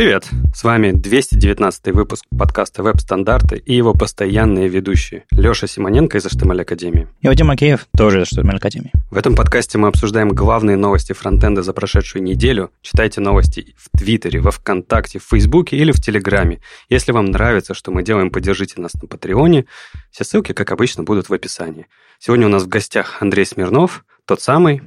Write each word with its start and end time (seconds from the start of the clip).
Привет! 0.00 0.30
С 0.54 0.64
вами 0.64 0.92
219 0.92 1.88
выпуск 1.88 2.24
подкаста 2.38 2.82
«Веб-стандарты» 2.82 3.58
и 3.58 3.74
его 3.74 3.92
постоянные 3.92 4.66
ведущие 4.66 5.24
Леша 5.30 5.66
Симоненко 5.66 6.16
из 6.16 6.24
HTML 6.24 6.62
Академии. 6.62 7.06
И 7.20 7.28
Вадим 7.28 7.48
Макеев 7.48 7.86
тоже 7.94 8.22
из 8.22 8.32
HTML 8.32 8.56
Академии. 8.56 8.92
В 9.10 9.18
этом 9.18 9.34
подкасте 9.34 9.76
мы 9.76 9.88
обсуждаем 9.88 10.30
главные 10.30 10.78
новости 10.78 11.12
фронтенда 11.12 11.62
за 11.62 11.74
прошедшую 11.74 12.22
неделю. 12.22 12.70
Читайте 12.80 13.20
новости 13.20 13.74
в 13.76 13.90
Твиттере, 13.94 14.40
во 14.40 14.50
Вконтакте, 14.50 15.18
в 15.18 15.24
Фейсбуке 15.24 15.76
или 15.76 15.92
в 15.92 16.00
Телеграме. 16.00 16.62
Если 16.88 17.12
вам 17.12 17.26
нравится, 17.26 17.74
что 17.74 17.90
мы 17.90 18.02
делаем, 18.02 18.30
поддержите 18.30 18.80
нас 18.80 18.94
на 18.94 19.06
Патреоне. 19.06 19.66
Все 20.10 20.24
ссылки, 20.24 20.54
как 20.54 20.72
обычно, 20.72 21.02
будут 21.02 21.28
в 21.28 21.34
описании. 21.34 21.88
Сегодня 22.18 22.46
у 22.46 22.50
нас 22.50 22.62
в 22.62 22.68
гостях 22.68 23.20
Андрей 23.20 23.44
Смирнов, 23.44 24.06
тот 24.24 24.40
самый, 24.40 24.80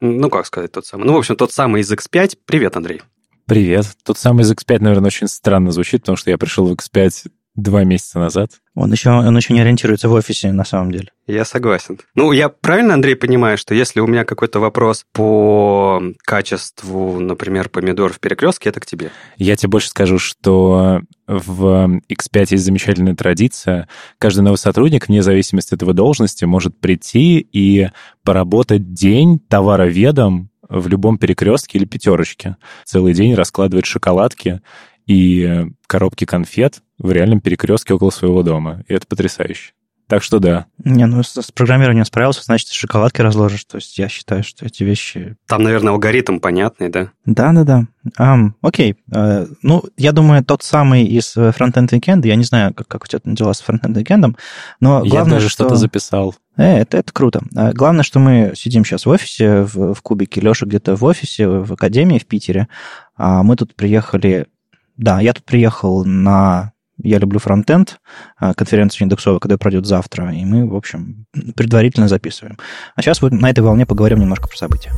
ну, 0.00 0.28
как 0.28 0.44
сказать 0.44 0.72
тот 0.72 0.86
самый, 0.86 1.04
ну, 1.04 1.12
в 1.12 1.18
общем, 1.18 1.36
тот 1.36 1.52
самый 1.52 1.82
из 1.82 1.92
X5. 1.92 2.36
Привет, 2.46 2.76
Андрей. 2.76 3.00
Привет. 3.50 3.84
Тот 4.04 4.16
самый 4.16 4.42
из 4.42 4.52
X5, 4.52 4.78
наверное, 4.78 5.08
очень 5.08 5.26
странно 5.26 5.72
звучит, 5.72 6.02
потому 6.02 6.14
что 6.14 6.30
я 6.30 6.38
пришел 6.38 6.68
в 6.68 6.72
X5 6.72 7.32
два 7.56 7.82
месяца 7.82 8.20
назад. 8.20 8.52
Он 8.76 8.92
еще, 8.92 9.10
он 9.10 9.36
еще 9.36 9.52
не 9.54 9.60
ориентируется 9.60 10.08
в 10.08 10.12
офисе, 10.12 10.52
на 10.52 10.64
самом 10.64 10.92
деле. 10.92 11.08
Я 11.26 11.44
согласен. 11.44 11.98
Ну, 12.14 12.30
я 12.30 12.48
правильно, 12.48 12.94
Андрей, 12.94 13.16
понимаю, 13.16 13.58
что 13.58 13.74
если 13.74 13.98
у 13.98 14.06
меня 14.06 14.24
какой-то 14.24 14.60
вопрос 14.60 15.04
по 15.12 16.00
качеству, 16.22 17.18
например, 17.18 17.70
помидор 17.70 18.12
в 18.12 18.20
перекрестке, 18.20 18.68
это 18.68 18.78
к 18.78 18.86
тебе? 18.86 19.10
Я 19.36 19.56
тебе 19.56 19.70
больше 19.70 19.88
скажу, 19.88 20.20
что 20.20 21.00
в 21.26 22.00
X5 22.08 22.46
есть 22.50 22.64
замечательная 22.64 23.16
традиция. 23.16 23.88
Каждый 24.18 24.42
новый 24.42 24.58
сотрудник, 24.58 25.08
вне 25.08 25.24
зависимости 25.24 25.74
от 25.74 25.82
его 25.82 25.92
должности, 25.92 26.44
может 26.44 26.80
прийти 26.80 27.40
и 27.40 27.88
поработать 28.22 28.92
день 28.92 29.40
товароведом 29.40 30.49
в 30.70 30.88
любом 30.88 31.18
перекрестке 31.18 31.78
или 31.78 31.84
пятерочке. 31.84 32.56
Целый 32.84 33.12
день 33.12 33.34
раскладывать 33.34 33.86
шоколадки 33.86 34.62
и 35.06 35.66
коробки 35.86 36.24
конфет 36.24 36.82
в 36.98 37.10
реальном 37.10 37.40
перекрестке 37.40 37.94
около 37.94 38.10
своего 38.10 38.42
дома. 38.42 38.84
И 38.88 38.94
это 38.94 39.06
потрясающе. 39.06 39.72
Так 40.10 40.24
что 40.24 40.40
да. 40.40 40.66
Не, 40.82 41.06
ну 41.06 41.22
с, 41.22 41.40
с 41.40 41.52
программированием 41.52 42.04
справился, 42.04 42.42
значит, 42.42 42.70
шоколадки 42.70 43.20
разложишь. 43.20 43.64
То 43.64 43.76
есть 43.76 43.96
я 43.96 44.08
считаю, 44.08 44.42
что 44.42 44.66
эти 44.66 44.82
вещи... 44.82 45.36
Там, 45.46 45.62
наверное, 45.62 45.92
алгоритм 45.92 46.40
понятный, 46.40 46.88
да? 46.88 47.12
Да-да-да. 47.26 47.86
Um, 48.18 48.54
окей. 48.60 48.96
Uh, 49.08 49.48
ну, 49.62 49.84
я 49.96 50.10
думаю, 50.10 50.44
тот 50.44 50.64
самый 50.64 51.04
из 51.04 51.34
фронтенд 51.54 51.92
Weekend, 51.92 52.26
я 52.26 52.34
не 52.34 52.42
знаю, 52.42 52.74
как, 52.74 52.88
как 52.88 53.04
у 53.04 53.06
тебя 53.06 53.20
дела 53.24 53.52
с 53.52 53.60
фронтенд 53.60 53.96
Weekend, 53.96 54.36
но 54.80 55.04
главное, 55.04 55.12
Я 55.12 55.24
даже 55.24 55.48
что... 55.48 55.62
что-то 55.62 55.76
записал. 55.76 56.34
Э, 56.56 56.78
это, 56.78 56.96
это 56.96 57.12
круто. 57.12 57.42
А 57.54 57.72
главное, 57.72 58.02
что 58.02 58.18
мы 58.18 58.54
сидим 58.56 58.84
сейчас 58.84 59.06
в 59.06 59.10
офисе, 59.10 59.60
в, 59.62 59.94
в 59.94 60.02
кубике, 60.02 60.40
Леша 60.40 60.66
где-то 60.66 60.96
в 60.96 61.04
офисе, 61.04 61.46
в 61.46 61.72
академии 61.72 62.18
в 62.18 62.26
Питере, 62.26 62.66
а 63.16 63.44
мы 63.44 63.54
тут 63.54 63.76
приехали... 63.76 64.48
Да, 64.96 65.20
я 65.20 65.34
тут 65.34 65.44
приехал 65.44 66.04
на 66.04 66.69
я 67.02 67.18
люблю 67.18 67.38
фронтенд, 67.38 67.98
а, 68.36 68.54
конференцию 68.54 69.04
индексовую, 69.06 69.40
когда 69.40 69.58
пройдет 69.58 69.86
завтра, 69.86 70.32
и 70.32 70.44
мы, 70.44 70.68
в 70.68 70.74
общем, 70.74 71.26
предварительно 71.54 72.08
записываем. 72.08 72.58
А 72.94 73.02
сейчас 73.02 73.22
вот 73.22 73.32
на 73.32 73.50
этой 73.50 73.60
волне 73.60 73.86
поговорим 73.86 74.20
немножко 74.20 74.48
про 74.48 74.56
события. 74.56 74.92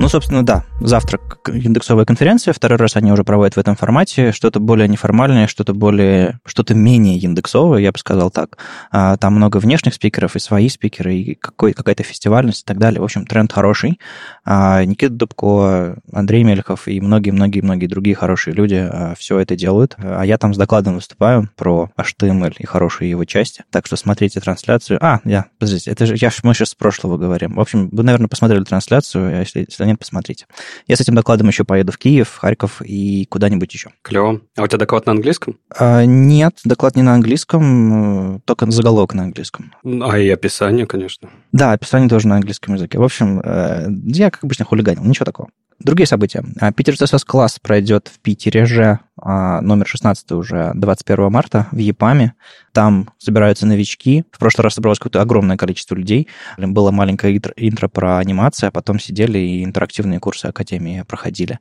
Ну, 0.00 0.08
собственно, 0.08 0.44
да. 0.44 0.64
Завтра 0.80 1.20
индексовая 1.46 2.04
конференция. 2.04 2.52
Второй 2.52 2.78
раз 2.78 2.96
они 2.96 3.12
уже 3.12 3.24
проводят 3.24 3.54
в 3.54 3.58
этом 3.58 3.76
формате. 3.76 4.32
Что-то 4.32 4.60
более 4.60 4.88
неформальное, 4.88 5.46
что-то 5.46 5.72
более... 5.72 6.40
Что-то 6.44 6.74
менее 6.74 7.18
индексовое, 7.18 7.80
я 7.80 7.92
бы 7.92 7.98
сказал 7.98 8.30
так. 8.30 8.58
А, 8.90 9.16
там 9.16 9.34
много 9.34 9.58
внешних 9.58 9.94
спикеров 9.94 10.36
и 10.36 10.40
свои 10.40 10.68
спикеры, 10.68 11.14
и 11.14 11.34
какой, 11.34 11.72
какая-то 11.72 12.02
фестивальность 12.02 12.62
и 12.62 12.64
так 12.64 12.78
далее. 12.78 13.00
В 13.00 13.04
общем, 13.04 13.24
тренд 13.24 13.52
хороший. 13.52 14.00
А, 14.44 14.84
Никита 14.84 15.14
Дубко, 15.14 15.96
Андрей 16.12 16.42
Мельхов 16.42 16.88
и 16.88 17.00
многие-многие-многие 17.00 17.86
другие 17.86 18.16
хорошие 18.16 18.52
люди 18.52 18.74
а, 18.74 19.14
все 19.16 19.38
это 19.38 19.56
делают. 19.56 19.94
А 19.98 20.22
я 20.24 20.38
там 20.38 20.54
с 20.54 20.58
докладом 20.58 20.96
выступаю 20.96 21.48
про 21.56 21.90
HTML 21.96 22.54
и 22.58 22.66
хорошие 22.66 23.08
его 23.08 23.24
части. 23.24 23.64
Так 23.70 23.86
что 23.86 23.96
смотрите 23.96 24.40
трансляцию. 24.40 24.98
А, 25.00 25.20
я, 25.24 25.46
подождите, 25.58 25.92
это 25.92 26.04
же 26.06 26.16
я, 26.18 26.30
мы 26.42 26.52
сейчас 26.52 26.70
с 26.70 26.74
прошлого 26.74 27.16
говорим. 27.16 27.54
В 27.54 27.60
общем, 27.60 27.88
вы, 27.92 28.02
наверное, 28.02 28.28
посмотрели 28.28 28.64
трансляцию, 28.64 29.38
если, 29.38 29.66
если 29.84 29.90
нет, 29.90 29.98
посмотрите. 29.98 30.46
Я 30.86 30.96
с 30.96 31.00
этим 31.00 31.14
докладом 31.14 31.48
еще 31.48 31.64
поеду 31.64 31.92
в 31.92 31.98
Киев, 31.98 32.36
Харьков 32.36 32.82
и 32.82 33.26
куда-нибудь 33.26 33.72
еще. 33.72 33.90
Клево. 34.02 34.40
А 34.56 34.62
у 34.62 34.66
тебя 34.66 34.78
доклад 34.78 35.06
на 35.06 35.12
английском? 35.12 35.58
А, 35.70 36.04
нет, 36.04 36.58
доклад 36.64 36.96
не 36.96 37.02
на 37.02 37.14
английском, 37.14 38.36
э, 38.36 38.40
только 38.44 38.70
заголовок 38.70 39.14
на 39.14 39.24
английском. 39.24 39.72
А 39.84 40.18
и 40.18 40.28
описание, 40.28 40.86
конечно. 40.86 41.30
Да, 41.52 41.72
описание 41.72 42.08
тоже 42.08 42.28
на 42.28 42.36
английском 42.36 42.74
языке. 42.74 42.98
В 42.98 43.02
общем, 43.02 43.40
э, 43.40 43.86
я, 44.06 44.30
как 44.30 44.44
обычно, 44.44 44.64
хулиганил, 44.64 45.04
ничего 45.04 45.24
такого. 45.24 45.50
Другие 45.78 46.06
события. 46.06 46.44
А, 46.60 46.72
Питер 46.72 46.94
CSS 46.94 47.24
класс 47.26 47.58
пройдет 47.60 48.10
в 48.12 48.20
Питере 48.20 48.64
же, 48.64 49.00
а, 49.20 49.60
номер 49.60 49.86
16 49.86 50.32
уже 50.32 50.72
21 50.74 51.30
марта 51.30 51.68
в 51.72 51.78
ЕПАМе. 51.78 52.34
Там 52.72 53.10
собираются 53.18 53.66
новички. 53.66 54.24
В 54.32 54.38
прошлый 54.38 54.64
раз 54.64 54.74
собралось 54.74 54.98
какое-то 54.98 55.20
огромное 55.20 55.56
количество 55.56 55.94
людей. 55.94 56.28
Было 56.58 56.90
маленькое 56.90 57.36
интро 57.36 57.88
про 57.88 58.18
анимацию, 58.18 58.68
а 58.68 58.70
потом 58.70 58.98
сидели 58.98 59.38
и 59.38 59.64
интерактивные 59.64 60.20
курсы 60.20 60.46
Академии 60.46 61.04
проходили. 61.06 61.58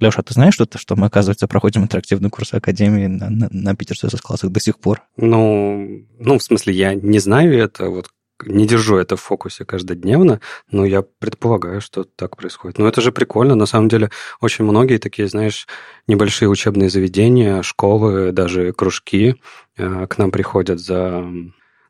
Леша, 0.00 0.22
ты 0.22 0.34
знаешь 0.34 0.54
что-то, 0.54 0.78
что 0.78 0.96
мы, 0.96 1.06
оказывается, 1.06 1.46
проходим 1.46 1.82
интерактивные 1.82 2.30
курсы 2.30 2.54
Академии 2.54 3.06
на, 3.06 3.30
на, 3.30 3.48
на 3.50 3.76
Питер 3.76 3.96
CSS 3.96 4.20
классах 4.22 4.50
до 4.50 4.60
сих 4.60 4.78
пор? 4.78 5.02
Ну, 5.16 6.04
ну, 6.18 6.38
в 6.38 6.42
смысле, 6.42 6.74
я 6.74 6.94
не 6.94 7.18
знаю 7.18 7.56
это. 7.58 7.88
Вот 7.88 8.06
не 8.44 8.66
держу 8.66 8.96
это 8.96 9.16
в 9.16 9.20
фокусе 9.20 9.64
каждодневно, 9.64 10.40
но 10.70 10.84
я 10.84 11.02
предполагаю, 11.02 11.80
что 11.80 12.04
так 12.04 12.36
происходит. 12.36 12.78
Но 12.78 12.88
это 12.88 13.00
же 13.00 13.12
прикольно. 13.12 13.54
На 13.54 13.66
самом 13.66 13.88
деле, 13.88 14.10
очень 14.40 14.64
многие 14.64 14.98
такие, 14.98 15.28
знаешь, 15.28 15.66
небольшие 16.06 16.48
учебные 16.48 16.90
заведения, 16.90 17.62
школы, 17.62 18.32
даже 18.32 18.72
кружки 18.72 19.36
э, 19.76 20.06
к 20.06 20.18
нам 20.18 20.30
приходят 20.30 20.80
за 20.80 21.24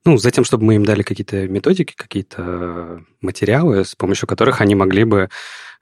ну, 0.04 0.16
за 0.16 0.30
тем, 0.30 0.44
чтобы 0.44 0.64
мы 0.64 0.76
им 0.76 0.86
дали 0.86 1.02
какие-то 1.02 1.48
методики, 1.48 1.94
какие-то 1.94 3.02
материалы, 3.20 3.84
с 3.84 3.94
помощью 3.94 4.26
которых 4.26 4.60
они 4.60 4.74
могли 4.74 5.04
бы 5.04 5.28
Э, 5.28 5.28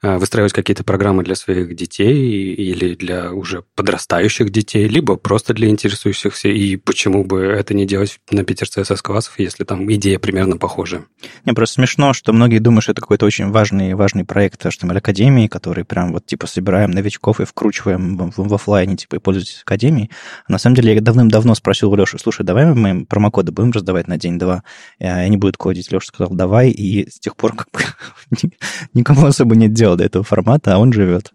выстраивать 0.01 0.53
какие-то 0.53 0.83
программы 0.83 1.23
для 1.23 1.35
своих 1.35 1.75
детей 1.75 2.53
или 2.53 2.95
для 2.95 3.31
уже 3.31 3.63
подрастающих 3.75 4.51
детей, 4.51 4.87
либо 4.87 5.15
просто 5.15 5.53
для 5.53 5.69
интересующихся, 5.69 6.49
и 6.49 6.75
почему 6.75 7.23
бы 7.23 7.41
это 7.41 7.73
не 7.73 7.85
делать 7.85 8.19
на 8.31 8.43
Питер 8.43 8.67
CSS 8.67 8.99
классов, 9.01 9.33
если 9.37 9.63
там 9.63 9.91
идея 9.93 10.19
примерно 10.19 10.57
похожая. 10.57 11.05
Не, 11.45 11.53
просто 11.53 11.75
смешно, 11.75 12.13
что 12.13 12.33
многие 12.33 12.59
думают, 12.59 12.83
что 12.83 12.91
это 12.91 13.01
какой-то 13.01 13.25
очень 13.25 13.49
важный, 13.49 13.95
важный 13.95 14.23
проект 14.23 14.65
HTML 14.65 14.97
Академии, 14.97 15.47
который 15.47 15.83
прям 15.83 16.13
вот 16.13 16.25
типа 16.25 16.47
собираем 16.47 16.91
новичков 16.91 17.39
и 17.39 17.45
вкручиваем 17.45 18.17
в, 18.17 18.33
в 18.35 18.53
офлайне, 18.53 18.97
типа, 18.97 19.15
и 19.15 19.19
пользуйтесь 19.19 19.63
Академией. 19.63 20.11
А 20.47 20.51
на 20.51 20.59
самом 20.59 20.75
деле 20.75 20.93
я 20.93 21.01
давным-давно 21.01 21.55
спросил 21.55 21.91
у 21.91 21.95
Леши, 21.95 22.17
слушай, 22.19 22.45
давай 22.45 22.65
мы 22.73 23.05
промокоды 23.05 23.51
будем 23.51 23.71
раздавать 23.71 24.07
на 24.07 24.17
день-два, 24.17 24.63
и 24.99 25.05
они 25.05 25.37
будут 25.37 25.57
кодить. 25.57 25.91
Леша 25.91 26.07
сказал, 26.07 26.33
давай, 26.35 26.69
и 26.69 27.09
с 27.09 27.19
тех 27.19 27.35
пор 27.35 27.55
как 27.55 27.69
бы 27.71 27.79
никому 28.93 29.25
особо 29.25 29.55
нет 29.55 29.73
дела 29.73 29.86
до 29.95 30.03
этого 30.03 30.23
формата, 30.23 30.75
а 30.75 30.79
он 30.79 30.91
живет. 30.91 31.33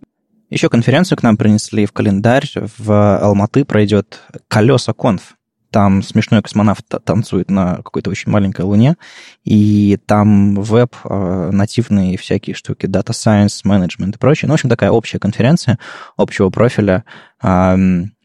Еще 0.50 0.68
конференцию 0.68 1.16
к 1.16 1.22
нам 1.22 1.36
принесли 1.38 1.86
в 1.86 1.92
календарь. 1.92 2.46
В 2.76 3.18
Алматы 3.18 3.64
пройдет 3.64 4.20
колеса 4.48 4.92
конф. 4.92 5.34
Там 5.70 6.02
смешной 6.02 6.42
космонавт 6.42 6.84
танцует 7.04 7.50
на 7.50 7.76
какой-то 7.76 8.10
очень 8.10 8.30
маленькой 8.30 8.66
луне, 8.66 8.96
и 9.42 9.98
там 10.04 10.54
веб, 10.56 10.94
э, 11.02 11.50
нативные 11.50 12.18
всякие 12.18 12.54
штуки, 12.54 12.84
science, 12.84 13.64
management 13.64 14.16
и 14.16 14.18
прочее. 14.18 14.48
Ну, 14.48 14.52
в 14.52 14.56
общем, 14.56 14.68
такая 14.68 14.90
общая 14.90 15.18
конференция 15.18 15.78
общего 16.18 16.50
профиля. 16.50 17.04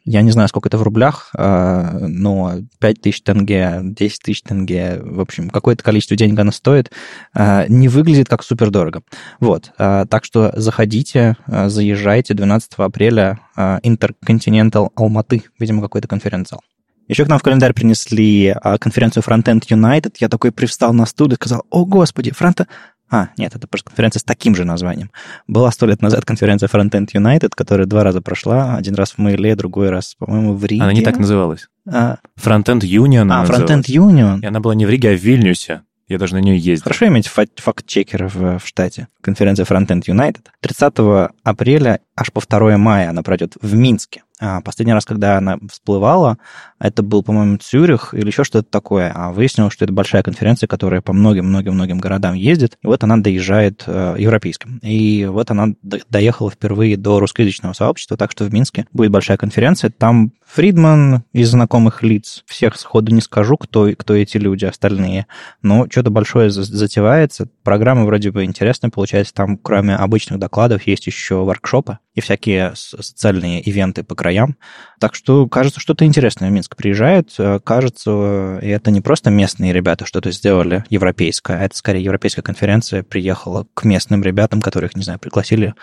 Я 0.10 0.22
не 0.22 0.32
знаю, 0.32 0.48
сколько 0.48 0.70
это 0.70 0.78
в 0.78 0.84
рублях, 0.84 1.32
а, 1.36 1.98
но 2.00 2.62
5 2.80 3.02
тысяч 3.02 3.22
тенге, 3.24 3.80
10 3.84 4.22
тысяч 4.24 4.42
тенге, 4.42 5.02
в 5.04 5.20
общем, 5.20 5.50
какое-то 5.50 5.84
количество 5.84 6.16
денег 6.16 6.40
она 6.40 6.54
стоит, 6.54 6.94
а, 7.34 7.66
не 7.68 7.90
выглядит 7.90 8.30
как 8.30 8.42
супер 8.42 8.70
дорого. 8.70 9.02
Вот, 9.42 9.74
а, 9.78 10.06
так 10.06 10.24
что 10.24 10.54
заходите, 10.56 11.36
заезжайте 11.46 12.34
12 12.34 12.72
апреля 12.78 13.42
Intercontinental 13.58 14.92
Алматы, 14.96 15.44
видимо, 15.60 15.82
какой-то 15.82 16.08
конференциал. 16.08 16.62
Еще 17.10 17.26
к 17.26 17.28
нам 17.28 17.40
в 17.40 17.44
календарь 17.44 17.74
принесли 17.74 18.56
конференцию 18.80 19.24
Frontend 19.28 19.64
United. 19.70 20.16
Я 20.20 20.30
такой 20.30 20.54
привстал 20.54 20.94
на 20.94 21.06
стул 21.06 21.28
и 21.32 21.36
сказал, 21.36 21.66
о, 21.70 21.86
господи, 21.86 22.32
фронта... 22.32 22.68
А, 23.10 23.30
нет, 23.38 23.56
это 23.56 23.68
просто 23.68 23.90
конференция 23.90 24.20
с 24.20 24.24
таким 24.24 24.56
же 24.56 24.66
названием. 24.66 25.12
Была 25.48 25.72
сто 25.72 25.86
лет 25.86 26.02
назад 26.02 26.26
конференция 26.26 26.68
Frontend 26.68 27.08
United, 27.14 27.52
которая 27.56 27.88
два 27.88 28.04
раза 28.04 28.22
прошла. 28.22 28.76
Один 28.76 28.96
раз 28.96 29.12
в 29.12 29.18
Мейле, 29.18 29.56
другой 29.56 29.90
раз, 29.90 30.16
по-моему, 30.16 30.56
в 30.56 30.66
Риге. 30.66 30.84
Она 30.84 30.94
не 30.94 31.02
так 31.02 31.18
называлась. 31.18 31.68
А... 31.90 32.18
Frontend 32.38 32.82
Union 32.82 33.32
А, 33.32 33.46
Frontend 33.46 33.84
Union. 33.84 34.42
И 34.42 34.46
она 34.46 34.60
была 34.60 34.76
не 34.76 34.86
в 34.86 34.90
Риге, 34.90 35.12
а 35.12 35.14
в 35.14 35.22
Вильнюсе. 35.22 35.82
Я 36.08 36.18
даже 36.18 36.36
на 36.36 36.40
нее 36.40 36.58
ездил. 36.58 36.84
Хорошо 36.84 37.08
иметь 37.08 37.28
факт-чекеров 37.28 38.34
в, 38.34 38.60
в 38.60 38.68
штате. 38.68 39.10
Конференция 39.22 39.66
Frontend 39.66 40.04
United. 40.04 40.46
30 40.62 41.32
апреля 41.44 42.00
аж 42.16 42.32
по 42.32 42.42
2 42.42 42.78
мая 42.78 43.10
она 43.10 43.24
пройдет 43.24 43.56
в 43.62 43.76
Минске. 43.76 44.24
А 44.40 44.62
последний 44.62 44.94
раз, 44.94 45.06
когда 45.06 45.38
она 45.38 45.58
всплывала, 45.70 46.38
это 46.80 47.02
был, 47.02 47.24
по-моему, 47.24 47.58
Цюрих 47.58 48.14
или 48.14 48.28
еще 48.28 48.44
что-то 48.44 48.70
такое. 48.70 49.12
А 49.14 49.32
выяснилось, 49.32 49.74
что 49.74 49.86
это 49.86 49.94
большая 49.94 50.22
конференция, 50.22 50.68
которая 50.68 51.02
по 51.02 51.14
многим-многим-многим 51.14 51.98
городам 51.98 52.36
ездит. 52.36 52.78
И 52.84 52.88
вот 52.88 53.04
она 53.04 53.18
доезжает 53.18 53.84
э, 53.88 54.16
европейским. 54.20 54.80
И 54.84 55.26
вот 55.26 55.50
она 55.50 55.70
доехала 55.84 56.52
впервые 56.52 56.98
до 56.98 57.20
русскоязычного 57.20 57.74
сообщества, 57.74 58.16
так 58.16 58.32
что 58.32 58.46
в 58.46 58.54
Минске 58.54 58.86
будет 58.94 59.12
большая 59.12 59.38
конференция. 59.38 59.90
Там 59.90 60.32
Фридман 60.48 61.24
из 61.34 61.50
знакомых 61.50 62.04
лиц. 62.04 62.44
Всех 62.46 62.78
сходу 62.78 63.14
не 63.14 63.22
скажу, 63.22 63.58
кто, 63.58 63.92
кто 63.98 64.16
эти 64.16 64.38
люди, 64.38 64.66
остальные. 64.66 65.28
Но 65.62 65.88
что-то 65.90 66.10
большое 66.10 66.50
затевается. 66.50 67.50
Программа 67.64 68.06
вроде 68.06 68.32
бы 68.32 68.46
интересная 68.46 68.90
получается. 68.90 69.34
Там, 69.34 69.58
кроме 69.58 69.96
обычных 69.96 70.40
докладов, 70.40 70.84
есть 70.84 71.06
еще 71.06 71.44
воркшопы 71.44 72.00
и 72.16 72.22
всякие 72.22 72.72
социальные 72.76 73.62
ивенты 73.62 74.04
по 74.04 74.16
краям. 74.28 74.58
Так 75.00 75.16
что, 75.16 75.48
кажется, 75.48 75.80
что-то 75.80 76.04
интересное 76.04 76.50
в 76.50 76.52
Минск 76.52 76.76
приезжает. 76.76 77.34
Э, 77.38 77.60
кажется, 77.64 78.60
и 78.62 78.68
это 78.68 78.92
не 78.92 79.00
просто 79.00 79.30
местные 79.30 79.72
ребята 79.72 80.06
что-то 80.06 80.32
сделали 80.32 80.84
европейское, 80.90 81.58
а 81.58 81.64
это 81.64 81.78
скорее 81.78 82.04
европейская 82.04 82.42
конференция 82.42 83.04
приехала 83.04 83.68
к 83.74 83.86
местным 83.86 84.24
ребятам, 84.24 84.62
которых, 84.62 84.96
не 84.96 85.04
знаю, 85.04 85.20
пригласили. 85.20 85.76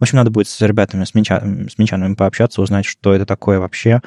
В 0.00 0.02
общем, 0.02 0.18
надо 0.18 0.30
будет 0.30 0.48
с 0.48 0.60
ребятами, 0.62 1.04
с, 1.04 1.14
минча, 1.14 1.40
с 1.70 1.78
минчанами 1.78 2.14
пообщаться, 2.14 2.60
узнать, 2.60 2.86
что 2.86 3.14
это 3.14 3.24
такое 3.24 3.60
вообще, 3.60 4.00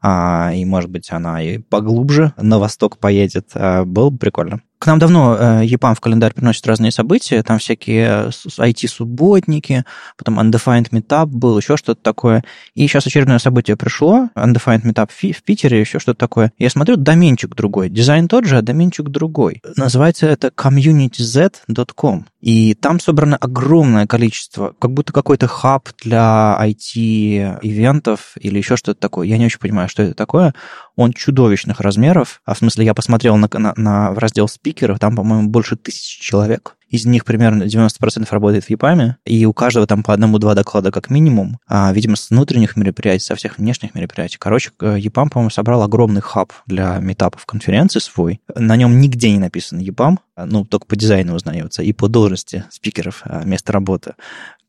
а, 0.00 0.52
и, 0.54 0.64
может 0.64 0.90
быть, 0.90 1.10
она 1.10 1.42
и 1.42 1.58
поглубже 1.58 2.32
на 2.38 2.58
восток 2.58 2.96
поедет. 2.98 3.50
А, 3.54 3.84
было 3.84 4.08
бы 4.08 4.16
прикольно. 4.16 4.60
К 4.84 4.86
нам 4.86 4.98
давно 4.98 5.34
э, 5.34 5.64
EPAM 5.64 5.94
в 5.94 6.00
календарь 6.00 6.34
приносит 6.34 6.66
разные 6.66 6.92
события, 6.92 7.42
там 7.42 7.58
всякие 7.58 8.28
IT-субботники, 8.28 9.72
э, 9.72 9.84
потом 10.18 10.38
Undefined 10.38 10.90
Meetup 10.90 11.24
был, 11.24 11.56
еще 11.56 11.78
что-то 11.78 12.02
такое. 12.02 12.44
И 12.74 12.86
сейчас 12.86 13.06
очередное 13.06 13.38
событие 13.38 13.78
пришло, 13.78 14.28
Undefined 14.36 14.82
Meetup 14.82 15.08
в 15.10 15.42
Питере, 15.42 15.80
еще 15.80 16.00
что-то 16.00 16.18
такое. 16.18 16.52
Я 16.58 16.68
смотрю, 16.68 16.96
доменчик 16.96 17.54
другой. 17.54 17.88
Дизайн 17.88 18.28
тот 18.28 18.44
же, 18.44 18.58
а 18.58 18.60
доменчик 18.60 19.08
другой. 19.08 19.62
Называется 19.74 20.26
это 20.26 20.48
communityz.com. 20.48 22.26
И 22.44 22.74
там 22.74 23.00
собрано 23.00 23.38
огромное 23.38 24.06
количество, 24.06 24.74
как 24.78 24.90
будто 24.90 25.14
какой-то 25.14 25.46
хаб 25.46 25.88
для 26.04 26.58
IT-ивентов 26.60 28.34
или 28.38 28.58
еще 28.58 28.76
что-то 28.76 29.00
такое. 29.00 29.26
Я 29.26 29.38
не 29.38 29.46
очень 29.46 29.60
понимаю, 29.60 29.88
что 29.88 30.02
это 30.02 30.12
такое. 30.12 30.52
Он 30.96 31.12
чудовищных 31.12 31.80
размеров. 31.80 32.40
А 32.44 32.54
в 32.54 32.58
смысле, 32.58 32.84
я 32.84 32.94
посмотрел 32.94 33.36
на, 33.36 33.48
на, 33.52 33.74
на 33.76 34.12
в 34.12 34.18
раздел 34.18 34.48
спикеров, 34.48 34.98
там, 34.98 35.16
по-моему, 35.16 35.48
больше 35.48 35.76
тысячи 35.76 36.20
человек. 36.20 36.76
Из 36.88 37.04
них 37.06 37.24
примерно 37.24 37.64
90% 37.64 38.26
работает 38.30 38.64
в 38.64 38.70
ЕПАМе, 38.70 39.16
и 39.24 39.46
у 39.46 39.52
каждого 39.52 39.86
там 39.86 40.02
по 40.02 40.12
одному-два 40.12 40.54
доклада 40.54 40.90
как 40.90 41.10
минимум, 41.10 41.58
а, 41.66 41.92
видимо, 41.92 42.16
с 42.16 42.30
внутренних 42.30 42.76
мероприятий, 42.76 43.24
со 43.24 43.34
всех 43.34 43.58
внешних 43.58 43.94
мероприятий. 43.94 44.36
Короче, 44.38 44.70
ЕПАМ, 44.80 45.30
по-моему, 45.30 45.50
собрал 45.50 45.82
огромный 45.82 46.20
хаб 46.20 46.52
для 46.66 46.98
метапов 46.98 47.46
конференции 47.46 47.98
свой. 47.98 48.40
На 48.54 48.76
нем 48.76 49.00
нигде 49.00 49.30
не 49.32 49.38
написано 49.38 49.80
ЕПАМ, 49.80 50.20
ну, 50.36 50.64
только 50.64 50.86
по 50.86 50.96
дизайну 50.96 51.34
узнается, 51.34 51.82
и 51.82 51.92
по 51.92 52.08
должности 52.08 52.64
спикеров 52.70 53.22
а, 53.24 53.44
место 53.44 53.72
работы. 53.72 54.14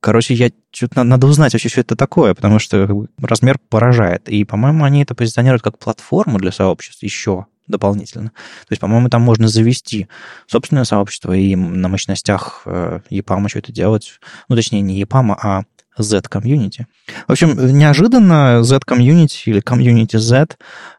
Короче, 0.06 0.36
я 0.36 0.52
что-то 0.72 1.04
надо 1.04 1.26
узнать 1.26 1.54
вообще, 1.54 1.68
что 1.68 1.82
это 1.82 1.96
такое, 1.96 2.36
потому 2.36 2.60
что 2.60 3.08
размер 3.20 3.58
поражает. 3.70 4.30
И, 4.30 4.44
по-моему, 4.44 4.84
они 4.84 5.02
это 5.02 5.16
позиционируют 5.16 5.64
как 5.64 5.80
платформу 5.80 6.38
для 6.38 6.52
сообществ 6.52 7.02
еще 7.02 7.48
дополнительно. 7.68 8.30
То 8.30 8.72
есть, 8.72 8.82
по-моему, 8.82 9.10
там 9.10 9.22
можно 9.22 9.48
завести 9.48 10.08
собственное 10.48 10.84
сообщество 10.84 11.34
и 11.34 11.56
на 11.56 11.88
мощностях 11.88 12.64
EPAM 12.66 13.50
что 13.50 13.60
это 13.60 13.72
делать. 13.72 14.20
Ну, 14.50 14.56
точнее, 14.56 14.82
не 14.82 15.02
EPAM, 15.02 15.36
а 15.42 15.64
Z-комьюнити. 15.98 16.88
В 17.28 17.32
общем, 17.32 17.78
неожиданно 17.78 18.64
Z-комьюнити 18.64 19.44
или 19.46 19.62
комьюнити 19.62 20.18
Z 20.18 20.58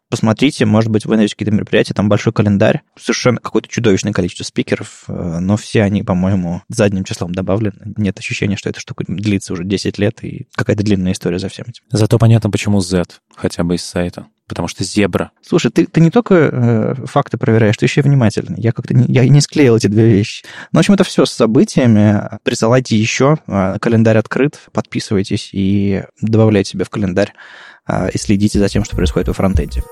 посмотрите, 0.08 0.64
может 0.66 0.90
быть, 0.90 1.04
вы 1.04 1.16
найдете 1.16 1.34
какие-то 1.34 1.54
мероприятия, 1.54 1.94
там 1.94 2.08
большой 2.08 2.32
календарь, 2.32 2.82
совершенно 2.98 3.38
какое-то 3.38 3.68
чудовищное 3.68 4.12
количество 4.12 4.44
спикеров, 4.44 5.04
э, 5.08 5.38
но 5.40 5.56
все 5.56 5.82
они, 5.82 6.02
по-моему, 6.02 6.62
задним 6.68 7.04
числом 7.04 7.34
добавлены. 7.34 7.94
Нет 7.96 8.18
ощущения, 8.18 8.56
что 8.56 8.70
эта 8.70 8.80
штука 8.80 9.04
длится 9.08 9.52
уже 9.52 9.64
10 9.64 9.98
лет 9.98 10.22
и 10.22 10.46
какая-то 10.54 10.84
длинная 10.84 11.12
история 11.12 11.38
за 11.38 11.48
всем 11.48 11.66
этим. 11.68 11.82
Зато 11.90 12.18
понятно, 12.18 12.50
почему 12.50 12.80
Z, 12.80 13.04
хотя 13.34 13.64
бы 13.64 13.74
из 13.74 13.84
сайта 13.84 14.26
потому 14.46 14.68
что 14.68 14.84
зебра. 14.84 15.32
Слушай, 15.42 15.70
ты, 15.70 15.86
ты 15.86 16.00
не 16.00 16.10
только 16.10 16.34
э, 16.34 16.94
факты 17.06 17.36
проверяешь, 17.36 17.76
ты 17.76 17.86
еще 17.86 18.00
и 18.00 18.04
внимательный. 18.04 18.60
Я 18.60 18.72
как-то 18.72 18.94
не, 18.94 19.04
я 19.12 19.28
не 19.28 19.40
склеил 19.40 19.76
эти 19.76 19.88
две 19.88 20.06
вещи. 20.06 20.44
Ну, 20.72 20.78
в 20.78 20.80
общем, 20.80 20.94
это 20.94 21.04
все 21.04 21.26
с 21.26 21.32
событиями. 21.32 22.22
Присылайте 22.42 22.96
еще. 22.96 23.38
Э, 23.46 23.76
календарь 23.80 24.18
открыт. 24.18 24.60
Подписывайтесь 24.72 25.50
и 25.52 26.04
добавляйте 26.20 26.72
себе 26.72 26.84
в 26.84 26.90
календарь 26.90 27.32
э, 27.88 28.10
и 28.12 28.18
следите 28.18 28.58
за 28.58 28.68
тем, 28.68 28.84
что 28.84 28.96
происходит 28.96 29.28
во 29.28 29.34
фронтенде. 29.34 29.82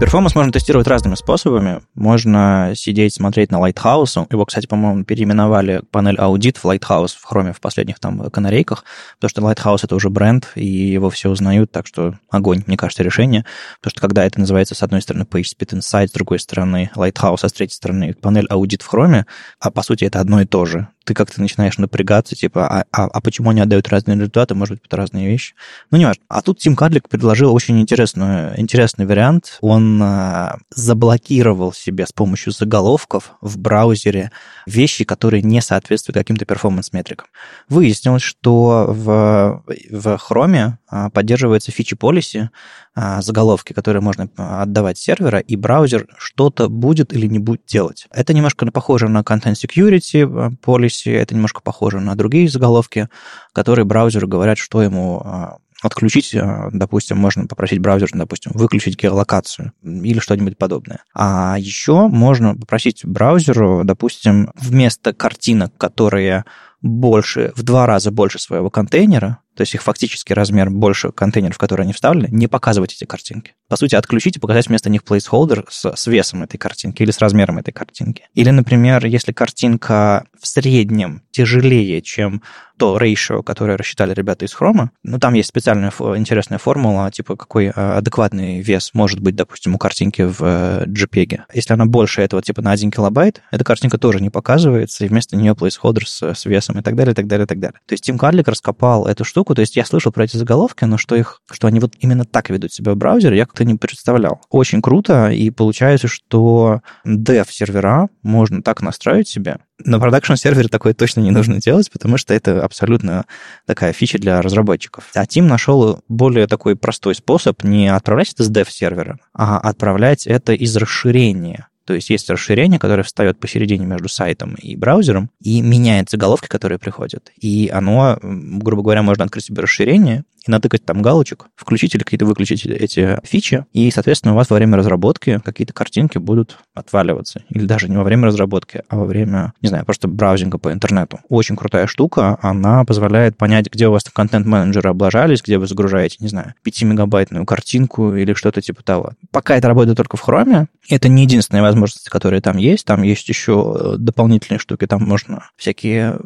Перформанс 0.00 0.36
можно 0.36 0.52
тестировать 0.52 0.86
разными 0.86 1.16
способами. 1.16 1.82
Можно 1.96 2.72
сидеть, 2.76 3.14
смотреть 3.14 3.50
на 3.50 3.56
Lighthouse. 3.56 4.28
Его, 4.30 4.46
кстати, 4.46 4.68
по-моему, 4.68 5.02
переименовали 5.02 5.82
панель 5.90 6.16
аудит 6.18 6.56
в 6.56 6.64
Lighthouse 6.66 7.16
в 7.18 7.28
Chrome 7.28 7.52
в 7.52 7.60
последних 7.60 7.98
там 7.98 8.30
канарейках, 8.30 8.84
потому 9.18 9.28
что 9.28 9.42
Lighthouse 9.42 9.80
это 9.82 9.96
уже 9.96 10.08
бренд, 10.08 10.52
и 10.54 10.64
его 10.64 11.10
все 11.10 11.30
узнают, 11.30 11.72
так 11.72 11.88
что 11.88 12.14
огонь, 12.30 12.62
мне 12.68 12.76
кажется, 12.76 13.02
решение. 13.02 13.44
Потому 13.80 13.90
что 13.90 14.00
когда 14.00 14.24
это 14.24 14.38
называется, 14.38 14.76
с 14.76 14.84
одной 14.84 15.02
стороны, 15.02 15.24
PageSpeed 15.24 15.80
Insight, 15.80 16.06
с 16.06 16.12
другой 16.12 16.38
стороны, 16.38 16.92
Lighthouse, 16.94 17.40
а 17.42 17.48
с 17.48 17.52
третьей 17.52 17.74
стороны, 17.74 18.14
панель 18.14 18.46
аудит 18.46 18.82
в 18.82 18.94
Chrome, 18.94 19.24
а 19.58 19.70
по 19.72 19.82
сути 19.82 20.04
это 20.04 20.20
одно 20.20 20.40
и 20.40 20.44
то 20.44 20.64
же 20.64 20.86
ты 21.08 21.14
как-то 21.14 21.40
начинаешь 21.40 21.78
напрягаться, 21.78 22.36
типа, 22.36 22.68
а, 22.68 22.84
а, 22.92 23.06
а 23.06 23.20
почему 23.22 23.48
они 23.48 23.62
отдают 23.62 23.88
разные 23.88 24.14
результаты, 24.14 24.54
может 24.54 24.74
быть, 24.74 24.84
это 24.84 24.98
разные 24.98 25.26
вещи. 25.26 25.54
Ну, 25.90 25.96
не 25.96 26.04
важно. 26.04 26.22
А 26.28 26.42
тут 26.42 26.58
Тим 26.58 26.76
Кадлик 26.76 27.08
предложил 27.08 27.54
очень 27.54 27.80
интересную, 27.80 28.60
интересный 28.60 29.06
вариант. 29.06 29.56
Он 29.62 30.02
а, 30.02 30.58
заблокировал 30.68 31.72
себе 31.72 32.06
с 32.06 32.12
помощью 32.12 32.52
заголовков 32.52 33.32
в 33.40 33.56
браузере 33.56 34.32
вещи, 34.66 35.04
которые 35.04 35.42
не 35.42 35.62
соответствуют 35.62 36.18
каким-то 36.18 36.44
перформанс-метрикам. 36.44 37.28
Выяснилось, 37.70 38.22
что 38.22 38.84
в, 38.88 39.64
в 39.90 40.20
Chrome 40.28 40.72
поддерживается 41.10 41.70
фичи 41.70 41.94
policy, 41.94 42.48
а, 42.94 43.20
заголовки, 43.22 43.72
которые 43.72 44.02
можно 44.02 44.28
отдавать 44.36 44.98
сервера, 44.98 45.38
и 45.38 45.56
браузер 45.56 46.06
что-то 46.18 46.68
будет 46.68 47.12
или 47.12 47.26
не 47.26 47.38
будет 47.38 47.64
делать. 47.66 48.06
Это 48.10 48.32
немножко 48.34 48.66
похоже 48.66 49.08
на 49.08 49.20
Content 49.20 49.54
Security 49.54 50.56
policy, 50.64 51.14
это 51.14 51.34
немножко 51.34 51.60
похоже 51.60 52.00
на 52.00 52.14
другие 52.14 52.48
заголовки, 52.48 53.08
которые 53.52 53.84
браузеру 53.84 54.28
говорят, 54.28 54.58
что 54.58 54.82
ему 54.82 55.20
а, 55.24 55.58
отключить, 55.82 56.34
а, 56.34 56.70
допустим, 56.72 57.18
можно 57.18 57.46
попросить 57.46 57.78
браузер, 57.78 58.10
допустим, 58.12 58.52
выключить 58.54 59.00
геолокацию 59.00 59.72
или 59.82 60.18
что-нибудь 60.18 60.58
подобное. 60.58 61.04
А 61.14 61.56
еще 61.58 62.08
можно 62.08 62.54
попросить 62.54 63.04
браузеру, 63.04 63.82
допустим, 63.84 64.50
вместо 64.54 65.12
картинок, 65.12 65.76
которые 65.76 66.44
больше, 66.80 67.52
в 67.56 67.62
два 67.62 67.86
раза 67.86 68.10
больше 68.10 68.38
своего 68.38 68.70
контейнера, 68.70 69.38
то 69.58 69.62
есть 69.62 69.74
их 69.74 69.82
фактический 69.82 70.34
размер 70.34 70.70
больше 70.70 71.10
контейнеров, 71.10 71.58
которые 71.58 71.82
они 71.82 71.92
вставили, 71.92 72.28
не 72.30 72.46
показывать 72.46 72.94
эти 72.94 73.06
картинки. 73.06 73.54
По 73.68 73.74
сути, 73.74 73.96
отключить 73.96 74.36
и 74.36 74.38
показать 74.38 74.68
вместо 74.68 74.88
них 74.88 75.02
placeholder 75.02 75.66
с, 75.68 75.96
с 75.96 76.06
весом 76.06 76.44
этой 76.44 76.58
картинки 76.58 77.02
или 77.02 77.10
с 77.10 77.18
размером 77.18 77.58
этой 77.58 77.72
картинки. 77.72 78.22
Или, 78.34 78.50
например, 78.50 79.04
если 79.04 79.32
картинка 79.32 80.28
в 80.40 80.46
среднем 80.46 81.22
тяжелее, 81.32 82.00
чем 82.02 82.40
то 82.78 82.96
ratio, 82.96 83.42
которое 83.42 83.76
рассчитали 83.76 84.14
ребята 84.14 84.44
из 84.44 84.54
Chrome, 84.54 84.90
ну, 85.02 85.18
там 85.18 85.34
есть 85.34 85.48
специальная 85.48 85.92
интересная 86.16 86.58
формула, 86.58 87.10
типа, 87.10 87.36
какой 87.36 87.66
э, 87.66 87.70
адекватный 87.70 88.60
вес 88.60 88.90
может 88.94 89.20
быть, 89.20 89.34
допустим, 89.34 89.74
у 89.74 89.78
картинки 89.78 90.22
в 90.22 90.38
э, 90.40 90.84
JPEG. 90.86 91.40
Если 91.52 91.74
она 91.74 91.86
больше 91.86 92.22
этого, 92.22 92.40
типа, 92.40 92.62
на 92.62 92.70
1 92.70 92.90
килобайт, 92.92 93.42
эта 93.50 93.64
картинка 93.64 93.98
тоже 93.98 94.20
не 94.20 94.30
показывается, 94.30 95.04
и 95.04 95.08
вместо 95.08 95.36
нее 95.36 95.52
placeholder 95.52 96.04
с, 96.06 96.22
с 96.22 96.44
весом 96.44 96.78
и 96.78 96.82
так 96.82 96.94
далее, 96.94 97.12
и 97.12 97.14
так 97.16 97.26
далее, 97.26 97.44
и 97.44 97.48
так 97.48 97.58
далее. 97.58 97.80
То 97.86 97.94
есть 97.94 98.04
Тим 98.04 98.16
Карлик 98.16 98.46
раскопал 98.46 99.06
эту 99.06 99.24
штуку, 99.24 99.47
то 99.54 99.60
есть 99.60 99.76
я 99.76 99.84
слышал 99.84 100.12
про 100.12 100.24
эти 100.24 100.36
заголовки, 100.36 100.84
но 100.84 100.98
что 100.98 101.14
их, 101.14 101.40
что 101.50 101.66
они 101.66 101.80
вот 101.80 101.94
именно 101.98 102.24
так 102.24 102.50
ведут 102.50 102.72
себя 102.72 102.92
в 102.92 102.96
браузере, 102.96 103.36
я 103.36 103.46
как-то 103.46 103.64
не 103.64 103.74
представлял. 103.74 104.40
Очень 104.50 104.82
круто, 104.82 105.30
и 105.30 105.50
получается, 105.50 106.08
что 106.08 106.80
dev-сервера 107.06 108.08
можно 108.22 108.62
так 108.62 108.82
настроить 108.82 109.28
себе, 109.28 109.58
на 109.84 110.00
продакшн-сервере 110.00 110.68
такое 110.68 110.92
точно 110.92 111.20
не 111.20 111.30
нужно 111.30 111.60
делать, 111.60 111.90
потому 111.90 112.18
что 112.18 112.34
это 112.34 112.64
абсолютно 112.64 113.26
такая 113.64 113.92
фича 113.92 114.18
для 114.18 114.42
разработчиков. 114.42 115.04
А 115.14 115.24
Тим 115.24 115.46
нашел 115.46 116.00
более 116.08 116.46
такой 116.48 116.74
простой 116.74 117.14
способ 117.14 117.62
не 117.62 117.88
отправлять 117.88 118.32
это 118.32 118.42
с 118.42 118.50
dev-сервера, 118.50 119.18
а 119.32 119.58
отправлять 119.58 120.26
это 120.26 120.52
из 120.52 120.76
расширения. 120.76 121.67
То 121.88 121.94
есть 121.94 122.10
есть 122.10 122.28
расширение, 122.28 122.78
которое 122.78 123.02
встает 123.02 123.40
посередине 123.40 123.86
между 123.86 124.10
сайтом 124.10 124.56
и 124.56 124.76
браузером 124.76 125.30
и 125.40 125.62
меняет 125.62 126.10
заголовки, 126.10 126.46
которые 126.46 126.78
приходят. 126.78 127.32
И 127.40 127.70
оно, 127.72 128.18
грубо 128.20 128.82
говоря, 128.82 129.02
можно 129.02 129.24
открыть 129.24 129.46
себе 129.46 129.62
расширение, 129.62 130.24
и 130.48 130.50
натыкать 130.50 130.84
там 130.84 131.02
галочек, 131.02 131.46
включить 131.54 131.94
или 131.94 132.02
какие-то 132.02 132.26
выключить 132.26 132.66
эти 132.66 133.18
фичи, 133.24 133.64
и, 133.72 133.90
соответственно, 133.90 134.34
у 134.34 134.36
вас 134.36 134.50
во 134.50 134.56
время 134.56 134.76
разработки 134.76 135.40
какие-то 135.44 135.72
картинки 135.72 136.18
будут 136.18 136.58
отваливаться. 136.74 137.42
Или 137.50 137.66
даже 137.66 137.88
не 137.88 137.96
во 137.96 138.04
время 138.04 138.26
разработки, 138.26 138.82
а 138.88 138.96
во 138.96 139.04
время, 139.04 139.52
не 139.60 139.68
знаю, 139.68 139.84
просто 139.84 140.08
браузинга 140.08 140.58
по 140.58 140.72
интернету. 140.72 141.20
Очень 141.28 141.56
крутая 141.56 141.86
штука, 141.86 142.38
она 142.42 142.84
позволяет 142.84 143.36
понять, 143.36 143.70
где 143.72 143.88
у 143.88 143.92
вас 143.92 144.04
контент-менеджеры 144.04 144.90
облажались, 144.90 145.42
где 145.42 145.58
вы 145.58 145.66
загружаете, 145.66 146.16
не 146.20 146.28
знаю, 146.28 146.54
5-мегабайтную 146.66 147.44
картинку 147.44 148.14
или 148.14 148.34
что-то 148.34 148.62
типа 148.62 148.82
того. 148.82 149.12
Пока 149.30 149.56
это 149.56 149.68
работает 149.68 149.96
только 149.96 150.16
в 150.16 150.26
Chrome, 150.26 150.66
это 150.88 151.08
не 151.08 151.22
единственная 151.22 151.62
возможность, 151.62 152.08
которые 152.08 152.40
там 152.40 152.56
есть. 152.56 152.84
Там 152.86 153.02
есть 153.02 153.28
еще 153.28 153.76
э, 153.78 153.96
дополнительные 153.98 154.58
штуки. 154.58 154.86
Там 154.86 155.04
можно 155.04 155.44
всякие 155.56 156.18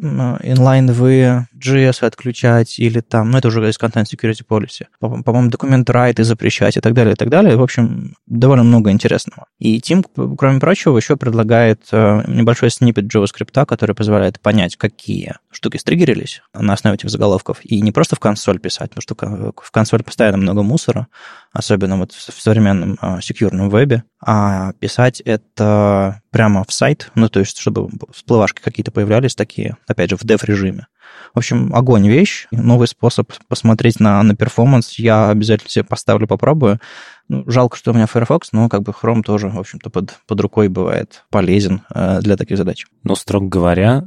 инлайновые 0.43 1.47
JS 1.63 2.05
отключать 2.05 2.79
или 2.79 2.99
там, 2.99 3.31
ну 3.31 3.37
это 3.37 3.47
уже 3.47 3.67
из 3.69 3.77
Content 3.79 4.05
Security 4.05 4.45
Policy. 4.47 4.87
По-моему, 4.99 5.49
документ 5.49 5.89
райты 5.89 6.23
запрещать 6.23 6.77
и 6.77 6.81
так 6.81 6.93
далее, 6.93 7.13
и 7.13 7.15
так 7.15 7.29
далее. 7.29 7.55
В 7.55 7.63
общем, 7.63 8.15
довольно 8.27 8.63
много 8.63 8.91
интересного. 8.91 9.47
И 9.59 9.79
Тим, 9.79 10.03
кроме 10.37 10.59
прочего, 10.59 10.97
еще 10.97 11.15
предлагает 11.15 11.81
э, 11.91 12.23
небольшой 12.27 12.69
снипет 12.69 13.05
JavaScript, 13.05 13.65
который 13.65 13.95
позволяет 13.95 14.39
понять, 14.39 14.75
какие 14.75 15.35
штуки 15.51 15.77
стригерились 15.77 16.41
на 16.53 16.73
основе 16.73 16.95
этих 16.95 17.09
заголовков, 17.09 17.59
и 17.63 17.81
не 17.81 17.91
просто 17.91 18.15
в 18.15 18.19
консоль 18.19 18.59
писать, 18.59 18.91
потому 18.91 19.01
что 19.01 19.53
в 19.61 19.71
консоль 19.71 20.03
постоянно 20.03 20.37
много 20.37 20.63
мусора, 20.63 21.07
особенно 21.51 21.97
вот 21.97 22.11
в 22.11 22.41
современном 22.41 22.97
а, 23.01 23.21
секьюрном 23.21 23.69
вебе, 23.69 24.03
а 24.25 24.73
писать 24.79 25.21
это 25.21 26.21
прямо 26.31 26.63
в 26.67 26.73
сайт, 26.73 27.11
ну, 27.15 27.29
то 27.29 27.39
есть, 27.39 27.57
чтобы 27.57 27.89
всплывашки 28.11 28.61
какие-то 28.61 28.91
появлялись 28.91 29.35
такие, 29.35 29.77
опять 29.87 30.09
же, 30.09 30.17
в 30.17 30.23
дев-режиме. 30.23 30.87
В 31.33 31.37
общем, 31.37 31.73
огонь 31.73 32.07
вещь, 32.07 32.47
новый 32.51 32.87
способ 32.87 33.31
посмотреть 33.47 33.99
на, 33.99 34.21
на 34.23 34.35
перформанс. 34.35 34.99
Я 34.99 35.29
обязательно 35.29 35.69
себе 35.69 35.83
поставлю, 35.83 36.27
попробую. 36.27 36.79
Ну, 37.27 37.43
жалко, 37.49 37.77
что 37.77 37.91
у 37.91 37.93
меня 37.93 38.05
Firefox, 38.05 38.51
но 38.51 38.69
как 38.69 38.83
бы 38.83 38.91
Chrome 38.91 39.23
тоже, 39.23 39.49
в 39.49 39.59
общем-то, 39.59 39.89
под, 39.89 40.19
под 40.27 40.41
рукой 40.41 40.67
бывает 40.67 41.23
полезен 41.29 41.81
э, 41.93 42.19
для 42.21 42.37
таких 42.37 42.57
задач. 42.57 42.85
Но, 43.03 43.15
строго 43.15 43.47
говоря, 43.47 44.03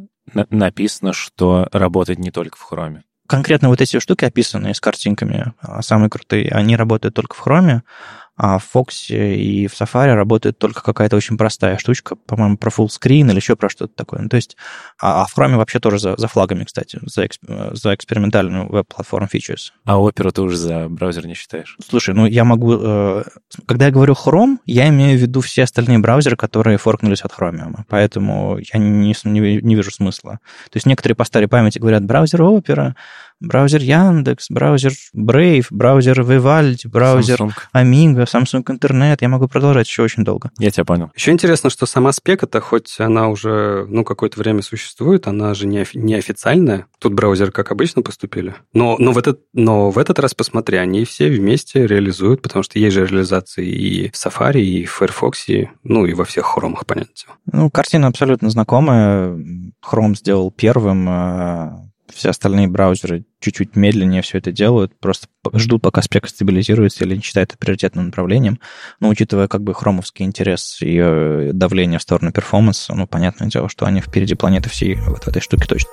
написано, 0.50 1.12
что 1.12 1.68
работает 1.72 2.18
не 2.18 2.30
только 2.30 2.56
в 2.56 2.70
Chrome 2.70 3.00
конкретно 3.26 3.68
вот 3.68 3.80
эти 3.80 3.98
штуки, 3.98 4.24
описанные 4.24 4.74
с 4.74 4.80
картинками, 4.80 5.52
а, 5.60 5.82
самые 5.82 6.10
крутые, 6.10 6.48
они 6.50 6.76
работают 6.76 7.14
только 7.14 7.34
в 7.34 7.46
Chrome, 7.46 7.80
а 8.36 8.58
в 8.58 8.68
Fox 8.74 9.08
и 9.08 9.66
в 9.66 9.72
Safari 9.72 10.12
работает 10.12 10.58
только 10.58 10.82
какая-то 10.82 11.16
очень 11.16 11.38
простая 11.38 11.78
штучка, 11.78 12.16
по-моему, 12.16 12.58
про 12.58 12.70
full 12.70 12.88
screen 12.88 13.30
или 13.30 13.36
еще 13.36 13.56
про 13.56 13.70
что-то 13.70 13.94
такое. 13.94 14.20
Ну, 14.20 14.28
то 14.28 14.36
есть, 14.36 14.56
а, 15.00 15.22
а 15.22 15.26
в 15.26 15.36
Chrome 15.36 15.56
вообще 15.56 15.80
тоже 15.80 15.98
за, 15.98 16.16
за 16.16 16.28
флагами, 16.28 16.64
кстати, 16.64 16.98
за, 17.02 17.26
эксп, 17.26 17.42
за 17.72 17.94
экспериментальную 17.94 18.68
веб-платформу 18.68 19.26
features. 19.32 19.72
А 19.84 19.96
Opera 19.96 20.30
ты 20.32 20.42
уже 20.42 20.56
за 20.56 20.88
браузер 20.88 21.26
не 21.26 21.34
считаешь? 21.34 21.76
Слушай, 21.86 22.14
ну 22.14 22.26
я 22.26 22.44
могу... 22.44 22.76
Э, 22.78 23.24
когда 23.64 23.86
я 23.86 23.90
говорю 23.90 24.14
Chrome, 24.14 24.58
я 24.66 24.88
имею 24.88 25.18
в 25.18 25.22
виду 25.22 25.40
все 25.40 25.62
остальные 25.62 25.98
браузеры, 26.00 26.36
которые 26.36 26.76
форкнулись 26.76 27.22
от 27.22 27.32
Chromium. 27.32 27.84
Поэтому 27.88 28.58
я 28.58 28.78
не, 28.78 29.14
не, 29.24 29.60
не 29.62 29.74
вижу 29.74 29.90
смысла. 29.90 30.40
То 30.70 30.76
есть 30.76 30.84
некоторые 30.84 31.16
по 31.16 31.24
старой 31.24 31.48
памяти 31.48 31.78
говорят 31.78 32.04
браузер 32.04 32.42
Opera, 32.42 32.94
браузер 33.40 33.80
Яндекс, 33.80 34.50
браузер 34.50 34.92
Brave, 35.14 35.66
браузер 35.70 36.20
Vivaldi, 36.20 36.88
браузер 36.88 37.38
Samsung. 37.40 37.52
Amiga, 37.74 38.24
Samsung 38.24 38.64
Internet. 38.64 39.18
Я 39.20 39.28
могу 39.28 39.48
продолжать 39.48 39.86
еще 39.86 40.02
очень 40.02 40.24
долго. 40.24 40.50
Я 40.58 40.70
тебя 40.70 40.84
понял. 40.84 41.10
Еще 41.14 41.32
интересно, 41.32 41.70
что 41.70 41.86
сама 41.86 42.12
спека-то, 42.12 42.60
хоть 42.60 42.98
она 42.98 43.28
уже 43.28 43.86
ну, 43.88 44.04
какое-то 44.04 44.38
время 44.38 44.62
существует, 44.62 45.26
она 45.26 45.54
же 45.54 45.66
не, 45.66 45.84
неофициальная. 45.94 46.86
Тут 46.98 47.14
браузеры, 47.14 47.52
как 47.52 47.72
обычно, 47.72 48.02
поступили. 48.02 48.54
Но, 48.72 48.96
но, 48.98 49.12
в 49.12 49.18
этот, 49.18 49.40
но 49.52 49.90
в 49.90 49.98
этот 49.98 50.18
раз, 50.18 50.34
посмотри, 50.34 50.78
они 50.78 51.04
все 51.04 51.28
вместе 51.28 51.86
реализуют, 51.86 52.42
потому 52.42 52.62
что 52.62 52.78
есть 52.78 52.94
же 52.94 53.06
реализации 53.06 53.66
и 53.66 54.10
в 54.10 54.14
Safari, 54.14 54.60
и 54.60 54.84
в 54.84 54.92
Firefox, 54.92 55.48
и, 55.48 55.70
ну 55.82 56.06
и 56.06 56.14
во 56.14 56.24
всех 56.24 56.46
хромах, 56.46 56.86
понятно. 56.86 57.06
Ну, 57.52 57.70
картина 57.70 58.08
абсолютно 58.08 58.50
знакомая. 58.50 59.36
Chrome 59.84 60.14
сделал 60.14 60.50
первым, 60.50 61.06
а 61.08 61.85
все 62.16 62.30
остальные 62.30 62.68
браузеры 62.68 63.24
чуть-чуть 63.40 63.76
медленнее 63.76 64.22
все 64.22 64.38
это 64.38 64.50
делают, 64.50 64.98
просто 64.98 65.28
ждут, 65.54 65.82
пока 65.82 66.02
спека 66.02 66.28
стабилизируется 66.28 67.04
или 67.04 67.16
не 67.16 67.22
считают 67.22 67.50
это 67.50 67.58
приоритетным 67.58 68.06
направлением. 68.06 68.58
Но 69.00 69.08
учитывая 69.08 69.48
как 69.48 69.62
бы 69.62 69.74
хромовский 69.74 70.24
интерес 70.24 70.78
и 70.80 70.98
э, 71.00 71.50
давление 71.52 71.98
в 71.98 72.02
сторону 72.02 72.32
перформанса, 72.32 72.94
ну, 72.94 73.06
понятное 73.06 73.48
дело, 73.48 73.68
что 73.68 73.86
они 73.86 74.00
впереди 74.00 74.34
планеты 74.34 74.68
всей 74.70 74.94
вот 74.94 75.24
в 75.24 75.28
этой 75.28 75.42
штуке 75.42 75.66
точно. 75.66 75.90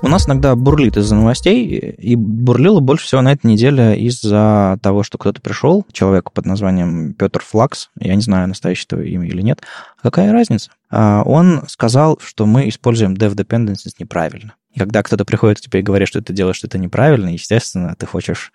У 0.00 0.06
нас 0.06 0.28
иногда 0.28 0.54
бурлит 0.54 0.96
из-за 0.96 1.16
новостей, 1.16 1.66
и 1.66 2.14
бурлило 2.14 2.78
больше 2.78 3.06
всего 3.06 3.20
на 3.20 3.32
этой 3.32 3.46
неделе 3.46 3.98
из-за 3.98 4.78
того, 4.80 5.02
что 5.02 5.18
кто-то 5.18 5.40
пришел, 5.40 5.84
человек 5.92 6.32
под 6.32 6.46
названием 6.46 7.14
Петр 7.14 7.42
Флакс, 7.42 7.90
я 7.98 8.14
не 8.14 8.22
знаю, 8.22 8.46
настоящего 8.46 9.02
имя 9.02 9.26
или 9.26 9.42
нет, 9.42 9.62
какая 10.00 10.32
разница? 10.32 10.70
А, 10.90 11.22
он 11.24 11.64
сказал, 11.66 12.18
что 12.22 12.46
мы 12.46 12.68
используем 12.68 13.14
dev 13.14 13.34
dependencies 13.34 13.94
неправильно. 13.98 14.54
И 14.72 14.78
когда 14.78 15.02
кто-то 15.02 15.24
приходит 15.24 15.58
к 15.58 15.62
тебе 15.62 15.80
и 15.80 15.82
говорит, 15.82 16.06
что 16.06 16.22
ты 16.22 16.32
делаешь 16.32 16.56
что-то 16.56 16.78
неправильно, 16.78 17.30
естественно, 17.30 17.96
ты 17.98 18.06
хочешь 18.06 18.52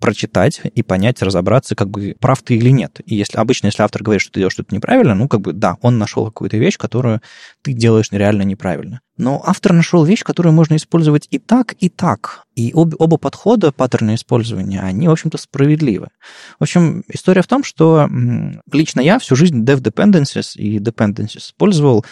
прочитать 0.00 0.62
и 0.64 0.82
понять, 0.82 1.22
разобраться, 1.22 1.74
как 1.74 1.90
бы 1.90 2.16
прав 2.18 2.42
ты 2.42 2.56
или 2.56 2.70
нет. 2.70 3.00
И 3.04 3.14
если 3.14 3.38
обычно, 3.38 3.66
если 3.66 3.82
автор 3.82 4.02
говорит, 4.02 4.22
что 4.22 4.32
ты 4.32 4.40
делаешь 4.40 4.54
что-то 4.54 4.74
неправильно, 4.74 5.14
ну, 5.14 5.28
как 5.28 5.40
бы, 5.40 5.52
да, 5.52 5.76
он 5.82 5.98
нашел 5.98 6.24
какую-то 6.24 6.56
вещь, 6.56 6.78
которую 6.78 7.20
ты 7.62 7.72
делаешь 7.72 8.08
реально 8.10 8.42
неправильно. 8.42 9.00
Но 9.16 9.42
автор 9.44 9.72
нашел 9.72 10.04
вещь, 10.04 10.22
которую 10.22 10.52
можно 10.52 10.76
использовать 10.76 11.26
и 11.30 11.38
так, 11.38 11.74
и 11.78 11.88
так. 11.88 12.44
И 12.54 12.72
об, 12.74 12.94
оба 12.98 13.16
подхода, 13.16 13.72
паттерны 13.72 14.14
использования, 14.14 14.80
они, 14.80 15.08
в 15.08 15.12
общем-то, 15.12 15.38
справедливы. 15.38 16.08
В 16.58 16.62
общем, 16.62 17.02
история 17.08 17.42
в 17.42 17.46
том, 17.46 17.64
что 17.64 18.08
лично 18.70 19.00
я 19.00 19.18
всю 19.18 19.36
жизнь 19.36 19.64
dev 19.64 19.80
dependencies 19.80 20.56
и 20.56 20.78
dependencies 20.78 21.38
использовал 21.38 22.04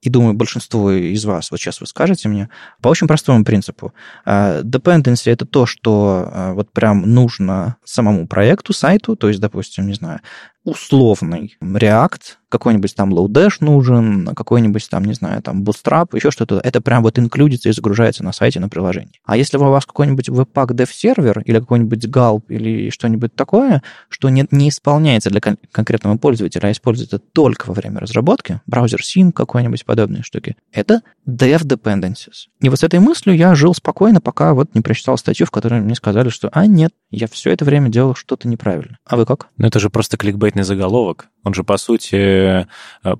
и 0.00 0.10
думаю, 0.10 0.34
большинство 0.34 0.92
из 0.92 1.24
вас, 1.24 1.50
вот 1.50 1.58
сейчас 1.58 1.80
вы 1.80 1.86
скажете 1.86 2.28
мне, 2.28 2.48
по 2.80 2.88
очень 2.88 3.08
простому 3.08 3.44
принципу. 3.44 3.92
А, 4.24 4.62
dependency— 4.62 5.22
это 5.32 5.44
то, 5.44 5.66
что 5.66 6.28
а, 6.30 6.52
вот 6.54 6.72
прям 6.72 7.02
нужно 7.02 7.76
самому 7.84 8.28
проекту, 8.28 8.72
сайту, 8.72 9.16
то 9.16 9.28
есть, 9.28 9.40
допустим, 9.40 9.88
не 9.88 9.94
знаю, 9.94 10.20
условный 10.64 11.56
React, 11.62 12.22
какой-нибудь 12.48 12.94
там 12.94 13.12
Lodash 13.12 13.56
нужен, 13.60 14.26
какой-нибудь 14.34 14.88
там, 14.88 15.04
не 15.04 15.14
знаю, 15.14 15.42
там 15.42 15.62
Bootstrap, 15.62 16.16
еще 16.16 16.30
что-то. 16.30 16.60
Это 16.62 16.80
прям 16.80 17.02
вот 17.02 17.18
инклюдится 17.18 17.68
и 17.68 17.72
загружается 17.72 18.24
на 18.24 18.32
сайте, 18.32 18.60
на 18.60 18.68
приложении. 18.68 19.20
А 19.24 19.36
если 19.36 19.56
у 19.58 19.60
вас 19.60 19.86
какой-нибудь 19.86 20.28
Webpack 20.28 20.68
Dev 20.68 20.88
сервер 20.90 21.40
или 21.44 21.58
какой-нибудь 21.58 22.06
Gulp 22.06 22.44
или 22.48 22.90
что-нибудь 22.90 23.34
такое, 23.34 23.82
что 24.08 24.28
не, 24.28 24.46
не 24.50 24.70
исполняется 24.70 25.30
для 25.30 25.40
кон- 25.40 25.58
конкретного 25.70 26.16
пользователя, 26.16 26.68
а 26.68 26.72
используется 26.72 27.18
только 27.18 27.66
во 27.68 27.74
время 27.74 28.00
разработки, 28.00 28.60
браузер 28.66 29.00
Sync 29.00 29.32
какой-нибудь 29.32 29.84
подобные 29.84 30.22
штуки, 30.22 30.56
это 30.72 31.02
Dev 31.26 31.62
Dependencies. 31.64 32.48
И 32.60 32.68
вот 32.68 32.78
с 32.78 32.82
этой 32.82 33.00
мыслью 33.00 33.36
я 33.36 33.54
жил 33.54 33.74
спокойно, 33.74 34.20
пока 34.20 34.54
вот 34.54 34.74
не 34.74 34.80
прочитал 34.80 35.18
статью, 35.18 35.46
в 35.46 35.50
которой 35.50 35.80
мне 35.80 35.94
сказали, 35.94 36.30
что, 36.30 36.48
а, 36.52 36.66
нет, 36.66 36.92
я 37.10 37.26
все 37.26 37.50
это 37.50 37.64
время 37.64 37.90
делал 37.90 38.14
что-то 38.14 38.48
неправильно. 38.48 38.98
А 39.04 39.16
вы 39.16 39.26
как? 39.26 39.48
Ну, 39.58 39.66
это 39.66 39.78
же 39.78 39.90
просто 39.90 40.16
кликбейт 40.16 40.47
конкретный 40.48 40.64
заголовок. 40.64 41.28
Он 41.44 41.54
же, 41.54 41.62
по 41.62 41.76
сути, 41.76 42.16
э, 42.16 42.66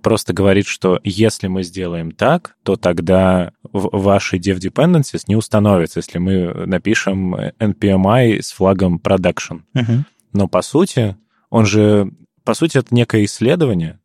просто 0.03 0.33
говорит, 0.33 0.67
что 0.67 0.99
если 1.05 1.49
мы 1.49 1.63
сделаем 1.63 2.11
так, 2.11 2.57
то 2.63 2.77
тогда 2.77 3.53
ваши 3.73 4.39
dev 4.39 4.59
dependencies 4.59 5.25
не 5.29 5.37
установятся, 5.37 5.99
если 6.01 6.19
мы 6.19 6.67
напишем 6.67 7.35
npmi 7.35 8.41
с 8.41 8.53
флагом 8.53 9.01
production. 9.03 9.61
Uh-huh. 9.77 10.05
Но, 10.33 10.49
по 10.49 10.63
сути, 10.63 11.17
он 11.51 11.67
же, 11.67 12.11
по 12.45 12.55
сути, 12.55 12.79
это 12.79 12.95
некое 12.95 13.25
исследование, 13.25 13.99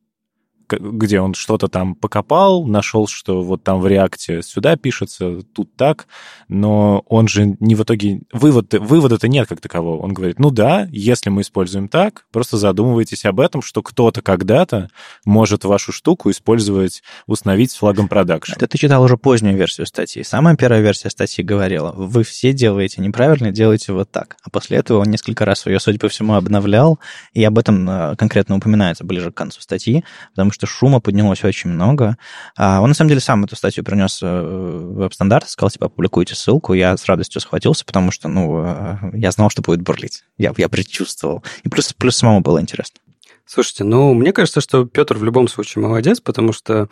где 0.70 1.20
он 1.20 1.34
что-то 1.34 1.68
там 1.68 1.96
покопал, 1.96 2.66
нашел, 2.66 3.08
что 3.08 3.42
вот 3.42 3.64
там 3.64 3.80
в 3.82 3.88
реакте 3.88 4.42
сюда 4.42 4.76
пишется, 4.76 5.42
тут 5.54 5.76
так, 5.76 6.08
но 6.48 7.04
он 7.08 7.28
же 7.28 7.56
не 7.60 7.76
в 7.76 7.84
итоге... 7.84 8.22
Вывод, 8.32 8.74
вывода-то 8.74 9.28
нет 9.28 9.48
как 9.48 9.62
такового. 9.62 10.02
Он 10.02 10.14
говорит, 10.14 10.40
ну 10.40 10.52
да, 10.52 10.88
если 10.92 11.30
мы 11.30 11.42
используем 11.42 11.88
так, 11.88 12.26
просто 12.32 12.58
задумывайтесь 12.58 13.26
об 13.26 13.40
этом, 13.40 13.62
что 13.62 13.82
кто-то 13.82 14.22
когда-то 14.22 14.90
может 15.26 15.66
вашу 15.66 15.92
штуку 15.92 16.30
использовать, 16.32 17.04
установить 17.28 17.72
с 17.72 17.76
флагом 17.76 18.08
продакшн. 18.08 18.54
Это 18.56 18.68
ты 18.68 18.78
читал 18.78 19.04
уже 19.04 19.18
позднюю 19.18 19.58
версию 19.58 19.88
статьи. 19.88 20.24
Самая 20.24 20.56
первая 20.56 20.82
версия 20.82 21.10
статьи 21.10 21.44
говорила, 21.44 21.92
вы 21.92 22.24
все 22.24 22.54
делаете 22.54 23.02
неправильно, 23.02 23.52
делаете 23.52 23.94
вот 23.94 24.12
так. 24.12 24.38
А 24.44 24.50
после 24.50 24.78
этого 24.78 25.00
он 25.00 25.10
несколько 25.10 25.46
раз 25.46 25.66
ее, 25.66 25.80
судя 25.80 26.00
по 26.00 26.10
всему, 26.10 26.36
обновлял, 26.36 27.00
и 27.34 27.44
об 27.44 27.58
этом 27.58 27.90
э, 27.90 28.16
конкретно 28.16 28.56
упоминается 28.56 29.04
ближе 29.04 29.32
к 29.32 29.36
концу 29.36 29.62
статьи, 29.62 30.04
потому 30.32 30.52
что 30.54 30.66
шума 30.66 31.02
поднялось 31.02 31.44
очень 31.44 31.70
много. 31.70 32.18
А 32.56 32.82
он, 32.82 32.90
на 32.90 32.94
самом 32.96 33.10
деле, 33.10 33.20
сам 33.20 33.44
эту 33.44 33.56
статью 33.56 33.84
принес 33.84 34.22
э, 34.22 34.26
в 34.26 34.96
веб-стандарт, 34.96 35.50
сказал, 35.50 35.70
типа, 35.70 35.88
опубликуйте 35.88 36.36
ссылку. 36.36 36.74
Я 36.74 36.96
с 36.96 37.06
радостью 37.06 37.42
схватился, 37.42 37.84
потому 37.86 38.12
что, 38.12 38.30
ну, 38.30 38.64
э, 38.66 38.98
я 39.14 39.32
знал, 39.32 39.50
что 39.50 39.62
будет 39.62 39.82
бурлить. 39.82 40.24
Я, 40.38 40.54
я 40.58 40.70
предчувствовал. 40.70 41.44
И 41.64 41.70
плюс, 41.70 41.94
плюс 41.94 42.16
самому 42.18 42.42
было 42.42 42.62
интересно. 42.62 43.00
Слушайте, 43.46 43.84
ну, 43.84 44.14
мне 44.14 44.32
кажется, 44.32 44.62
что 44.62 44.86
Петр 44.86 45.18
в 45.18 45.24
любом 45.24 45.48
случае 45.48 45.84
молодец, 45.84 46.22
потому 46.22 46.54
что 46.54 46.88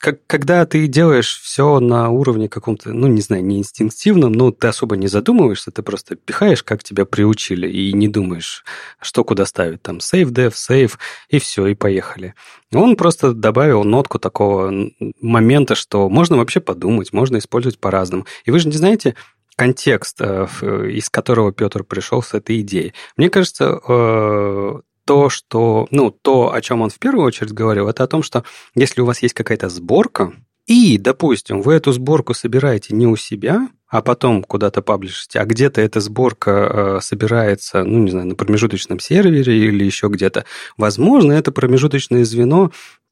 как, 0.00 0.26
когда 0.26 0.64
ты 0.64 0.86
делаешь 0.86 1.40
все 1.42 1.78
на 1.78 2.08
уровне 2.08 2.48
каком-то, 2.48 2.92
ну, 2.92 3.06
не 3.06 3.20
знаю, 3.20 3.44
не 3.44 3.58
инстинктивном, 3.58 4.32
но 4.32 4.50
ты 4.50 4.68
особо 4.68 4.96
не 4.96 5.08
задумываешься, 5.08 5.70
ты 5.70 5.82
просто 5.82 6.16
пихаешь, 6.16 6.62
как 6.62 6.82
тебя 6.82 7.04
приучили, 7.04 7.68
и 7.68 7.92
не 7.92 8.08
думаешь, 8.08 8.64
что 9.02 9.24
куда 9.24 9.44
ставить. 9.44 9.82
Там 9.82 9.98
save 9.98 10.30
dev, 10.30 10.52
save, 10.52 10.92
и 11.28 11.38
все, 11.38 11.66
и 11.66 11.74
поехали. 11.74 12.34
Он 12.72 12.96
просто 12.96 13.34
добавил 13.34 13.84
нотку 13.84 14.18
такого 14.18 14.72
момента, 15.20 15.74
что 15.74 16.08
можно 16.08 16.38
вообще 16.38 16.60
подумать, 16.60 17.12
можно 17.12 17.36
использовать 17.36 17.78
по-разному. 17.78 18.24
И 18.46 18.50
вы 18.50 18.58
же 18.58 18.68
не 18.68 18.76
знаете, 18.76 19.16
контекст, 19.54 20.16
э, 20.20 20.46
из 20.90 21.10
которого 21.10 21.52
Петр 21.52 21.84
пришел 21.84 22.22
с 22.22 22.32
этой 22.32 22.62
идеей. 22.62 22.94
Мне 23.18 23.28
кажется, 23.28 23.78
э, 23.86 24.80
то, 25.04 25.28
что, 25.28 25.86
ну, 25.90 26.10
то, 26.10 26.52
о 26.52 26.60
чем 26.60 26.82
он 26.82 26.90
в 26.90 26.98
первую 26.98 27.26
очередь 27.26 27.52
говорил, 27.52 27.88
это 27.88 28.04
о 28.04 28.08
том, 28.08 28.22
что 28.22 28.44
если 28.74 29.00
у 29.00 29.06
вас 29.06 29.22
есть 29.22 29.34
какая-то 29.34 29.68
сборка, 29.68 30.32
и, 30.66 30.98
допустим, 30.98 31.62
вы 31.62 31.74
эту 31.74 31.92
сборку 31.92 32.32
собираете 32.32 32.94
не 32.94 33.06
у 33.06 33.16
себя, 33.16 33.68
а 33.88 34.02
потом 34.02 34.44
куда-то 34.44 34.82
паблишите, 34.82 35.40
а 35.40 35.44
где-то 35.44 35.80
эта 35.80 36.00
сборка 36.00 36.50
э, 36.50 37.00
собирается, 37.02 37.82
ну, 37.82 37.98
не 37.98 38.10
знаю, 38.12 38.28
на 38.28 38.34
промежуточном 38.36 39.00
сервере 39.00 39.58
или 39.58 39.84
еще 39.84 40.06
где-то, 40.06 40.44
возможно, 40.76 41.32
это 41.32 41.50
промежуточное 41.50 42.24
звено 42.24 42.70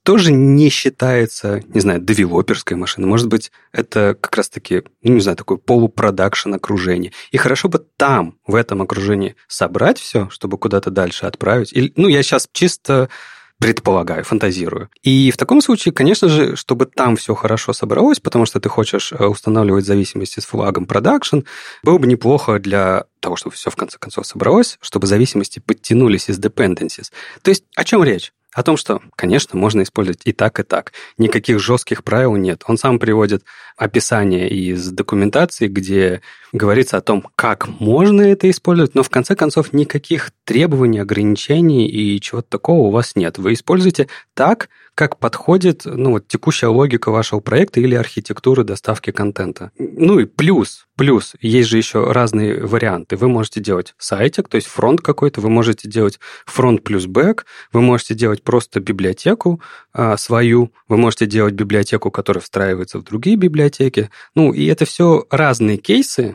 тоже 0.09 0.33
не 0.33 0.71
считается, 0.71 1.63
не 1.75 1.81
знаю, 1.81 2.01
девелоперской 2.01 2.79
машиной. 2.79 3.07
Может 3.07 3.29
быть, 3.29 3.53
это 3.73 4.17
как 4.19 4.35
раз-таки, 4.37 4.85
ну, 5.03 5.13
не 5.13 5.21
знаю, 5.21 5.37
такой 5.37 5.59
полупродакшн 5.59 6.55
окружение. 6.55 7.13
И 7.31 7.37
хорошо 7.37 7.69
бы 7.69 7.85
там, 7.99 8.39
в 8.47 8.55
этом 8.55 8.81
окружении, 8.81 9.37
собрать 9.49 9.99
все, 9.99 10.31
чтобы 10.31 10.57
куда-то 10.57 10.91
дальше 10.91 11.27
отправить. 11.27 11.75
Или, 11.75 11.93
ну, 11.97 12.09
я 12.09 12.23
сейчас 12.23 12.49
чисто 12.55 13.11
предполагаю, 13.59 14.25
фантазирую. 14.25 14.89
И 15.03 15.31
в 15.31 15.37
таком 15.37 15.61
случае, 15.61 15.93
конечно 15.93 16.31
же, 16.31 16.57
чтобы 16.57 16.87
там 16.87 17.17
все 17.17 17.35
хорошо 17.35 17.75
собралось, 17.75 18.19
потому 18.19 18.47
что 18.47 18.61
ты 18.61 18.71
хочешь 18.71 19.13
э, 19.13 19.27
устанавливать 19.27 19.85
зависимости 19.85 20.41
с 20.41 20.47
флагом 20.47 20.87
продакшн, 20.87 21.41
было 21.83 21.99
бы 21.99 22.07
неплохо 22.07 22.59
для 22.59 23.05
того, 23.21 23.37
чтобы 23.37 23.57
все 23.57 23.69
в 23.69 23.77
конце 23.77 23.99
концов 23.99 24.27
собралось, 24.27 24.79
чтобы 24.81 25.07
зависимости 25.07 25.59
подтянулись 25.59 26.31
из 26.31 26.39
dependencies. 26.39 27.13
То 27.43 27.51
есть 27.51 27.65
о 27.77 27.85
чем 27.85 28.03
речь? 28.03 28.33
О 28.55 28.63
том, 28.63 28.77
что, 28.77 29.03
конечно, 29.15 29.59
можно 29.59 29.83
использовать 29.83 30.23
и 30.25 30.33
так, 30.33 30.59
и 30.59 30.63
так. 30.63 30.93
Никаких 31.19 31.59
жестких 31.61 32.03
правил 32.03 32.35
нет. 32.37 32.63
Он 32.67 32.79
сам 32.79 32.99
приводит 32.99 33.45
описание 33.77 34.49
из 34.49 34.91
документации, 34.91 35.69
где 35.69 36.23
говорится 36.53 36.97
о 36.97 37.01
том, 37.01 37.27
как 37.37 37.69
можно 37.81 38.23
это 38.23 38.49
использовать, 38.51 38.95
но 38.95 39.03
в 39.03 39.11
конце 39.11 39.35
концов 39.35 39.73
никаких 39.73 40.31
требований, 40.45 40.99
ограничений 40.99 41.89
и 41.89 42.21
чего-то 42.21 42.49
такого 42.49 42.89
у 42.89 42.91
вас 42.91 43.17
нет. 43.17 43.39
Вы 43.39 43.53
используете 43.53 44.09
так, 44.35 44.69
как 44.99 45.19
подходит 45.19 45.83
ну, 45.85 46.11
вот, 46.11 46.27
текущая 46.27 46.67
логика 46.67 47.13
вашего 47.13 47.39
проекта 47.39 47.79
или 47.79 47.95
архитектуры 47.95 48.65
доставки 48.65 49.13
контента. 49.13 49.71
Ну 49.79 50.19
и 50.19 50.25
плюс, 50.25 50.89
плюс, 50.97 51.37
есть 51.41 51.69
же 51.69 51.77
еще 51.77 52.11
разные 52.11 52.67
варианты. 52.67 53.15
Вы 53.15 53.29
можете 53.29 53.61
делать 53.61 53.95
сайтик, 53.97 54.49
то 54.49 54.57
есть 54.57 54.67
фронт 54.67 55.01
какой-то, 55.01 55.41
вы 55.41 55.51
можете 55.51 55.89
делать 55.89 56.19
фронт 56.47 56.83
плюс 56.83 57.07
бэк, 57.07 57.47
вы 57.73 57.81
можете 57.81 58.15
делать 58.15 58.43
просто 58.43 58.81
библиотеку 58.81 59.63
а, 59.93 60.17
свою, 60.17 60.73
вы 60.89 60.97
можете 60.97 61.27
делать 61.27 61.55
библиотеку, 61.55 62.11
которая 62.11 62.43
встраивается 62.43 62.99
в 62.99 63.05
другие 63.05 63.37
библиотеки. 63.37 64.11
Ну 64.35 64.53
и 64.53 64.67
это 64.67 64.85
все 64.85 65.27
разные 65.31 65.77
кейсы, 65.77 66.35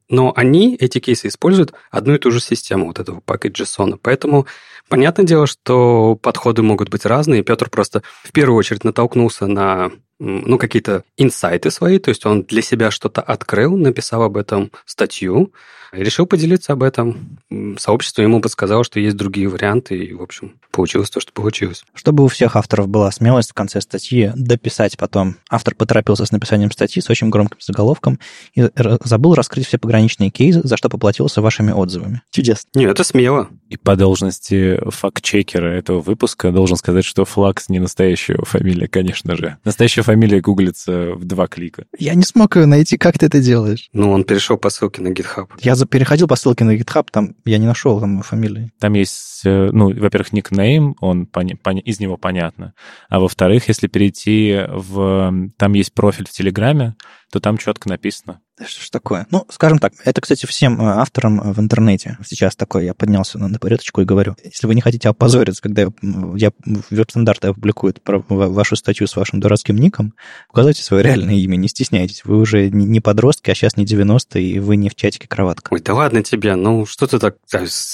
но 0.11 0.33
они, 0.35 0.75
эти 0.75 0.99
кейсы, 0.99 1.29
используют 1.29 1.73
одну 1.89 2.13
и 2.13 2.17
ту 2.19 2.29
же 2.29 2.39
систему 2.39 2.85
вот 2.87 2.99
этого 2.99 3.21
пакет 3.21 3.59
JSON. 3.59 3.97
Поэтому 3.99 4.45
понятное 4.89 5.25
дело, 5.25 5.47
что 5.47 6.15
подходы 6.15 6.61
могут 6.61 6.89
быть 6.89 7.05
разные. 7.05 7.43
Петр 7.43 7.69
просто 7.69 8.03
в 8.23 8.31
первую 8.31 8.57
очередь 8.57 8.83
натолкнулся 8.83 9.47
на 9.47 9.91
ну, 10.19 10.59
какие-то 10.59 11.03
инсайты 11.17 11.71
свои, 11.71 11.97
то 11.97 12.09
есть 12.09 12.25
он 12.27 12.43
для 12.43 12.61
себя 12.61 12.91
что-то 12.91 13.21
открыл, 13.21 13.75
написал 13.75 14.21
об 14.21 14.37
этом 14.37 14.71
статью, 14.85 15.51
решил 15.91 16.25
поделиться 16.25 16.73
об 16.73 16.83
этом. 16.83 17.39
Сообщество 17.77 18.21
ему 18.21 18.39
подсказало, 18.39 18.83
что 18.83 18.99
есть 18.99 19.17
другие 19.17 19.47
варианты, 19.47 19.97
и, 19.97 20.13
в 20.13 20.21
общем, 20.21 20.59
получилось 20.71 21.09
то, 21.09 21.19
что 21.19 21.33
получилось. 21.33 21.83
Чтобы 21.93 22.23
у 22.23 22.27
всех 22.27 22.55
авторов 22.55 22.87
была 22.87 23.11
смелость 23.11 23.51
в 23.51 23.53
конце 23.53 23.81
статьи 23.81 24.31
дописать 24.35 24.97
потом. 24.97 25.37
Автор 25.49 25.75
поторопился 25.75 26.25
с 26.25 26.31
написанием 26.31 26.71
статьи 26.71 27.01
с 27.01 27.09
очень 27.09 27.29
громким 27.29 27.57
заголовком 27.59 28.19
и 28.53 28.69
забыл 29.03 29.33
раскрыть 29.33 29.67
все 29.67 29.77
пограничные 29.77 30.00
кейсы, 30.09 30.61
за 30.63 30.77
что 30.77 30.89
поплатился 30.89 31.41
вашими 31.41 31.71
отзывами. 31.71 32.21
Чудесно. 32.31 32.69
Не, 32.75 32.85
это 32.85 33.03
смело. 33.03 33.49
И 33.69 33.77
по 33.77 33.95
должности 33.95 34.79
факт-чекера 34.89 35.67
этого 35.67 36.01
выпуска 36.01 36.51
должен 36.51 36.77
сказать, 36.77 37.05
что 37.05 37.25
Флакс 37.25 37.69
не 37.69 37.79
настоящая 37.79 38.37
фамилия, 38.43 38.87
конечно 38.87 39.35
же. 39.35 39.57
Настоящая 39.63 40.01
фамилия 40.01 40.41
гуглится 40.41 41.13
в 41.13 41.25
два 41.25 41.47
клика. 41.47 41.85
Я 41.97 42.15
не 42.15 42.23
смог 42.23 42.55
ее 42.55 42.65
найти. 42.65 42.97
Как 42.97 43.17
ты 43.17 43.27
это 43.27 43.41
делаешь? 43.41 43.89
Ну, 43.93 44.11
он 44.11 44.23
перешел 44.23 44.57
по 44.57 44.69
ссылке 44.69 45.01
на 45.01 45.09
GitHub. 45.09 45.47
Я 45.61 45.75
переходил 45.85 46.27
по 46.27 46.35
ссылке 46.35 46.63
на 46.63 46.75
GitHub, 46.75 47.07
там 47.11 47.35
я 47.45 47.57
не 47.57 47.65
нашел 47.65 47.99
там 47.99 48.21
фамилии. 48.21 48.71
Там 48.79 48.93
есть, 48.93 49.41
э, 49.45 49.69
ну, 49.71 49.93
во-первых, 49.93 50.33
никнейм, 50.33 50.95
он 50.99 51.23
поня- 51.31 51.57
поня- 51.61 51.81
из 51.81 51.99
него 51.99 52.17
понятно. 52.17 52.73
А 53.09 53.19
во-вторых, 53.19 53.67
если 53.67 53.87
перейти 53.87 54.59
в... 54.69 55.49
Там 55.57 55.73
есть 55.73 55.93
профиль 55.93 56.25
в 56.27 56.31
Телеграме, 56.31 56.95
то 57.31 57.39
там 57.39 57.57
четко 57.57 57.89
написано. 57.89 58.41
Что 58.59 58.83
ж 58.83 58.89
такое? 58.89 59.25
Ну, 59.31 59.45
скажем 59.49 59.79
так, 59.79 59.93
это, 60.03 60.21
кстати, 60.21 60.45
всем 60.45 60.79
э, 60.81 60.85
авторам 60.85 61.53
в 61.53 61.59
интернете 61.59 62.17
сейчас 62.23 62.55
такое. 62.55 62.83
Я 62.83 62.93
поднялся 62.93 63.39
на 63.39 63.57
порядочку 63.57 64.01
и 64.01 64.05
говорю, 64.05 64.35
если 64.43 64.67
вы 64.67 64.75
не 64.75 64.81
хотите 64.81 65.09
опозориться, 65.09 65.61
когда 65.63 65.87
я 66.35 66.51
веб-стандарты 66.89 67.47
опубликуют 67.47 68.01
вашу 68.05 68.75
статью 68.75 69.07
с 69.07 69.15
вашим 69.15 69.39
дурацким 69.39 69.77
ником, 69.77 70.13
указывайте 70.49 70.83
свое 70.83 71.01
реальное 71.01 71.35
имя, 71.35 71.55
не 71.55 71.69
стесняйтесь. 71.69 72.23
Вы 72.23 72.37
уже 72.37 72.69
не 72.69 72.99
подростки, 72.99 73.49
а 73.49 73.55
сейчас 73.55 73.77
не 73.77 73.85
90-е, 73.85 74.43
и 74.43 74.59
вы 74.59 74.75
не 74.75 74.89
в 74.89 74.95
чатике 74.95 75.27
кроватка. 75.27 75.73
Ой, 75.73 75.81
да 75.81 75.93
ладно 75.93 76.21
тебе, 76.21 76.55
ну 76.55 76.85
что 76.85 77.07
ты 77.07 77.17
так 77.17 77.37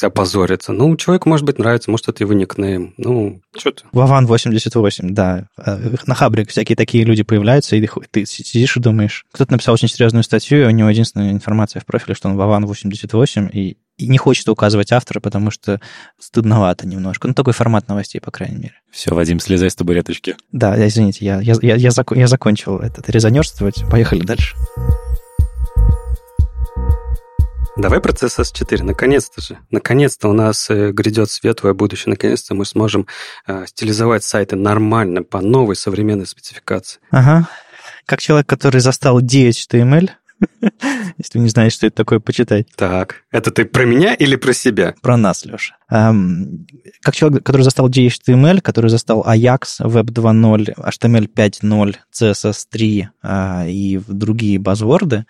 опозориться? 0.02 0.73
Ну, 0.73 0.97
человеку, 0.97 1.30
может 1.30 1.45
быть, 1.45 1.60
нравится, 1.60 1.91
может, 1.91 2.10
это 2.10 2.23
его 2.23 2.34
никнейм. 2.34 2.93
Ну, 2.97 3.41
что 3.56 3.71
ты? 3.71 3.84
Вован 3.91 4.26
88, 4.26 5.13
да. 5.13 5.47
Э, 5.58 5.95
на 6.06 6.15
Хабре 6.15 6.45
всякие 6.45 6.76
такие 6.76 7.04
люди 7.04 7.23
появляются, 7.23 7.76
и 7.76 7.88
ты 8.12 8.26
сидишь 8.26 8.76
и 8.76 8.80
думаешь. 8.80 9.26
Кто-то 9.38 9.52
написал 9.52 9.76
очень 9.76 9.88
серьезную 9.88 10.23
статью, 10.23 10.65
у 10.65 10.71
него 10.71 10.89
единственная 10.89 11.32
информация 11.32 11.80
в 11.80 11.86
профиле, 11.86 12.15
что 12.15 12.28
он 12.28 12.38
Вован 12.38 12.65
88, 12.65 13.52
и, 13.54 13.78
и 13.95 14.08
не 14.08 14.17
хочет 14.17 14.50
указывать 14.50 14.91
автора, 14.91 15.19
потому 15.19 15.52
что 15.52 15.80
стыдновато 16.19 16.88
немножко. 16.88 17.28
Ну, 17.28 17.36
такой 17.36 17.54
формат 17.54 17.88
новостей, 17.88 18.19
по 18.19 18.32
крайней 18.32 18.56
мере. 18.58 18.73
Все, 18.89 19.13
Вадим, 19.13 19.39
слезай 19.39 19.69
с 19.69 19.76
табуреточки. 19.76 20.38
Да, 20.52 20.76
извините, 20.88 21.23
я, 21.23 21.39
я, 21.39 21.54
я, 21.62 21.76
я, 21.76 21.91
зак, 21.91 22.13
я 22.15 22.26
закончил 22.26 22.80
этот 22.80 23.12
резонерствовать. 23.12 23.88
Поехали 23.91 24.21
дальше. 24.21 24.56
Давай 27.78 28.00
процесс 28.00 28.39
S4, 28.39 28.82
наконец-то 28.82 29.39
же. 29.39 29.60
Наконец-то 29.69 30.30
у 30.30 30.34
нас 30.34 30.67
э, 30.71 30.91
грядет 30.91 31.30
светлое 31.30 31.76
будущее. 31.76 32.10
Наконец-то 32.10 32.56
мы 32.56 32.65
сможем 32.65 33.06
э, 33.45 33.67
стилизовать 33.67 34.23
сайты 34.23 34.56
нормально, 34.56 35.21
по 35.21 35.41
новой 35.41 35.76
современной 35.76 36.26
спецификации. 36.26 37.00
Ага. 37.12 37.47
Как 38.08 38.22
человек, 38.22 38.48
который 38.48 38.80
застал 38.80 39.22
DHTML, 39.22 40.10
если 41.17 41.39
вы 41.39 41.43
не 41.43 41.50
знаете, 41.50 41.76
что 41.76 41.88
это 41.88 41.98
такое, 41.98 42.22
почитать. 42.22 42.67
Так, 42.78 43.24
это 43.32 43.52
ты 43.52 43.65
про 43.65 43.84
меня 43.84 44.13
или 44.13 44.38
про 44.38 44.54
себя? 44.54 44.96
Про 45.02 45.17
нас, 45.17 45.43
Леша. 45.43 45.76
Эм, 45.91 46.65
как 47.02 47.15
человек, 47.15 47.43
который 47.43 47.63
застал 47.63 47.89
DHTML, 47.89 48.62
который 48.62 48.89
застал 48.89 49.26
Ajax, 49.28 49.82
Web 49.82 50.06
2.0, 50.06 50.74
HTML 50.78 51.28
5.0, 51.28 51.96
CSS 52.13 52.67
3 52.72 53.10
э, 53.24 53.70
и 53.70 54.00
другие 54.08 54.58
базворды, 54.58 55.26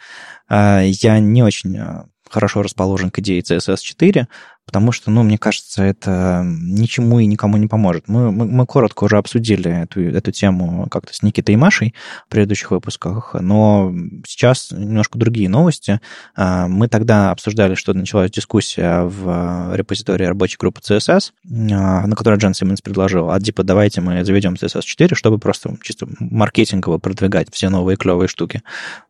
э, 0.47 0.83
я 0.85 1.17
не 1.17 1.41
очень 1.41 1.77
э, 1.77 2.03
хорошо 2.29 2.61
расположен 2.61 3.09
к 3.09 3.17
идее 3.17 3.41
CSS 3.41 3.79
4, 3.79 4.27
потому 4.67 4.91
что, 4.91 5.09
ну, 5.09 5.23
мне 5.23 5.37
кажется, 5.37 5.81
это 5.81 6.43
ничему 6.45 7.19
и 7.19 7.25
никому 7.25 7.55
не 7.55 7.67
поможет. 7.67 8.09
Мы, 8.09 8.31
мы, 8.33 8.45
мы 8.45 8.65
коротко 8.65 9.05
уже 9.05 9.17
обсудили 9.17 9.83
эту, 9.83 10.01
эту 10.01 10.31
тему 10.31 10.87
как-то 10.91 11.15
с 11.15 11.23
Никитой 11.23 11.53
и 11.53 11.57
Машей 11.57 11.95
в 12.27 12.29
предыдущих 12.29 12.71
выпусках, 12.71 13.33
но 13.39 13.93
сейчас 14.27 14.71
немножко 14.71 15.17
другие 15.17 15.47
новости. 15.47 16.01
А, 16.35 16.67
мы 16.67 16.89
тогда 16.89 17.31
обсуждали, 17.31 17.75
что 17.75 17.93
началась 17.93 18.29
дискуссия 18.29 19.03
в 19.03 19.73
репозитории 19.73 20.25
рабочей 20.25 20.57
группы 20.59 20.81
CSS, 20.81 21.31
а, 21.71 22.05
на 22.05 22.15
которой 22.17 22.37
Джон 22.37 22.53
Симмонс 22.53 22.81
предложил, 22.81 23.31
а 23.31 23.39
типа 23.39 23.63
давайте 23.63 24.01
мы 24.01 24.25
заведем 24.25 24.55
CSS 24.55 24.81
4, 24.81 25.15
чтобы 25.15 25.39
просто 25.39 25.77
чисто 25.81 26.07
маркетингово 26.19 26.97
продвигать 26.97 27.47
все 27.53 27.69
новые 27.69 27.95
клевые 27.95 28.27
штуки. 28.27 28.63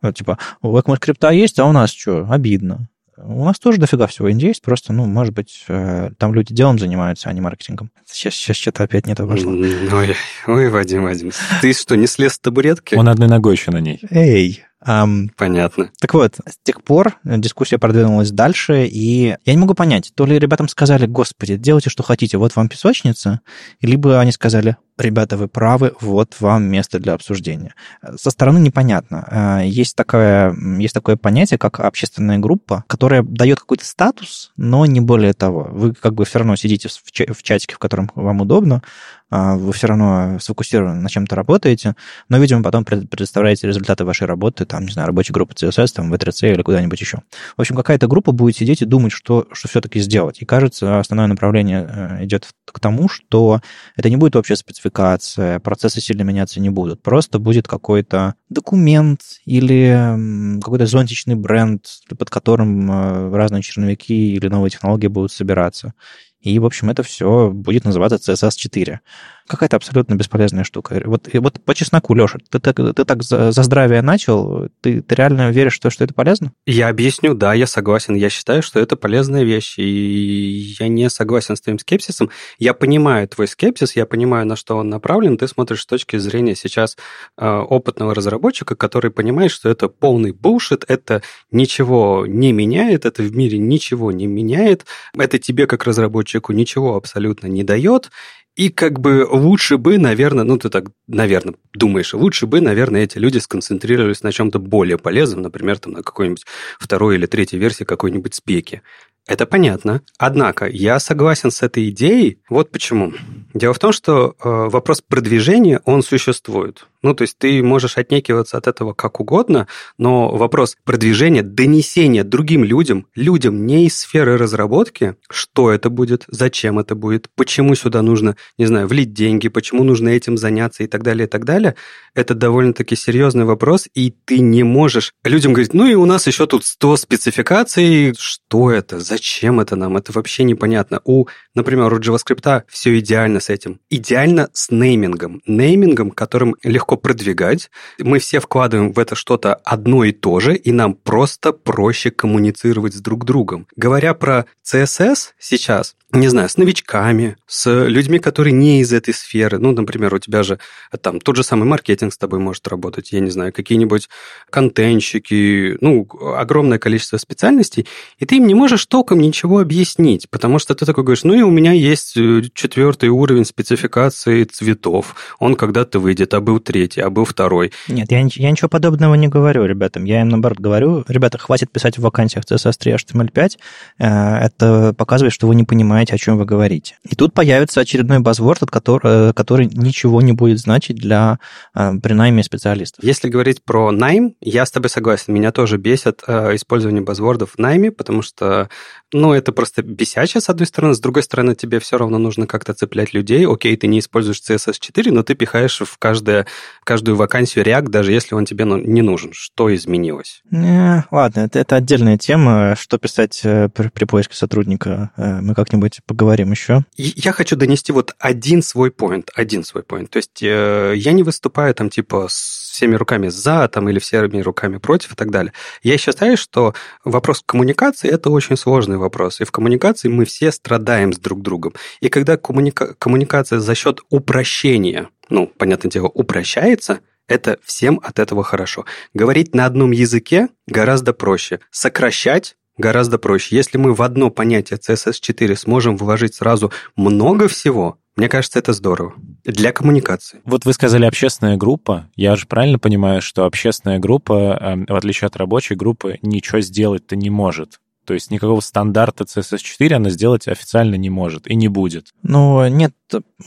Вот, 0.04 0.16
типа, 0.16 0.38
у 0.62 0.78
ECMAScript 0.78 1.34
есть, 1.34 1.58
а 1.58 1.66
у 1.66 1.72
нас 1.72 1.90
что, 1.90 2.28
обидно. 2.30 2.88
У 3.18 3.46
нас 3.46 3.60
тоже 3.60 3.80
дофига 3.80 4.06
всего 4.08 4.32
инди 4.32 4.46
есть, 4.46 4.62
просто, 4.62 4.94
ну, 4.94 5.06
может 5.06 5.34
быть, 5.34 5.66
э, 5.68 6.12
там 6.18 6.34
люди 6.34 6.54
делом 6.54 6.78
занимаются, 6.78 7.30
а 7.30 7.34
не 7.34 7.42
маркетингом. 7.42 7.92
Сейчас, 8.06 8.36
сейчас 8.36 8.58
что-то 8.58 8.84
опять 8.84 9.08
не 9.08 9.16
то 9.16 9.26
пошло. 9.26 9.52
Ой, 9.52 10.16
ой, 10.46 10.70
Вадим, 10.70 11.04
Вадим, 11.04 11.32
ты 11.62 11.74
что, 11.74 11.96
не 11.96 12.08
слез 12.08 12.34
с 12.34 12.40
табуретки? 12.40 12.96
Он 12.96 13.10
одной 13.10 13.28
ногой 13.28 13.56
еще 13.56 13.72
на 13.72 13.80
ней. 13.80 14.00
Эй, 14.10 14.64
Um, 14.86 15.30
Понятно. 15.36 15.92
Так 16.00 16.14
вот, 16.14 16.36
с 16.46 16.58
тех 16.64 16.84
пор 16.84 17.18
дискуссия 17.24 17.80
продвинулась 17.80 18.32
дальше, 18.32 18.86
и 18.86 19.36
я 19.44 19.54
не 19.54 19.58
могу 19.58 19.74
понять, 19.74 20.12
то 20.16 20.26
ли 20.26 20.38
ребятам 20.38 20.68
сказали, 20.68 21.08
господи, 21.08 21.58
делайте, 21.58 21.90
что 21.90 22.04
хотите, 22.04 22.38
вот 22.38 22.56
вам 22.56 22.70
песочница, 22.70 23.42
либо 23.82 24.20
они 24.20 24.32
сказали, 24.32 24.78
ребята, 24.98 25.38
вы 25.38 25.48
правы, 25.48 25.94
вот 26.02 26.36
вам 26.40 26.64
место 26.64 27.00
для 27.00 27.14
обсуждения. 27.14 27.74
Со 28.16 28.32
стороны 28.32 28.60
непонятно. 28.60 29.62
Есть 29.64 29.96
такое, 29.96 30.56
есть 30.80 30.94
такое 30.94 31.18
понятие, 31.18 31.58
как 31.58 31.80
общественная 31.80 32.40
группа, 32.40 32.84
которая 32.88 33.24
дает 33.24 33.60
какой-то 33.60 33.86
статус, 33.86 34.52
но 34.58 34.86
не 34.86 35.02
более 35.02 35.34
того. 35.34 35.68
Вы 35.72 35.94
как 35.94 36.14
бы 36.14 36.26
все 36.26 36.40
равно 36.40 36.56
сидите 36.56 36.90
в 36.90 37.44
чатике, 37.44 37.76
в 37.76 37.80
котором 37.80 38.12
вам 38.16 38.42
удобно, 38.42 38.82
а, 39.30 39.56
вы 39.56 39.74
все 39.74 39.88
равно 39.88 40.38
сфокусированы 40.40 41.02
на 41.02 41.10
чем-то 41.10 41.36
работаете, 41.36 41.96
но, 42.30 42.38
видимо, 42.38 42.64
потом 42.64 42.86
предоставляете 42.86 43.68
результаты 43.68 44.06
вашей 44.06 44.26
работы, 44.26 44.66
там, 44.66 44.86
не 44.86 44.92
знаю, 44.94 45.08
рабочей 45.08 45.34
группы 45.34 45.54
CSS, 45.54 45.88
там, 45.96 46.10
в 46.10 46.14
V3C 46.14 46.54
или 46.54 46.62
куда-нибудь 46.62 47.00
еще. 47.02 47.20
В 47.58 47.62
общем, 47.62 47.76
какая-то 47.76 48.08
группа 48.08 48.32
будет 48.32 48.56
сидеть 48.56 48.82
и 48.82 48.86
думать, 48.86 49.12
что, 49.12 49.46
что 49.52 49.68
все-таки 49.68 50.00
сделать. 50.00 50.42
И 50.42 50.46
кажется, 50.46 51.00
основное 51.00 51.28
направление 51.28 51.90
э, 51.90 52.24
идет 52.24 52.48
к 52.66 52.80
тому, 52.80 53.10
что 53.10 53.62
это 53.98 54.10
не 54.10 54.16
будет 54.16 54.38
общая 54.38 54.56
спецификация, 54.88 55.60
процессы 55.60 56.02
сильно 56.02 56.24
меняться 56.24 56.60
не 56.60 56.70
будут. 56.70 57.02
Просто 57.02 57.40
будет 57.40 57.68
какой-то 57.68 58.36
документ 58.50 59.22
или 59.46 60.60
какой-то 60.62 60.86
зонтичный 60.86 61.36
бренд, 61.36 61.86
под 62.18 62.30
которым 62.30 62.92
э, 62.92 63.36
разные 63.36 63.62
черновики 63.62 64.34
или 64.34 64.48
новые 64.48 64.72
технологии 64.72 65.08
будут 65.08 65.32
собираться. 65.32 65.94
И, 66.40 66.60
в 66.60 66.66
общем, 66.66 66.90
это 66.90 67.04
все 67.04 67.52
будет 67.52 67.86
называться 67.86 68.18
CSS 68.18 68.56
4 68.56 69.02
какая-то 69.48 69.76
абсолютно 69.78 70.16
бесполезная 70.16 70.64
штука. 70.64 71.02
Вот, 71.06 71.28
вот 71.34 71.64
по 71.64 71.74
чесноку, 71.74 72.14
Леша, 72.14 72.40
ты, 72.50 72.60
ты, 72.60 72.74
ты 72.74 73.06
так 73.06 73.24
за, 73.24 73.52
за 73.52 73.64
здравие 73.64 74.02
начал, 74.02 74.70
ты, 74.82 75.02
ты 75.02 75.16
реально 75.16 75.52
веришь, 75.52 75.74
что, 75.74 75.90
что 75.90 76.04
это 76.04 76.14
полезно? 76.14 76.52
Я 76.66 76.90
объясню, 76.90 77.34
да, 77.34 77.54
я 77.54 77.68
согласен. 77.68 78.16
Я 78.16 78.30
считаю, 78.30 78.62
что 78.62 78.80
это 78.80 78.96
полезная 78.96 79.44
вещь, 79.44 79.80
и 79.80 80.76
я 80.80 80.88
не 80.88 81.10
согласен 81.10 81.56
с 81.56 81.62
твоим 81.62 81.80
скепсисом. 81.80 82.30
Я 82.60 82.74
понимаю 82.74 83.28
твой 83.28 83.48
скепсис, 83.48 83.96
я 83.96 84.06
понимаю, 84.06 84.46
на 84.46 84.56
что 84.56 84.78
он 84.78 84.90
направлен. 84.90 85.38
Ты 85.38 85.48
смотришь 85.48 85.82
с 85.82 85.86
точки 85.86 86.18
зрения 86.18 86.56
сейчас 86.56 86.98
э, 87.38 87.48
опытного 87.48 88.14
разработчика, 88.14 88.76
который 88.76 89.12
понимает, 89.12 89.52
что 89.52 89.70
это 89.70 89.88
полный 89.88 90.32
булшит, 90.32 90.86
это 90.88 91.22
ничего 91.52 92.26
не 92.28 92.52
меняет, 92.52 93.06
это 93.06 93.24
в 93.24 93.36
мире 93.36 93.58
ничего 93.58 94.12
не 94.12 94.28
меняет, 94.28 94.86
это 95.18 95.40
тебе 95.40 95.68
как 95.68 95.86
разработчику 95.86 96.54
ничего 96.54 96.96
абсолютно 96.96 97.48
не 97.48 97.64
дает, 97.64 98.12
и 98.58 98.70
как 98.70 99.00
бы 99.00 99.24
лучше 99.38 99.78
бы, 99.78 99.98
наверное, 99.98 100.44
ну 100.44 100.58
ты 100.58 100.70
так, 100.70 100.86
наверное, 101.08 101.56
думаешь, 101.74 102.14
лучше 102.14 102.48
бы, 102.48 102.62
наверное, 102.62 103.04
эти 103.04 103.18
люди 103.18 103.38
сконцентрировались 103.38 104.24
на 104.24 104.32
чем-то 104.32 104.60
более 104.60 104.98
полезном, 104.98 105.44
например, 105.44 105.80
там 105.80 105.94
на 105.94 106.04
какой-нибудь 106.04 106.46
второй 106.80 107.16
или 107.16 107.26
третьей 107.26 107.60
версии 107.60 107.84
какой-нибудь 107.84 108.36
спеки. 108.36 108.82
Это 109.28 109.46
понятно. 109.46 110.02
Однако 110.18 110.68
я 110.68 111.00
согласен 111.00 111.52
с 111.52 111.62
этой 111.62 111.90
идеей. 111.90 112.40
Вот 112.50 112.72
почему. 112.72 113.14
Дело 113.54 113.74
в 113.74 113.80
том, 113.80 113.92
что 113.92 114.30
э, 114.30 114.34
вопрос 114.44 115.02
продвижения, 115.02 115.82
он 115.84 116.02
существует. 116.02 116.88
Ну, 117.02 117.14
то 117.14 117.24
есть 117.24 117.38
ты 117.38 117.62
можешь 117.64 117.98
отнекиваться 117.98 118.58
от 118.58 118.68
этого 118.68 118.94
как 118.94 119.20
угодно, 119.20 119.68
но 119.98 120.36
вопрос 120.36 120.78
продвижения, 120.84 121.44
донесения 121.44 122.24
другим 122.24 122.64
людям, 122.64 123.08
людям 123.16 123.66
не 123.66 123.86
из 123.86 124.00
сферы 124.00 124.38
разработки, 124.38 125.16
что 125.30 125.72
это 125.72 125.90
будет, 125.90 126.26
зачем 126.28 126.80
это 126.80 126.96
будет, 126.96 127.30
почему 127.36 127.76
сюда 127.76 128.02
нужно, 128.02 128.36
не 128.58 128.66
знаю, 128.66 128.88
влить 128.88 129.14
деньги, 129.14 129.48
почему 129.48 129.84
нужно 129.84 130.10
этим 130.10 130.38
заняться 130.38 130.84
и 130.84 130.88
так 130.88 131.04
далее, 131.04 131.28
и 131.28 131.30
так 131.30 131.46
далее, 131.46 131.76
это 132.14 132.34
довольно-таки 132.34 132.96
серьезный 132.96 133.46
вопрос, 133.46 133.88
и 133.94 134.12
ты 134.26 134.40
не 134.40 134.64
можешь 134.64 135.14
людям 135.24 135.54
говорить, 135.54 135.74
ну 135.74 135.88
и 135.88 135.96
у 135.96 136.06
нас 136.06 136.28
еще 136.28 136.48
тут 136.48 136.66
100 136.66 136.98
спецификаций, 136.98 138.14
что 138.18 138.72
это, 138.72 139.00
зачем 139.00 139.60
это 139.60 139.76
нам, 139.76 139.98
это 139.98 140.12
вообще 140.12 140.44
непонятно. 140.44 141.02
У, 141.06 141.28
например, 141.56 141.94
у 141.94 142.00
JavaScript 142.00 142.64
все 142.68 143.00
идеально 143.00 143.40
с 143.40 143.50
этим. 143.50 143.80
Идеально 143.90 144.50
с 144.54 144.72
неймингом. 144.72 145.42
Неймингом, 145.46 146.12
которым 146.12 146.56
легко 146.64 146.97
продвигать. 146.98 147.70
Мы 148.00 148.20
все 148.20 148.40
вкладываем 148.40 148.92
в 148.92 149.00
это 149.00 149.16
что-то 149.16 149.56
одно 149.56 150.04
и 150.04 150.12
то 150.12 150.40
же, 150.40 150.56
и 150.56 150.72
нам 150.72 150.94
просто 150.94 151.54
проще 151.54 152.12
коммуницировать 152.12 152.94
с 152.94 153.02
друг 153.02 153.26
другом. 153.26 153.68
Говоря 153.76 154.14
про 154.14 154.46
CSS 154.66 155.32
сейчас, 155.40 155.96
не 156.14 156.30
знаю, 156.30 156.48
с 156.48 156.56
новичками, 156.56 157.36
с 157.48 157.70
людьми, 157.86 158.20
которые 158.20 158.54
не 158.54 158.80
из 158.80 158.94
этой 158.94 159.14
сферы. 159.14 159.60
Ну, 159.60 159.74
например, 159.74 160.14
у 160.14 160.20
тебя 160.20 160.42
же 160.42 160.58
там 161.02 161.20
тот 161.20 161.36
же 161.36 161.44
самый 161.44 161.66
маркетинг 161.66 162.14
с 162.14 162.18
тобой 162.18 162.40
может 162.40 162.66
работать, 162.70 163.12
я 163.12 163.20
не 163.20 163.30
знаю, 163.30 163.52
какие-нибудь 163.52 164.08
контентщики, 164.50 165.78
ну, 165.82 166.08
огромное 166.38 166.80
количество 166.80 167.18
специальностей, 167.18 167.88
и 168.20 168.26
ты 168.26 168.38
им 168.38 168.48
не 168.48 168.54
можешь 168.54 168.86
толком 168.86 169.20
ничего 169.20 169.60
объяснить, 169.60 170.30
потому 170.30 170.60
что 170.60 170.76
ты 170.76 170.86
такой 170.86 171.04
говоришь, 171.04 171.26
ну, 171.26 171.34
и 171.34 171.42
у 171.42 171.52
меня 171.52 171.74
есть 171.74 172.16
э, 172.16 172.42
четвертый 172.54 173.10
уровень 173.10 173.46
спецификации 173.46 174.46
цветов, 174.46 175.16
он 175.40 175.56
когда-то 175.56 176.00
выйдет, 176.00 176.34
а 176.34 176.40
был 176.40 176.62
третий, 176.62 176.77
а 176.98 177.10
был 177.10 177.26
второй. 177.26 177.72
Нет, 177.88 178.12
я, 178.12 178.20
я 178.20 178.52
ничего 178.52 178.70
подобного 178.70 179.16
не 179.16 179.28
говорю 179.28 179.66
ребятам, 179.66 180.06
я 180.06 180.22
им, 180.22 180.30
наоборот, 180.30 180.60
говорю, 180.60 181.04
ребята, 181.08 181.38
хватит 181.38 181.72
писать 181.72 181.98
в 181.98 182.02
вакансиях 182.02 182.46
CSS 182.46 182.74
3 182.78 182.94
HTML5, 182.94 183.58
это 183.98 184.94
показывает, 184.98 185.34
что 185.34 185.48
вы 185.48 185.56
не 185.56 185.64
понимаете, 185.64 186.16
о 186.16 186.18
чем 186.18 186.38
вы 186.38 186.46
говорите. 186.46 186.98
И 187.04 187.16
тут 187.16 187.34
появится 187.34 187.82
очередной 187.82 188.20
базворд, 188.20 188.64
от 188.64 188.72
которого, 188.72 189.34
который 189.34 189.68
ничего 189.68 190.22
не 190.22 190.34
будет 190.34 190.60
значить 190.60 190.98
для 190.98 191.40
э, 191.76 191.94
при 192.02 192.14
найме 192.14 192.44
специалистов. 192.44 193.04
Если 193.04 193.30
говорить 193.30 193.64
про 193.64 193.92
найм, 193.92 194.36
я 194.42 194.66
с 194.66 194.72
тобой 194.72 194.90
согласен. 194.90 195.34
Меня 195.34 195.52
тоже 195.52 195.78
бесит 195.78 196.24
э, 196.28 196.56
использование 196.56 197.02
базвордов 197.02 197.52
в 197.56 197.58
найме, 197.58 197.92
потому 197.92 198.22
что, 198.22 198.70
ну, 199.14 199.34
это 199.34 199.52
просто 199.52 199.82
бесячее, 199.84 200.42
с 200.42 200.50
одной 200.50 200.68
стороны. 200.68 200.94
С 200.94 201.00
другой 201.00 201.24
стороны, 201.24 201.56
тебе 201.56 201.80
все 201.80 201.98
равно 201.98 202.18
нужно 202.18 202.48
как-то 202.48 202.74
цеплять 202.74 203.14
людей. 203.14 203.48
Окей, 203.48 203.76
ты 203.78 203.88
не 203.88 204.00
используешь 204.00 204.42
CSS 204.42 204.76
4, 204.80 205.12
но 205.12 205.24
ты 205.24 205.36
пихаешь 205.36 205.82
в, 205.82 205.98
каждое, 205.98 206.48
в 206.82 206.86
каждую 206.86 207.18
вакансию 207.18 207.66
React, 207.66 207.90
даже 207.90 208.12
если 208.12 208.36
он 208.36 208.46
тебе 208.46 208.66
ну, 208.66 208.78
не 208.78 209.02
нужен. 209.02 209.32
Что 209.34 209.74
изменилось? 209.74 210.42
Не, 210.52 211.06
ладно, 211.12 211.42
это, 211.42 211.60
это 211.60 211.76
отдельная 211.76 212.18
тема. 212.18 212.76
Что 212.78 212.98
писать 212.98 213.42
э, 213.44 213.70
при, 213.70 213.90
при 213.90 214.06
поиске 214.06 214.36
сотрудника, 214.36 215.12
э, 215.18 215.42
мы 215.42 215.56
как-нибудь 215.56 216.00
поговорим 216.06 216.52
еще. 216.52 216.84
Я 216.96 217.32
хочу 217.32 217.56
донести 217.56 217.92
вот 217.92 218.16
один 218.20 218.62
свой 218.62 218.92
поинт, 218.92 219.30
один 219.36 219.64
свой 219.64 219.84
поинт. 219.84 220.10
То 220.10 220.18
есть 220.18 220.42
э, 220.42 220.94
я 220.96 221.12
не 221.12 221.24
выступаю 221.24 221.74
там 221.74 221.90
типа 221.90 222.28
с 222.30 222.68
всеми 222.78 222.96
руками 222.96 223.30
за 223.30 223.68
там, 223.68 223.90
или 223.90 223.98
всеми 223.98 224.40
руками 224.40 224.78
против 224.78 225.14
и 225.14 225.16
так 225.16 225.32
далее. 225.32 225.52
Я 225.82 225.98
считаю, 225.98 226.38
что 226.38 226.76
вопрос 227.04 227.42
коммуникации– 227.44 228.08
это 228.12 228.30
очень 228.30 228.56
сложный 228.56 228.98
вопрос. 228.98 229.42
И 229.42 229.46
в 229.46 229.52
коммуникации 229.52 230.10
мы 230.10 230.26
все 230.26 230.52
страдаем 230.52 231.12
с 231.12 231.18
друг 231.18 231.42
другом. 231.42 231.74
И 232.02 232.10
когда 232.10 232.38
коммуника... 232.38 232.94
коммуникация 233.00 233.60
за 233.60 233.74
счет 233.74 234.02
упрощения, 234.10 235.10
ну, 235.30 235.48
понятное 235.48 235.92
дело, 235.92 236.08
упрощается, 236.08 237.00
это 237.28 237.58
всем 237.64 238.00
от 238.04 238.20
этого 238.20 238.44
хорошо. 238.44 238.86
Говорить 239.14 239.54
на 239.54 239.66
одном 239.66 239.92
языке 239.92 240.48
гораздо 240.66 241.14
проще. 241.14 241.60
Сокращать 241.72 242.56
гораздо 242.78 243.18
проще. 243.18 243.56
Если 243.56 243.78
мы 243.78 243.94
в 243.94 244.02
одно 244.02 244.30
понятие 244.30 244.80
CSS4 244.80 245.56
сможем 245.56 245.98
вложить 245.98 246.36
сразу 246.36 246.72
много 246.96 247.48
всего, 247.48 247.98
мне 248.16 248.30
кажется, 248.30 248.58
это 248.58 248.74
здорово. 248.74 249.14
Для 249.44 249.72
коммуникации. 249.72 250.42
Вот 250.44 250.66
вы 250.66 250.74
сказали 250.74 251.06
общественная 251.06 251.56
группа. 251.56 252.10
Я 252.16 252.36
же 252.36 252.48
правильно 252.48 252.80
понимаю, 252.80 253.22
что 253.22 253.46
общественная 253.46 254.00
группа, 254.00 254.58
эм, 254.60 254.86
в 254.88 254.96
отличие 254.96 255.28
от 255.28 255.36
рабочей 255.36 255.76
группы, 255.76 256.18
ничего 256.24 256.60
сделать-то 256.62 257.16
не 257.16 257.30
может. 257.30 257.80
То 258.08 258.14
есть 258.14 258.32
никакого 258.32 258.62
стандарта 258.62 259.26
CSS4 259.26 259.96
она 259.96 260.10
сделать 260.10 260.48
официально 260.48 260.96
не 260.96 261.10
может 261.10 261.46
и 261.46 261.56
не 261.56 261.68
будет. 261.68 262.14
Ну, 262.24 262.66
нет, 262.70 262.94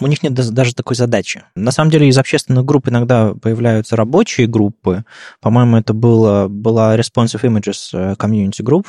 у 0.00 0.06
них 0.06 0.22
нет 0.22 0.34
даже 0.34 0.74
такой 0.74 0.96
задачи. 0.96 1.44
На 1.54 1.70
самом 1.70 1.90
деле 1.90 2.08
из 2.08 2.18
общественных 2.18 2.66
групп 2.66 2.86
иногда 2.88 3.32
появляются 3.32 3.96
рабочие 3.96 4.46
группы. 4.46 5.06
По-моему, 5.40 5.78
это 5.78 5.94
было, 5.94 6.48
была 6.48 6.94
Responsive 6.94 7.40
Images 7.40 7.88
э, 7.94 8.14
Community 8.18 8.62
Group, 8.62 8.84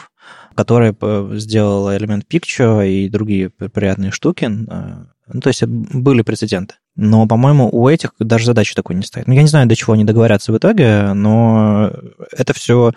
которая 0.55 0.93
сделала 1.37 1.95
элемент 1.95 2.25
Picture 2.29 2.85
и 2.85 3.07
другие 3.07 3.49
приятные 3.49 4.11
штуки. 4.11 4.49
Э, 4.69 5.05
ну, 5.33 5.39
то 5.39 5.47
есть 5.47 5.63
были 5.63 6.21
прецеденты. 6.21 6.75
Но, 6.95 7.25
по-моему, 7.25 7.69
у 7.71 7.87
этих 7.87 8.11
даже 8.19 8.45
задачи 8.45 8.75
такой 8.75 8.95
не 8.95 9.03
стоит. 9.03 9.27
Ну, 9.27 9.33
я 9.33 9.41
не 9.41 9.47
знаю, 9.47 9.67
до 9.67 9.75
чего 9.75 9.93
они 9.93 10.03
договорятся 10.03 10.51
в 10.51 10.57
итоге, 10.57 11.13
но 11.13 11.91
это 12.31 12.53
все 12.53 12.91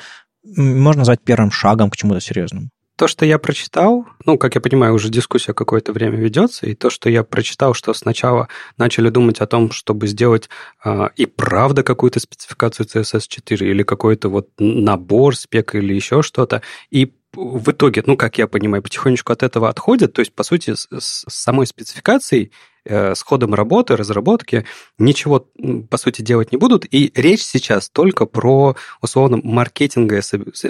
можно 0.45 1.01
назвать 1.01 1.21
первым 1.23 1.51
шагом 1.51 1.91
к 1.91 1.97
чему-то 1.97 2.21
серьезному. 2.21 2.69
То, 2.97 3.09
что 3.09 3.27
я 3.27 3.41
прочитал, 3.41 4.07
ну, 4.25 4.39
как 4.39 4.55
я 4.55 4.61
понимаю, 4.61 4.95
уже 4.95 5.09
дискуссия 5.09 5.53
какое-то 5.53 5.93
время 5.93 6.17
ведется, 6.17 6.67
и 6.67 6.77
то, 6.77 6.91
что 6.91 7.11
я 7.11 7.25
прочитал, 7.25 7.75
что 7.75 7.93
сначала 7.93 8.49
начали 8.79 9.09
думать 9.09 9.41
о 9.41 9.47
том, 9.47 9.73
чтобы 9.73 10.07
сделать 10.07 10.49
э, 10.85 11.09
и 11.17 11.27
правда 11.27 11.83
какую-то 11.83 12.21
спецификацию 12.21 12.87
CSS4 12.87 13.57
или 13.65 13.83
какой-то 13.83 14.29
вот 14.29 14.49
набор 14.59 15.35
спек 15.35 15.75
или 15.75 15.93
еще 15.93 16.23
что-то, 16.23 16.63
и 16.91 17.13
в 17.33 17.73
итоге, 17.73 18.05
ну, 18.07 18.17
как 18.17 18.39
я 18.39 18.47
понимаю, 18.47 18.81
потихонечку 18.81 19.33
от 19.33 19.43
этого 19.43 19.69
отходят, 19.69 20.13
то 20.13 20.21
есть, 20.21 20.33
по 20.33 20.45
сути, 20.45 20.75
с, 20.75 20.87
с 20.97 21.25
самой 21.29 21.67
спецификацией 21.67 22.53
с 22.87 23.23
ходом 23.23 23.55
работы, 23.55 23.97
разработки 23.97 24.65
ничего, 24.99 25.47
по 25.91 25.97
сути, 25.97 26.23
делать 26.23 26.53
не 26.53 26.59
будут. 26.59 26.87
И 26.91 27.13
речь 27.15 27.43
сейчас 27.43 27.89
только 27.89 28.27
про, 28.27 28.77
условно, 29.01 29.41
маркетинговое, 29.43 30.23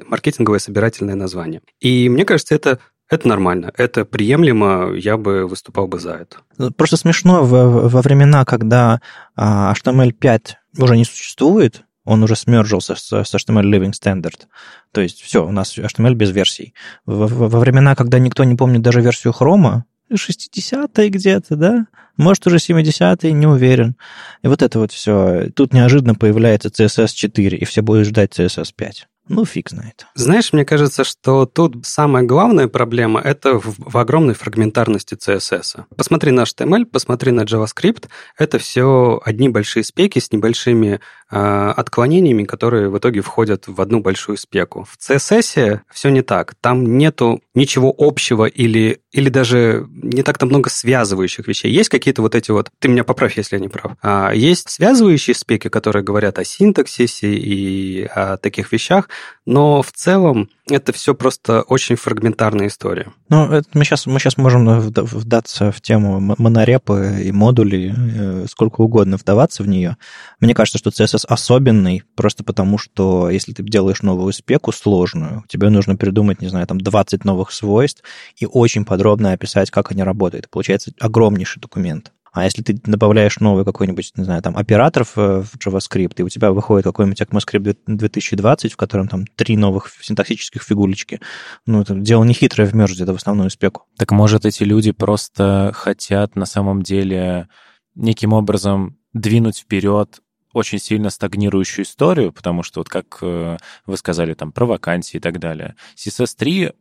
маркетинговое 0.07 0.59
собирательное 0.59 1.15
название. 1.17 1.61
И 1.81 2.09
мне 2.09 2.25
кажется, 2.25 2.55
это 2.55 2.79
Это 3.11 3.29
нормально, 3.29 3.71
это 3.77 4.07
приемлемо, 4.07 4.95
я 4.97 5.17
бы 5.17 5.47
выступал 5.47 5.87
бы 5.87 5.99
за 5.99 6.13
это. 6.13 6.39
Ну, 6.57 6.71
просто 6.71 6.97
смешно 6.97 7.45
во, 7.45 7.89
во 7.89 8.01
времена, 8.01 8.45
когда 8.47 9.01
а, 9.37 9.75
HTML5 9.75 10.41
уже 10.79 10.97
не 10.97 11.05
существует, 11.05 11.85
он 12.05 12.23
уже 12.23 12.35
смержился 12.35 12.95
с, 12.95 13.13
с 13.13 13.35
HTML 13.35 13.71
Living 13.71 13.93
Standard. 13.93 14.47
То 14.93 15.03
есть 15.03 15.21
все, 15.21 15.47
у 15.47 15.51
нас 15.51 15.77
HTML 15.77 16.15
без 16.15 16.31
версий. 16.31 16.73
Во, 17.05 17.27
во 17.27 17.59
времена, 17.59 17.95
когда 17.95 18.19
никто 18.19 18.45
не 18.45 18.55
помнит 18.55 18.81
даже 18.81 19.03
версию 19.03 19.35
Chrome, 19.39 19.83
60-е 20.17 21.09
где-то, 21.09 21.57
да? 21.57 21.87
Может, 22.17 22.47
уже 22.47 22.57
70-е, 22.57 23.33
не 23.33 23.47
уверен. 23.47 23.97
И 24.43 24.49
вот 24.49 24.63
это 24.63 24.79
вот 24.79 24.93
все. 24.93 25.51
Тут 25.55 25.73
неожиданно 25.73 26.15
появляется 26.15 26.69
CSS 26.69 27.15
4, 27.15 27.59
и 27.59 27.65
все 27.65 27.83
будут 27.83 28.07
ждать 28.07 28.39
CSS 28.39 28.73
5. 28.77 29.09
Ну, 29.29 29.47
фиг 29.47 29.71
знает. 29.71 30.07
Знаешь, 30.15 30.53
мне 30.53 30.67
кажется, 30.67 31.03
что 31.03 31.47
тут 31.47 31.87
самая 31.87 32.25
главная 32.25 32.69
проблема– 32.69 33.21
это 33.25 33.59
в, 33.59 33.75
в 33.79 33.97
огромной 33.97 34.35
фрагментарности 34.35 35.15
CSS. 35.15 35.85
Посмотри 35.97 36.31
на 36.31 36.43
HTML, 36.43 36.85
посмотри 36.85 37.33
на 37.33 37.43
JavaScript. 37.43 38.09
Это 38.37 38.59
все 38.59 39.19
одни 39.25 39.49
большие 39.49 39.83
спеки 39.83 40.19
с 40.19 40.31
небольшими 40.31 41.01
э, 41.31 41.37
отклонениями, 41.39 42.45
которые 42.45 42.91
в 42.91 42.99
итоге 42.99 43.23
входят 43.23 43.67
в 43.67 43.81
одну 43.81 44.01
большую 44.01 44.37
спеку. 44.37 44.85
В 44.85 44.99
CSS 44.99 45.81
все 45.91 46.09
не 46.11 46.21
так. 46.21 46.55
Там 46.61 46.99
нету 46.99 47.41
ничего 47.55 47.95
общего 47.97 48.47
или, 48.47 49.01
или 49.13 49.29
даже 49.29 49.87
не 49.91 50.23
так-то 50.23 50.47
много 50.47 50.71
связывающих 50.71 51.47
вещей. 51.47 51.71
Есть 51.71 51.89
какие-то 51.89 52.23
вот 52.23 52.35
эти 52.35 52.51
вот... 52.51 52.71
Ты 52.81 52.89
меня 52.89 53.05
поправь, 53.05 53.37
если 53.37 53.57
я 53.57 53.61
не 53.61 53.69
прав. 53.69 53.93
А, 54.03 54.33
есть 54.35 54.71
связывающие 54.71 55.35
спеки, 55.35 55.69
которые 55.69 56.03
говорят 56.03 56.39
о 56.39 56.45
синтаксисе 56.45 57.33
и 57.35 58.05
о 58.05 58.37
таких 58.39 58.73
вещах, 58.73 59.09
но 59.47 59.83
в 59.83 59.93
целом 59.93 60.51
это 60.69 60.93
все 60.93 61.15
просто 61.15 61.63
очень 61.63 61.97
фрагментарная 61.97 62.69
история. 62.69 63.13
Ну, 63.29 63.51
это 63.53 63.69
мы, 63.75 63.85
сейчас, 63.85 64.07
мы 64.07 64.19
сейчас 64.19 64.39
можем 64.39 64.81
вдаться 64.81 65.71
в 65.71 65.81
тему 65.83 66.21
монорепы 66.39 67.21
и 67.23 67.33
модулей, 67.33 67.93
э, 67.95 68.47
сколько 68.49 68.81
угодно 68.81 69.17
вдаваться 69.19 69.63
в 69.63 69.69
нее. 69.69 69.97
Мне 70.41 70.55
кажется, 70.55 70.79
что 70.79 70.91
CSS 70.91 71.27
особенный 71.29 72.03
просто 72.17 72.45
потому, 72.45 72.79
что 72.79 73.29
если 73.29 73.53
ты 73.53 73.63
делаешь 73.63 74.03
новую 74.03 74.33
спеку 74.33 74.73
сложную, 74.73 75.45
тебе 75.49 75.69
нужно 75.69 75.97
придумать, 75.97 76.41
не 76.41 76.49
знаю, 76.49 76.67
там 76.67 76.81
20 76.81 77.25
новых 77.25 77.53
свойств 77.53 78.03
и 78.37 78.47
очень 78.47 78.85
подробно 78.87 79.33
описать, 79.33 79.71
как 79.71 79.91
они 79.91 80.03
работают. 80.03 80.49
Получается 80.49 80.93
огромнейший 80.99 81.61
документ. 81.61 82.13
А 82.35 82.43
если 82.43 82.63
ты 82.63 82.75
добавляешь 82.85 83.39
новый 83.39 83.65
какой-нибудь, 83.65 84.13
не 84.17 84.25
знаю, 84.25 84.43
там, 84.43 84.57
оператор 84.57 85.05
в, 85.05 85.17
в 85.45 85.57
JavaScript, 85.57 86.15
и 86.17 86.23
у 86.23 86.29
тебя 86.29 86.51
выходит 86.51 86.85
какой-нибудь 86.85 87.21
ECMAScript 87.21 87.77
2020, 87.87 88.73
в 88.73 88.77
котором 88.77 89.07
там 89.07 89.25
три 89.37 89.57
новых 89.57 89.89
синтаксических 90.01 90.61
фигулечки, 90.65 91.21
ну, 91.65 91.83
это 91.83 91.95
дело 91.95 92.25
не 92.25 92.35
хитрое 92.35 92.67
вмержить 92.67 93.01
это 93.01 93.13
в 93.13 93.17
основную 93.17 93.51
спеку. 93.51 93.85
Так 93.97 94.11
может, 94.11 94.45
эти 94.47 94.65
люди 94.65 94.91
просто 94.91 95.71
хотят 95.75 96.35
на 96.35 96.45
самом 96.45 96.83
деле 96.83 97.49
неким 97.95 98.33
образом 98.33 98.99
двинуть 99.13 99.59
вперед 99.61 100.21
очень 100.53 100.81
сильно 100.81 101.11
стагнирующую 101.11 101.85
историю, 101.85 102.33
потому 102.33 102.65
что 102.65 102.81
вот 102.81 102.89
как 102.89 103.19
э, 103.23 103.59
вы 103.87 103.97
сказали 103.97 104.35
там 104.35 104.51
про 104.51 104.67
вакансии 104.67 105.19
и 105.19 105.21
так 105.21 105.39
далее. 105.39 105.77
CSS3 105.97 106.75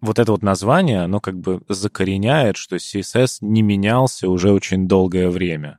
вот 0.00 0.18
это 0.18 0.32
вот 0.32 0.42
название, 0.42 1.02
оно 1.02 1.20
как 1.20 1.38
бы 1.38 1.62
закореняет, 1.68 2.56
что 2.56 2.76
CSS 2.76 3.38
не 3.40 3.62
менялся 3.62 4.28
уже 4.28 4.52
очень 4.52 4.88
долгое 4.88 5.28
время. 5.28 5.78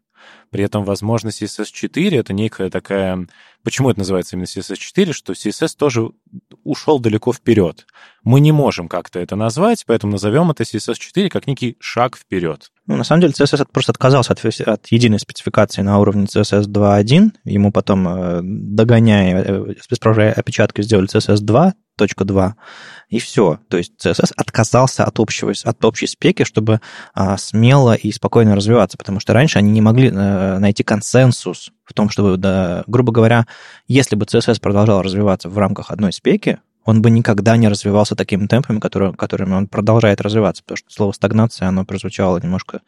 При 0.50 0.64
этом, 0.64 0.86
возможно, 0.86 1.30
CSS4— 1.30 2.18
это 2.20 2.34
некая 2.34 2.70
такая... 2.70 3.28
Почему 3.64 3.90
это 3.90 4.00
называется 4.00 4.36
именно 4.36 4.46
CSS4? 4.46 5.12
Что 5.12 5.34
CSS 5.34 5.76
тоже 5.78 6.12
ушел 6.64 7.00
далеко 7.00 7.34
вперед. 7.34 7.86
Мы 8.24 8.40
не 8.40 8.54
можем 8.54 8.88
как-то 8.88 9.20
это 9.20 9.36
назвать, 9.36 9.84
поэтому 9.86 10.14
назовем 10.14 10.50
это 10.52 10.64
CSS4 10.64 11.30
как 11.30 11.48
некий 11.48 11.76
шаг 11.80 12.18
вперед. 12.18 12.72
Ну, 12.86 12.96
на 12.96 13.04
самом 13.04 13.22
деле, 13.22 13.34
CSS 13.34 13.68
просто 13.72 13.92
отказался 13.92 14.34
от, 14.34 14.46
от 14.46 14.88
единой 14.88 15.20
спецификации 15.20 15.82
на 15.82 16.00
уровне 16.00 16.26
CSS 16.26 16.64
2.1. 16.64 17.32
Ему 17.44 17.72
потом, 17.74 18.08
э, 18.08 18.40
догоняя, 18.42 19.44
э, 19.44 19.74
исправляя 19.92 20.32
опечатки, 20.32 20.82
сделали 20.82 21.10
CSS 21.10 21.42
2.2 21.98 22.54
и 23.10 23.20
все. 23.20 23.60
То 23.70 23.78
есть 23.78 23.94
CSS 24.04 24.32
отказался 24.36 25.04
от, 25.04 25.20
общего, 25.20 25.54
от 25.64 25.86
общей 25.86 26.08
спеки, 26.08 26.44
чтобы 26.44 26.82
а, 27.14 27.38
смело 27.38 27.94
и 27.94 28.12
спокойно 28.12 28.56
развиваться, 28.56 28.98
потому 28.98 29.20
что 29.20 29.34
раньше 29.34 29.60
они 29.60 29.72
не 29.72 29.82
могли 29.82 30.12
а, 30.14 30.60
найти 30.60 30.84
консенсус 30.84 31.72
в 31.84 31.94
том, 31.94 32.10
чтобы, 32.10 32.38
да, 32.38 32.84
грубо 32.88 33.12
говоря, 33.12 33.48
если 33.88 34.16
бы 34.16 34.26
CSS 34.26 34.60
продолжал 34.60 35.02
развиваться 35.02 35.50
в 35.50 35.58
рамках 35.58 35.92
одной 35.92 36.14
спеки, 36.14 36.60
он 36.84 37.02
бы 37.02 37.10
никогда 37.10 37.58
не 37.58 37.68
развивался 37.68 38.16
такими 38.16 38.48
темпами, 38.48 38.80
которые, 38.80 39.14
которыми 39.14 39.54
он 39.54 39.68
продолжает 39.68 40.22
развиваться, 40.22 40.64
потому 40.64 40.78
что 40.78 40.90
слово 40.90 41.12
стагнация, 41.12 41.68
оно 41.68 41.84
прозвучало 41.84 42.40
немножко 42.40 42.82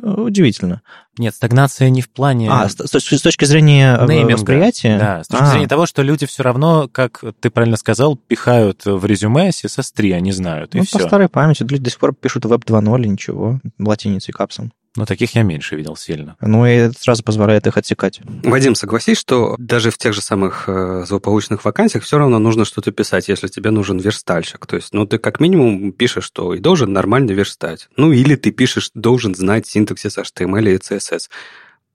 Удивительно. 0.00 0.82
Нет, 1.16 1.34
стагнация 1.34 1.88
не 1.88 2.02
в 2.02 2.10
плане... 2.10 2.50
А, 2.50 2.68
с, 2.68 2.74
с 2.74 3.22
точки 3.22 3.44
зрения 3.46 3.96
э, 3.98 4.06
нейминга, 4.06 4.34
восприятия? 4.34 4.98
Да, 4.98 5.24
с 5.24 5.28
точки 5.28 5.44
а. 5.44 5.46
зрения 5.46 5.68
того, 5.68 5.86
что 5.86 6.02
люди 6.02 6.26
все 6.26 6.42
равно, 6.42 6.88
как 6.92 7.24
ты 7.40 7.48
правильно 7.48 7.76
сказал, 7.76 8.16
пихают 8.16 8.84
в 8.84 9.04
резюме 9.06 9.48
CSS3, 9.48 10.12
они 10.12 10.32
знают, 10.32 10.74
и 10.74 10.78
ну, 10.78 10.84
все. 10.84 10.98
по 10.98 11.06
старой 11.06 11.28
памяти 11.28 11.62
люди 11.62 11.78
до 11.78 11.90
сих 11.90 11.98
пор 11.98 12.14
пишут 12.14 12.44
Web 12.44 12.64
2.0, 12.66 13.06
ничего, 13.06 13.60
латиницей 13.78 14.32
капсом. 14.32 14.72
Но 14.96 15.04
таких 15.06 15.34
я 15.34 15.42
меньше 15.42 15.76
видел 15.76 15.96
сильно. 15.96 16.36
Ну, 16.40 16.66
и 16.66 16.72
это 16.72 16.98
сразу 16.98 17.22
позволяет 17.22 17.66
их 17.66 17.76
отсекать. 17.76 18.20
Вадим, 18.42 18.74
согласись, 18.74 19.18
что 19.18 19.54
даже 19.58 19.90
в 19.90 19.98
тех 19.98 20.14
же 20.14 20.22
самых 20.22 20.64
э, 20.68 21.04
злополучных 21.06 21.64
вакансиях 21.64 22.04
все 22.04 22.18
равно 22.18 22.38
нужно 22.38 22.64
что-то 22.64 22.90
писать, 22.92 23.28
если 23.28 23.48
тебе 23.48 23.70
нужен 23.70 23.98
верстальщик. 23.98 24.66
То 24.66 24.76
есть, 24.76 24.92
ну, 24.92 25.06
ты 25.06 25.18
как 25.18 25.40
минимум 25.40 25.92
пишешь, 25.92 26.24
что 26.24 26.54
и 26.54 26.58
должен 26.58 26.92
нормально 26.92 27.32
верстать. 27.32 27.88
Ну, 27.96 28.12
или 28.12 28.36
ты 28.36 28.50
пишешь, 28.50 28.90
должен 28.94 29.34
знать 29.34 29.66
синтаксис 29.66 30.18
HTML 30.18 30.74
и 30.74 30.78
CSS. 30.78 31.28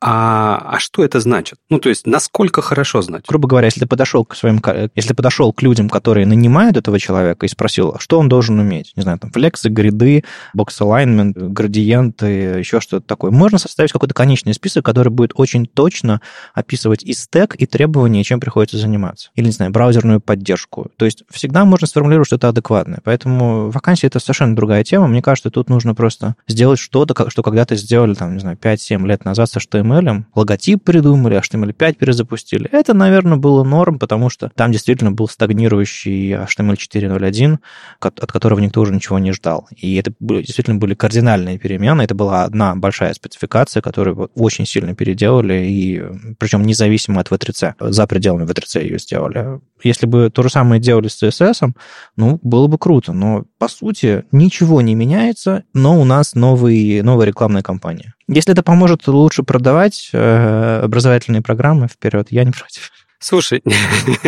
А, 0.03 0.57
а 0.65 0.79
что 0.79 1.03
это 1.03 1.19
значит? 1.19 1.59
Ну, 1.69 1.77
то 1.77 1.89
есть, 1.89 2.07
насколько 2.07 2.63
хорошо 2.63 3.03
знать? 3.03 3.23
Грубо 3.27 3.47
говоря, 3.47 3.65
если 3.65 3.81
ты 3.81 3.85
подошел 3.85 4.25
к 4.25 4.35
своим, 4.35 4.59
если 4.95 5.13
подошел 5.13 5.53
к 5.53 5.61
людям, 5.61 5.89
которые 5.89 6.25
нанимают 6.25 6.75
этого 6.75 6.99
человека, 6.99 7.45
и 7.45 7.49
спросил, 7.49 7.95
что 7.99 8.17
он 8.17 8.27
должен 8.27 8.57
уметь, 8.57 8.93
не 8.95 9.03
знаю, 9.03 9.19
там, 9.19 9.31
флексы, 9.31 9.69
гриды, 9.69 10.23
бокс-алайнмент, 10.55 11.37
градиенты, 11.37 12.25
еще 12.25 12.81
что-то 12.81 13.05
такое, 13.05 13.29
можно 13.29 13.59
составить 13.59 13.91
какой-то 13.91 14.15
конечный 14.15 14.55
список, 14.55 14.83
который 14.83 15.09
будет 15.09 15.33
очень 15.35 15.67
точно 15.67 16.19
описывать 16.55 17.03
и 17.03 17.13
стек, 17.13 17.55
и 17.55 17.67
требования, 17.67 18.23
чем 18.23 18.39
приходится 18.39 18.77
заниматься. 18.77 19.29
Или, 19.35 19.45
не 19.45 19.51
знаю, 19.51 19.71
браузерную 19.71 20.19
поддержку. 20.19 20.89
То 20.97 21.05
есть, 21.05 21.23
всегда 21.29 21.63
можно 21.63 21.85
сформулировать 21.85 22.27
что-то 22.27 22.49
адекватное. 22.49 23.01
Поэтому 23.03 23.69
вакансия— 23.69 24.07
это 24.07 24.19
совершенно 24.19 24.55
другая 24.55 24.83
тема. 24.83 25.05
Мне 25.07 25.21
кажется, 25.21 25.51
тут 25.51 25.69
нужно 25.69 25.93
просто 25.93 26.35
сделать 26.47 26.79
что-то, 26.79 27.29
что 27.29 27.43
когда-то 27.43 27.75
сделали, 27.75 28.15
там, 28.15 28.33
не 28.33 28.39
знаю, 28.39 28.57
5-7 28.57 29.05
лет 29.05 29.25
назад 29.25 29.47
со 29.47 29.59
HTML, 29.59 29.90
HTML, 29.91 30.23
логотип 30.36 30.84
придумали, 30.84 31.39
HTML5 31.39 31.93
перезапустили. 31.93 32.69
Это, 32.71 32.93
наверное, 32.93 33.38
было 33.38 33.63
норм, 33.63 33.99
потому 33.99 34.30
что 34.30 34.51
там 34.56 34.71
действительно 34.71 35.12
был 35.12 35.27
стагнирующий 35.27 36.34
HTML 36.34 36.75
4.0.1, 36.75 37.58
от 37.99 38.32
которого 38.32 38.60
никто 38.60 38.82
уже 38.82 38.93
ничего 38.93 39.19
не 39.19 39.32
ждал. 39.32 39.67
И 39.75 39.95
это 39.95 40.13
действительно 40.19 40.77
были 40.77 40.93
кардинальные 40.93 41.58
перемены. 41.60 42.01
Это 42.04 42.15
была 42.15 42.43
одна 42.43 42.75
большая 42.75 43.13
спецификация, 43.13 43.82
которую 43.82 44.30
очень 44.36 44.65
сильно 44.65 44.95
переделали, 44.95 45.65
и 45.65 46.04
причем 46.38 46.63
независимо 46.63 47.21
от 47.21 47.30
V3C. 47.30 47.75
За 47.80 48.08
пределами 48.08 48.45
V3C 48.45 48.84
ее 48.84 48.99
сделали. 48.99 49.60
Если 49.84 50.06
бы 50.06 50.30
то 50.30 50.43
же 50.43 50.49
самое 50.49 50.80
делали 50.80 51.08
с 51.08 51.21
CSS, 51.21 51.71
ну, 52.15 52.39
было 52.43 52.67
бы 52.67 52.77
круто. 52.77 53.13
Но, 53.13 53.45
по 53.58 53.67
сути, 53.67 54.25
ничего 54.32 54.82
не 54.82 54.95
меняется, 54.95 55.63
но 55.73 55.99
у 55.99 56.06
нас 56.06 56.36
новый, 56.36 57.01
новая 57.01 57.25
рекламная 57.25 57.63
кампания. 57.63 58.13
Если 58.34 58.54
это 58.54 58.63
поможет 58.63 59.08
лучше 59.08 59.44
продавать 59.44 60.10
э, 60.13 60.82
образовательные 60.84 61.41
программы 61.41 61.89
вперед, 61.89 62.28
я 62.30 62.46
не 62.46 62.52
против. 62.52 62.89
Слушай, 63.20 63.62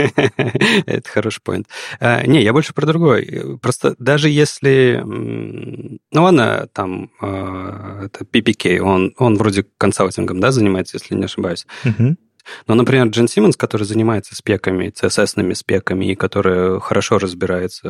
это 0.86 1.10
хороший 1.10 1.42
поинт. 1.42 1.68
А, 2.02 2.28
не, 2.28 2.44
я 2.44 2.52
больше 2.52 2.74
про 2.74 2.86
другой. 2.86 3.58
Просто 3.62 3.96
даже 4.00 4.30
если... 4.30 5.02
Ну, 5.06 6.00
ладно, 6.12 6.68
там, 6.74 7.12
а, 7.22 8.04
это 8.04 8.26
PPK, 8.26 8.80
он, 8.80 9.14
он 9.18 9.38
вроде 9.38 9.66
консалтингом, 9.78 10.42
да, 10.42 10.52
занимается, 10.52 10.98
если 10.98 11.16
не 11.16 11.24
ошибаюсь. 11.24 11.66
Но, 12.68 12.76
например, 12.76 13.08
Джен 13.08 13.28
Симмонс, 13.28 13.56
который 13.56 13.84
занимается 13.84 14.36
спеками, 14.36 14.92
CSS-ными 14.96 15.54
спеками, 15.54 16.12
и 16.12 16.16
которая 16.16 16.80
хорошо 16.80 17.18
разбирается 17.18 17.90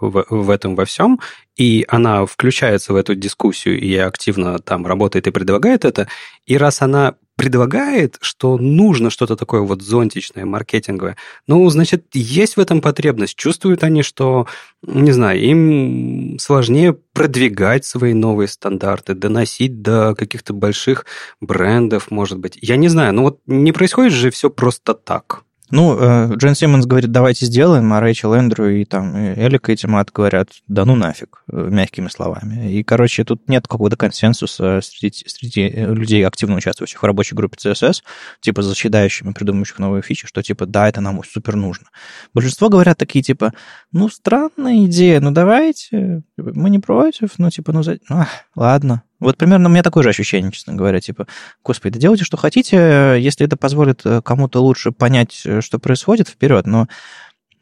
в, 0.00 0.24
в 0.28 0.50
этом 0.50 0.74
во 0.74 0.84
всем, 0.84 1.20
и 1.56 1.84
она 1.88 2.26
включается 2.26 2.92
в 2.92 2.96
эту 2.96 3.14
дискуссию 3.14 3.78
и 3.80 3.94
активно 3.96 4.58
там 4.58 4.86
работает 4.86 5.26
и 5.26 5.30
предлагает 5.30 5.84
это, 5.84 6.08
и 6.46 6.56
раз 6.56 6.82
она 6.82 7.14
предлагает, 7.40 8.18
что 8.20 8.58
нужно 8.58 9.08
что-то 9.08 9.34
такое 9.34 9.62
вот 9.62 9.80
зонтичное, 9.80 10.44
маркетинговое, 10.44 11.16
ну, 11.46 11.66
значит, 11.70 12.04
есть 12.12 12.58
в 12.58 12.60
этом 12.60 12.82
потребность. 12.82 13.34
Чувствуют 13.34 13.82
они, 13.82 14.02
что, 14.02 14.46
не 14.82 15.10
знаю, 15.12 15.40
им 15.40 16.38
сложнее 16.38 16.98
продвигать 17.14 17.86
свои 17.86 18.12
новые 18.12 18.46
стандарты, 18.46 19.14
доносить 19.14 19.80
до 19.80 20.14
каких-то 20.14 20.52
больших 20.52 21.06
брендов, 21.40 22.10
может 22.10 22.38
быть. 22.38 22.58
Я 22.60 22.76
не 22.76 22.88
знаю, 22.88 23.14
ну 23.14 23.22
вот 23.22 23.40
не 23.46 23.72
происходит 23.72 24.12
же 24.12 24.30
все 24.30 24.50
просто 24.50 24.92
так. 24.92 25.44
Ну, 25.70 25.96
э, 25.98 26.34
Джен 26.36 26.54
Симмонс 26.54 26.86
говорит, 26.86 27.12
давайте 27.12 27.46
сделаем, 27.46 27.92
а 27.92 28.00
Рэйчел 28.00 28.34
Эндрю 28.34 28.80
и 28.80 28.84
там 28.84 29.16
и 29.16 29.40
Элик 29.40 29.68
и 29.68 29.76
Тимат 29.76 30.10
говорят, 30.12 30.48
да 30.66 30.84
ну 30.84 30.96
нафиг, 30.96 31.44
э, 31.52 31.68
мягкими 31.70 32.08
словами. 32.08 32.72
И, 32.72 32.82
короче, 32.82 33.24
тут 33.24 33.48
нет 33.48 33.68
какого-то 33.68 33.96
консенсуса 33.96 34.80
среди, 34.82 35.24
среди 35.26 35.68
людей, 35.68 36.26
активно 36.26 36.56
участвующих 36.56 37.02
в 37.02 37.06
рабочей 37.06 37.34
группе 37.34 37.56
CSS, 37.56 38.02
типа 38.40 38.62
заседающими, 38.62 39.32
придумывающих 39.32 39.78
новые 39.78 40.02
фичи, 40.02 40.26
что 40.26 40.42
типа, 40.42 40.66
да, 40.66 40.88
это 40.88 41.00
нам 41.00 41.22
супер 41.22 41.56
нужно. 41.56 41.86
Большинство 42.34 42.68
говорят 42.68 42.98
такие, 42.98 43.22
типа, 43.22 43.52
ну, 43.92 44.08
странная 44.08 44.86
идея, 44.86 45.20
ну, 45.20 45.30
давайте, 45.30 46.22
мы 46.36 46.70
не 46.70 46.80
против, 46.80 47.38
ну, 47.38 47.50
типа, 47.50 47.72
ну, 47.72 47.82
за... 47.82 47.98
а, 48.08 48.26
ладно, 48.56 49.02
вот 49.20 49.36
примерно 49.36 49.68
у 49.68 49.72
меня 49.72 49.82
такое 49.82 50.02
же 50.02 50.10
ощущение, 50.10 50.50
честно 50.50 50.74
говоря, 50.74 51.00
типа, 51.00 51.26
господи, 51.62 51.94
да 51.94 52.00
делайте, 52.00 52.24
что 52.24 52.36
хотите, 52.36 53.16
если 53.20 53.46
это 53.46 53.56
позволит 53.56 54.00
э, 54.04 54.22
кому-то 54.22 54.60
лучше 54.60 54.92
понять, 54.92 55.42
э, 55.44 55.60
что 55.60 55.78
происходит, 55.78 56.28
вперед, 56.28 56.66
но, 56.66 56.88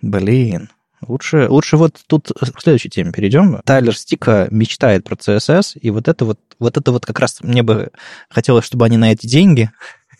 блин, 0.00 0.70
Лучше, 1.06 1.46
лучше 1.48 1.76
вот 1.76 2.00
тут 2.08 2.32
к 2.32 2.60
следующей 2.60 2.88
теме 2.88 3.12
перейдем. 3.12 3.60
Тайлер 3.64 3.96
Стика 3.96 4.48
мечтает 4.50 5.04
про 5.04 5.14
CSS, 5.14 5.78
и 5.80 5.90
вот 5.90 6.08
это 6.08 6.24
вот, 6.24 6.40
вот 6.58 6.76
это 6.76 6.90
вот 6.90 7.06
как 7.06 7.20
раз 7.20 7.38
мне 7.40 7.62
бы 7.62 7.90
хотелось, 8.28 8.64
чтобы 8.64 8.84
они 8.84 8.96
на 8.96 9.12
эти 9.12 9.26
деньги, 9.26 9.70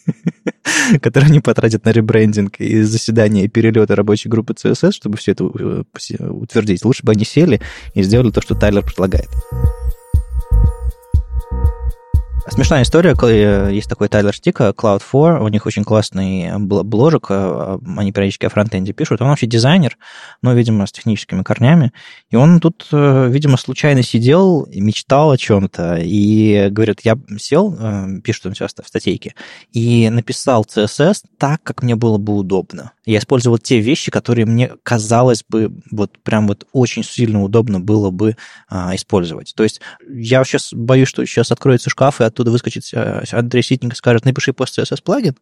которые 1.03 1.31
они 1.31 1.40
потратят 1.40 1.85
на 1.85 1.90
ребрендинг 1.90 2.61
и 2.61 2.83
заседания 2.83 3.44
и 3.44 3.48
перелеты 3.48 3.94
рабочей 3.96 4.29
группы 4.29 4.53
CSS, 4.53 4.92
чтобы 4.92 5.16
все 5.16 5.33
это 5.33 5.44
э, 5.44 6.29
утвердить, 6.29 6.85
лучше 6.85 7.05
бы 7.05 7.12
они 7.12 7.24
сели 7.24 7.61
и 7.94 8.03
сделали 8.03 8.31
то, 8.31 8.40
что 8.40 8.55
Тайлер 8.55 8.85
предлагает. 8.85 9.29
Смешная 12.50 12.82
история, 12.82 13.14
э, 13.20 13.70
есть 13.72 13.88
такой 13.88 14.08
Тайлер 14.08 14.34
Стика, 14.34 14.72
Cloud4, 14.76 15.40
у 15.40 15.48
них 15.48 15.66
очень 15.66 15.84
классный 15.84 16.50
бложек, 16.58 17.26
э, 17.30 17.78
они 17.96 18.11
периодически 18.11 18.46
о 18.46 18.48
фронтенде 18.48 18.92
пишут. 18.92 19.20
Он 19.20 19.28
вообще 19.28 19.46
дизайнер, 19.46 19.98
но, 20.40 20.54
видимо, 20.54 20.87
с 20.87 20.92
техническими 20.92 21.42
корнями. 21.42 21.92
И 22.30 22.37
он 22.37 22.61
тут, 22.61 22.88
э, 22.90 23.28
видимо, 23.28 23.58
случайно 23.58 24.02
сидел, 24.02 24.66
мечтал 24.72 25.32
о 25.32 25.37
чем-то, 25.37 25.98
и 26.00 26.68
говорит, 26.70 27.00
я 27.02 27.18
сел, 27.38 27.76
пишет 28.24 28.46
он 28.46 28.54
часто 28.54 28.82
в 28.82 28.88
статейке, 28.88 29.34
и 29.72 30.08
написал 30.08 30.64
CSS 30.64 31.24
так, 31.38 31.62
как 31.62 31.82
мне 31.82 31.96
было 31.96 32.18
бы 32.18 32.34
удобно. 32.34 32.92
Я 33.09 33.21
использовал 33.21 33.57
те 33.57 33.81
вещи, 33.81 34.11
которые 34.11 34.44
мне 34.44 34.71
казалось 34.83 35.42
бы 35.49 35.73
вот 35.90 36.18
прям 36.18 36.47
вот 36.47 36.66
очень 36.73 37.03
сильно 37.03 37.42
удобно 37.42 37.81
было 37.81 38.11
бы 38.11 38.37
а, 38.68 38.94
использовать. 38.94 39.55
То 39.57 39.62
есть 39.62 39.81
я 40.07 40.44
сейчас 40.44 40.75
боюсь, 40.75 41.09
что 41.09 41.25
сейчас 41.25 41.51
откроется 41.51 41.88
шкаф, 41.88 42.21
и 42.21 42.25
оттуда 42.25 42.51
выскочит 42.51 42.85
э, 42.92 43.23
Андрей 43.33 43.62
Ситник 43.62 43.94
и 43.94 43.97
скажет, 43.97 44.27
напиши 44.27 44.53
пост 44.53 44.79
CSS 44.79 45.03
плагин, 45.03 45.37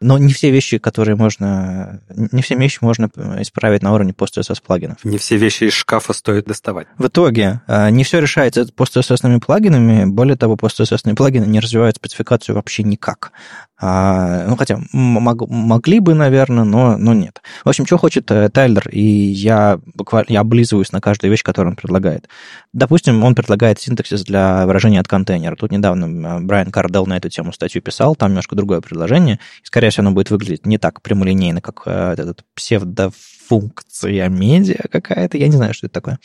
но 0.00 0.16
не 0.16 0.32
все 0.32 0.50
вещи, 0.50 0.78
которые 0.78 1.14
можно, 1.14 2.00
не 2.08 2.40
все 2.40 2.54
вещи 2.54 2.78
можно 2.80 3.10
исправить 3.40 3.82
на 3.82 3.92
уровне 3.92 4.14
пост 4.14 4.38
CSS 4.38 4.62
плагинов. 4.66 5.04
Не 5.04 5.18
все 5.18 5.36
вещи 5.36 5.64
из 5.64 5.74
шкафа 5.74 6.14
стоит 6.14 6.46
доставать. 6.46 6.86
В 6.96 7.06
итоге 7.08 7.60
а, 7.66 7.90
не 7.90 8.02
все 8.02 8.20
решается 8.20 8.64
пост 8.74 8.96
CSS 8.96 9.40
плагинами, 9.40 10.06
более 10.06 10.36
того, 10.36 10.56
пост 10.56 10.80
CSS 10.80 11.14
плагины 11.14 11.44
не 11.44 11.60
развивают 11.60 11.96
спецификацию 11.96 12.56
вообще 12.56 12.82
никак. 12.82 13.32
А, 13.82 14.46
ну, 14.46 14.56
хотя 14.56 14.78
мог, 14.92 15.48
могли 15.48 16.00
бы, 16.00 16.14
наверное, 16.14 16.64
но, 16.64 16.98
но 16.98 17.14
нет. 17.14 17.40
В 17.64 17.68
общем, 17.68 17.86
что 17.86 17.96
хочет 17.96 18.30
э, 18.30 18.50
Тайлер, 18.50 18.86
и 18.90 19.00
я 19.00 19.80
буквально 19.94 20.26
я 20.30 20.40
облизываюсь 20.40 20.92
на 20.92 21.00
каждую 21.00 21.30
вещь, 21.30 21.42
которую 21.42 21.72
он 21.72 21.76
предлагает. 21.76 22.28
Допустим, 22.74 23.24
он 23.24 23.34
предлагает 23.34 23.80
синтаксис 23.80 24.22
для 24.22 24.66
выражения 24.66 25.00
от 25.00 25.08
контейнера. 25.08 25.56
Тут 25.56 25.72
недавно 25.72 26.40
Брайан 26.40 26.70
Кардел 26.70 27.06
на 27.06 27.16
эту 27.16 27.30
тему 27.30 27.52
статью 27.54 27.80
писал, 27.80 28.14
там 28.16 28.30
немножко 28.30 28.54
другое 28.54 28.82
предложение. 28.82 29.36
И, 29.62 29.66
скорее 29.66 29.88
всего, 29.88 30.02
оно 30.02 30.12
будет 30.12 30.30
выглядеть 30.30 30.66
не 30.66 30.76
так 30.76 31.00
прямолинейно, 31.00 31.62
как 31.62 31.82
э, 31.86 32.14
этот 32.18 32.44
псевдо 32.54 33.10
функция 33.50 34.28
медиа 34.28 34.86
какая-то, 34.88 35.36
я 35.36 35.48
не 35.48 35.56
знаю, 35.56 35.74
что 35.74 35.86
это 35.88 35.94
такое. 35.94 36.18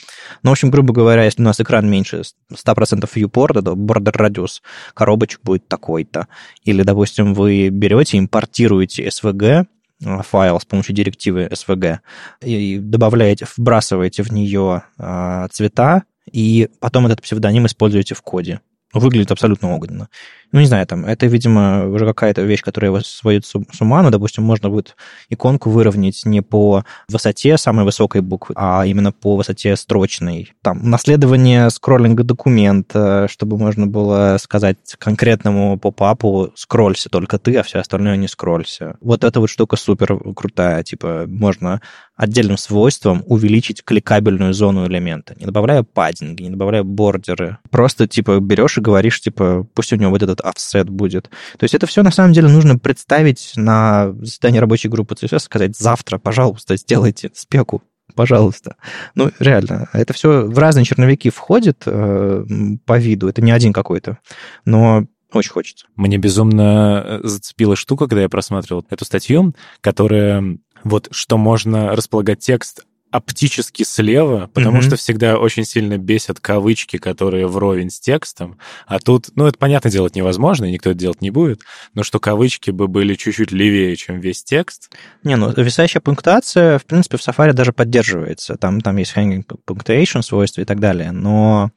Но, 0.43 0.51
в 0.51 0.53
общем, 0.53 0.69
грубо 0.69 0.93
говоря, 0.93 1.23
если 1.23 1.41
у 1.41 1.45
нас 1.45 1.59
экран 1.59 1.89
меньше 1.89 2.21
100% 2.53 3.09
viewport, 3.15 3.63
то 3.63 3.73
border 3.73 4.15
радиус 4.15 4.61
коробочек 4.93 5.41
будет 5.41 5.67
такой-то. 5.67 6.27
Или, 6.63 6.83
допустим, 6.83 7.33
вы 7.33 7.69
берете, 7.69 8.19
импортируете 8.19 9.07
SVG, 9.07 9.65
э, 10.05 10.21
файл 10.21 10.59
с 10.59 10.65
помощью 10.65 10.93
директивы 10.93 11.49
SVG 11.51 11.97
и 12.43 12.77
добавляете, 12.77 13.47
вбрасываете 13.57 14.21
в 14.21 14.31
нее 14.31 14.83
э, 14.99 15.47
цвета, 15.51 16.03
и 16.31 16.69
потом 16.79 17.07
этот 17.07 17.23
псевдоним 17.23 17.65
используете 17.65 18.13
в 18.13 18.21
коде. 18.21 18.59
Выглядит 18.95 19.31
абсолютно 19.31 19.75
огненно 19.75 20.09
ну, 20.55 20.61
не 20.61 20.67
знаю, 20.67 20.87
там, 20.87 21.05
это, 21.05 21.25
видимо, 21.25 21.85
уже 21.87 22.05
какая-то 22.05 22.41
вещь, 22.43 22.61
которая 22.61 22.89
вас 22.91 23.07
сводит 23.07 23.45
с 23.45 23.81
ума, 23.81 24.01
но, 24.01 24.09
допустим, 24.09 24.45
можно 24.45 24.69
будет 24.69 24.95
иконку 25.29 25.69
выровнять 25.69 26.21
не 26.23 26.41
по 26.41 26.85
высоте 27.09 27.57
самой 27.57 27.83
высокой 27.83 28.21
буквы, 28.21 28.55
а 28.57 28.85
именно 28.85 29.11
по 29.11 29.35
высоте 29.35 29.75
строчной. 29.75 30.53
Там, 30.61 30.89
наследование 30.89 31.69
скроллинга 31.69 32.23
документа, 32.23 33.27
чтобы 33.29 33.57
можно 33.57 33.85
было 33.85 34.37
сказать 34.39 34.77
конкретному 34.97 35.77
поп-апу 35.77 36.51
«скроллься 36.55 37.09
только 37.09 37.37
ты, 37.37 37.57
а 37.57 37.63
все 37.63 37.79
остальное 37.79 38.15
не 38.15 38.29
скроллься». 38.29 38.95
Вот 39.01 39.25
эта 39.25 39.41
вот 39.41 39.49
штука 39.49 39.75
супер 39.75 40.17
крутая, 40.33 40.83
типа, 40.83 41.25
можно 41.27 41.81
отдельным 42.15 42.57
свойством 42.57 43.23
увеличить 43.27 43.83
кликабельную 43.83 44.53
зону 44.53 44.87
элемента, 44.87 45.35
не 45.37 45.45
добавляя 45.45 45.83
паддинги, 45.83 46.43
не 46.43 46.51
добавляя 46.51 46.83
бордеры. 46.83 47.57
Просто, 47.69 48.07
типа, 48.07 48.39
берешь 48.39 48.77
и 48.77 48.81
говоришь, 48.81 49.21
типа, 49.21 49.67
пусть 49.73 49.91
у 49.91 49.97
него 49.97 50.11
вот 50.11 50.23
этот 50.23 50.41
офсет 50.41 50.89
будет. 50.89 51.29
То 51.57 51.63
есть 51.63 51.73
это 51.73 51.87
все 51.87 52.03
на 52.03 52.11
самом 52.11 52.33
деле 52.33 52.47
нужно 52.47 52.77
представить 52.77 53.53
на 53.55 54.13
заседании 54.21 54.59
рабочей 54.59 54.87
группы 54.87 55.15
CSS, 55.15 55.39
сказать 55.39 55.77
завтра, 55.77 56.17
пожалуйста, 56.17 56.77
сделайте 56.77 57.31
спеку, 57.33 57.83
пожалуйста. 58.15 58.77
Ну, 59.15 59.31
реально, 59.39 59.89
это 59.91 60.13
все 60.13 60.45
в 60.45 60.57
разные 60.57 60.85
черновики 60.85 61.29
входит 61.29 61.83
э, 61.85 62.45
по 62.85 62.97
виду, 62.97 63.27
это 63.27 63.41
не 63.41 63.51
один 63.51 63.73
какой-то, 63.73 64.19
но 64.63 65.05
очень 65.33 65.51
хочется. 65.51 65.87
Мне 65.95 66.17
безумно 66.17 67.03
э, 67.05 67.19
зацепила 67.23 67.75
штука, 67.75 68.07
когда 68.07 68.21
я 68.21 68.29
просматривал 68.29 68.85
эту 68.89 69.03
статью, 69.03 69.53
которая 69.81 70.57
вот 70.85 71.09
что 71.11 71.37
можно 71.37 71.93
располагать 71.95 72.39
текст 72.39 72.85
оптически 73.11 73.83
слева, 73.83 74.49
потому 74.53 74.79
mm-hmm. 74.79 74.81
что 74.81 74.95
всегда 74.97 75.37
очень 75.37 75.63
сильно 75.63 75.97
бесят 75.97 76.41
кавычки, 76.41 76.97
которые 76.97 77.47
вровень 77.47 77.89
с 77.89 77.99
текстом. 77.99 78.57
А 78.87 78.99
тут, 78.99 79.29
ну, 79.35 79.45
это, 79.45 79.57
понятно, 79.57 79.89
делать 79.89 80.15
невозможно, 80.15 80.65
и 80.65 80.71
никто 80.71 80.89
это 80.89 80.99
делать 80.99 81.21
не 81.21 81.29
будет, 81.29 81.61
но 81.93 82.03
что 82.03 82.19
кавычки 82.19 82.71
бы 82.71 82.87
были 82.89 83.13
чуть-чуть 83.15 83.53
левее, 83.53 83.95
чем 83.95 84.19
весь 84.19 84.43
текст. 84.43 84.91
Не, 85.23 85.37
ну, 85.37 85.53
висящая 85.55 86.01
пунктуация, 86.01 86.77
в 86.77 86.85
принципе, 86.85 87.17
в 87.17 87.21
Safari 87.21 87.53
даже 87.53 87.71
поддерживается. 87.71 88.55
Там, 88.55 88.81
там 88.81 88.97
есть 88.97 89.15
hanging 89.15 89.45
punctuation 89.65 90.21
свойства 90.21 90.61
и 90.61 90.65
так 90.65 90.81
далее, 90.81 91.11
но 91.11 91.71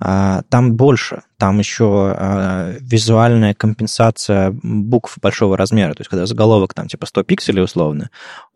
там 0.00 0.74
больше, 0.74 1.22
там 1.38 1.58
еще 1.58 2.14
а, 2.16 2.76
визуальная 2.80 3.52
компенсация 3.52 4.52
букв 4.62 5.18
большого 5.20 5.56
размера. 5.56 5.94
То 5.94 6.02
есть, 6.02 6.10
когда 6.10 6.24
заголовок 6.24 6.72
там 6.72 6.86
типа 6.86 7.06
100 7.06 7.24
пикселей 7.24 7.62
условно, 7.62 8.10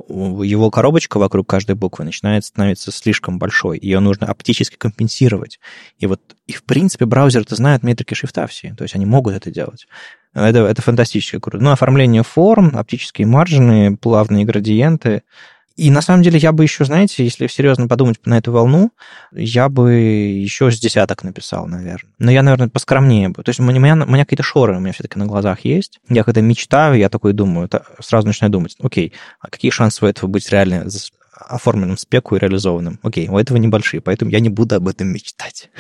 его 0.09 0.71
коробочка 0.71 1.19
вокруг 1.19 1.49
каждой 1.49 1.75
буквы 1.75 2.05
начинает 2.05 2.45
становиться 2.45 2.93
слишком 2.93 3.41
большой. 3.41 3.79
Ее 3.81 3.99
нужно 3.99 4.29
оптически 4.29 4.77
компенсировать. 4.77 5.59
И 5.99 6.07
вот, 6.07 6.21
и 6.47 6.53
в 6.53 6.63
принципе, 6.63 7.07
браузер-то 7.07 7.57
знает 7.57 7.83
метрики 7.83 8.15
шрифта 8.15 8.47
все. 8.47 8.75
То 8.75 8.85
есть, 8.85 8.95
они 8.95 9.07
могут 9.07 9.35
это 9.35 9.51
делать. 9.51 9.89
Это, 10.35 10.61
это 10.61 10.81
фантастически 10.81 11.41
круто. 11.41 11.63
Ну, 11.63 11.73
оформление 11.73 12.23
форм, 12.23 12.77
оптические 12.77 13.27
маржины, 13.27 13.97
плавные 13.97 14.45
градиенты— 14.45 15.23
и 15.77 15.91
на 15.91 16.03
самом 16.03 16.23
деле 16.23 16.39
я 16.39 16.53
бы 16.53 16.63
еще, 16.63 16.85
знаете, 16.85 17.25
если 17.25 17.47
серьезно 17.47 17.89
подумать 17.89 18.19
на 18.25 18.39
эту 18.39 18.53
волну, 18.53 18.93
я 19.33 19.69
бы 19.69 19.93
еще 19.93 20.71
с 20.71 20.79
десяток 20.79 21.23
написал, 21.25 21.67
наверное. 21.67 22.13
Но 22.19 22.31
я, 22.31 22.43
наверное, 22.43 22.69
поскромнее 22.69 23.29
бы. 23.31 23.43
То 23.43 23.51
есть 23.51 23.61
у 23.61 23.63
меня, 23.63 23.95
у 23.95 24.11
меня 24.11 24.25
какие-то 24.25 24.43
шоры 24.43 24.77
у 24.77 24.81
меня 24.81 24.93
все-таки 24.93 25.19
на 25.19 25.27
глазах 25.27 25.65
есть. 25.65 26.01
Я 26.09 26.25
когда 26.25 26.41
мечтаю, 26.41 26.99
я 26.99 27.09
такой 27.09 27.33
думаю, 27.33 27.67
это, 27.67 27.85
сразу 28.01 28.27
начинаю 28.27 28.51
думать, 28.53 28.77
окей, 28.81 29.13
а 29.41 29.49
какие 29.49 29.71
шансы 29.71 30.05
у 30.05 30.09
этого 30.09 30.29
быть 30.29 30.51
реально 30.51 30.87
оформленным 31.33 31.97
спеку 31.97 32.37
и 32.37 32.39
реализованным? 32.39 33.01
Окей, 33.03 33.29
у 33.29 33.39
этого 33.39 33.57
небольшие, 33.57 34.01
поэтому 34.01 34.31
я 34.31 34.41
не 34.41 34.49
буду 34.49 34.77
об 34.77 34.89
этом 34.89 35.09
мечтать. 35.09 35.71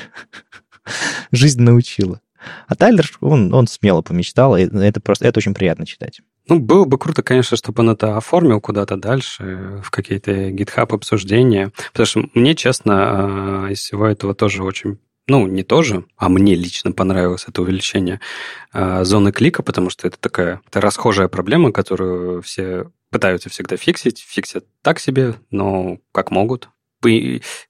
Жизнь 1.32 1.62
научила. 1.62 2.20
А 2.66 2.74
Тайлер, 2.74 3.08
он, 3.20 3.52
он 3.54 3.66
смело 3.66 4.02
помечтал, 4.02 4.56
и 4.56 4.64
это 4.64 5.00
просто 5.00 5.28
это 5.28 5.38
очень 5.38 5.54
приятно 5.54 5.86
читать. 5.86 6.20
Ну, 6.48 6.58
было 6.58 6.84
бы 6.84 6.98
круто, 6.98 7.22
конечно, 7.22 7.56
чтобы 7.56 7.82
он 7.82 7.90
это 7.90 8.16
оформил 8.16 8.60
куда-то 8.60 8.96
дальше, 8.96 9.80
в 9.84 9.90
какие-то 9.90 10.50
GitHub 10.50 10.94
обсуждения. 10.94 11.70
Потому 11.92 12.06
что 12.06 12.24
мне, 12.34 12.54
честно, 12.54 13.66
а, 13.66 13.68
из 13.70 13.78
всего 13.78 14.06
этого 14.06 14.34
тоже 14.34 14.64
очень 14.64 14.98
ну, 15.28 15.46
не 15.46 15.62
тоже, 15.62 16.04
а 16.16 16.28
мне 16.28 16.54
лично 16.56 16.92
понравилось 16.92 17.44
это 17.46 17.62
увеличение 17.62 18.20
э, 18.72 19.04
зоны 19.04 19.30
клика, 19.30 19.62
потому 19.62 19.88
что 19.88 20.08
это 20.08 20.18
такая 20.18 20.60
это 20.66 20.80
расхожая 20.80 21.28
проблема, 21.28 21.70
которую 21.70 22.42
все 22.42 22.90
пытаются 23.10 23.48
всегда 23.48 23.76
фиксить, 23.76 24.18
фиксят 24.18 24.64
так 24.82 24.98
себе, 24.98 25.34
но 25.50 25.98
как 26.12 26.30
могут. 26.30 26.70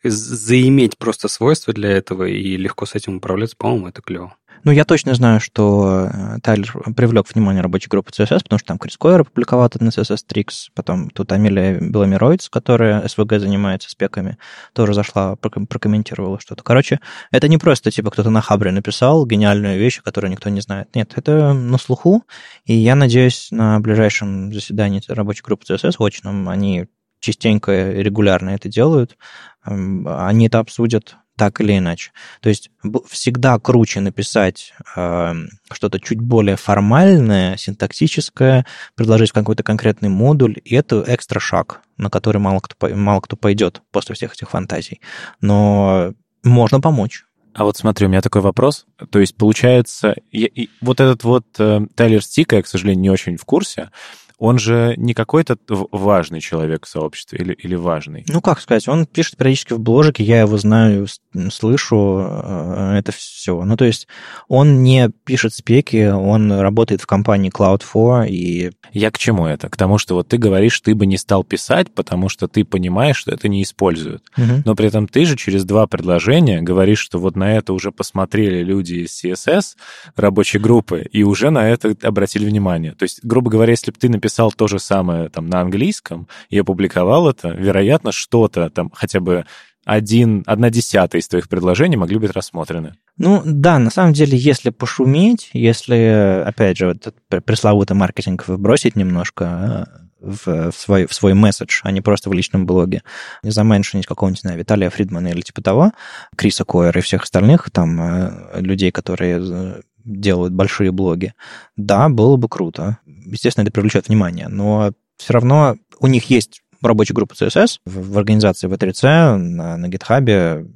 Заиметь 0.03 0.99
просто 0.99 1.29
свойства 1.29 1.73
для 1.73 1.91
этого 1.91 2.25
и 2.25 2.57
легко 2.57 2.87
с 2.87 2.95
этим 2.95 3.17
управляться, 3.17 3.57
по-моему, 3.57 3.89
это 3.89 4.03
клево. 4.03 4.37
Ну, 4.65 4.71
я 4.71 4.85
точно 4.85 5.15
знаю, 5.15 5.41
что 5.41 6.09
э, 6.13 6.39
Тайлер 6.41 6.73
привлек 6.95 7.27
внимание 7.35 7.63
рабочей 7.63 7.89
группы 7.89 8.13
CSS, 8.13 8.45
потому 8.45 8.61
что 8.61 8.69
там 8.69 8.79
Крис 8.79 8.97
Койер 8.97 9.23
опубликовал 9.23 9.69
на 9.81 9.89
CSS 9.89 10.21
Tricks, 10.29 10.69
потом 10.75 11.11
тут 11.11 11.33
Амелия 11.33 11.81
Беломироиц, 11.81 12.49
которая 12.49 13.07
СВГ 13.09 13.41
занимается 13.41 13.91
спеками, 13.91 14.39
тоже 14.73 14.95
зашла, 14.95 15.35
прокомментировала 15.37 16.39
что-то. 16.39 16.63
Короче, 16.63 17.01
это 17.33 17.49
не 17.49 17.59
просто, 17.59 17.91
типа, 17.91 18.13
кто-то 18.13 18.31
на 18.31 18.41
Хабре 18.41 18.71
написал 18.71 19.27
гениальную 19.27 19.79
вещь, 19.81 20.01
которую 20.01 20.31
никто 20.31 20.49
не 20.49 20.61
знает. 20.61 20.95
Нет, 20.95 21.13
это 21.17 21.53
на 21.53 21.79
слуху, 21.79 22.25
и 22.65 22.75
я 22.75 22.95
надеюсь, 22.95 23.49
на 23.51 23.81
ближайшем 23.81 24.53
заседании 24.53 25.03
рабочей 25.09 25.43
группы 25.43 25.65
CSS 25.69 25.97
очном 25.99 26.49
они 26.49 26.87
частенько, 27.19 27.91
регулярно 27.93 28.51
это 28.51 28.69
делают, 28.69 29.17
они 29.65 30.47
это 30.47 30.59
обсудят, 30.59 31.17
так 31.37 31.61
или 31.61 31.79
иначе. 31.79 32.13
То 32.41 32.49
есть 32.49 32.71
всегда 33.09 33.59
круче 33.59 34.01
написать 34.01 34.75
э, 34.97 35.35
что-то 35.73 36.01
чуть 36.01 36.21
более 36.21 36.57
формальное, 36.57 37.57
синтаксическое, 37.57 38.67
предложить 38.95 39.33
какой-то 39.33 39.63
конкретный 39.63 40.09
модуль, 40.09 40.57
и 40.65 40.75
это 40.75 41.05
экстра 41.07 41.41
шаг, 41.41 41.81
на 41.97 42.11
который 42.11 42.39
мало 42.39 42.61
кто, 42.61 42.89
мало 42.95 43.21
кто 43.21 43.37
пойдет 43.37 43.83
после 43.91 44.15
всех 44.15 44.35
этих 44.35 44.51
фантазий. 44.51 45.01
Но 45.41 46.13
можно 46.43 46.81
помочь. 46.81 47.25
А 47.55 47.65
вот 47.65 47.77
смотри, 47.77 48.07
у 48.07 48.09
меня 48.09 48.23
такой 48.23 48.41
вопрос. 48.41 48.87
То 49.11 49.19
есть, 49.19 49.37
получается, 49.37 50.15
я, 50.31 50.47
и 50.47 50.69
вот 50.81 51.01
этот 51.01 51.23
вот 51.23 51.45
э, 51.59 51.81
Тайлер 51.95 52.23
Стика, 52.23 52.57
я, 52.57 52.63
к 52.63 52.67
сожалению, 52.67 53.03
не 53.03 53.11
очень 53.11 53.37
в 53.37 53.45
курсе, 53.45 53.91
он 54.39 54.59
же 54.59 54.95
не 54.97 55.15
какой-то 55.15 55.57
важный 55.69 56.41
человек 56.41 56.87
в 56.87 56.89
сообществе 56.89 57.39
или, 57.39 57.53
или 57.53 57.75
важный. 57.75 58.25
Ну, 58.29 58.41
как 58.41 58.61
сказать, 58.61 58.89
он 58.89 59.07
пишет 59.07 59.37
периодически 59.37 59.73
в 59.75 59.81
бложике, 59.81 60.25
я 60.25 60.41
его 60.41 60.57
знаю, 60.57 61.07
слышу, 61.51 62.27
э, 62.27 62.97
это 62.99 63.13
все. 63.13 63.63
Ну, 63.65 63.77
то 63.77 63.85
есть 63.85 64.09
он 64.49 64.83
не 64.83 65.11
пишет 65.25 65.55
спеки, 65.55 66.07
он 66.09 66.53
работает 66.53 67.01
в 67.01 67.07
компании 67.07 67.53
Cloud4 67.53 68.29
и... 68.29 68.73
Я 68.93 69.11
к 69.11 69.19
чему 69.19 69.47
это? 69.47 69.69
К 69.69 69.77
тому, 69.77 69.99
что 69.99 70.15
вот 70.15 70.29
ты 70.29 70.37
говоришь, 70.37 70.81
ты 70.81 70.95
бы 70.95 71.07
не 71.07 71.17
стал 71.17 71.45
писать, 71.45 71.93
потому 71.95 72.29
что 72.29 72.49
ты 72.49 72.65
понимаешь, 72.65 73.17
что 73.17 73.33
это 73.33 73.49
не 73.49 73.63
используют. 73.63 74.23
Угу. 74.37 74.63
Но 74.65 74.75
при 74.75 74.89
этом 74.89 75.09
ты 75.09 75.25
же 75.25 75.37
через 75.37 75.65
два 75.65 75.87
предложения 75.87 76.61
говоришь, 76.61 76.99
что 76.99 77.19
вот 77.19 77.37
на 77.37 77.57
это 77.57 77.73
уже 77.73 77.91
посмотрели 77.93 78.63
люди 78.63 79.07
из 79.07 79.25
CSS, 79.25 79.77
рабочей 80.17 80.59
группы, 80.59 81.07
и 81.11 81.23
уже 81.23 81.51
на 81.51 81.69
это 81.69 81.97
обратили 82.03 82.45
внимание. 82.45 82.93
То 82.93 83.05
есть, 83.05 83.21
грубо 83.23 83.51
говоря, 83.51 83.71
если 83.73 83.91
бы 83.91 83.99
ты 83.99 84.09
написал 84.09 84.32
написал 84.33 84.51
то 84.53 84.67
же 84.67 84.79
самое 84.79 85.29
там 85.29 85.47
на 85.49 85.61
английском 85.61 86.27
и 86.49 86.59
опубликовал 86.59 87.29
это, 87.29 87.51
вероятно, 87.51 88.13
что-то 88.13 88.71
там 88.71 88.91
хотя 88.95 89.21
бы 89.21 89.45
один, 89.85 90.43
одна 90.47 90.71
десятая 90.71 91.19
из 91.19 91.29
твоих 91.29 91.49
предложений 91.49 91.97
могли 91.97 92.19
быть 92.19 92.31
рассмотрены. 92.31 92.95
Ну 93.19 93.43
да, 93.45 93.79
на 93.79 93.91
самом 93.91 94.13
деле, 94.13 94.39
если 94.39 94.71
пошуметь, 94.71 95.51
если, 95.53 96.43
опять 96.47 96.79
же, 96.79 96.87
вот 96.87 97.07
этот 97.09 97.45
пресловутый 97.45 97.97
маркетинг 97.97 98.47
вбросить 98.47 98.97
немножко 98.97 99.89
э, 100.21 100.29
в, 100.47 100.71
в, 100.71 100.77
свой, 100.77 101.07
в 101.07 101.13
свой 101.13 101.35
месседж, 101.35 101.81
а 101.83 101.91
не 101.91 102.01
просто 102.01 102.31
в 102.31 102.33
личном 102.33 102.65
блоге, 102.65 103.03
не 103.43 103.51
заменшинить 103.51 104.07
какого-нибудь, 104.07 104.45
не 104.45 104.49
знаю, 104.49 104.59
Виталия 104.61 104.89
Фридмана 104.89 105.29
или 105.29 105.41
типа 105.41 105.63
того, 105.63 105.93
Криса 106.37 106.65
Койера 106.65 107.01
и 107.01 107.03
всех 107.03 107.25
остальных 107.25 107.71
там 107.71 108.01
э, 108.01 108.61
людей, 108.61 108.93
которые 108.93 109.41
э, 109.43 109.81
делают 110.05 110.53
большие 110.53 110.91
блоги, 110.93 111.35
да, 111.77 112.09
было 112.09 112.37
бы 112.37 112.49
круто. 112.49 112.99
Естественно, 113.07 113.65
это 113.65 113.73
привлечет 113.73 114.09
внимание, 114.09 114.49
но 114.49 114.93
все 115.17 115.33
равно 115.33 115.77
у 116.01 116.07
них 116.07 116.31
есть 116.31 116.63
рабочая 116.83 117.15
группа 117.15 117.35
CSS 117.35 117.79
в, 117.85 118.13
в 118.13 118.19
организации 118.19 118.69
V3C 118.69 119.37
на, 119.37 119.77
на 119.77 119.87
GitHub, 119.87 120.69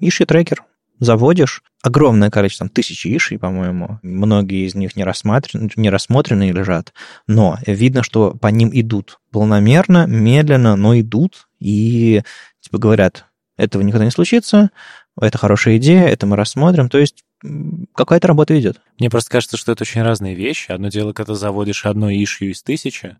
иши 0.00 0.26
трекер, 0.26 0.64
заводишь, 0.98 1.62
огромное 1.82 2.30
количество, 2.30 2.66
там, 2.66 2.74
тысячи 2.74 3.08
ишей, 3.08 3.38
по-моему, 3.38 3.98
многие 4.02 4.66
из 4.66 4.74
них 4.74 4.96
не 4.96 5.04
рассмотрены, 5.04 5.70
не 5.76 5.90
рассмотрены 5.90 6.50
лежат, 6.50 6.92
но 7.26 7.58
видно, 7.66 8.02
что 8.02 8.32
по 8.32 8.48
ним 8.48 8.70
идут 8.72 9.18
полномерно, 9.30 10.06
медленно, 10.06 10.76
но 10.76 10.98
идут, 10.98 11.48
и 11.60 12.22
типа 12.60 12.78
говорят, 12.78 13.26
этого 13.56 13.82
никогда 13.82 14.04
не 14.04 14.10
случится, 14.10 14.70
это 15.20 15.38
хорошая 15.38 15.78
идея, 15.78 16.06
это 16.06 16.26
мы 16.26 16.36
рассмотрим, 16.36 16.88
то 16.88 16.98
есть 16.98 17.24
какая-то 17.94 18.28
работа 18.28 18.58
идет. 18.58 18.80
Мне 18.98 19.10
просто 19.10 19.30
кажется, 19.30 19.56
что 19.56 19.72
это 19.72 19.82
очень 19.82 20.02
разные 20.02 20.34
вещи. 20.34 20.70
Одно 20.70 20.88
дело, 20.88 21.12
когда 21.12 21.34
заводишь 21.34 21.86
одно 21.86 22.10
ишью 22.10 22.50
из 22.50 22.62
тысячи, 22.62 23.16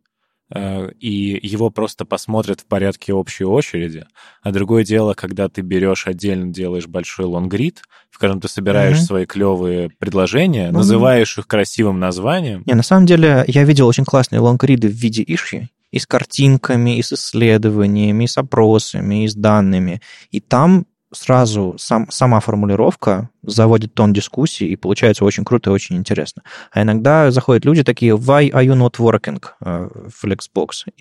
э, 0.50 0.90
и 1.00 1.46
его 1.46 1.70
просто 1.70 2.04
посмотрят 2.04 2.60
в 2.60 2.66
порядке 2.66 3.12
общей 3.12 3.44
очереди. 3.44 4.06
А 4.42 4.52
другое 4.52 4.84
дело, 4.84 5.14
когда 5.14 5.48
ты 5.48 5.60
берешь 5.60 6.06
отдельно, 6.06 6.52
делаешь 6.52 6.86
большой 6.86 7.26
лонгрид, 7.26 7.82
в 8.10 8.18
котором 8.18 8.40
ты 8.40 8.48
собираешь 8.48 8.98
mm-hmm. 8.98 9.06
свои 9.06 9.26
клевые 9.26 9.90
предложения, 9.90 10.68
mm-hmm. 10.68 10.72
называешь 10.72 11.36
их 11.38 11.46
красивым 11.46 11.98
названием. 11.98 12.62
Не, 12.66 12.74
на 12.74 12.82
самом 12.82 13.06
деле, 13.06 13.44
я 13.46 13.64
видел 13.64 13.86
очень 13.86 14.04
классные 14.04 14.40
лонгриды 14.40 14.88
в 14.88 14.92
виде 14.92 15.22
ишьи, 15.26 15.68
и 15.90 15.98
с 15.98 16.06
картинками, 16.06 16.98
и 16.98 17.02
с 17.02 17.12
исследованиями, 17.12 18.24
и 18.24 18.26
с 18.26 18.38
опросами, 18.38 19.24
и 19.24 19.28
с 19.28 19.34
данными. 19.34 20.00
И 20.30 20.40
там 20.40 20.86
сразу 21.16 21.74
сам, 21.78 22.10
сама 22.10 22.40
формулировка 22.40 23.30
заводит 23.42 23.94
тон 23.94 24.12
дискуссии, 24.12 24.66
и 24.68 24.76
получается 24.76 25.24
очень 25.24 25.44
круто 25.44 25.70
и 25.70 25.72
очень 25.72 25.96
интересно. 25.96 26.42
А 26.72 26.82
иногда 26.82 27.30
заходят 27.30 27.64
люди 27.64 27.82
такие, 27.82 28.12
why 28.12 28.50
are 28.50 28.64
you 28.64 28.76
not 28.76 28.96
working, 28.98 29.42
uh, 29.62 30.10
Flexbox? 30.10 30.92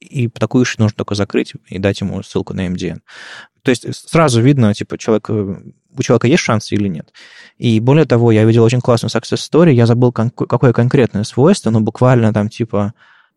И 0.00 0.28
такую 0.28 0.64
ишь 0.64 0.78
нужно 0.78 0.96
только 0.96 1.14
закрыть 1.14 1.54
и 1.66 1.78
дать 1.78 2.00
ему 2.00 2.22
ссылку 2.22 2.54
на 2.54 2.66
MDN. 2.66 3.00
То 3.62 3.70
есть 3.70 3.86
сразу 3.94 4.42
видно, 4.42 4.74
типа, 4.74 4.98
человек, 4.98 5.30
э, 5.30 5.56
у 5.96 6.02
человека 6.02 6.26
есть 6.26 6.42
шансы 6.42 6.74
или 6.74 6.86
нет. 6.86 7.12
И 7.56 7.80
более 7.80 8.04
того, 8.04 8.30
я 8.30 8.44
видел 8.44 8.62
очень 8.62 8.82
классную 8.82 9.10
success 9.10 9.38
story, 9.50 9.72
я 9.72 9.86
забыл, 9.86 10.12
какое 10.12 10.74
конкретное 10.74 11.24
свойство, 11.24 11.70
но 11.70 11.80
буквально 11.80 12.32
там, 12.34 12.50
типа, 12.50 12.92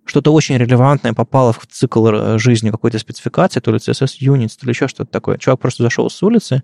что-то 0.08 0.34
очень 0.34 0.58
релевантное 0.58 1.14
попало 1.14 1.54
в 1.54 1.66
цикл 1.68 2.08
э, 2.08 2.40
жизни 2.40 2.72
какой-то 2.72 3.00
спецификации, 3.00 3.60
то 3.60 3.72
ли 3.72 3.78
CSS 3.78 4.20
Units, 4.22 4.58
то 4.60 4.66
ли 4.66 4.72
еще 4.72 4.88
что-то 4.88 5.12
такое. 5.12 5.38
Чувак 5.38 5.60
просто 5.60 5.84
зашел 5.84 6.10
с 6.10 6.24
улицы, 6.24 6.64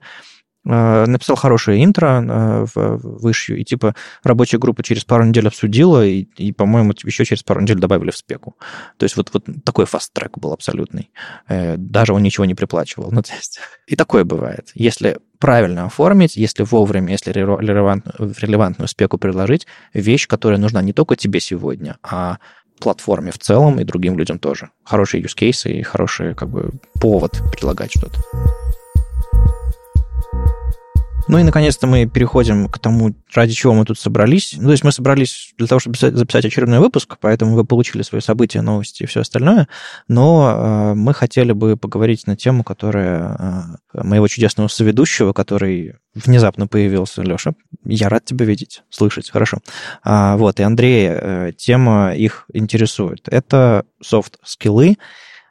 э, 0.66 1.06
написал 1.06 1.36
хорошее 1.36 1.84
интро 1.84 2.22
э, 2.22 2.66
в 2.74 2.98
вышью, 3.22 3.58
и 3.58 3.64
типа 3.64 3.96
рабочая 4.24 4.58
группа 4.58 4.84
через 4.84 5.04
пару 5.04 5.26
недель 5.26 5.48
обсудила, 5.48 6.06
и, 6.06 6.22
и 6.38 6.52
по-моему, 6.52 6.94
еще 7.04 7.26
через 7.26 7.44
пару 7.44 7.62
недель 7.62 7.78
добавили 7.78 8.12
в 8.12 8.18
спеку. 8.18 8.56
То 8.98 9.04
есть 9.04 9.18
вот, 9.18 9.30
вот 9.34 9.46
такой 9.66 9.86
фаст-трек 9.86 10.38
был 10.38 10.54
абсолютный. 10.54 11.12
Даже 11.48 12.14
он 12.14 12.24
ничего 12.24 12.46
не 12.46 12.56
приплачивал. 12.56 13.12
Ну, 13.12 13.22
то 13.22 13.34
есть, 13.34 13.60
и 13.88 13.96
такое 13.96 14.24
бывает. 14.24 14.72
Если 14.74 15.18
правильно 15.44 15.88
оформить, 15.88 16.38
если 16.38 16.64
вовремя, 16.64 17.12
если 17.12 17.34
релевантную, 17.34 18.34
релевантную 18.38 18.88
спеку 18.88 19.18
предложить, 19.18 19.68
вещь, 19.94 20.26
которая 20.26 20.58
нужна 20.58 20.82
не 20.82 20.94
только 20.94 21.18
тебе 21.18 21.42
сегодня, 21.42 21.98
а 22.02 22.38
платформе 22.84 23.32
в 23.32 23.38
целом 23.38 23.80
и 23.80 23.84
другим 23.84 24.18
людям 24.18 24.40
тоже. 24.40 24.70
Хорошие 24.84 25.24
use 25.24 25.36
cases 25.36 25.72
и 25.72 25.82
хороший 25.82 26.36
как 26.36 26.50
бы 26.50 26.72
повод 27.00 27.42
предлагать 27.52 27.92
что-то. 27.92 28.20
Ну 31.28 31.38
и, 31.38 31.44
наконец-то, 31.44 31.88
мы 31.88 32.06
переходим 32.06 32.68
к 32.68 32.80
тому, 32.80 33.14
ради 33.34 33.54
чего 33.54 33.74
мы 33.74 33.86
тут 33.86 33.98
собрались. 33.98 34.56
Ну, 34.58 34.66
то 34.66 34.72
есть 34.72 34.84
мы 34.84 34.92
собрались 34.92 35.54
для 35.58 35.68
того, 35.68 35.80
чтобы 35.80 35.96
записать 35.98 36.46
очередной 36.46 36.80
выпуск, 36.80 37.18
поэтому 37.22 37.56
вы 37.56 37.64
получили 37.64 38.02
свои 38.02 38.20
события, 38.20 38.62
новости 38.62 39.04
и 39.04 39.06
все 39.06 39.22
остальное. 39.22 39.70
Но 40.10 40.52
э, 40.52 40.94
мы 40.96 41.14
хотели 41.14 41.54
бы 41.54 41.78
поговорить 41.78 42.28
на 42.28 42.36
тему, 42.36 42.66
которая 42.66 43.78
э, 43.94 44.04
моего 44.04 44.28
чудесного 44.28 44.68
соведущего, 44.68 45.32
который 45.32 45.96
внезапно 46.14 46.68
появился, 46.68 47.22
Леша. 47.22 47.54
Я 47.86 48.10
рад 48.10 48.26
тебя 48.26 48.46
видеть, 48.46 48.84
слышать, 48.90 49.30
хорошо. 49.30 49.60
А, 50.04 50.36
вот, 50.36 50.60
и 50.60 50.64
Андрей, 50.64 51.08
э, 51.10 51.52
тема 51.56 52.14
их 52.14 52.46
интересует. 52.54 53.28
Это 53.30 53.86
софт-скиллы. 54.02 54.98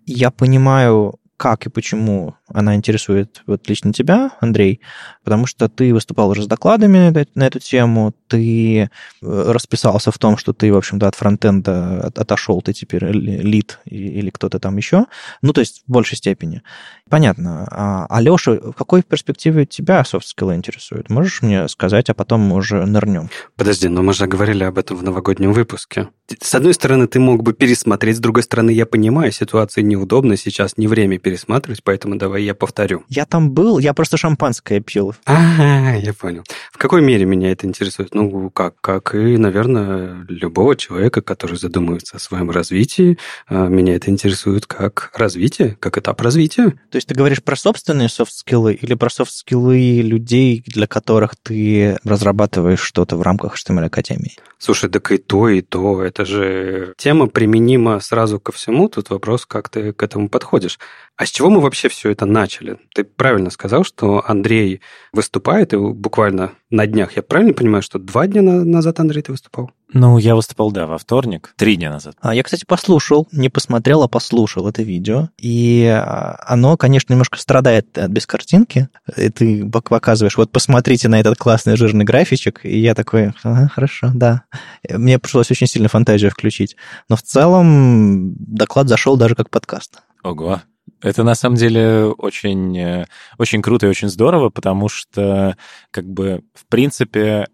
Я 0.05 0.31
понимаю, 0.31 1.19
как 1.43 1.67
и 1.67 1.71
почему 1.71 2.37
она 2.53 2.75
интересует 2.75 3.43
вот 3.47 3.69
лично 3.69 3.93
тебя, 3.93 4.33
Андрей, 4.41 4.81
потому 5.25 5.47
что 5.47 5.69
ты 5.69 5.93
выступал 5.93 6.31
уже 6.31 6.43
с 6.43 6.47
докладами 6.47 7.27
на 7.35 7.47
эту 7.47 7.59
тему, 7.59 8.15
ты 8.29 8.83
э, 8.83 8.89
расписался 9.21 10.11
в 10.11 10.19
том, 10.19 10.37
что 10.37 10.53
ты, 10.53 10.73
в 10.73 10.77
общем-то, 10.77 11.09
от 11.09 11.15
фронтенда 11.15 12.13
отошел, 12.15 12.63
ты 12.63 12.73
теперь 12.73 13.05
лид 13.07 13.79
или 13.85 14.31
кто-то 14.31 14.59
там 14.59 14.77
еще, 14.77 15.07
ну, 15.43 15.53
то 15.53 15.61
есть 15.61 15.83
в 15.87 15.91
большей 15.91 16.17
степени. 16.17 16.63
Понятно. 17.09 17.69
А, 17.71 18.07
Алеша, 18.09 18.53
в 18.53 18.73
какой 18.73 19.03
перспективе 19.03 19.67
тебя 19.67 20.05
софт-скиллы 20.05 20.55
интересуют? 20.55 21.11
Можешь 21.11 21.43
мне 21.43 21.69
сказать, 21.69 22.09
а 22.11 22.15
потом 22.15 22.41
мы 22.41 22.57
уже 22.57 22.85
нырнем? 22.87 23.29
Подожди, 23.57 23.89
но 23.89 24.03
мы 24.03 24.15
же 24.15 24.27
говорили 24.27 24.65
об 24.65 24.79
этом 24.79 24.97
в 24.97 25.03
новогоднем 25.03 25.53
выпуске. 25.53 26.09
С 26.41 26.55
одной 26.55 26.73
стороны, 26.75 27.07
ты 27.07 27.21
мог 27.21 27.43
бы 27.43 27.53
пересмотреть, 27.53 28.17
с 28.17 28.21
другой 28.21 28.43
стороны, 28.43 28.71
я 28.71 28.87
понимаю, 28.87 29.33
ситуация 29.33 29.83
неудобна, 29.83 30.37
сейчас 30.37 30.79
не 30.79 30.87
время 30.87 31.19
пересматривать, 31.19 31.83
поэтому 31.83 32.17
давай 32.17 32.42
я 32.45 32.55
повторю. 32.55 33.05
Я 33.09 33.25
там 33.25 33.51
был, 33.51 33.79
я 33.79 33.95
просто 33.95 34.17
шампанское 34.17 34.81
пил. 34.81 35.15
А, 35.27 35.97
я 35.97 36.13
понял. 36.13 36.45
В 36.73 36.79
какой 36.79 37.03
мере 37.03 37.25
меня 37.25 37.53
это 37.53 37.67
интересует? 37.67 38.15
Ну, 38.15 38.51
как, 38.51 38.81
как 38.81 39.15
и, 39.15 39.37
наверное, 39.37 40.25
любого 40.29 40.77
человека, 40.77 41.23
который 41.23 41.57
задумывается 41.57 42.17
о 42.17 42.21
своем 42.21 42.51
развитии, 42.51 43.19
а, 43.47 43.67
меня 43.69 43.97
это 43.97 44.11
интересует 44.11 44.67
как 44.67 45.11
развитие, 45.15 45.77
как 45.81 45.99
этап 45.99 46.21
развития. 46.21 46.71
То 46.91 46.97
есть 46.97 47.09
ты 47.09 47.15
говоришь 47.15 47.43
про 47.43 47.57
собственные 47.57 48.09
софт-скиллы 48.09 48.75
или 48.75 48.95
про 48.95 49.11
софт-скиллы 49.11 50.01
людей, 50.03 50.63
для 50.67 50.87
которых 50.87 51.37
ты 51.43 51.99
разрабатываешь 52.05 52.81
что-то 52.81 53.17
в 53.17 53.23
рамках 53.23 53.57
HTML 53.57 53.87
Академии? 53.87 54.37
Слушай, 54.59 54.91
так 54.91 55.11
и 55.11 55.19
то, 55.19 55.49
и 55.49 55.61
то. 55.61 56.03
Это 56.03 56.25
же 56.25 56.95
тема 56.97 57.27
применима 57.27 57.99
сразу 58.01 58.39
ко 58.39 58.53
всему. 58.53 58.89
Тут 58.89 59.11
вопрос, 59.11 59.45
как 59.45 59.69
ты 59.69 59.93
к 59.93 60.03
этому 60.03 60.29
подходишь. 60.29 60.79
А 61.17 61.27
с 61.27 61.31
чего 61.31 61.51
мы 61.51 61.61
вообще 61.61 61.89
все 61.89 62.11
это 62.11 62.27
начали? 62.33 62.79
Ты 62.95 63.05
правильно 63.05 63.51
сказал, 63.51 63.85
что 63.85 64.25
Андрей 64.27 64.81
выступает, 65.13 65.73
и 65.73 65.77
буквально 65.77 66.53
на 66.71 66.87
днях, 66.87 67.17
я 67.17 67.23
правильно 67.23 67.53
понимаю, 67.53 67.83
что 67.83 67.99
два 67.99 68.27
дня 68.27 68.43
назад, 68.43 68.99
Андрей, 68.99 69.23
ты 69.23 69.33
выступал? 69.33 69.71
Ну, 69.93 70.17
я 70.17 70.35
выступал, 70.35 70.73
да, 70.73 70.87
во 70.87 70.97
вторник, 70.97 71.53
три 71.57 71.77
дня 71.77 71.91
назад. 71.91 72.17
А 72.21 72.35
я, 72.35 72.43
кстати, 72.43 72.65
послушал, 72.65 73.29
не 73.31 73.51
посмотрел, 73.51 74.03
а 74.03 74.09
послушал 74.09 74.67
это 74.69 74.83
видео. 74.83 75.29
И 75.37 75.85
а, 75.85 76.43
оно, 76.47 76.79
конечно, 76.79 77.13
немножко 77.13 77.39
страдает 77.39 77.99
от 77.99 78.11
без 78.11 78.27
картинки. 78.27 78.89
И 79.17 79.29
ты 79.29 79.69
показываешь, 79.69 80.39
вот 80.39 80.51
посмотрите 80.51 81.09
на 81.09 81.21
этот 81.21 81.37
классный 81.37 81.77
жирный 81.77 82.07
графичек. 82.07 82.65
И 82.65 82.79
я 82.79 82.95
такой, 82.95 83.35
ага, 83.43 83.69
хорошо, 83.69 84.11
да. 84.15 84.45
Мне 84.89 85.19
пришлось 85.19 85.51
очень 85.51 85.67
сильно 85.67 85.89
фантазию 85.89 86.31
включить. 86.31 86.77
Но 87.11 87.17
в 87.17 87.23
целом 87.23 88.35
доклад 88.39 88.89
зашел 88.89 89.19
даже 89.19 89.35
как 89.35 89.51
подкаст. 89.51 90.01
Ого, 90.23 90.63
это 91.03 91.25
на 91.25 91.35
самом 91.35 91.57
деле 91.57 92.07
очень, 92.07 92.79
э, 92.79 93.07
очень 93.39 93.61
круто 93.61 93.87
и 93.87 93.91
очень 93.91 94.09
здорово, 94.09 94.51
потому 94.51 94.89
что, 94.89 95.57
как 95.91 96.07
бы, 96.07 96.45
в 96.55 96.67
принципе, 96.67 97.49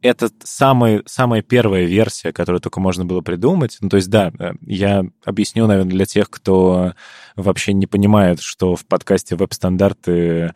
это 0.00 0.28
самый, 0.42 1.02
самая 1.06 1.40
первая 1.40 1.84
версия, 1.84 2.30
которую 2.32 2.60
только 2.60 2.78
можно 2.78 3.06
было 3.06 3.22
придумать. 3.22 3.78
Ну, 3.80 3.88
то 3.88 3.96
есть, 3.96 4.10
да, 4.10 4.32
э, 4.38 4.52
я 4.60 5.04
объясню, 5.24 5.66
наверное, 5.66 5.90
для 5.90 6.04
тех, 6.04 6.28
кто 6.28 6.92
вообще 7.36 7.72
не 7.72 7.86
понимает, 7.86 8.40
что 8.40 8.76
в 8.76 8.84
подкасте 8.86 9.36
веб-стандарты 9.36 10.52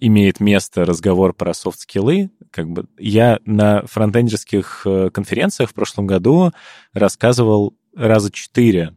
имеет 0.00 0.40
место 0.40 0.84
разговор 0.84 1.34
про 1.34 1.52
софт-скиллы. 1.52 2.30
Как 2.50 2.68
бы 2.70 2.86
я 2.98 3.38
на 3.44 3.82
фронтендерских 3.86 4.82
э, 4.86 5.10
конференциях 5.10 5.70
в 5.70 5.74
прошлом 5.74 6.06
году 6.06 6.52
рассказывал 6.94 7.74
раза 7.94 8.30
четыре 8.32 8.94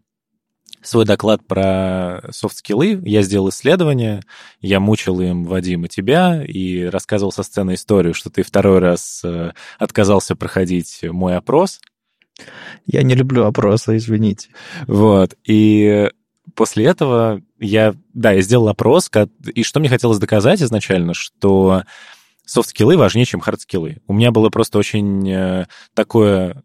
свой 0.83 1.05
доклад 1.05 1.45
про 1.47 2.21
софт-скиллы. 2.31 3.01
Я 3.03 3.21
сделал 3.21 3.49
исследование, 3.49 4.21
я 4.61 4.79
мучил 4.79 5.19
им 5.21 5.45
Вадима 5.45 5.85
и 5.85 5.89
тебя, 5.89 6.43
и 6.43 6.83
рассказывал 6.83 7.31
со 7.31 7.43
сцены 7.43 7.73
историю, 7.73 8.13
что 8.13 8.29
ты 8.29 8.43
второй 8.43 8.79
раз 8.79 9.21
э, 9.23 9.51
отказался 9.79 10.35
проходить 10.35 10.99
мой 11.03 11.35
опрос. 11.35 11.79
Я 12.85 13.03
не 13.03 13.15
люблю 13.15 13.45
опросы, 13.45 13.97
извините. 13.97 14.49
Вот, 14.87 15.35
и 15.45 16.09
после 16.55 16.85
этого 16.85 17.41
я, 17.59 17.95
да, 18.13 18.31
я 18.31 18.41
сделал 18.41 18.67
опрос, 18.67 19.09
и 19.53 19.63
что 19.63 19.79
мне 19.79 19.89
хотелось 19.89 20.19
доказать 20.19 20.61
изначально, 20.61 21.13
что 21.13 21.83
софт-скиллы 22.45 22.97
важнее, 22.97 23.25
чем 23.25 23.39
хард-скиллы. 23.39 24.01
У 24.07 24.13
меня 24.13 24.31
было 24.31 24.49
просто 24.49 24.77
очень 24.77 25.29
э, 25.29 25.67
такое 25.93 26.63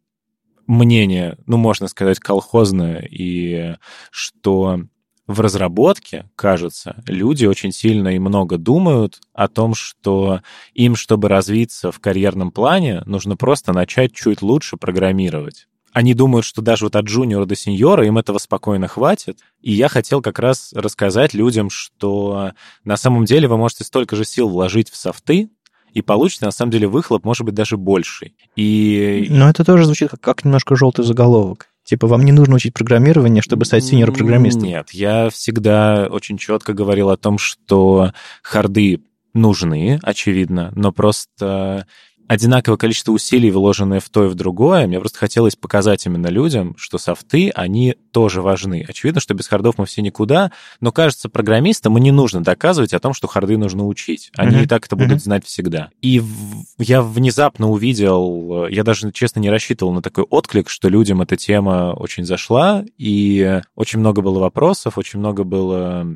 мнение, 0.68 1.36
ну, 1.46 1.56
можно 1.56 1.88
сказать, 1.88 2.20
колхозное, 2.20 3.00
и 3.10 3.74
что 4.12 4.82
в 5.26 5.40
разработке, 5.40 6.30
кажется, 6.36 7.02
люди 7.06 7.44
очень 7.44 7.72
сильно 7.72 8.14
и 8.14 8.18
много 8.18 8.56
думают 8.56 9.20
о 9.34 9.48
том, 9.48 9.74
что 9.74 10.40
им, 10.72 10.94
чтобы 10.96 11.28
развиться 11.28 11.90
в 11.90 11.98
карьерном 12.00 12.50
плане, 12.50 13.02
нужно 13.04 13.36
просто 13.36 13.72
начать 13.72 14.14
чуть 14.14 14.40
лучше 14.40 14.76
программировать. 14.76 15.66
Они 15.92 16.14
думают, 16.14 16.44
что 16.44 16.62
даже 16.62 16.84
вот 16.84 16.96
от 16.96 17.06
джуниора 17.06 17.44
до 17.44 17.56
сеньора 17.56 18.06
им 18.06 18.18
этого 18.18 18.38
спокойно 18.38 18.88
хватит. 18.88 19.40
И 19.60 19.72
я 19.72 19.88
хотел 19.88 20.22
как 20.22 20.38
раз 20.38 20.72
рассказать 20.74 21.34
людям, 21.34 21.70
что 21.70 22.52
на 22.84 22.96
самом 22.96 23.24
деле 23.24 23.48
вы 23.48 23.56
можете 23.56 23.84
столько 23.84 24.14
же 24.14 24.24
сил 24.24 24.48
вложить 24.48 24.90
в 24.90 24.96
софты, 24.96 25.50
и 25.98 26.02
получится, 26.02 26.44
на 26.44 26.52
самом 26.52 26.70
деле, 26.70 26.86
выхлоп 26.86 27.24
может 27.24 27.44
быть 27.44 27.54
даже 27.54 27.76
больший. 27.76 28.34
И... 28.56 29.26
Но 29.30 29.50
это 29.50 29.64
тоже 29.64 29.84
звучит 29.84 30.10
как, 30.10 30.20
как 30.20 30.44
немножко 30.44 30.76
желтый 30.76 31.04
заголовок. 31.04 31.68
Типа, 31.84 32.06
вам 32.06 32.24
не 32.24 32.32
нужно 32.32 32.56
учить 32.56 32.74
программирование, 32.74 33.42
чтобы 33.42 33.64
стать 33.64 33.84
синьор-программистом? 33.84 34.64
Нет, 34.64 34.90
я 34.92 35.30
всегда 35.30 36.06
очень 36.10 36.38
четко 36.38 36.72
говорил 36.72 37.10
о 37.10 37.16
том, 37.16 37.38
что 37.38 38.12
харды 38.42 39.00
нужны, 39.34 39.98
очевидно, 40.02 40.70
но 40.74 40.92
просто 40.92 41.86
одинаковое 42.28 42.76
количество 42.76 43.12
усилий, 43.12 43.50
вложенное 43.50 44.00
в 44.00 44.08
то 44.08 44.26
и 44.26 44.28
в 44.28 44.34
другое. 44.34 44.86
Мне 44.86 45.00
просто 45.00 45.18
хотелось 45.18 45.56
показать 45.56 46.06
именно 46.06 46.28
людям, 46.28 46.74
что 46.76 46.98
софты, 46.98 47.50
они 47.54 47.96
тоже 48.12 48.42
важны. 48.42 48.84
Очевидно, 48.86 49.20
что 49.20 49.34
без 49.34 49.48
хардов 49.48 49.78
мы 49.78 49.86
все 49.86 50.02
никуда, 50.02 50.52
но, 50.80 50.92
кажется, 50.92 51.28
программистам 51.28 51.96
и 51.98 52.00
не 52.00 52.12
нужно 52.12 52.42
доказывать 52.42 52.92
о 52.92 53.00
том, 53.00 53.14
что 53.14 53.26
харды 53.26 53.56
нужно 53.56 53.86
учить. 53.86 54.30
Они 54.36 54.56
uh-huh. 54.56 54.64
и 54.64 54.66
так 54.66 54.86
это 54.86 54.94
будут 54.94 55.12
uh-huh. 55.12 55.24
знать 55.24 55.46
всегда. 55.46 55.90
И 56.02 56.20
в... 56.20 56.64
я 56.78 57.02
внезапно 57.02 57.70
увидел, 57.70 58.66
я 58.66 58.84
даже, 58.84 59.10
честно, 59.12 59.40
не 59.40 59.50
рассчитывал 59.50 59.92
на 59.92 60.02
такой 60.02 60.24
отклик, 60.24 60.68
что 60.68 60.88
людям 60.88 61.22
эта 61.22 61.36
тема 61.36 61.94
очень 61.96 62.24
зашла, 62.24 62.84
и 62.98 63.60
очень 63.74 64.00
много 64.00 64.20
было 64.20 64.38
вопросов, 64.38 64.98
очень 64.98 65.18
много 65.18 65.44
было 65.44 66.06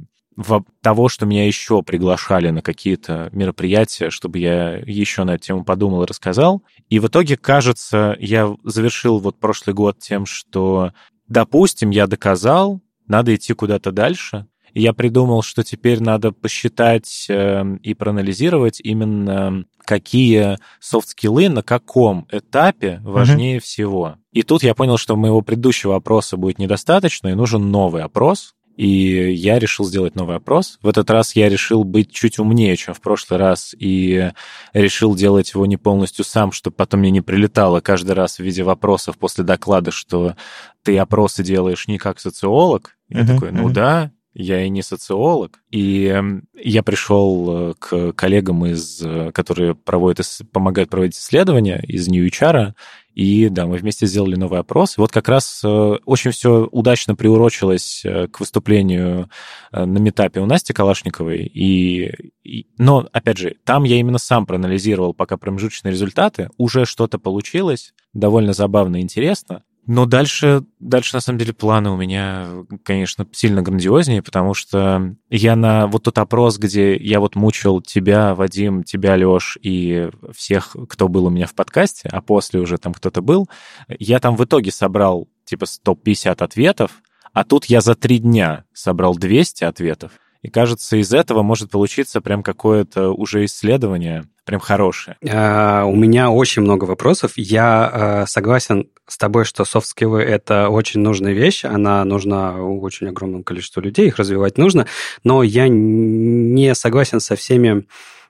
того, 0.80 1.08
что 1.08 1.26
меня 1.26 1.46
еще 1.46 1.82
приглашали 1.82 2.50
на 2.50 2.62
какие-то 2.62 3.28
мероприятия, 3.32 4.10
чтобы 4.10 4.38
я 4.38 4.76
еще 4.78 5.24
на 5.24 5.34
эту 5.34 5.44
тему 5.44 5.64
подумал 5.64 6.02
и 6.02 6.06
рассказал. 6.06 6.62
И 6.88 6.98
в 6.98 7.06
итоге, 7.06 7.36
кажется, 7.36 8.16
я 8.18 8.54
завершил 8.64 9.18
вот 9.18 9.38
прошлый 9.38 9.74
год 9.74 9.98
тем, 9.98 10.26
что, 10.26 10.92
допустим, 11.28 11.90
я 11.90 12.06
доказал, 12.06 12.80
надо 13.06 13.34
идти 13.34 13.52
куда-то 13.52 13.92
дальше. 13.92 14.46
И 14.74 14.80
я 14.80 14.94
придумал, 14.94 15.42
что 15.42 15.62
теперь 15.62 16.00
надо 16.00 16.32
посчитать 16.32 17.26
э, 17.28 17.62
и 17.82 17.92
проанализировать 17.92 18.80
именно 18.80 19.64
какие 19.84 20.56
софт-скиллы 20.80 21.50
на 21.50 21.62
каком 21.62 22.26
этапе 22.30 23.00
важнее 23.02 23.58
mm-hmm. 23.58 23.62
всего. 23.62 24.16
И 24.32 24.42
тут 24.42 24.62
я 24.62 24.74
понял, 24.74 24.96
что 24.96 25.16
моего 25.16 25.42
предыдущего 25.42 25.96
опроса 25.96 26.38
будет 26.38 26.58
недостаточно, 26.58 27.28
и 27.28 27.34
нужен 27.34 27.70
новый 27.70 28.02
опрос, 28.02 28.54
и 28.76 29.32
я 29.32 29.58
решил 29.58 29.84
сделать 29.84 30.14
новый 30.14 30.36
опрос. 30.36 30.78
В 30.82 30.88
этот 30.88 31.10
раз 31.10 31.36
я 31.36 31.48
решил 31.48 31.84
быть 31.84 32.12
чуть 32.12 32.38
умнее, 32.38 32.76
чем 32.76 32.94
в 32.94 33.00
прошлый 33.00 33.38
раз, 33.38 33.74
и 33.78 34.30
решил 34.72 35.14
делать 35.14 35.52
его 35.54 35.66
не 35.66 35.76
полностью 35.76 36.24
сам, 36.24 36.52
чтобы 36.52 36.76
потом 36.76 37.00
мне 37.00 37.10
не 37.10 37.20
прилетало 37.20 37.80
каждый 37.80 38.12
раз 38.12 38.36
в 38.36 38.40
виде 38.40 38.62
вопросов 38.62 39.18
после 39.18 39.44
доклада, 39.44 39.90
что 39.90 40.36
ты 40.82 40.98
опросы 40.98 41.42
делаешь 41.42 41.88
не 41.88 41.98
как 41.98 42.18
социолог. 42.18 42.96
Я 43.08 43.20
uh-huh, 43.20 43.26
такой, 43.26 43.52
ну 43.52 43.68
uh-huh. 43.68 43.72
да, 43.72 44.10
я 44.34 44.64
и 44.64 44.68
не 44.68 44.82
социолог. 44.82 45.60
И 45.70 46.06
эм, 46.06 46.44
я 46.54 46.82
пришел 46.82 47.70
э, 47.70 47.74
к 47.78 48.12
коллегам, 48.12 48.64
из, 48.66 49.00
э, 49.02 49.30
которые 49.32 49.74
проводят, 49.74 50.26
помогают 50.52 50.90
проводить 50.90 51.16
исследования 51.16 51.82
из 51.86 52.08
New 52.08 52.26
HR, 52.26 52.72
и 53.14 53.50
да, 53.50 53.66
мы 53.66 53.76
вместе 53.76 54.06
сделали 54.06 54.36
новый 54.36 54.58
опрос. 54.58 54.96
И 54.96 55.00
вот 55.00 55.12
как 55.12 55.28
раз 55.28 55.60
э, 55.64 55.68
очень 55.68 56.30
все 56.30 56.66
удачно 56.72 57.14
приурочилось 57.14 58.04
к 58.32 58.40
выступлению 58.40 59.28
на 59.70 59.98
метапе 59.98 60.40
у 60.40 60.46
Насти 60.46 60.72
Калашниковой. 60.72 61.44
И, 61.44 62.10
и, 62.42 62.66
но, 62.78 63.06
опять 63.12 63.36
же, 63.36 63.56
там 63.64 63.84
я 63.84 63.96
именно 63.96 64.18
сам 64.18 64.46
проанализировал 64.46 65.12
пока 65.12 65.36
промежуточные 65.36 65.92
результаты. 65.92 66.48
Уже 66.56 66.86
что-то 66.86 67.18
получилось, 67.18 67.92
довольно 68.14 68.54
забавно 68.54 68.96
и 68.96 69.02
интересно. 69.02 69.62
Но 69.84 70.06
дальше, 70.06 70.62
дальше, 70.78 71.16
на 71.16 71.20
самом 71.20 71.40
деле, 71.40 71.52
планы 71.52 71.90
у 71.90 71.96
меня, 71.96 72.48
конечно, 72.84 73.26
сильно 73.32 73.62
грандиознее, 73.62 74.22
потому 74.22 74.54
что 74.54 75.16
я 75.28 75.56
на 75.56 75.88
вот 75.88 76.04
тот 76.04 76.18
опрос, 76.18 76.58
где 76.58 76.96
я 76.96 77.18
вот 77.18 77.34
мучил 77.34 77.80
тебя, 77.80 78.36
Вадим, 78.36 78.84
тебя, 78.84 79.16
Лёш, 79.16 79.58
и 79.60 80.08
всех, 80.36 80.76
кто 80.88 81.08
был 81.08 81.26
у 81.26 81.30
меня 81.30 81.48
в 81.48 81.54
подкасте, 81.54 82.08
а 82.12 82.22
после 82.22 82.60
уже 82.60 82.78
там 82.78 82.94
кто-то 82.94 83.22
был, 83.22 83.48
я 83.88 84.20
там 84.20 84.36
в 84.36 84.44
итоге 84.44 84.70
собрал 84.70 85.28
типа 85.44 85.66
150 85.66 86.42
ответов, 86.42 87.02
а 87.32 87.42
тут 87.42 87.64
я 87.64 87.80
за 87.80 87.96
три 87.96 88.18
дня 88.18 88.64
собрал 88.72 89.16
200 89.16 89.64
ответов. 89.64 90.12
И 90.42 90.48
кажется, 90.48 90.96
из 90.96 91.12
этого 91.12 91.42
может 91.42 91.70
получиться 91.70 92.20
прям 92.20 92.42
какое-то 92.42 93.10
уже 93.10 93.44
исследование, 93.44 94.24
прям 94.44 94.60
хорошее. 94.60 95.16
А, 95.28 95.84
у 95.84 95.94
меня 95.94 96.30
очень 96.30 96.62
много 96.62 96.84
вопросов. 96.84 97.32
Я 97.36 97.90
а, 97.92 98.26
согласен 98.26 98.88
с 99.06 99.16
тобой, 99.16 99.44
что 99.44 99.64
софт-скиллы— 99.64 100.20
это 100.22 100.68
очень 100.68 101.00
нужная 101.00 101.32
вещь, 101.32 101.64
она 101.64 102.04
нужна 102.04 102.60
очень 102.60 103.08
огромному 103.08 103.44
количеству 103.44 103.80
людей, 103.80 104.08
их 104.08 104.16
развивать 104.16 104.58
нужно, 104.58 104.86
но 105.22 105.42
я 105.42 105.68
не 105.68 106.74
согласен 106.74 107.20
со 107.20 107.36
всеми 107.36 107.86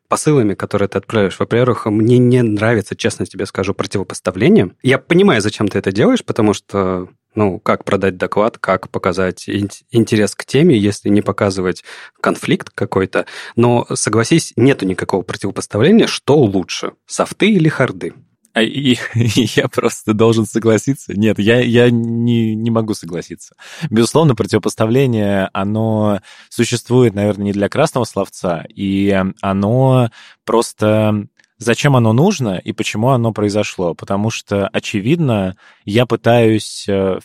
посылами, 0.08 0.52
которые 0.52 0.88
ты 0.88 0.98
отправляешь. 0.98 1.38
Во-первых, 1.38 1.86
мне 1.86 2.18
не 2.18 2.42
нравится, 2.42 2.94
честно 2.94 3.24
тебе 3.24 3.46
скажу, 3.46 3.72
противопоставление. 3.72 4.72
Я 4.82 4.98
понимаю, 4.98 5.40
зачем 5.40 5.68
ты 5.68 5.78
это 5.78 5.90
делаешь, 5.90 6.22
потому 6.22 6.52
что 6.52 7.08
Ну, 7.34 7.58
как 7.58 7.84
продать 7.84 8.16
доклад, 8.16 8.58
как 8.58 8.90
показать 8.90 9.48
интерес 9.48 10.34
к 10.34 10.44
теме, 10.44 10.76
если 10.76 11.08
не 11.08 11.22
показывать 11.22 11.82
конфликт 12.20 12.70
какой-то. 12.70 13.26
Но, 13.56 13.86
согласись, 13.94 14.52
нету 14.56 14.86
никакого 14.86 15.22
противопоставления, 15.22 16.06
что 16.06 16.36
лучше, 16.36 16.92
софты 17.06 17.50
или 17.50 17.68
харды. 17.68 18.12
А, 18.54 18.62
и, 18.62 18.96
и 18.96 18.98
я 19.56 19.68
просто 19.68 20.12
должен 20.12 20.46
согласиться. 20.46 21.14
Нет, 21.14 21.38
я, 21.38 21.60
я 21.60 21.90
не, 21.90 22.54
не 22.54 22.70
могу 22.70 22.94
согласиться. 22.94 23.54
Безусловно, 23.90 24.34
противопоставление, 24.34 25.48
оно 25.52 26.20
существует, 26.50 27.14
наверное, 27.14 27.46
не 27.46 27.52
для 27.52 27.68
красного 27.68 28.04
словца, 28.04 28.64
и 28.68 29.18
оно 29.40 30.10
просто 30.44 31.26
зачем 31.62 31.96
оно 31.96 32.12
нужно 32.12 32.58
и 32.58 32.72
почему 32.72 33.10
оно 33.10 33.32
произошло. 33.32 33.94
Потому 33.94 34.30
что, 34.30 34.68
очевидно, 34.68 35.56
я 35.84 36.06
пытаюсь 36.06 36.86
э, 36.88 37.18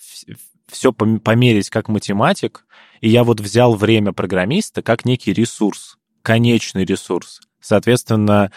все 0.68 0.94
померить 0.94 1.70
как 1.70 1.90
математик, 1.90 2.66
и 3.02 3.10
я 3.10 3.24
вот 3.24 3.40
взял 3.40 3.76
время 3.76 4.14
программиста 4.14 4.82
как 4.82 5.06
некий 5.06 5.34
ресурс, 5.34 5.98
конечный 6.22 6.86
ресурс. 6.86 7.42
Соответственно, 7.60 8.52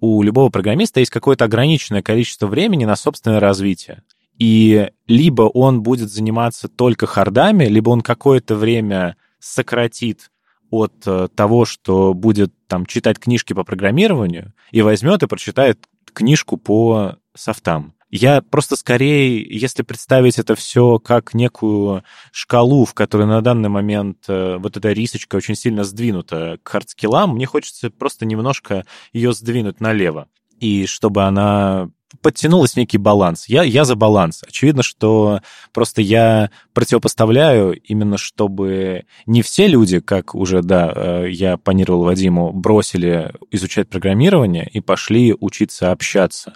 у 0.00 0.22
любого 0.22 0.48
программиста 0.50 1.00
есть 1.00 1.12
какое-то 1.12 1.44
ограниченное 1.44 2.02
количество 2.02 2.46
времени 2.46 2.84
на 2.84 2.96
собственное 2.96 3.40
развитие. 3.40 4.02
И 4.38 4.90
либо 5.06 5.42
он 5.42 5.82
будет 5.82 6.10
заниматься 6.10 6.68
только 6.68 7.06
хардами, 7.06 7.66
либо 7.66 7.90
он 7.90 8.00
какое-то 8.00 8.56
время 8.56 9.16
сократит 9.38 10.30
от 10.70 10.94
э, 11.06 11.28
того, 11.34 11.64
что 11.64 12.14
будет 12.14 12.52
там 12.66 12.86
читать 12.86 13.18
книжки 13.18 13.52
по 13.52 13.64
программированию, 13.64 14.52
и 14.70 14.82
возьмет 14.82 15.22
и 15.22 15.26
прочитает 15.26 15.86
книжку 16.12 16.56
по 16.56 17.16
софтам. 17.34 17.94
Я 18.10 18.42
просто 18.42 18.74
скорее, 18.74 19.40
если 19.40 19.82
представить 19.82 20.38
это 20.40 20.56
все 20.56 20.98
как 20.98 21.32
некую 21.32 22.02
шкалу, 22.32 22.84
в 22.84 22.92
которой 22.92 23.26
на 23.26 23.40
данный 23.40 23.68
момент 23.68 24.24
э, 24.26 24.56
вот 24.58 24.76
эта 24.76 24.90
рисочка 24.90 25.36
очень 25.36 25.54
сильно 25.54 25.84
сдвинута 25.84 26.58
к 26.62 26.68
хардскиллам, 26.68 27.36
мне 27.36 27.46
хочется 27.46 27.88
просто 27.88 28.26
немножко 28.26 28.84
ее 29.12 29.32
сдвинуть 29.32 29.80
налево. 29.80 30.26
И 30.58 30.86
чтобы 30.86 31.22
она 31.22 31.90
подтянулась 32.22 32.76
некий 32.76 32.98
баланс. 32.98 33.48
Я, 33.48 33.62
я 33.62 33.84
за 33.84 33.94
баланс. 33.94 34.42
Очевидно, 34.46 34.82
что 34.82 35.40
просто 35.72 36.02
я 36.02 36.50
противопоставляю 36.72 37.80
именно, 37.80 38.18
чтобы 38.18 39.04
не 39.26 39.42
все 39.42 39.66
люди, 39.66 40.00
как 40.00 40.34
уже, 40.34 40.62
да, 40.62 40.92
э, 40.94 41.30
я 41.30 41.56
парировал 41.56 42.04
Вадиму, 42.04 42.52
бросили 42.52 43.32
изучать 43.50 43.88
программирование 43.88 44.68
и 44.72 44.80
пошли 44.80 45.34
учиться 45.38 45.92
общаться. 45.92 46.54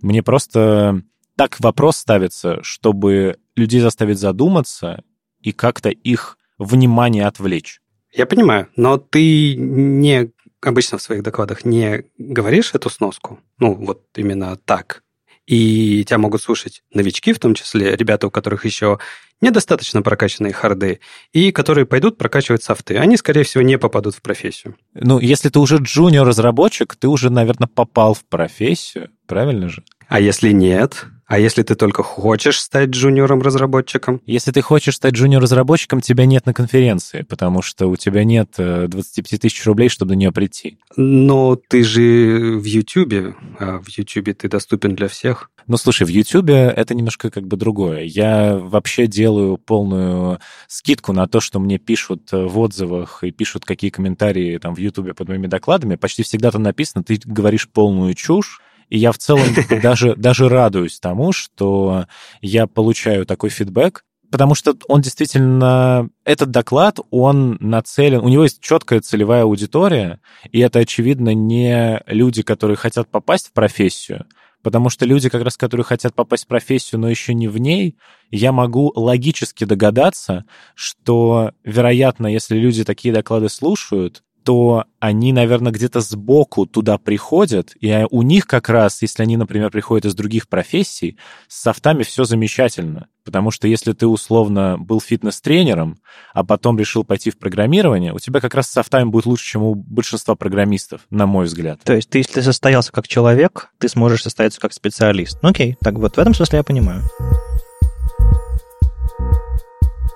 Мне 0.00 0.22
просто 0.22 1.02
так 1.36 1.60
вопрос 1.60 1.96
ставится, 1.96 2.62
чтобы 2.62 3.36
людей 3.54 3.80
заставить 3.80 4.18
задуматься 4.18 5.02
и 5.40 5.52
как-то 5.52 5.90
их 5.90 6.38
внимание 6.58 7.26
отвлечь. 7.26 7.80
Я 8.12 8.26
понимаю, 8.26 8.68
но 8.76 8.96
ты 8.96 9.56
не 9.56 10.30
обычно 10.66 10.98
в 10.98 11.02
своих 11.02 11.22
докладах 11.22 11.64
не 11.64 12.04
говоришь 12.18 12.74
эту 12.74 12.90
сноску, 12.90 13.40
ну, 13.58 13.74
вот 13.74 14.04
именно 14.16 14.56
так, 14.56 15.02
и 15.46 16.04
тебя 16.04 16.18
могут 16.18 16.42
слушать 16.42 16.82
новички, 16.92 17.32
в 17.32 17.38
том 17.38 17.54
числе 17.54 17.94
ребята, 17.94 18.26
у 18.26 18.30
которых 18.30 18.64
еще 18.64 18.98
недостаточно 19.40 20.02
прокачанные 20.02 20.52
харды, 20.52 21.00
и 21.32 21.52
которые 21.52 21.86
пойдут 21.86 22.18
прокачивать 22.18 22.62
софты. 22.62 22.96
Они, 22.96 23.16
скорее 23.16 23.44
всего, 23.44 23.62
не 23.62 23.78
попадут 23.78 24.14
в 24.14 24.22
профессию. 24.22 24.76
Ну, 24.94 25.20
если 25.20 25.48
ты 25.48 25.58
уже 25.58 25.76
джуниор-разработчик, 25.76 26.96
ты 26.96 27.08
уже, 27.08 27.30
наверное, 27.30 27.68
попал 27.68 28.14
в 28.14 28.24
профессию, 28.24 29.10
правильно 29.26 29.68
же? 29.68 29.84
А 30.08 30.20
если 30.20 30.52
нет? 30.52 31.06
А 31.26 31.40
если 31.40 31.62
ты 31.62 31.74
только 31.74 32.04
хочешь 32.04 32.60
стать 32.60 32.90
джуниором-разработчиком? 32.90 34.22
Если 34.26 34.52
ты 34.52 34.62
хочешь 34.62 34.94
стать 34.94 35.14
джуниор-разработчиком, 35.14 36.00
тебя 36.00 36.24
нет 36.24 36.46
на 36.46 36.54
конференции, 36.54 37.22
потому 37.22 37.62
что 37.62 37.88
у 37.88 37.96
тебя 37.96 38.22
нет 38.22 38.52
25 38.56 39.32
э, 39.32 39.38
тысяч 39.38 39.64
рублей, 39.66 39.88
чтобы 39.88 40.14
на 40.14 40.18
нее 40.18 40.30
прийти. 40.30 40.78
Но 40.96 41.56
ты 41.56 41.82
же 41.82 42.56
в 42.58 42.64
Ютубе, 42.64 43.34
а 43.58 43.80
в 43.80 43.88
Ютубе 43.88 44.34
ты 44.34 44.48
доступен 44.48 44.94
для 44.94 45.08
всех. 45.08 45.50
Ну, 45.66 45.76
слушай, 45.76 46.04
в 46.04 46.10
Ютубе 46.10 46.72
это 46.76 46.94
немножко 46.94 47.28
как 47.28 47.48
бы 47.48 47.56
другое. 47.56 48.02
Я 48.02 48.56
вообще 48.56 49.08
делаю 49.08 49.56
полную 49.56 50.38
скидку 50.68 51.12
на 51.12 51.26
то, 51.26 51.40
что 51.40 51.58
мне 51.58 51.78
пишут 51.78 52.28
в 52.30 52.56
отзывах 52.56 53.24
и 53.24 53.32
пишут 53.32 53.64
какие 53.64 53.90
комментарии 53.90 54.58
там 54.58 54.76
в 54.76 54.78
Ютубе 54.78 55.12
под 55.12 55.28
моими 55.28 55.48
докладами. 55.48 55.96
Почти 55.96 56.22
всегда 56.22 56.52
там 56.52 56.62
написано, 56.62 57.02
ты 57.02 57.20
говоришь 57.24 57.68
полную 57.68 58.14
чушь, 58.14 58.60
и 58.88 58.98
я 58.98 59.12
в 59.12 59.18
целом 59.18 59.46
даже, 59.82 60.14
даже 60.16 60.48
радуюсь 60.48 61.00
тому, 61.00 61.32
что 61.32 62.06
я 62.40 62.66
получаю 62.66 63.26
такой 63.26 63.50
фидбэк, 63.50 64.04
потому 64.30 64.54
что 64.54 64.76
он 64.88 65.00
действительно, 65.00 66.08
этот 66.24 66.50
доклад, 66.50 66.98
он 67.10 67.56
нацелен, 67.60 68.20
у 68.20 68.28
него 68.28 68.44
есть 68.44 68.60
четкая 68.60 69.00
целевая 69.00 69.42
аудитория, 69.42 70.20
и 70.50 70.60
это, 70.60 70.80
очевидно, 70.80 71.34
не 71.34 72.02
люди, 72.06 72.42
которые 72.42 72.76
хотят 72.76 73.08
попасть 73.08 73.48
в 73.48 73.52
профессию, 73.52 74.26
потому 74.62 74.90
что 74.90 75.04
люди, 75.04 75.28
как 75.28 75.42
раз, 75.42 75.56
которые 75.56 75.84
хотят 75.84 76.14
попасть 76.14 76.44
в 76.44 76.48
профессию, 76.48 77.00
но 77.00 77.08
еще 77.08 77.34
не 77.34 77.48
в 77.48 77.58
ней, 77.58 77.96
я 78.30 78.52
могу 78.52 78.92
логически 78.94 79.64
догадаться, 79.64 80.44
что, 80.74 81.52
вероятно, 81.64 82.26
если 82.26 82.56
люди 82.58 82.84
такие 82.84 83.14
доклады 83.14 83.48
слушают, 83.48 84.22
то 84.46 84.84
они, 85.00 85.32
наверное, 85.32 85.72
где-то 85.72 86.00
сбоку 86.00 86.66
туда 86.66 86.98
приходят, 86.98 87.74
и 87.80 88.06
у 88.12 88.22
них 88.22 88.46
как 88.46 88.68
раз, 88.68 89.02
если 89.02 89.24
они, 89.24 89.36
например, 89.36 89.70
приходят 89.70 90.04
из 90.04 90.14
других 90.14 90.48
профессий, 90.48 91.18
с 91.48 91.62
софтами 91.62 92.04
все 92.04 92.22
замечательно. 92.22 93.08
Потому 93.24 93.50
что 93.50 93.66
если 93.66 93.92
ты 93.92 94.06
условно 94.06 94.76
был 94.78 95.00
фитнес-тренером, 95.00 95.98
а 96.32 96.44
потом 96.44 96.78
решил 96.78 97.02
пойти 97.02 97.32
в 97.32 97.38
программирование, 97.38 98.12
у 98.12 98.20
тебя 98.20 98.40
как 98.40 98.54
раз 98.54 98.68
с 98.68 98.72
софтами 98.72 99.08
будет 99.08 99.26
лучше, 99.26 99.44
чем 99.44 99.64
у 99.64 99.74
большинства 99.74 100.36
программистов, 100.36 101.00
на 101.10 101.26
мой 101.26 101.46
взгляд. 101.46 101.80
То 101.82 101.94
есть 101.94 102.08
ты, 102.08 102.18
если 102.18 102.40
состоялся 102.40 102.92
как 102.92 103.08
человек, 103.08 103.70
ты 103.78 103.88
сможешь 103.88 104.22
состояться 104.22 104.60
как 104.60 104.72
специалист. 104.72 105.38
Ну 105.42 105.48
окей, 105.48 105.76
так 105.80 105.94
вот 105.94 106.16
в 106.16 106.20
этом 106.20 106.34
смысле 106.34 106.58
я 106.58 106.62
понимаю. 106.62 107.02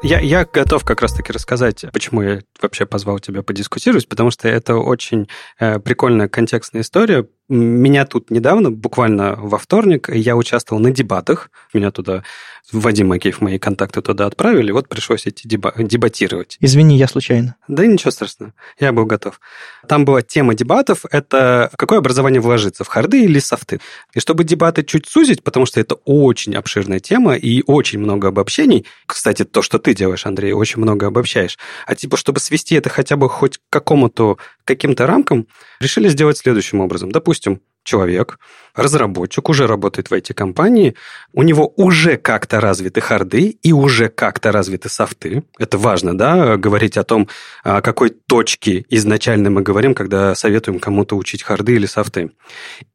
Я, 0.02 0.18
я 0.18 0.46
готов 0.46 0.84
как 0.84 1.02
раз-таки 1.02 1.30
рассказать, 1.30 1.84
почему 1.92 2.22
я 2.22 2.40
вообще 2.62 2.86
позвал 2.86 3.18
тебя 3.18 3.42
подискутировать, 3.42 4.08
потому 4.08 4.30
что 4.30 4.48
это 4.48 4.76
очень 4.76 5.28
э, 5.58 5.78
прикольная 5.78 6.26
контекстная 6.26 6.80
история, 6.80 7.26
меня 7.50 8.06
тут 8.06 8.30
недавно, 8.30 8.70
буквально 8.70 9.34
во 9.36 9.58
вторник, 9.58 10.08
я 10.08 10.36
участвовал 10.36 10.80
на 10.80 10.92
дебатах. 10.92 11.50
Меня 11.74 11.90
туда, 11.90 12.22
Вадим 12.72 13.08
Макеев, 13.08 13.40
мои 13.40 13.58
контакты 13.58 14.02
туда 14.02 14.26
отправили, 14.26 14.70
вот 14.70 14.88
пришлось 14.88 15.26
идти 15.26 15.48
деба- 15.48 15.74
дебатировать. 15.76 16.56
Извини, 16.60 16.96
я 16.96 17.08
случайно. 17.08 17.56
Да 17.66 17.84
ничего 17.86 18.12
страшного, 18.12 18.54
я 18.78 18.92
был 18.92 19.04
готов. 19.04 19.40
Там 19.88 20.04
была 20.04 20.22
тема 20.22 20.54
дебатов, 20.54 21.04
это 21.10 21.70
какое 21.76 21.98
образование 21.98 22.40
вложиться, 22.40 22.84
в 22.84 22.88
харды 22.88 23.24
или 23.24 23.40
софты. 23.40 23.80
И 24.14 24.20
чтобы 24.20 24.44
дебаты 24.44 24.84
чуть 24.84 25.08
сузить, 25.08 25.42
потому 25.42 25.66
что 25.66 25.80
это 25.80 25.96
очень 26.04 26.54
обширная 26.54 27.00
тема 27.00 27.34
и 27.34 27.64
очень 27.66 27.98
много 27.98 28.28
обобщений, 28.28 28.86
кстати, 29.06 29.44
то, 29.44 29.60
что 29.60 29.80
ты 29.80 29.92
делаешь, 29.94 30.24
Андрей, 30.24 30.52
очень 30.52 30.80
много 30.80 31.08
обобщаешь, 31.08 31.58
а 31.86 31.96
типа, 31.96 32.16
чтобы 32.16 32.38
свести 32.38 32.76
это 32.76 32.90
хотя 32.90 33.16
бы 33.16 33.28
хоть 33.28 33.58
к 33.58 33.62
какому-то 33.70 34.38
каким-то 34.70 35.04
рамкам, 35.06 35.48
решили 35.80 36.08
сделать 36.08 36.38
следующим 36.38 36.80
образом. 36.80 37.10
Допустим, 37.10 37.39
человек, 37.82 38.38
разработчик, 38.74 39.48
уже 39.48 39.66
работает 39.66 40.10
в 40.10 40.14
IT-компании, 40.14 40.94
у 41.32 41.42
него 41.42 41.72
уже 41.76 42.16
как-то 42.16 42.60
развиты 42.60 43.00
харды 43.00 43.58
и 43.62 43.72
уже 43.72 44.08
как-то 44.08 44.52
развиты 44.52 44.88
софты. 44.88 45.44
Это 45.58 45.78
важно, 45.78 46.16
да, 46.16 46.56
говорить 46.56 46.96
о 46.96 47.04
том, 47.04 47.28
о 47.64 47.80
какой 47.80 48.10
точке 48.10 48.84
изначально 48.90 49.50
мы 49.50 49.62
говорим, 49.62 49.94
когда 49.94 50.34
советуем 50.34 50.78
кому-то 50.78 51.16
учить 51.16 51.42
харды 51.42 51.74
или 51.74 51.86
софты. 51.86 52.30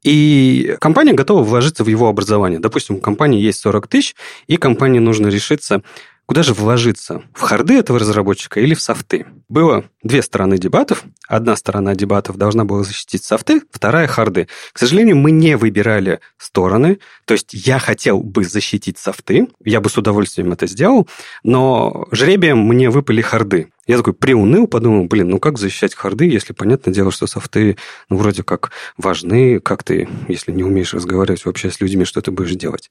И 0.03 0.75
компания 0.79 1.13
готова 1.13 1.43
вложиться 1.43 1.83
в 1.83 1.87
его 1.87 2.07
образование. 2.07 2.59
Допустим, 2.59 2.95
у 2.95 2.99
компании 2.99 3.41
есть 3.41 3.59
40 3.59 3.87
тысяч, 3.87 4.15
и 4.47 4.57
компании 4.57 4.99
нужно 4.99 5.27
решиться, 5.27 5.81
Куда 6.25 6.41
же 6.41 6.53
вложиться? 6.55 7.21
В 7.33 7.41
харды 7.41 7.75
этого 7.75 7.99
разработчика 7.99 8.59
или 8.59 8.73
в 8.73 8.81
софты? 8.81 9.27
Было 9.47 9.85
две 10.01 10.23
стороны 10.23 10.57
дебатов. 10.57 11.03
Одна 11.27 11.55
сторона 11.55 11.93
дебатов 11.93 12.37
должна 12.37 12.65
была 12.65 12.83
защитить 12.83 13.23
софты, 13.23 13.61
вторая– 13.71 14.07
харды. 14.07 14.47
К 14.73 14.79
сожалению, 14.79 15.17
мы 15.17 15.29
не 15.29 15.55
выбирали 15.55 16.19
стороны. 16.39 16.99
То 17.25 17.35
есть 17.35 17.53
я 17.53 17.77
хотел 17.77 18.21
бы 18.21 18.43
защитить 18.43 18.97
софты, 18.97 19.49
я 19.63 19.81
бы 19.81 19.89
с 19.89 19.97
удовольствием 19.97 20.51
это 20.51 20.65
сделал, 20.65 21.07
но 21.43 22.07
жребием 22.11 22.57
мне 22.57 22.89
выпали 22.89 23.21
харды. 23.21 23.69
Я 23.85 23.97
такой 23.97 24.13
приуныл, 24.13 24.65
подумал, 24.65 25.05
блин, 25.05 25.29
ну 25.29 25.39
как 25.39 25.59
защищать 25.59 25.93
харды, 25.93 26.25
если 26.25 26.53
понятное 26.53 26.91
дело, 26.91 27.11
что 27.11 27.27
софты, 27.27 27.77
ну, 28.09 28.17
вроде 28.17 28.41
как 28.41 28.71
важны, 28.97 29.59
как 29.59 29.83
ты, 29.83 30.09
если 30.27 30.51
не 30.51 30.63
умеешь 30.63 30.95
разговаривать 30.95 31.45
вообще 31.45 31.69
с 31.69 31.79
людьми, 31.79 32.03
что 32.03 32.21
ты 32.21 32.31
будешь 32.31 32.55
делать? 32.55 32.89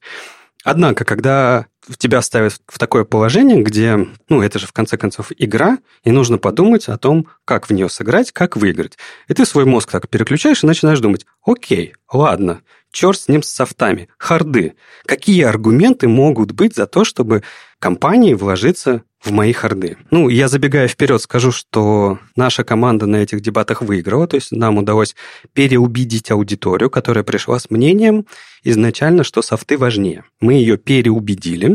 Однако, 0.65 1.05
когда 1.05 1.67
тебя 1.97 2.23
ставят 2.23 2.61
в 2.67 2.79
такое 2.79 3.05
положение, 3.05 3.63
где, 3.63 4.09
ну, 4.29 4.43
это 4.43 4.59
же 4.59 4.67
в 4.67 4.73
конце 4.73 4.97
концов 4.97 5.33
игра, 5.37 5.79
и 6.03 6.11
нужно 6.11 6.39
подумать 6.39 6.89
о 6.89 6.99
том, 6.99 7.29
как 7.45 7.69
в 7.69 7.73
нее 7.73 7.89
сыграть, 7.89 8.33
как 8.33 8.57
выиграть. 8.57 8.97
И 9.29 9.35
ты 9.35 9.45
свой 9.45 9.65
мозг 9.65 9.91
так 9.91 10.09
переключаешь 10.09 10.63
и 10.63 10.67
начинаешь 10.67 11.01
думать, 11.01 11.27
окей, 11.45 11.95
ладно, 12.13 12.63
черт 12.91 13.21
с 13.21 13.29
ним 13.29 13.43
с 13.43 13.51
софтами, 13.51 14.09
харды. 14.19 14.75
Какие 15.05 15.43
аргументы 15.45 16.09
могут 16.09 16.53
быть 16.53 16.75
за 16.75 16.87
то, 16.87 17.05
чтобы 17.05 17.43
компании 17.79 18.35
вложиться 18.35 19.03
в 19.21 19.31
мои 19.31 19.53
харды. 19.53 19.97
Ну, 20.11 20.29
я 20.29 20.49
забегая 20.49 20.87
вперед 20.87 21.21
скажу, 21.21 21.51
что 21.51 22.19
наша 22.37 22.63
команда 22.63 23.07
на 23.07 23.17
этих 23.17 23.41
дебатах 23.41 23.81
выиграла, 23.83 24.27
то 24.27 24.37
есть 24.37 24.53
нам 24.53 24.79
удалось 24.79 25.17
переубедить 25.55 26.31
аудиторию, 26.31 26.91
которая 26.91 27.25
пришла 27.25 27.59
с 27.59 27.71
мнением 27.71 28.27
изначально, 28.63 29.25
что 29.25 29.43
софты 29.43 29.79
важнее. 29.79 30.25
Мы 30.41 30.55
ее 30.55 30.77
переубедили, 30.77 31.74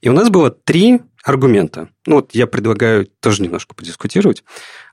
и 0.00 0.08
у 0.08 0.12
нас 0.12 0.30
было 0.30 0.50
три 0.50 1.00
аргумента. 1.22 1.88
Ну, 2.06 2.16
вот 2.16 2.34
я 2.34 2.46
предлагаю 2.46 3.06
тоже 3.20 3.42
немножко 3.42 3.74
подискутировать. 3.74 4.44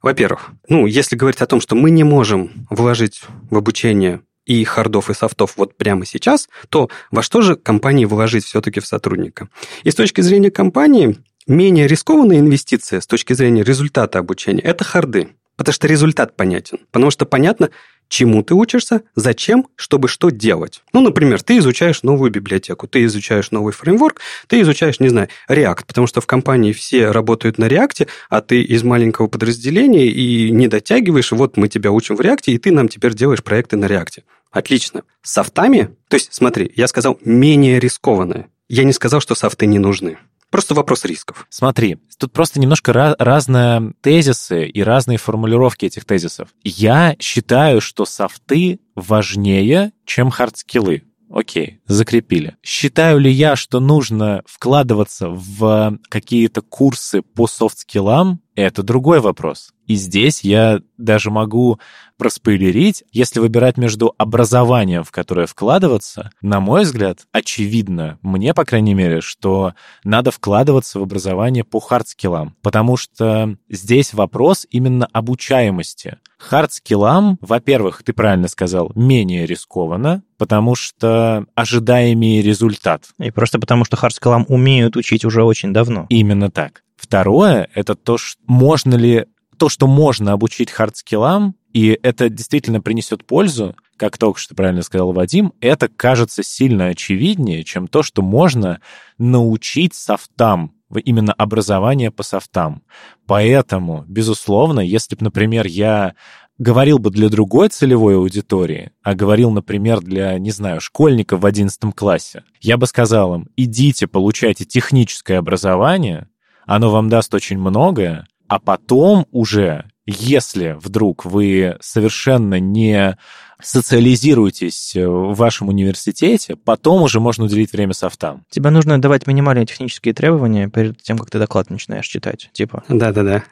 Во-первых, 0.01 0.51
ну, 0.67 0.85
если 0.85 1.15
говорить 1.15 1.41
о 1.41 1.47
том, 1.47 1.61
что 1.61 1.75
мы 1.75 1.91
не 1.91 2.03
можем 2.03 2.67
вложить 2.69 3.21
в 3.49 3.57
обучение 3.57 4.21
и 4.45 4.63
хардов, 4.63 5.09
и 5.09 5.13
софтов 5.13 5.53
вот 5.57 5.75
прямо 5.77 6.05
сейчас, 6.05 6.49
то 6.69 6.89
во 7.11 7.23
что 7.23 7.41
же 7.41 7.55
компании 7.55 8.05
вложить 8.05 8.45
все-таки 8.45 8.79
в 8.79 8.85
сотрудника? 8.85 9.49
И 9.83 9.91
с 9.91 9.95
точки 9.95 10.21
зрения 10.21 10.51
компании, 10.51 11.17
менее 11.47 11.87
рискованная 11.87 12.39
инвестиция 12.39 13.01
с 13.01 13.07
точки 13.07 13.33
зрения 13.33 13.63
результата 13.63 14.19
обучения– 14.19 14.61
это 14.63 14.83
харды. 14.83 15.29
Потому 15.55 15.73
что 15.73 15.87
результат 15.87 16.35
понятен. 16.35 16.79
Потому 16.91 17.11
что 17.11 17.25
понятно, 17.25 17.69
чему 18.07 18.43
ты 18.43 18.53
учишься, 18.53 19.01
зачем, 19.15 19.67
чтобы 19.75 20.07
что 20.07 20.29
делать. 20.29 20.81
Ну, 20.93 21.01
например, 21.01 21.41
ты 21.41 21.57
изучаешь 21.57 22.03
новую 22.03 22.31
библиотеку, 22.31 22.87
ты 22.87 23.03
изучаешь 23.05 23.51
новый 23.51 23.73
фреймворк, 23.73 24.21
ты 24.47 24.61
изучаешь, 24.61 24.99
не 24.99 25.09
знаю, 25.09 25.29
React, 25.49 25.83
потому 25.87 26.07
что 26.07 26.21
в 26.21 26.27
компании 26.27 26.71
все 26.71 27.11
работают 27.11 27.57
на 27.57 27.65
React, 27.65 28.07
а 28.29 28.41
ты 28.41 28.61
из 28.61 28.83
маленького 28.83 29.27
подразделения 29.27 30.07
и 30.07 30.51
не 30.51 30.67
дотягиваешь, 30.67 31.31
вот 31.31 31.57
мы 31.57 31.67
тебя 31.67 31.91
учим 31.91 32.15
в 32.15 32.21
React, 32.21 32.43
и 32.47 32.57
ты 32.57 32.71
нам 32.71 32.87
теперь 32.87 33.13
делаешь 33.13 33.43
проекты 33.43 33.77
на 33.77 33.85
React. 33.85 34.23
Отлично. 34.51 35.03
Софтами, 35.21 35.89
то 36.07 36.15
есть, 36.15 36.33
смотри, 36.33 36.71
я 36.75 36.87
сказал 36.87 37.19
менее 37.25 37.79
рискованное. 37.79 38.47
Я 38.69 38.83
не 38.83 38.93
сказал, 38.93 39.19
что 39.19 39.35
софты 39.35 39.65
не 39.65 39.79
нужны. 39.79 40.17
Просто 40.55 40.73
вопрос 40.73 41.03
рисков. 41.03 41.47
Смотри, 41.49 41.97
тут 42.17 42.31
просто 42.31 42.61
немножко 42.61 42.93
ra- 42.93 43.15
разные 43.19 43.93
тезисы 43.99 44.65
и 44.65 44.81
разные 44.81 45.17
формулировки 45.17 45.83
этих 45.83 46.05
тезисов. 46.05 46.47
Я 46.63 47.17
считаю, 47.19 47.81
что 47.81 48.05
софты 48.05 48.79
важнее, 48.95 49.91
чем 50.05 50.29
хардскиллы. 50.29 51.03
Окей, 51.29 51.81
закрепили. 51.87 52.55
Считаю 52.63 53.19
ли 53.19 53.29
я, 53.29 53.57
что 53.57 53.81
нужно 53.81 54.43
вкладываться 54.45 55.27
в 55.27 55.99
какие-то 56.07 56.61
курсы 56.61 57.21
по 57.21 57.47
софт-скиллам? 57.47 58.39
Это 58.55 58.83
другой 58.83 59.19
вопрос. 59.19 59.71
И 59.85 59.95
здесь 59.95 60.41
я 60.41 60.79
даже 60.97 61.29
могу 61.29 61.79
проспойлерить, 62.17 63.03
если 63.11 63.39
выбирать 63.39 63.77
между 63.77 64.15
образованием, 64.17 65.03
в 65.03 65.11
которое 65.11 65.45
вкладываться, 65.45 66.31
на 66.41 66.59
мой 66.59 66.83
взгляд, 66.83 67.19
очевидно, 67.33 68.17
мне, 68.21 68.53
по 68.53 68.63
крайней 68.63 68.93
мере, 68.93 69.19
что 69.19 69.73
надо 70.03 70.31
вкладываться 70.31 70.99
в 70.99 71.03
образование 71.03 71.65
по 71.65 71.79
хардскиллам, 71.79 72.55
потому 72.61 72.95
что 72.95 73.57
здесь 73.69 74.13
вопрос 74.13 74.65
именно 74.71 75.07
обучаемости. 75.11 76.17
Хардскиллам, 76.37 77.37
во-первых, 77.41 78.03
ты 78.03 78.13
правильно 78.13 78.47
сказал, 78.47 78.91
менее 78.95 79.45
рискованно, 79.45 80.23
потому 80.37 80.75
что 80.75 81.45
ожидаемый 81.55 82.41
результат. 82.41 83.03
И 83.19 83.31
просто 83.31 83.59
потому, 83.59 83.83
что 83.83 83.97
хардскиллам 83.97 84.45
умеют 84.47 84.95
учить 84.95 85.25
уже 85.25 85.43
очень 85.43 85.73
давно. 85.73 86.05
Именно 86.09 86.49
так. 86.49 86.84
Второе— 87.05 87.69
это 87.75 87.93
то, 87.93 88.17
что 88.17 88.41
можно 88.47 88.95
ли 88.95 89.27
то, 89.59 89.69
что 89.69 89.85
можно 89.85 90.33
обучить 90.33 90.71
хардскиллам, 90.71 91.55
и 91.71 91.99
это 92.01 92.29
действительно 92.29 92.81
принесет 92.81 93.27
пользу, 93.27 93.75
как 93.95 94.17
только 94.17 94.39
что 94.39 94.55
правильно 94.55 94.81
сказал 94.81 95.13
Вадим, 95.13 95.53
это 95.61 95.87
кажется 95.87 96.41
сильно 96.41 96.87
очевиднее, 96.87 97.63
чем 97.63 97.87
то, 97.87 98.01
что 98.01 98.23
можно 98.23 98.81
научить 99.19 99.93
софтам, 99.93 100.73
именно 101.03 101.31
образование 101.31 102.09
по 102.09 102.23
софтам. 102.23 102.81
Поэтому, 103.27 104.03
безусловно, 104.07 104.79
если 104.79 105.15
бы, 105.15 105.25
например, 105.25 105.67
я 105.67 106.15
говорил 106.57 106.97
бы 106.97 107.11
для 107.11 107.29
другой 107.29 107.69
целевой 107.69 108.15
аудитории, 108.15 108.93
а 109.03 109.13
говорил, 109.13 109.51
например, 109.51 110.01
для, 110.01 110.39
не 110.39 110.49
знаю, 110.49 110.81
школьников 110.81 111.41
в 111.41 111.45
11 111.45 111.93
классе, 111.93 112.43
я 112.61 112.77
бы 112.77 112.87
сказал 112.87 113.35
им, 113.35 113.49
идите, 113.55 114.07
получайте 114.07 114.65
техническое 114.65 115.37
образование, 115.37 116.29
оно 116.65 116.91
вам 116.91 117.09
даст 117.09 117.33
очень 117.33 117.57
многое, 117.57 118.27
а 118.47 118.59
потом 118.59 119.25
уже, 119.31 119.85
если 120.05 120.77
вдруг 120.79 121.25
вы 121.25 121.77
совершенно 121.81 122.59
не 122.59 123.17
социализируетесь 123.61 124.93
в 124.95 125.33
вашем 125.33 125.69
университете, 125.69 126.55
потом 126.55 127.01
уже 127.01 127.19
можно 127.19 127.45
уделить 127.45 127.71
время 127.71 127.93
софтам. 127.93 128.43
Тебе 128.49 128.69
нужно 128.69 128.99
давать 129.01 129.27
минимальные 129.27 129.65
технические 129.65 130.13
требования 130.13 130.69
перед 130.69 131.01
тем, 131.01 131.17
как 131.17 131.29
ты 131.29 131.39
доклад 131.39 131.69
начинаешь 131.69 132.07
читать. 132.07 132.49
Типа, 132.53 132.83
Да-да-да. 132.89 133.43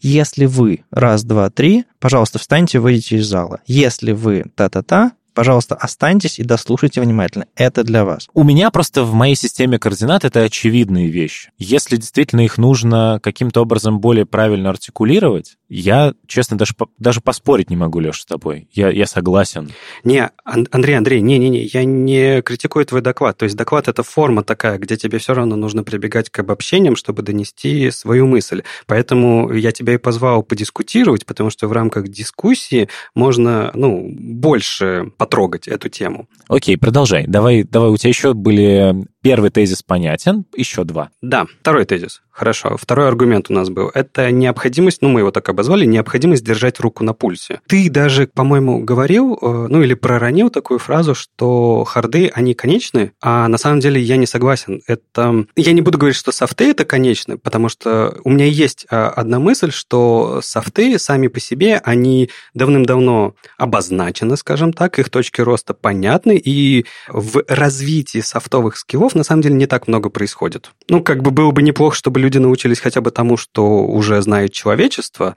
если 0.00 0.46
вы 0.46 0.84
раз, 0.90 1.24
два, 1.24 1.50
три, 1.50 1.84
пожалуйста, 2.00 2.38
встаньте, 2.38 2.80
выйдите 2.80 3.16
из 3.16 3.26
зала. 3.26 3.60
Если 3.66 4.12
вы 4.12 4.46
та-та-та, 4.54 5.12
пожалуйста, 5.34 5.74
останьтесь 5.74 6.38
и 6.38 6.44
дослушайте 6.44 7.00
внимательно. 7.00 7.46
Это 7.56 7.84
для 7.84 8.04
вас. 8.04 8.28
У 8.34 8.44
меня 8.44 8.70
просто 8.70 9.04
в 9.04 9.14
моей 9.14 9.34
системе 9.34 9.78
координат 9.78 10.24
это 10.24 10.40
очевидные 10.40 11.08
вещи. 11.08 11.50
Если 11.58 11.96
действительно 11.96 12.42
их 12.42 12.58
нужно 12.58 13.20
каким-то 13.22 13.62
образом 13.62 14.00
более 14.00 14.26
правильно 14.26 14.70
артикулировать, 14.70 15.56
я, 15.68 16.12
честно, 16.26 16.58
даже, 16.58 16.74
даже 16.98 17.20
поспорить 17.22 17.70
не 17.70 17.76
могу, 17.76 17.98
Леша, 17.98 18.20
с 18.20 18.26
тобой. 18.26 18.68
Я, 18.72 18.90
я 18.90 19.06
согласен. 19.06 19.70
Не, 20.04 20.30
Андрей, 20.44 20.96
Андрей, 20.98 21.20
не-не-не, 21.22 21.62
я 21.64 21.84
не 21.84 22.42
критикую 22.42 22.84
твой 22.84 23.00
доклад. 23.00 23.38
То 23.38 23.44
есть 23.44 23.56
доклад— 23.56 23.88
это 23.88 24.02
форма 24.02 24.44
такая, 24.44 24.76
где 24.76 24.96
тебе 24.96 25.18
все 25.18 25.32
равно 25.32 25.56
нужно 25.56 25.82
прибегать 25.82 26.28
к 26.28 26.38
обобщениям, 26.38 26.94
чтобы 26.94 27.22
донести 27.22 27.90
свою 27.90 28.26
мысль. 28.26 28.62
Поэтому 28.86 29.52
я 29.52 29.72
тебя 29.72 29.94
и 29.94 29.98
позвал 29.98 30.42
подискутировать, 30.42 31.24
потому 31.24 31.48
что 31.48 31.68
в 31.68 31.72
рамках 31.72 32.08
дискуссии 32.08 32.88
можно, 33.14 33.70
ну, 33.74 34.10
больше 34.12 35.12
потрогать 35.22 35.68
эту 35.68 35.88
тему. 35.88 36.26
Окей, 36.48 36.76
продолжай. 36.76 37.26
Давай, 37.28 37.62
давай, 37.62 37.90
у 37.90 37.96
тебя 37.96 38.08
еще 38.08 38.34
были 38.34 39.06
Первый 39.22 39.50
тезис 39.50 39.82
понятен, 39.82 40.44
еще 40.56 40.82
два. 40.82 41.10
Да, 41.22 41.46
второй 41.60 41.84
тезис. 41.84 42.20
Хорошо. 42.32 42.76
Второй 42.78 43.08
аргумент 43.08 43.50
у 43.50 43.52
нас 43.52 43.68
был. 43.68 43.90
Это 43.92 44.30
необходимость, 44.30 45.02
ну, 45.02 45.10
мы 45.10 45.20
его 45.20 45.30
так 45.30 45.50
обозвали, 45.50 45.84
необходимость 45.84 46.42
держать 46.44 46.80
руку 46.80 47.04
на 47.04 47.12
пульсе. 47.12 47.60
Ты 47.68 47.90
даже, 47.90 48.26
по-моему, 48.26 48.82
говорил, 48.82 49.38
э, 49.40 49.66
ну, 49.68 49.82
или 49.82 49.92
проронил 49.92 50.48
такую 50.48 50.78
фразу, 50.78 51.14
что 51.14 51.84
харды, 51.84 52.32
они 52.34 52.54
конечны, 52.54 53.12
а 53.20 53.48
на 53.48 53.58
самом 53.58 53.80
деле 53.80 54.00
я 54.00 54.16
не 54.16 54.26
согласен. 54.26 54.80
Это... 54.86 55.44
Я 55.56 55.72
не 55.72 55.82
буду 55.82 55.98
говорить, 55.98 56.16
что 56.16 56.32
софты 56.32 56.70
это 56.70 56.86
конечны, 56.86 57.36
потому 57.36 57.68
что 57.68 58.18
у 58.24 58.30
меня 58.30 58.46
есть 58.46 58.86
э, 58.90 58.96
одна 58.96 59.38
мысль, 59.38 59.70
что 59.70 60.40
софты 60.42 60.98
сами 60.98 61.28
по 61.28 61.38
себе, 61.38 61.82
они 61.84 62.30
давным-давно 62.54 63.34
обозначены, 63.58 64.38
скажем 64.38 64.72
так, 64.72 64.98
их 64.98 65.10
точки 65.10 65.42
роста 65.42 65.74
понятны, 65.74 66.40
и 66.42 66.86
в 67.08 67.44
развитии 67.46 68.20
софтовых 68.20 68.78
скиллов 68.78 69.11
языков 69.12 69.14
на 69.14 69.24
самом 69.24 69.42
деле 69.42 69.54
не 69.54 69.66
так 69.66 69.88
много 69.88 70.10
происходит. 70.10 70.70
Ну, 70.88 71.02
как 71.02 71.22
бы 71.22 71.30
было 71.30 71.50
бы 71.50 71.62
неплохо, 71.62 71.96
чтобы 71.96 72.20
люди 72.20 72.38
научились 72.38 72.80
хотя 72.80 73.00
бы 73.00 73.10
тому, 73.10 73.36
что 73.36 73.84
уже 73.84 74.20
знает 74.22 74.52
человечество, 74.52 75.34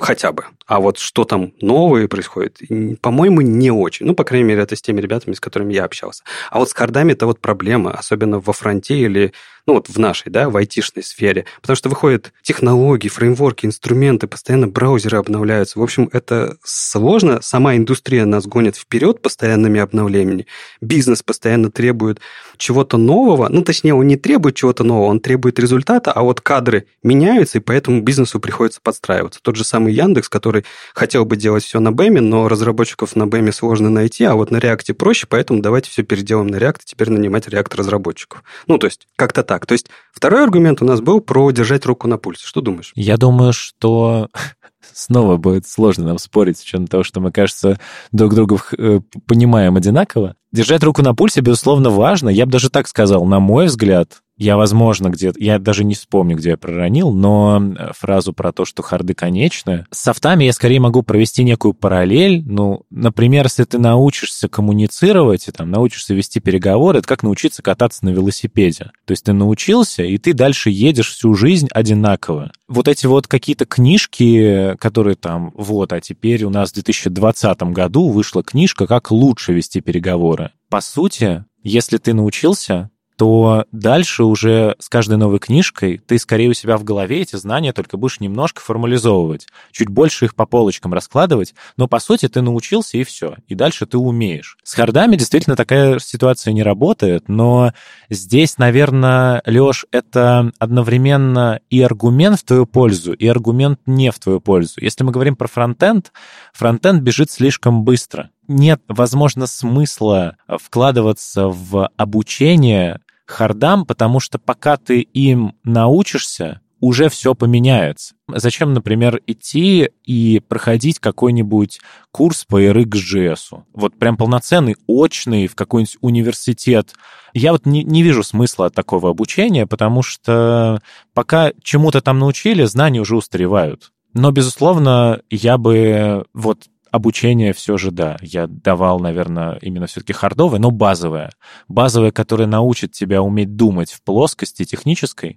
хотя 0.00 0.32
бы. 0.32 0.44
А 0.66 0.78
вот 0.80 0.98
что 0.98 1.24
там 1.24 1.52
новое 1.60 2.08
происходит, 2.08 2.60
по-моему, 3.00 3.40
не 3.40 3.70
очень. 3.70 4.06
Ну, 4.06 4.14
по 4.14 4.24
крайней 4.24 4.48
мере, 4.48 4.62
это 4.62 4.76
с 4.76 4.82
теми 4.82 5.00
ребятами, 5.00 5.34
с 5.34 5.40
которыми 5.40 5.74
я 5.74 5.84
общался. 5.84 6.22
А 6.50 6.58
вот 6.58 6.68
с 6.68 6.74
кардами 6.74 7.12
это 7.12 7.26
вот 7.26 7.40
проблема, 7.40 7.92
особенно 7.92 8.40
во 8.40 8.52
фронте 8.52 8.94
или 8.94 9.32
ну 9.66 9.74
вот 9.74 9.88
в 9.88 9.98
нашей, 9.98 10.30
да, 10.30 10.50
в 10.50 10.56
айтишной 10.56 11.02
сфере, 11.02 11.46
потому 11.60 11.76
что 11.76 11.88
выходят 11.88 12.32
технологии, 12.42 13.08
фреймворки, 13.08 13.66
инструменты, 13.66 14.26
постоянно 14.26 14.68
браузеры 14.68 15.18
обновляются. 15.18 15.78
В 15.78 15.82
общем, 15.82 16.10
это 16.12 16.56
сложно, 16.62 17.40
сама 17.40 17.76
индустрия 17.76 18.26
нас 18.26 18.46
гонит 18.46 18.76
вперед 18.76 19.22
постоянными 19.22 19.80
обновлениями, 19.80 20.46
бизнес 20.80 21.22
постоянно 21.22 21.70
требует 21.70 22.20
чего-то 22.56 22.98
нового, 22.98 23.13
ну, 23.48 23.62
точнее, 23.62 23.94
он 23.94 24.06
не 24.06 24.16
требует 24.16 24.54
чего-то 24.54 24.84
нового, 24.84 25.06
он 25.06 25.20
требует 25.20 25.58
результата, 25.58 26.12
а 26.12 26.22
вот 26.22 26.40
кадры 26.40 26.86
меняются, 27.02 27.58
и 27.58 27.60
поэтому 27.60 28.02
бизнесу 28.02 28.38
приходится 28.38 28.80
подстраиваться. 28.82 29.40
Тот 29.42 29.56
же 29.56 29.64
самый 29.64 29.94
Яндекс, 29.94 30.28
который 30.28 30.64
хотел 30.94 31.24
бы 31.24 31.36
делать 31.36 31.64
все 31.64 31.80
на 31.80 31.90
Бэме, 31.90 32.20
но 32.20 32.48
разработчиков 32.48 33.16
на 33.16 33.26
Бэме 33.26 33.50
сложно 33.50 33.90
найти, 33.90 34.24
а 34.24 34.34
вот 34.34 34.50
на 34.50 34.58
Реакте 34.58 34.94
проще, 34.94 35.26
поэтому 35.26 35.62
давайте 35.62 35.90
все 35.90 36.02
переделаем 36.02 36.48
на 36.48 36.56
React, 36.56 36.80
теперь 36.84 37.10
нанимать 37.10 37.48
React 37.48 37.76
разработчиков. 37.76 38.44
Ну, 38.66 38.78
то 38.78 38.86
есть, 38.86 39.08
как-то 39.16 39.42
так 39.42 39.54
так. 39.54 39.66
То 39.66 39.72
есть 39.72 39.86
второй 40.12 40.42
аргумент 40.42 40.82
у 40.82 40.84
нас 40.84 41.00
был 41.00 41.20
про 41.20 41.50
держать 41.50 41.86
руку 41.86 42.08
на 42.08 42.18
пульсе. 42.18 42.46
Что 42.46 42.60
думаешь? 42.60 42.92
Я 42.94 43.16
думаю, 43.16 43.52
что 43.52 44.28
снова 44.92 45.36
будет 45.36 45.66
сложно 45.66 46.06
нам 46.06 46.18
спорить 46.18 46.58
с 46.58 46.62
учетом 46.62 46.86
того, 46.86 47.04
что 47.04 47.20
мы, 47.20 47.30
кажется, 47.30 47.78
друг 48.12 48.34
друга 48.34 48.58
э, 48.76 49.00
понимаем 49.26 49.76
одинаково. 49.76 50.34
Держать 50.54 50.84
руку 50.84 51.02
на 51.02 51.16
пульсе, 51.16 51.40
безусловно, 51.40 51.90
важно. 51.90 52.28
Я 52.28 52.46
бы 52.46 52.52
даже 52.52 52.70
так 52.70 52.86
сказал, 52.86 53.24
на 53.24 53.40
мой 53.40 53.66
взгляд, 53.66 54.22
я, 54.36 54.56
возможно, 54.56 55.08
где-то... 55.08 55.38
Я 55.38 55.58
даже 55.58 55.84
не 55.84 55.94
вспомню, 55.94 56.36
где 56.36 56.50
я 56.50 56.56
проронил, 56.56 57.12
но 57.12 57.62
э, 57.62 57.92
фразу 57.96 58.32
про 58.32 58.52
то, 58.52 58.64
что 58.64 58.82
харды 58.82 59.14
конечны. 59.14 59.86
С 59.92 60.00
софтами 60.00 60.44
я 60.44 60.52
скорее 60.52 60.80
могу 60.80 61.02
провести 61.02 61.44
некую 61.44 61.72
параллель. 61.72 62.42
Ну, 62.44 62.82
например, 62.90 63.44
если 63.44 63.62
ты 63.62 63.78
научишься 63.78 64.48
коммуницировать 64.48 65.46
и 65.46 65.52
там 65.52 65.70
научишься 65.70 66.14
вести 66.14 66.40
переговоры, 66.40 66.98
это 66.98 67.06
как 67.06 67.22
научиться 67.22 67.62
кататься 67.62 68.04
на 68.04 68.10
велосипеде. 68.10 68.90
То 69.04 69.12
есть 69.12 69.24
ты 69.24 69.32
научился, 69.32 70.02
и 70.02 70.18
ты 70.18 70.32
дальше 70.32 70.70
едешь 70.70 71.12
всю 71.12 71.34
жизнь 71.34 71.68
одинаково. 71.70 72.50
Вот 72.66 72.88
эти 72.88 73.06
вот 73.06 73.28
какие-то 73.28 73.66
книжки, 73.66 74.74
которые 74.80 75.14
там, 75.14 75.52
вот, 75.54 75.92
а 75.92 76.00
теперь 76.00 76.42
у 76.44 76.50
нас 76.50 76.70
в 76.70 76.74
2020 76.74 77.62
году 77.64 78.08
вышла 78.08 78.42
книжка 78.42 78.88
«Как 78.88 79.12
лучше 79.12 79.52
вести 79.52 79.80
переговоры». 79.80 80.50
По 80.70 80.80
сути, 80.80 81.44
если 81.62 81.98
ты 81.98 82.14
научился, 82.14 82.90
то 83.16 83.64
дальше 83.72 84.24
уже 84.24 84.76
с 84.78 84.88
каждой 84.88 85.18
новой 85.18 85.38
книжкой 85.38 85.98
ты 85.98 86.18
скорее 86.18 86.48
у 86.48 86.54
себя 86.54 86.76
в 86.76 86.84
голове 86.84 87.20
эти 87.20 87.36
знания 87.36 87.72
только 87.72 87.96
будешь 87.96 88.20
немножко 88.20 88.60
формализовывать, 88.60 89.46
чуть 89.72 89.88
больше 89.88 90.26
их 90.26 90.34
по 90.34 90.46
полочкам 90.46 90.92
раскладывать, 90.92 91.54
но 91.76 91.86
по 91.86 92.00
сути 92.00 92.28
ты 92.28 92.40
научился 92.40 92.98
и 92.98 93.04
все, 93.04 93.36
и 93.46 93.54
дальше 93.54 93.86
ты 93.86 93.98
умеешь. 93.98 94.56
С 94.64 94.74
хардами 94.74 95.16
действительно 95.16 95.56
такая 95.56 95.98
ситуация 95.98 96.52
не 96.52 96.62
работает, 96.62 97.28
но 97.28 97.72
здесь, 98.10 98.58
наверное, 98.58 99.42
Леш, 99.46 99.86
это 99.90 100.52
одновременно 100.58 101.60
и 101.70 101.80
аргумент 101.82 102.40
в 102.40 102.44
твою 102.44 102.66
пользу, 102.66 103.12
и 103.12 103.26
аргумент 103.26 103.80
не 103.86 104.10
в 104.10 104.18
твою 104.18 104.40
пользу. 104.40 104.80
Если 104.80 105.04
мы 105.04 105.12
говорим 105.12 105.36
про 105.36 105.48
фронтенд, 105.48 106.12
фронтенд 106.52 107.02
бежит 107.02 107.30
слишком 107.30 107.84
быстро 107.84 108.30
нет, 108.48 108.82
возможно, 108.88 109.46
смысла 109.46 110.36
вкладываться 110.48 111.48
в 111.48 111.88
обучение 111.96 113.00
хардам, 113.26 113.86
потому 113.86 114.20
что 114.20 114.38
пока 114.38 114.76
ты 114.76 115.00
им 115.00 115.54
научишься, 115.64 116.60
уже 116.84 117.08
все 117.08 117.34
поменяется. 117.34 118.14
Зачем, 118.28 118.74
например, 118.74 119.18
идти 119.26 119.88
и 120.04 120.42
проходить 120.46 120.98
какой-нибудь 120.98 121.80
курс 122.10 122.44
по 122.44 122.62
RxJS? 122.62 123.62
Вот 123.72 123.98
прям 123.98 124.18
полноценный, 124.18 124.76
очный, 124.86 125.46
в 125.46 125.54
какой-нибудь 125.54 125.96
университет. 126.02 126.92
Я 127.32 127.52
вот 127.52 127.64
не, 127.64 127.84
не 127.84 128.02
вижу 128.02 128.22
смысла 128.22 128.68
такого 128.68 129.08
обучения, 129.08 129.66
потому 129.66 130.02
что 130.02 130.82
пока 131.14 131.52
чему-то 131.62 132.02
там 132.02 132.18
научили, 132.18 132.64
знания 132.64 133.00
уже 133.00 133.16
устаревают. 133.16 133.90
Но, 134.12 134.30
безусловно, 134.30 135.22
я 135.30 135.56
бы 135.56 136.26
вот 136.34 136.68
обучение 136.94 137.52
все 137.52 137.76
же, 137.76 137.90
да, 137.90 138.16
я 138.22 138.46
давал, 138.46 139.00
наверное, 139.00 139.58
именно 139.60 139.86
все-таки 139.86 140.12
хардовое, 140.12 140.60
но 140.60 140.70
базовое. 140.70 141.32
Базовое, 141.66 142.12
которое 142.12 142.46
научит 142.46 142.92
тебя 142.92 143.20
уметь 143.20 143.56
думать 143.56 143.90
в 143.90 144.00
плоскости 144.04 144.64
технической, 144.64 145.36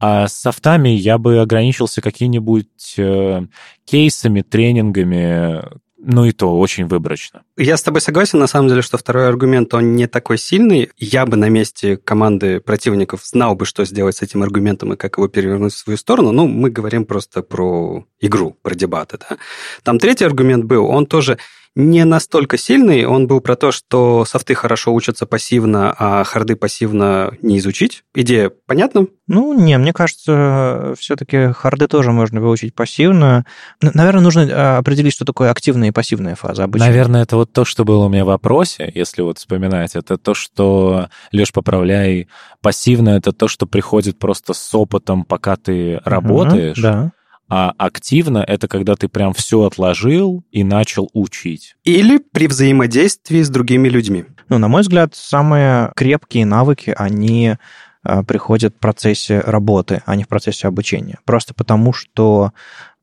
а 0.00 0.26
с 0.26 0.32
софтами 0.32 0.88
я 0.88 1.18
бы 1.18 1.40
ограничился 1.40 2.00
какими-нибудь 2.00 2.94
э, 2.96 3.42
кейсами, 3.84 4.40
тренингами, 4.40 5.62
ну 5.98 6.24
и 6.24 6.32
то 6.32 6.58
очень 6.58 6.86
выборочно. 6.86 7.42
Я 7.56 7.76
с 7.76 7.82
тобой 7.82 8.00
согласен, 8.00 8.38
на 8.38 8.46
самом 8.46 8.68
деле, 8.68 8.82
что 8.82 8.98
второй 8.98 9.28
аргумент, 9.28 9.72
он 9.72 9.96
не 9.96 10.06
такой 10.06 10.38
сильный. 10.38 10.90
Я 10.98 11.24
бы 11.26 11.36
на 11.36 11.48
месте 11.48 11.96
команды 11.96 12.60
противников 12.60 13.24
знал 13.24 13.54
бы, 13.54 13.64
что 13.64 13.84
сделать 13.84 14.16
с 14.16 14.22
этим 14.22 14.42
аргументом 14.42 14.92
и 14.92 14.96
как 14.96 15.16
его 15.16 15.28
перевернуть 15.28 15.72
в 15.72 15.78
свою 15.78 15.96
сторону. 15.96 16.32
Ну, 16.32 16.46
мы 16.46 16.70
говорим 16.70 17.06
просто 17.06 17.42
про 17.42 18.04
игру, 18.20 18.56
про 18.62 18.74
дебаты. 18.74 19.18
Да? 19.18 19.38
Там 19.82 19.98
третий 19.98 20.24
аргумент 20.24 20.64
был, 20.64 20.86
он 20.86 21.06
тоже 21.06 21.38
не 21.76 22.04
настолько 22.06 22.56
сильный. 22.56 23.04
Он 23.04 23.26
был 23.26 23.40
про 23.42 23.54
то, 23.54 23.70
что 23.70 24.24
софты 24.24 24.54
хорошо 24.54 24.94
учатся 24.94 25.26
пассивно, 25.26 25.94
а 25.96 26.24
харды 26.24 26.56
пассивно 26.56 27.32
не 27.42 27.58
изучить. 27.58 28.02
Идея 28.14 28.50
понятна? 28.66 29.06
Ну, 29.28 29.52
не, 29.52 29.76
мне 29.76 29.92
кажется, 29.92 30.94
все-таки 30.98 31.52
харды 31.52 31.86
тоже 31.86 32.12
можно 32.12 32.40
выучить 32.40 32.74
пассивно. 32.74 33.44
Наверное, 33.82 34.22
нужно 34.22 34.48
а, 34.50 34.78
определить, 34.78 35.12
что 35.12 35.26
такое 35.26 35.50
активная 35.50 35.88
и 35.88 35.92
пассивная 35.92 36.34
фаза 36.34 36.64
обычно. 36.64 36.86
Наверное, 36.86 37.22
это 37.24 37.36
вот 37.36 37.52
то, 37.52 37.66
что 37.66 37.84
было 37.84 38.06
у 38.06 38.08
меня 38.08 38.24
в 38.24 38.28
вопросе, 38.28 38.90
если 38.94 39.20
вот 39.20 39.36
вспоминать. 39.36 39.96
Это 39.96 40.16
то, 40.16 40.32
что, 40.32 41.08
Леш, 41.30 41.52
поправляй, 41.52 42.28
пассивно 42.62 43.10
это 43.10 43.32
то, 43.32 43.48
что 43.48 43.66
приходит 43.66 44.18
просто 44.18 44.54
с 44.54 44.74
опытом, 44.74 45.24
пока 45.24 45.56
ты 45.56 46.00
работаешь. 46.04 46.78
да. 46.78 47.12
А 47.48 47.72
активно— 47.78 48.38
это 48.46 48.66
когда 48.66 48.96
ты 48.96 49.08
прям 49.08 49.32
все 49.32 49.64
отложил 49.64 50.44
и 50.50 50.64
начал 50.64 51.08
учить. 51.12 51.76
Или 51.84 52.18
при 52.18 52.48
взаимодействии 52.48 53.42
с 53.42 53.48
другими 53.48 53.88
людьми. 53.88 54.24
Ну, 54.48 54.58
на 54.58 54.68
мой 54.68 54.82
взгляд, 54.82 55.14
самые 55.14 55.92
крепкие 55.94 56.44
навыки, 56.44 56.94
они 56.96 57.56
а, 58.02 58.22
приходят 58.22 58.74
в 58.74 58.78
процессе 58.78 59.40
работы, 59.40 60.02
а 60.06 60.16
не 60.16 60.24
в 60.24 60.28
процессе 60.28 60.68
обучения. 60.68 61.18
Просто 61.24 61.54
потому, 61.54 61.92
что 61.92 62.52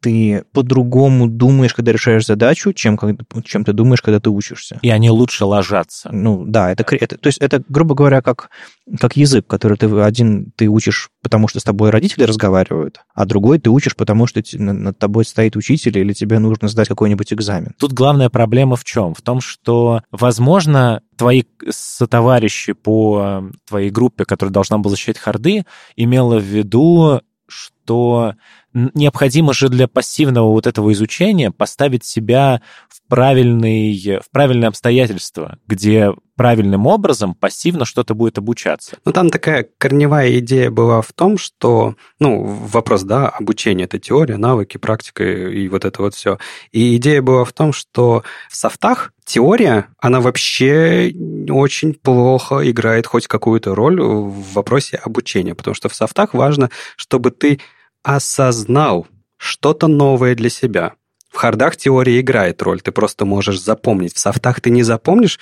ты 0.03 0.43
по-другому 0.51 1.29
думаешь, 1.29 1.73
когда 1.73 1.93
решаешь 1.93 2.25
задачу, 2.25 2.73
чем, 2.73 2.99
чем 3.45 3.63
ты 3.63 3.71
думаешь, 3.71 4.01
когда 4.01 4.19
ты 4.19 4.29
учишься. 4.29 4.77
И 4.81 4.89
они 4.89 5.09
лучше 5.09 5.45
ложатся. 5.45 6.09
Ну 6.11 6.43
да, 6.45 6.71
это, 6.71 6.85
это 6.95 7.17
то 7.17 7.27
есть 7.27 7.39
это, 7.39 7.63
грубо 7.69 7.95
говоря, 7.95 8.21
как, 8.21 8.49
как 8.99 9.15
язык, 9.15 9.47
который 9.47 9.77
ты 9.77 9.87
один 10.01 10.51
ты 10.57 10.67
учишь, 10.67 11.09
потому 11.21 11.47
что 11.47 11.61
с 11.61 11.63
тобой 11.63 11.89
родители 11.89 12.23
разговаривают, 12.23 12.99
а 13.15 13.25
другой 13.25 13.59
ты 13.59 13.69
учишь, 13.69 13.95
потому 13.95 14.27
что 14.27 14.41
над 14.57 14.99
тобой 14.99 15.23
стоит 15.23 15.55
учитель 15.55 15.97
или 15.97 16.11
тебе 16.11 16.39
нужно 16.39 16.67
сдать 16.67 16.89
какой-нибудь 16.89 17.31
экзамен. 17.31 17.73
Тут 17.79 17.93
главная 17.93 18.29
проблема 18.29 18.75
в 18.75 18.83
чем? 18.83 19.13
В 19.13 19.21
том, 19.21 19.39
что, 19.39 20.01
возможно, 20.11 21.01
твои 21.15 21.43
сотоварищи 21.69 22.73
по 22.73 23.43
твоей 23.65 23.89
группе, 23.89 24.25
которая 24.25 24.51
должна 24.51 24.79
была 24.79 24.91
защищать 24.91 25.17
харды, 25.17 25.63
имела 25.95 26.39
в 26.39 26.43
виду, 26.43 27.21
что 27.83 28.35
необходимо 28.73 29.53
же 29.53 29.69
для 29.69 29.87
пассивного 29.87 30.49
вот 30.49 30.67
этого 30.67 30.91
изучения 30.93 31.51
поставить 31.51 32.05
себя 32.05 32.61
в, 32.89 33.07
правильный, 33.07 34.19
в 34.19 34.31
правильное 34.31 34.69
обстоятельство, 34.69 35.59
где 35.67 36.11
правильным 36.35 36.87
образом 36.87 37.35
пассивно 37.35 37.85
что-то 37.85 38.15
будет 38.15 38.37
обучаться. 38.37 38.97
Ну, 39.05 39.11
там 39.11 39.29
такая 39.29 39.67
корневая 39.77 40.39
идея 40.39 40.71
была 40.71 41.01
в 41.01 41.11
том, 41.13 41.37
что, 41.37 41.95
ну, 42.19 42.43
вопрос, 42.43 43.03
да, 43.03 43.29
обучение— 43.29 43.85
это 43.85 43.99
теория, 43.99 44.37
навыки, 44.37 44.77
практика 44.77 45.23
и 45.23 45.67
вот 45.67 45.85
это 45.85 46.01
вот 46.01 46.15
все. 46.15 46.39
И 46.71 46.95
идея 46.97 47.21
была 47.21 47.45
в 47.45 47.53
том, 47.53 47.73
что 47.73 48.23
в 48.49 48.55
софтах 48.55 49.13
теория, 49.25 49.87
она 49.99 50.21
вообще 50.21 51.13
очень 51.49 51.93
плохо 51.93 52.69
играет 52.69 53.07
хоть 53.07 53.27
какую-то 53.27 53.75
роль 53.75 54.01
в 54.01 54.53
вопросе 54.53 54.97
обучения, 54.97 55.55
потому 55.55 55.75
что 55.75 55.89
в 55.89 55.95
софтах 55.95 56.33
важно, 56.33 56.69
чтобы 56.95 57.31
ты 57.31 57.59
осознал 58.03 59.07
что-то 59.37 59.87
новое 59.87 60.35
для 60.35 60.49
себя. 60.49 60.93
В 61.29 61.37
хардах 61.37 61.77
теория 61.77 62.19
играет 62.19 62.61
роль, 62.61 62.81
ты 62.81 62.91
просто 62.91 63.25
можешь 63.25 63.59
запомнить. 63.59 64.13
В 64.13 64.19
софтах 64.19 64.61
ты 64.61 64.69
не 64.69 64.83
запомнишь. 64.83 65.39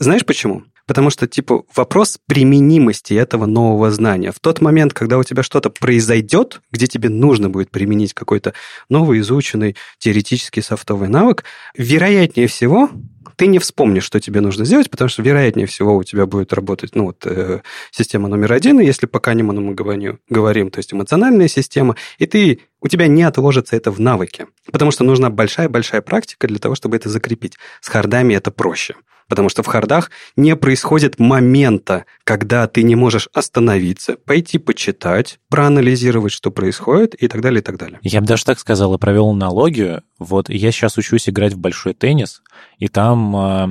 Знаешь 0.00 0.24
почему? 0.24 0.64
Потому 0.86 1.10
что, 1.10 1.28
типа, 1.28 1.62
вопрос 1.76 2.18
применимости 2.26 3.12
этого 3.12 3.44
нового 3.44 3.90
знания. 3.90 4.32
В 4.32 4.40
тот 4.40 4.62
момент, 4.62 4.94
когда 4.94 5.18
у 5.18 5.24
тебя 5.24 5.42
что-то 5.42 5.68
произойдет, 5.68 6.62
где 6.72 6.86
тебе 6.86 7.10
нужно 7.10 7.50
будет 7.50 7.70
применить 7.70 8.14
какой-то 8.14 8.54
новый 8.88 9.20
изученный 9.20 9.76
теоретический 9.98 10.62
софтовый 10.62 11.08
навык, 11.08 11.44
вероятнее 11.76 12.48
всего, 12.48 12.88
ты 13.36 13.46
не 13.46 13.58
вспомнишь, 13.58 14.04
что 14.04 14.20
тебе 14.20 14.40
нужно 14.40 14.64
сделать, 14.64 14.90
потому 14.90 15.08
что, 15.08 15.22
вероятнее 15.22 15.66
всего, 15.66 15.96
у 15.96 16.04
тебя 16.04 16.26
будет 16.26 16.52
работать 16.52 16.94
ну, 16.94 17.06
вот, 17.06 17.26
э, 17.26 17.60
система 17.90 18.28
номер 18.28 18.52
один, 18.52 18.80
и 18.80 18.84
если 18.84 19.06
по 19.06 19.20
Канеману 19.20 19.60
мы 19.60 19.74
говорим, 19.74 20.20
говорим, 20.28 20.70
то 20.70 20.78
есть 20.78 20.92
эмоциональная 20.92 21.48
система, 21.48 21.96
и 22.18 22.26
ты, 22.26 22.60
у 22.80 22.88
тебя 22.88 23.06
не 23.06 23.22
отложится 23.22 23.76
это 23.76 23.90
в 23.90 24.00
навыке, 24.00 24.46
потому 24.70 24.90
что 24.90 25.04
нужна 25.04 25.30
большая-большая 25.30 26.02
практика 26.02 26.46
для 26.46 26.58
того, 26.58 26.74
чтобы 26.74 26.96
это 26.96 27.08
закрепить. 27.08 27.56
С 27.80 27.88
хардами 27.88 28.34
это 28.34 28.50
проще. 28.50 28.94
Потому 29.30 29.48
что 29.48 29.62
в 29.62 29.66
хардах 29.66 30.10
не 30.34 30.56
происходит 30.56 31.20
момента, 31.20 32.04
когда 32.24 32.66
ты 32.66 32.82
не 32.82 32.96
можешь 32.96 33.28
остановиться, 33.32 34.16
пойти 34.16 34.58
почитать, 34.58 35.38
проанализировать, 35.48 36.32
что 36.32 36.50
происходит 36.50 37.14
и 37.14 37.28
так 37.28 37.40
далее, 37.40 37.60
и 37.60 37.62
так 37.62 37.78
далее. 37.78 38.00
Я 38.02 38.20
бы 38.20 38.26
даже 38.26 38.44
так 38.44 38.58
сказал, 38.58 38.92
и 38.92 38.98
провел 38.98 39.28
аналогию. 39.28 40.02
Вот 40.18 40.50
я 40.50 40.72
сейчас 40.72 40.98
учусь 40.98 41.28
играть 41.28 41.52
в 41.52 41.58
большой 41.58 41.94
теннис, 41.94 42.42
и 42.78 42.88
там 42.88 43.09
а, 43.36 43.70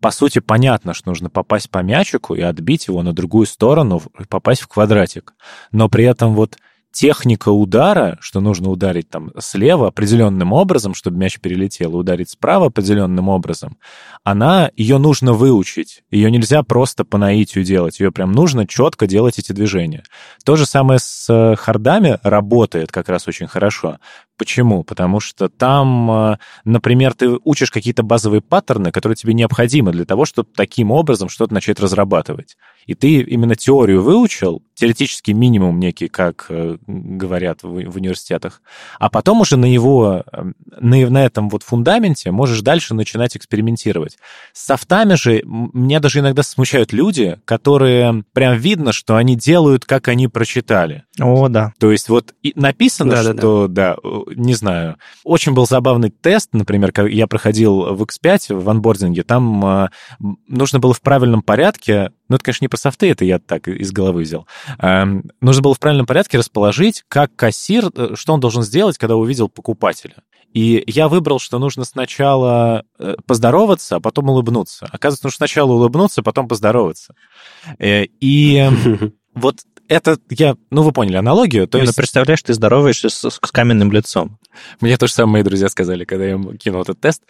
по 0.00 0.10
сути, 0.10 0.40
понятно, 0.40 0.94
что 0.94 1.10
нужно 1.10 1.30
попасть 1.30 1.70
по 1.70 1.78
мячику 1.78 2.34
и 2.34 2.40
отбить 2.40 2.88
его 2.88 3.02
на 3.02 3.12
другую 3.12 3.46
сторону, 3.46 4.02
попасть 4.28 4.62
в 4.62 4.68
квадратик. 4.68 5.34
Но 5.70 5.88
при 5.88 6.04
этом 6.04 6.34
вот 6.34 6.56
техника 6.92 7.48
удара, 7.48 8.18
что 8.20 8.40
нужно 8.40 8.70
ударить 8.70 9.08
там 9.08 9.32
слева 9.38 9.88
определенным 9.88 10.52
образом, 10.52 10.94
чтобы 10.94 11.16
мяч 11.16 11.40
перелетел, 11.40 11.92
и 11.92 11.96
ударить 11.96 12.30
справа 12.30 12.66
определенным 12.66 13.28
образом, 13.28 13.78
она, 14.22 14.70
ее 14.76 14.98
нужно 14.98 15.32
выучить. 15.32 16.02
Ее 16.10 16.30
нельзя 16.30 16.62
просто 16.62 17.04
по 17.04 17.18
наитию 17.18 17.64
делать. 17.64 17.98
Ее 17.98 18.12
прям 18.12 18.32
нужно 18.32 18.66
четко 18.66 19.06
делать 19.06 19.38
эти 19.38 19.52
движения. 19.52 20.04
То 20.44 20.56
же 20.56 20.66
самое 20.66 21.00
с 21.00 21.26
э, 21.28 21.56
хардами 21.56 22.18
работает 22.22 22.92
как 22.92 23.08
раз 23.08 23.26
очень 23.26 23.46
хорошо. 23.46 23.98
Почему? 24.42 24.82
Потому 24.82 25.20
что 25.20 25.48
там, 25.48 26.10
э, 26.10 26.38
например, 26.64 27.14
ты 27.14 27.38
учишь 27.44 27.70
какие-то 27.70 28.02
базовые 28.02 28.40
паттерны, 28.40 28.90
которые 28.90 29.14
тебе 29.14 29.34
необходимы 29.34 29.92
для 29.92 30.04
того, 30.04 30.24
чтобы 30.24 30.48
таким 30.52 30.90
образом 30.90 31.28
что-то 31.28 31.54
начать 31.54 31.78
разрабатывать. 31.78 32.56
И 32.86 32.94
ты 32.94 33.20
именно 33.20 33.54
теорию 33.54 34.02
выучил, 34.02 34.60
теоретический 34.74 35.32
минимум 35.32 35.78
некий, 35.78 36.08
как 36.08 36.46
э, 36.48 36.76
говорят 36.88 37.62
в, 37.62 37.68
в 37.68 37.96
университетах, 37.96 38.62
а 38.98 39.08
потом 39.10 39.42
уже 39.42 39.56
на 39.56 39.66
его, 39.66 40.24
э, 40.32 40.42
на, 40.80 41.10
на 41.10 41.24
этом 41.24 41.48
вот 41.48 41.62
фундаменте 41.62 42.32
можешь 42.32 42.62
дальше 42.62 42.94
начинать 42.94 43.36
экспериментировать. 43.36 44.16
С 44.52 44.66
софтами 44.66 45.14
же 45.14 45.42
меня 45.44 46.00
даже 46.00 46.18
иногда 46.18 46.42
смущают 46.42 46.92
люди, 46.92 47.38
которые 47.44 48.24
прям 48.32 48.56
видно, 48.56 48.92
что 48.92 49.14
они 49.14 49.36
делают, 49.36 49.84
как 49.84 50.08
они 50.08 50.26
прочитали. 50.26 51.04
О, 51.20 51.48
да. 51.48 51.72
То 51.78 51.92
есть 51.92 52.08
вот 52.08 52.34
написано, 52.56 53.12
да, 53.12 53.22
что, 53.22 53.68
да, 53.68 53.94
да, 53.94 53.96
не 54.36 54.54
знаю, 54.54 54.96
очень 55.24 55.52
был 55.52 55.66
забавный 55.66 56.10
тест, 56.10 56.50
например, 56.52 56.92
я 57.08 57.26
проходил 57.26 57.94
в 57.94 58.02
X5 58.02 58.54
в 58.54 58.70
анбординге, 58.70 59.22
там 59.22 59.64
э, 59.64 59.88
нужно 60.48 60.78
было 60.78 60.94
в 60.94 61.00
правильном 61.00 61.42
порядке 61.42 62.12
ну, 62.32 62.36
это, 62.36 62.46
конечно, 62.46 62.64
не 62.64 62.68
про 62.68 62.78
софты, 62.78 63.10
это 63.10 63.26
я 63.26 63.38
так 63.38 63.68
из 63.68 63.92
головы 63.92 64.22
взял. 64.22 64.46
Эм, 64.78 65.24
нужно 65.42 65.60
было 65.60 65.74
в 65.74 65.78
правильном 65.78 66.06
порядке 66.06 66.38
расположить, 66.38 67.04
как 67.06 67.36
кассир, 67.36 67.90
э, 67.94 68.14
что 68.14 68.32
он 68.32 68.40
должен 68.40 68.62
сделать, 68.62 68.96
когда 68.96 69.16
увидел 69.16 69.50
покупателя. 69.50 70.14
И 70.54 70.82
я 70.86 71.08
выбрал, 71.08 71.38
что 71.38 71.58
нужно 71.58 71.84
сначала 71.84 72.86
э, 72.98 73.16
поздороваться, 73.26 73.96
а 73.96 74.00
потом 74.00 74.30
улыбнуться. 74.30 74.88
Оказывается, 74.90 75.26
нужно 75.26 75.36
сначала 75.36 75.72
улыбнуться, 75.72 76.22
а 76.22 76.24
потом 76.24 76.48
поздороваться. 76.48 77.14
Э, 77.78 78.04
и 78.04 78.66
вот 79.34 79.58
это 79.88 80.18
я, 80.30 80.56
ну, 80.70 80.82
вы 80.82 80.92
поняли 80.92 81.16
аналогию. 81.16 81.66
То 81.68 81.78
есть... 81.78 81.96
представляешь, 81.96 82.42
ты 82.42 82.54
здороваешься 82.54 83.08
с, 83.08 83.30
с 83.30 83.50
каменным 83.50 83.92
лицом. 83.92 84.38
Мне 84.80 84.96
то 84.96 85.06
же 85.06 85.12
самое 85.12 85.32
мои 85.32 85.42
друзья 85.42 85.68
сказали, 85.68 86.04
когда 86.04 86.24
я 86.24 86.32
им 86.32 86.56
кинул 86.58 86.82
этот 86.82 87.00
тест. 87.00 87.22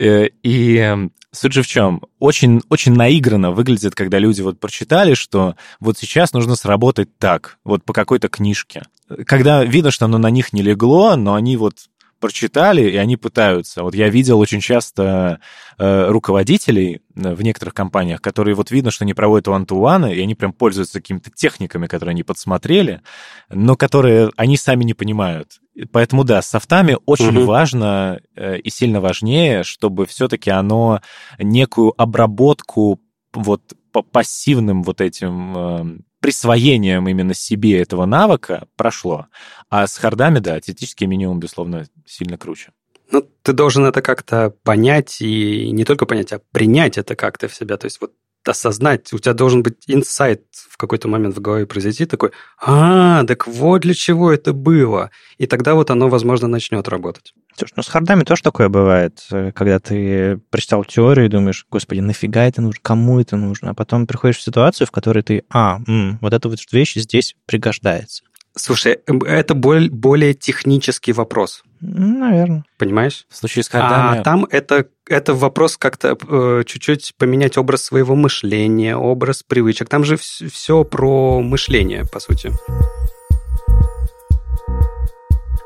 И 0.00 1.08
Суть 1.34 1.54
же 1.54 1.62
в 1.62 1.66
чем? 1.66 2.02
Очень, 2.18 2.60
очень 2.68 2.92
наигранно 2.92 3.52
выглядит, 3.52 3.94
когда 3.94 4.18
люди 4.18 4.42
вот 4.42 4.60
прочитали, 4.60 5.14
что 5.14 5.56
вот 5.80 5.96
сейчас 5.96 6.34
нужно 6.34 6.56
сработать 6.56 7.08
так, 7.16 7.56
вот 7.64 7.82
по 7.84 7.94
какой-то 7.94 8.28
книжке. 8.28 8.82
Когда 9.26 9.64
видно, 9.64 9.90
что 9.90 10.04
оно 10.04 10.18
на 10.18 10.28
них 10.28 10.52
не 10.52 10.60
легло, 10.60 11.16
но 11.16 11.34
они 11.34 11.56
вот 11.56 11.74
прочитали, 12.22 12.88
и 12.88 12.96
они 12.96 13.16
пытаются. 13.16 13.82
Вот 13.82 13.96
я 13.96 14.08
видел 14.08 14.38
очень 14.38 14.60
часто 14.60 15.40
э, 15.76 16.06
руководителей 16.08 17.02
э, 17.16 17.34
в 17.34 17.42
некоторых 17.42 17.74
компаниях, 17.74 18.22
которые 18.22 18.54
вот 18.54 18.70
видно, 18.70 18.92
что 18.92 19.04
они 19.04 19.12
проводят 19.12 19.48
one-to-one, 19.48 20.14
и 20.14 20.22
они 20.22 20.36
прям 20.36 20.52
пользуются 20.52 21.00
какими-то 21.00 21.30
техниками, 21.32 21.88
которые 21.88 22.12
они 22.12 22.22
подсмотрели, 22.22 23.02
но 23.50 23.76
которые 23.76 24.30
они 24.36 24.56
сами 24.56 24.84
не 24.84 24.94
понимают. 24.94 25.60
Поэтому 25.90 26.22
да, 26.22 26.40
с 26.40 26.48
софтами 26.48 26.96
очень 27.06 27.36
угу. 27.36 27.46
важно 27.46 28.20
э, 28.36 28.58
и 28.58 28.70
сильно 28.70 29.00
важнее, 29.00 29.64
чтобы 29.64 30.06
все-таки 30.06 30.50
оно 30.50 31.00
некую 31.40 31.92
обработку 32.00 33.00
вот 33.32 33.62
по 33.90 34.02
пассивным 34.02 34.84
вот 34.84 35.00
этим 35.00 35.56
э, 35.56 35.98
присвоением 36.22 37.08
именно 37.08 37.34
себе 37.34 37.78
этого 37.78 38.06
навыка 38.06 38.68
прошло. 38.76 39.26
А 39.68 39.86
с 39.86 39.98
хардами, 39.98 40.38
да, 40.38 40.58
теоретический 40.60 41.06
минимум, 41.06 41.40
безусловно, 41.40 41.86
сильно 42.06 42.38
круче. 42.38 42.70
Ну, 43.10 43.28
ты 43.42 43.52
должен 43.52 43.84
это 43.84 44.00
как-то 44.00 44.54
понять, 44.62 45.20
и 45.20 45.70
не 45.72 45.84
только 45.84 46.06
понять, 46.06 46.32
а 46.32 46.40
принять 46.52 46.96
это 46.96 47.16
как-то 47.16 47.48
в 47.48 47.54
себя. 47.54 47.76
То 47.76 47.86
есть 47.86 48.00
вот 48.00 48.12
осознать, 48.48 49.12
у 49.12 49.18
тебя 49.18 49.34
должен 49.34 49.62
быть 49.62 49.84
инсайт 49.86 50.42
в 50.68 50.76
какой-то 50.76 51.08
момент 51.08 51.36
в 51.36 51.40
голове 51.40 51.66
произойти, 51.66 52.06
такой, 52.06 52.32
а, 52.60 53.24
так 53.24 53.46
вот 53.46 53.82
для 53.82 53.94
чего 53.94 54.32
это 54.32 54.52
было. 54.52 55.10
И 55.38 55.46
тогда 55.46 55.74
вот 55.74 55.90
оно, 55.90 56.08
возможно, 56.08 56.48
начнет 56.48 56.88
работать. 56.88 57.34
Слушай, 57.56 57.74
ну 57.76 57.82
с 57.82 57.88
хардами 57.88 58.24
тоже 58.24 58.42
такое 58.42 58.68
бывает, 58.68 59.26
э, 59.30 59.52
когда 59.52 59.78
ты 59.78 60.38
прочитал 60.50 60.84
теорию 60.84 61.26
и 61.26 61.28
думаешь, 61.28 61.66
господи, 61.70 62.00
нафига 62.00 62.44
это 62.44 62.62
нужно, 62.62 62.80
кому 62.82 63.20
это 63.20 63.36
нужно, 63.36 63.70
а 63.70 63.74
потом 63.74 64.06
приходишь 64.06 64.38
в 64.38 64.42
ситуацию, 64.42 64.86
в 64.86 64.90
которой 64.90 65.22
ты, 65.22 65.44
а, 65.50 65.78
м, 65.86 66.18
вот 66.20 66.32
эта 66.32 66.48
вот 66.48 66.58
вещь 66.72 66.94
здесь 66.94 67.36
пригождается. 67.46 68.24
Слушай, 68.56 68.98
это 69.06 69.54
более 69.54 70.34
технический 70.34 71.12
вопрос. 71.12 71.62
Наверное. 71.82 72.64
Понимаешь? 72.78 73.26
В 73.28 73.36
случае 73.36 73.64
с 73.64 73.68
хардами... 73.68 74.20
А 74.20 74.22
там 74.22 74.46
это, 74.48 74.86
это 75.06 75.34
вопрос 75.34 75.76
как-то 75.76 76.16
э, 76.28 76.62
чуть-чуть 76.64 77.14
поменять 77.18 77.58
образ 77.58 77.82
своего 77.82 78.14
мышления, 78.14 78.96
образ 78.96 79.42
привычек. 79.42 79.88
Там 79.88 80.04
же 80.04 80.16
все 80.16 80.84
про 80.84 81.40
мышление, 81.40 82.04
по 82.04 82.20
сути. 82.20 82.52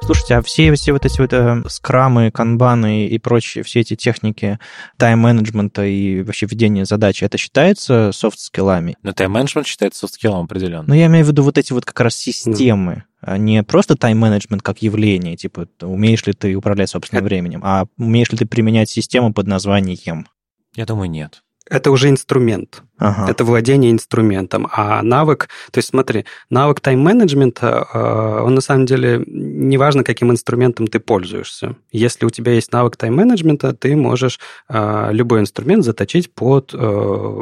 Слушайте, 0.07 0.37
а 0.37 0.43
все, 0.43 0.73
все 0.75 0.93
вот 0.93 1.05
эти 1.05 1.21
вот 1.21 1.33
э, 1.33 1.65
скрамы, 1.67 2.31
канбаны 2.31 3.09
и 3.09 3.19
прочие, 3.19 3.65
все 3.65 3.81
эти 3.81 3.97
техники 3.97 4.61
тайм-менеджмента 4.99 5.85
и 5.85 6.23
вообще 6.23 6.47
ведения 6.47 6.85
задач, 6.85 7.25
это 7.25 7.37
считается 7.39 8.13
софт-скиллами? 8.13 8.97
Ну, 9.03 9.13
тайм-менеджмент 9.13 9.67
считается 9.67 9.99
софт-скиллом 9.99 10.45
определенно. 10.45 10.85
Ну, 10.87 10.95
я 10.95 11.07
имею 11.07 11.25
в 11.25 11.29
виду 11.29 11.43
вот 11.43 11.59
эти 11.59 11.73
вот 11.73 11.85
как 11.85 11.99
раз 11.99 12.15
системы. 12.15 13.03
Mm. 13.21 13.39
Не 13.39 13.63
просто 13.65 13.97
тайм-менеджмент 13.97 14.63
как 14.63 14.81
явление, 14.81 15.35
типа, 15.37 15.67
умеешь 15.81 16.25
ли 16.25 16.35
ты 16.35 16.55
управлять 16.55 16.91
собственным 16.91 17.25
это... 17.25 17.29
временем, 17.29 17.63
а 17.65 17.87
умеешь 17.99 18.31
ли 18.31 18.39
ты 18.39 18.47
применять 18.47 18.89
систему 18.89 19.35
под 19.35 19.49
названием? 19.49 20.29
Я 20.77 20.87
думаю, 20.87 21.11
нет 21.11 21.43
это 21.69 21.91
уже 21.91 22.09
инструмент. 22.09 22.83
Ага. 22.99 23.31
Это 23.31 23.45
владение 23.45 23.91
инструментом. 23.91 24.69
А 24.73 25.03
навык, 25.03 25.49
то 25.71 25.79
есть 25.79 25.89
смотри, 25.89 26.25
навык 26.51 26.81
тайм-менеджмента, 26.81 27.87
э, 27.93 28.43
он 28.43 28.55
на 28.55 28.61
самом 28.61 28.87
деле, 28.87 29.23
неважно, 29.27 30.03
каким 30.03 30.31
инструментом 30.31 30.87
ты 30.87 30.99
пользуешься. 30.99 31.77
Если 31.93 32.25
у 32.25 32.31
тебя 32.31 32.53
есть 32.53 32.73
навык 32.73 32.97
тайм-менеджмента, 32.97 33.75
ты 33.75 33.95
можешь 33.97 34.41
э, 34.69 35.09
любой 35.13 35.41
инструмент 35.41 35.85
заточить 35.85 36.33
под 36.33 36.73
э, 36.73 36.79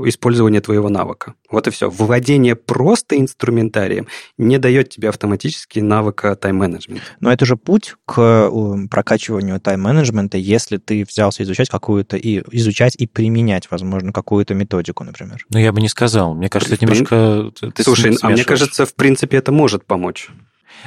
использование 0.07 0.61
твоего 0.61 0.89
навыка. 0.89 1.35
Вот 1.51 1.69
и 1.69 1.71
все. 1.71 1.89
Владение 1.89 2.57
просто 2.57 3.17
инструментарием 3.19 4.09
не 4.39 4.59
дает 4.59 4.91
тебе 4.91 5.09
автоматически 5.09 5.79
навыка 5.79 6.35
тайм-менеджмента. 6.35 7.05
Но 7.21 7.33
это 7.33 7.47
же 7.47 7.57
путь 7.57 7.95
к 8.07 8.51
прокачиванию 8.91 9.61
тайм-менеджмента, 9.61 10.37
если 10.37 10.79
ты 10.79 11.05
взялся 11.09 11.45
изучать 11.45 11.69
какую-то 11.69 12.17
и 12.17 12.43
изучать 12.51 12.97
и 12.97 13.07
применять, 13.07 13.71
возможно, 13.71 14.13
какую-то 14.13 14.55
методику, 14.55 15.05
например. 15.05 15.44
Ну, 15.51 15.59
я 15.59 15.73
бы 15.73 15.81
не 15.81 15.89
сказал. 15.89 16.35
Мне 16.35 16.49
кажется, 16.49 16.75
это 16.75 16.85
немножко... 16.85 17.51
Ты 17.73 17.83
Слушай, 17.83 18.17
а 18.23 18.31
мне 18.31 18.45
кажется, 18.45 18.87
в 18.87 18.95
принципе, 18.95 19.37
это 19.37 19.53
может 19.53 19.85
помочь. 19.87 20.31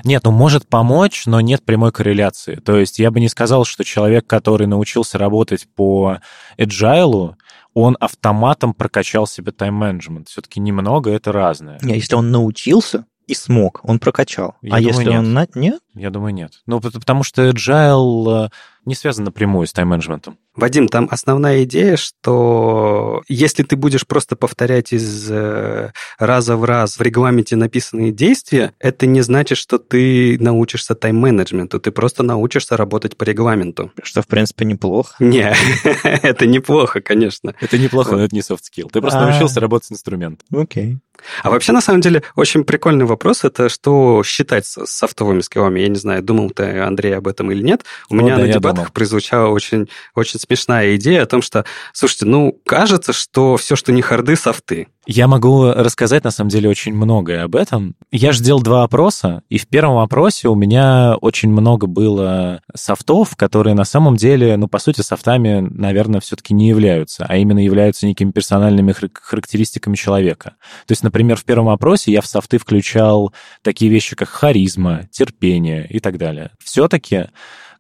Нет, 0.03 0.23
ну 0.25 0.31
может 0.31 0.67
помочь, 0.67 1.25
но 1.25 1.41
нет 1.41 1.63
прямой 1.63 1.91
корреляции. 1.91 2.55
То 2.55 2.77
есть 2.77 2.99
я 2.99 3.11
бы 3.11 3.19
не 3.19 3.29
сказал, 3.29 3.65
что 3.65 3.83
человек, 3.83 4.27
который 4.27 4.67
научился 4.67 5.17
работать 5.17 5.67
по 5.75 6.19
agile, 6.57 7.35
он 7.73 7.97
автоматом 7.99 8.73
прокачал 8.73 9.27
себе 9.27 9.51
тайм-менеджмент. 9.51 10.29
Все-таки 10.29 10.59
немного 10.59 11.11
это 11.11 11.31
разное. 11.31 11.79
Нет, 11.81 11.95
если 11.95 12.15
он 12.15 12.31
научился, 12.31 13.05
и 13.27 13.33
смог, 13.33 13.81
он 13.83 13.99
прокачал. 13.99 14.55
Я 14.61 14.75
а 14.75 14.77
думаю, 14.77 14.95
если 14.95 15.09
нет. 15.09 15.55
он... 15.55 15.61
Нет? 15.61 15.81
Я 15.97 16.09
думаю, 16.09 16.33
нет. 16.33 16.61
Ну, 16.65 16.79
потому 16.79 17.23
что 17.23 17.49
agile 17.49 18.45
э, 18.45 18.49
не 18.87 18.95
связан 18.95 19.25
напрямую 19.25 19.67
с 19.67 19.73
тайм-менеджментом. 19.73 20.37
Вадим, 20.55 20.87
там 20.87 21.07
основная 21.11 21.65
идея, 21.65 21.97
что 21.97 23.21
если 23.27 23.63
ты 23.63 23.75
будешь 23.75 24.07
просто 24.07 24.35
повторять 24.35 24.93
из 24.93 25.29
э, 25.29 25.91
раза 26.17 26.55
в 26.55 26.63
раз 26.63 26.97
в 26.97 27.01
регламенте 27.01 27.57
написанные 27.57 28.11
действия, 28.11 28.73
это 28.79 29.05
не 29.05 29.21
значит, 29.21 29.57
что 29.57 29.77
ты 29.77 30.37
научишься 30.39 30.95
тайм-менеджменту, 30.95 31.79
ты 31.79 31.91
просто 31.91 32.23
научишься 32.23 32.77
работать 32.77 33.17
по 33.17 33.23
регламенту. 33.23 33.91
Что, 34.01 34.21
в 34.21 34.27
принципе, 34.27 34.65
неплохо. 34.65 35.15
Не, 35.19 35.53
это 36.03 36.47
неплохо, 36.47 37.01
конечно. 37.01 37.55
Это 37.59 37.77
неплохо, 37.77 38.15
но 38.15 38.23
это 38.23 38.33
не 38.33 38.41
soft 38.41 38.61
skill. 38.61 38.89
Ты 38.91 39.01
просто 39.01 39.19
а. 39.19 39.29
научился 39.29 39.59
работать 39.59 39.89
с 39.89 39.91
инструментом. 39.91 40.47
Окей. 40.57 40.97
А 41.43 41.49
вообще, 41.49 41.71
на 41.71 41.81
самом 41.81 42.01
деле, 42.01 42.23
очень 42.35 42.63
прикольный 42.63 43.05
вопрос, 43.05 43.43
это 43.43 43.69
что 43.69 44.23
считать 44.23 44.65
софтовыми 44.65 45.41
скиллами. 45.41 45.81
Я 45.87 45.89
не 45.89 45.99
знаю, 45.99 46.21
думал 46.21 46.51
ты, 46.51 46.79
Андрей, 46.81 47.15
об 47.15 47.29
этом 47.29 47.49
или 47.49 47.63
нет. 47.63 47.85
У 48.09 48.15
меня 48.15 48.37
на 48.37 48.47
дебатах 48.47 48.91
прозвучала 48.91 49.47
очень, 49.47 49.87
очень 50.15 50.37
смешная 50.37 50.97
идея 50.97 51.23
о 51.23 51.25
том, 51.25 51.41
что, 51.41 51.63
слушайте, 51.93 52.25
ну, 52.25 52.59
кажется, 52.65 53.13
что 53.13 53.55
все, 53.55 53.77
что 53.77 53.93
не 53.93 54.01
харды, 54.01 54.35
софты. 54.35 54.89
Я 55.09 55.29
могу 55.29 55.71
рассказать, 55.71 56.25
на 56.25 56.31
самом 56.31 56.49
деле, 56.49 56.67
очень 56.69 56.93
многое 56.93 57.43
об 57.43 57.55
этом. 57.55 57.95
Я 58.11 58.33
же 58.33 58.43
делал 58.43 58.61
два 58.61 58.83
опроса, 58.83 59.41
и 59.47 59.57
в 59.57 59.65
первом 59.65 59.99
опросе 59.99 60.49
у 60.49 60.55
меня 60.55 61.15
очень 61.21 61.49
много 61.49 61.87
было 61.87 62.61
софтов, 62.75 63.37
которые 63.37 63.73
на 63.73 63.85
самом 63.85 64.17
деле, 64.17 64.57
ну, 64.57 64.67
по 64.67 64.79
сути, 64.79 64.99
софтами, 64.99 65.61
наверное, 65.61 66.19
все-таки 66.19 66.53
не 66.53 66.67
являются, 66.67 67.25
а 67.25 67.37
именно 67.37 67.63
являются 67.63 68.05
некими 68.05 68.31
персональными 68.31 68.93
характеристиками 69.13 69.95
человека. 69.95 70.55
То 70.85 70.91
есть, 70.91 71.03
например, 71.03 71.37
в 71.37 71.45
первом 71.45 71.69
опросе 71.69 72.11
я 72.11 72.19
в 72.19 72.27
софты 72.27 72.57
включал 72.57 73.33
такие 73.61 73.89
вещи, 73.89 74.13
как 74.13 74.27
харизма, 74.27 75.07
терпение 75.09 75.87
и 75.87 76.01
так 76.01 76.17
далее. 76.17 76.51
Все-таки 76.61 77.27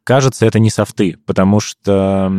кажется, 0.05 0.45
это 0.45 0.59
не 0.59 0.69
софты, 0.69 1.17
потому 1.25 1.59
что 1.59 2.31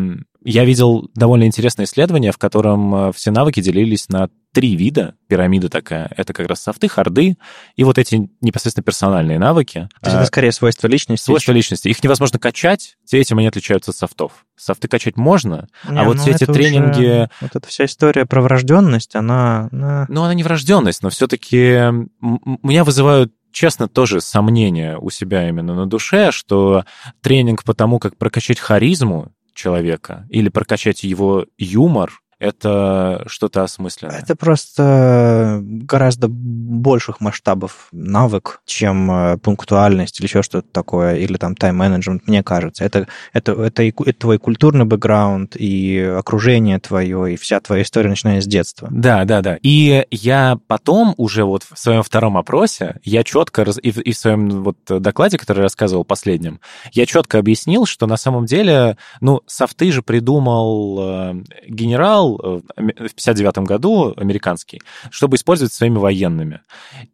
я 0.45 0.65
видел 0.65 1.11
довольно 1.15 1.45
интересное 1.45 1.85
исследование, 1.85 2.33
в 2.33 2.39
котором 2.39 2.95
э, 2.95 3.13
все 3.13 3.31
навыки 3.31 3.61
делились 3.61 4.09
на 4.09 4.31
три 4.53 4.77
вида, 4.77 5.15
пирамида 5.29 5.69
такая. 5.69 6.11
Это 6.17 6.33
как 6.33 6.49
раз 6.49 6.63
софты, 6.63 6.89
харды 6.89 7.37
и 7.77 7.85
вот 7.85 7.99
эти 7.99 8.31
непосредственно 8.41 8.85
персональные 8.85 9.39
навыки. 9.39 9.89
То 10.01 10.09
есть 10.09 10.17
это 10.17 10.27
скорее 10.27 10.53
свойства 10.53 10.87
личности? 10.89 11.25
Свойства 11.25 11.53
личности. 11.53 11.89
Их 11.89 12.03
невозможно 12.03 12.39
качать, 12.39 12.97
этим 13.11 13.39
они 13.39 13.49
отличаются 13.49 13.91
от 13.91 13.97
софтов. 13.97 14.47
Софты 14.57 14.89
качать 14.89 15.17
можно, 15.17 15.69
Не, 15.89 15.99
а 15.99 16.05
вот 16.05 16.17
ну 16.17 16.23
все 16.23 16.33
эти 16.33 16.47
тренинги... 16.47 16.99
Уже, 16.99 17.31
вот 17.41 17.57
эта 17.57 17.69
вся 17.69 17.85
история 17.85 18.27
про 18.27 18.41
врожденность, 18.41 19.15
она... 19.15 19.69
Ну, 19.71 20.23
она 20.23 20.35
не 20.35 20.43
врожденность, 20.43 21.03
но 21.03 21.11
все-таки 21.11 22.09
меня 22.21 22.85
вызывают 22.85 23.33
честно, 23.53 23.89
тоже 23.89 24.21
сомнения 24.21 24.99
у 24.99 25.11
себя 25.11 25.49
именно 25.49 25.75
на 25.75 25.87
душе, 25.87 26.31
что 26.33 26.85
тренинг 27.23 27.65
по 27.65 27.75
тому, 27.75 27.99
как 27.99 28.17
прокачать 28.17 28.59
харизму 28.59 29.33
человека 29.55 30.27
или 30.31 30.49
прокачать 30.49 31.03
его 31.03 31.47
юмор, 31.57 32.13
это 32.39 33.25
что-то 33.27 33.63
осмысленное? 33.63 34.19
Это 34.19 34.37
просто 34.37 35.61
гораздо 35.63 36.29
больших 36.29 37.21
масштабов 37.21 37.89
навык, 37.93 38.61
чем 38.65 39.11
э, 39.11 39.39
пунктуальность 39.39 40.21
или 40.21 40.27
еще 40.27 40.43
что-то 40.43 40.69
такое, 40.71 41.17
или 41.17 41.37
там 41.37 41.57
тайм-менеджмент, 41.57 42.29
мне 42.29 42.43
кажется. 42.43 42.85
Это, 42.85 43.09
это, 43.33 43.53
это, 43.53 43.83
и, 43.83 43.89
это 43.91 44.19
твой 44.19 44.39
культурный 44.39 44.85
бэкграунд, 44.85 45.57
и 45.57 45.99
окружение 46.01 46.79
твое, 46.79 47.35
и 47.35 47.37
вся 47.37 47.61
твоя 47.61 47.83
история, 47.83 48.11
начиная 48.11 48.41
с 48.41 48.47
детства. 48.47 48.89
Да, 48.91 49.25
да, 49.25 49.41
да. 49.41 49.59
И 49.63 50.07
я 50.11 50.59
потом 50.67 51.15
уже 51.17 51.45
вот 51.45 51.65
в 51.65 51.79
своем 51.79 52.03
втором 52.03 52.37
опросе, 52.37 52.97
я 53.03 53.25
четко, 53.25 53.63
и 53.63 53.91
в, 53.91 53.99
и 53.99 54.13
в 54.13 54.17
своем 54.17 54.63
вот 54.63 54.79
докладе, 54.87 55.39
который 55.39 55.59
я 55.59 55.65
рассказывал 55.65 56.05
последнем, 56.05 56.61
я 56.93 57.07
четко 57.07 57.39
объяснил, 57.39 57.87
что 57.87 58.07
на 58.07 58.17
самом 58.17 58.47
деле, 58.47 58.97
ну, 59.21 59.43
софты 59.47 59.91
же 59.91 60.03
придумал 60.03 60.99
э, 61.01 61.35
генерал, 61.69 62.28
делал 62.29 62.63
э, 62.77 63.09
в 63.09 63.15
59 63.15 63.59
году, 63.59 64.15
американский, 64.17 64.81
чтобы 65.11 65.37
использовать 65.37 65.73
своими 65.73 65.99
военными. 65.99 66.61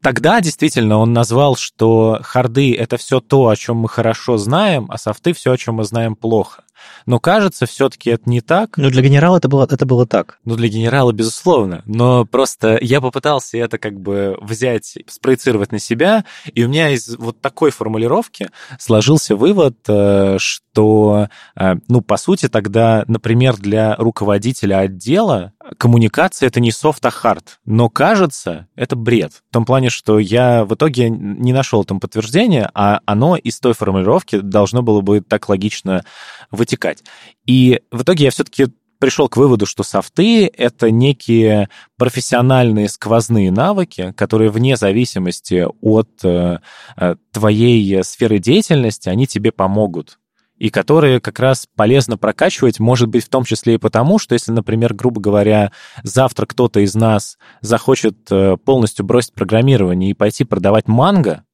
Тогда 0.03 0.41
действительно 0.41 0.99
он 0.99 1.13
назвал, 1.13 1.57
что 1.57 2.19
харды— 2.23 2.75
это 2.79 2.97
все 2.97 3.21
то, 3.21 3.49
о 3.49 3.57
чем 3.57 3.79
мы 3.79 3.89
хорошо 3.89 4.37
знаем, 4.37 4.87
а 4.89 4.99
софты— 4.99 5.33
все, 5.35 5.53
о 5.53 5.57
чем 5.57 5.77
мы 5.77 5.85
знаем 5.85 6.17
плохо. 6.17 6.65
Но 7.07 7.19
кажется, 7.19 7.67
все-таки 7.67 8.11
это 8.11 8.29
не 8.29 8.41
так. 8.41 8.77
Ну, 8.77 8.91
для 8.91 9.03
генерала 9.03 9.39
это 9.39 9.49
было, 9.49 9.67
это 9.71 9.87
было 9.87 10.07
так. 10.07 10.39
Ну, 10.45 10.57
для 10.57 10.69
генерала, 10.69 11.13
безусловно. 11.13 11.83
Но 11.87 12.25
просто 12.25 12.79
я 12.81 13.01
попытался 13.01 13.59
это 13.59 13.79
как 13.79 13.99
бы 13.99 14.37
взять, 14.41 14.99
спроецировать 15.09 15.73
на 15.73 15.79
себя, 15.79 16.25
и 16.53 16.65
у 16.65 16.69
меня 16.69 16.91
из 16.91 17.17
вот 17.17 17.41
такой 17.41 17.71
формулировки 17.71 18.51
сложился 18.79 19.37
вывод, 19.37 19.77
э, 19.89 20.37
что, 20.39 21.29
э, 21.57 21.75
ну, 21.89 22.01
по 22.01 22.17
сути, 22.17 22.49
тогда, 22.49 23.05
например, 23.09 23.57
для 23.57 23.97
руководителя 23.97 24.81
отдела 24.81 25.54
коммуникация— 25.79 26.47
это 26.49 26.61
не 26.61 26.73
софт, 26.73 27.05
а 27.07 27.11
хард. 27.11 27.59
Но 27.65 27.89
кажется, 27.89 28.69
это 28.77 28.97
бред. 28.97 29.43
В 29.51 29.53
том 29.53 29.65
плане, 29.65 29.91
что 29.91 30.19
я 30.19 30.65
в 30.65 30.75
итоге 30.75 31.09
не 31.11 31.53
нашел 31.53 31.85
там 31.85 32.01
подтверждения, 32.01 32.71
а 32.75 33.01
оно 33.07 33.37
из 33.37 33.61
той 33.61 33.75
формулировки 33.75 34.41
должно 34.41 34.83
было 34.83 35.01
бы 35.01 35.21
так 35.21 35.49
логично 35.49 36.05
вытекать. 36.51 37.03
И 37.47 37.81
в 37.91 38.03
итоге 38.03 38.25
я 38.25 38.31
все-таки 38.31 38.69
пришел 38.99 39.29
к 39.29 39.37
выводу, 39.37 39.67
что 39.67 39.83
софты— 39.83 40.47
это 40.57 40.91
некие 40.91 41.69
профессиональные 41.99 42.89
сквозные 42.89 43.51
навыки, 43.51 44.15
которые 44.17 44.51
вне 44.51 44.77
зависимости 44.77 45.67
от 45.81 46.09
э, 46.25 46.59
э 46.97 47.17
твоей 47.33 48.03
сферы 48.05 48.39
деятельности, 48.39 49.09
они 49.09 49.27
тебе 49.27 49.51
помогут 49.51 50.19
и 50.59 50.71
которые 50.71 51.21
как 51.21 51.41
раз 51.41 51.67
полезно 51.75 52.17
прокачивать, 52.17 52.79
может 52.79 53.09
быть, 53.09 53.25
в 53.25 53.29
том 53.29 53.45
числе 53.45 53.75
и 53.75 53.79
потому, 53.79 54.19
что 54.19 54.35
если, 54.35 54.53
например, 54.53 54.95
грубо 54.95 55.21
говоря, 55.21 55.73
завтра 56.03 56.47
кто-то 56.47 56.81
из 56.81 56.95
нас 56.95 57.39
захочет 57.61 58.17
э, 58.31 58.57
полностью 58.57 59.05
бросить 59.05 59.35
программирование 59.35 60.11
и 60.11 60.15
пойти 60.15 60.45
продавать 60.45 60.87
манго, 60.87 61.45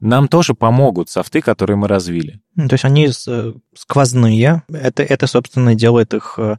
нам 0.00 0.28
тоже 0.28 0.54
помогут 0.54 1.10
софты, 1.10 1.40
которые 1.40 1.76
мы 1.76 1.88
развили. 1.88 2.40
Ну, 2.54 2.68
то 2.68 2.74
есть 2.74 2.84
они 2.84 3.08
э, 3.08 3.52
сквозные, 3.74 4.62
это, 4.68 5.02
это, 5.02 5.26
собственно, 5.26 5.74
делает 5.74 6.14
их 6.14 6.34
э, 6.38 6.56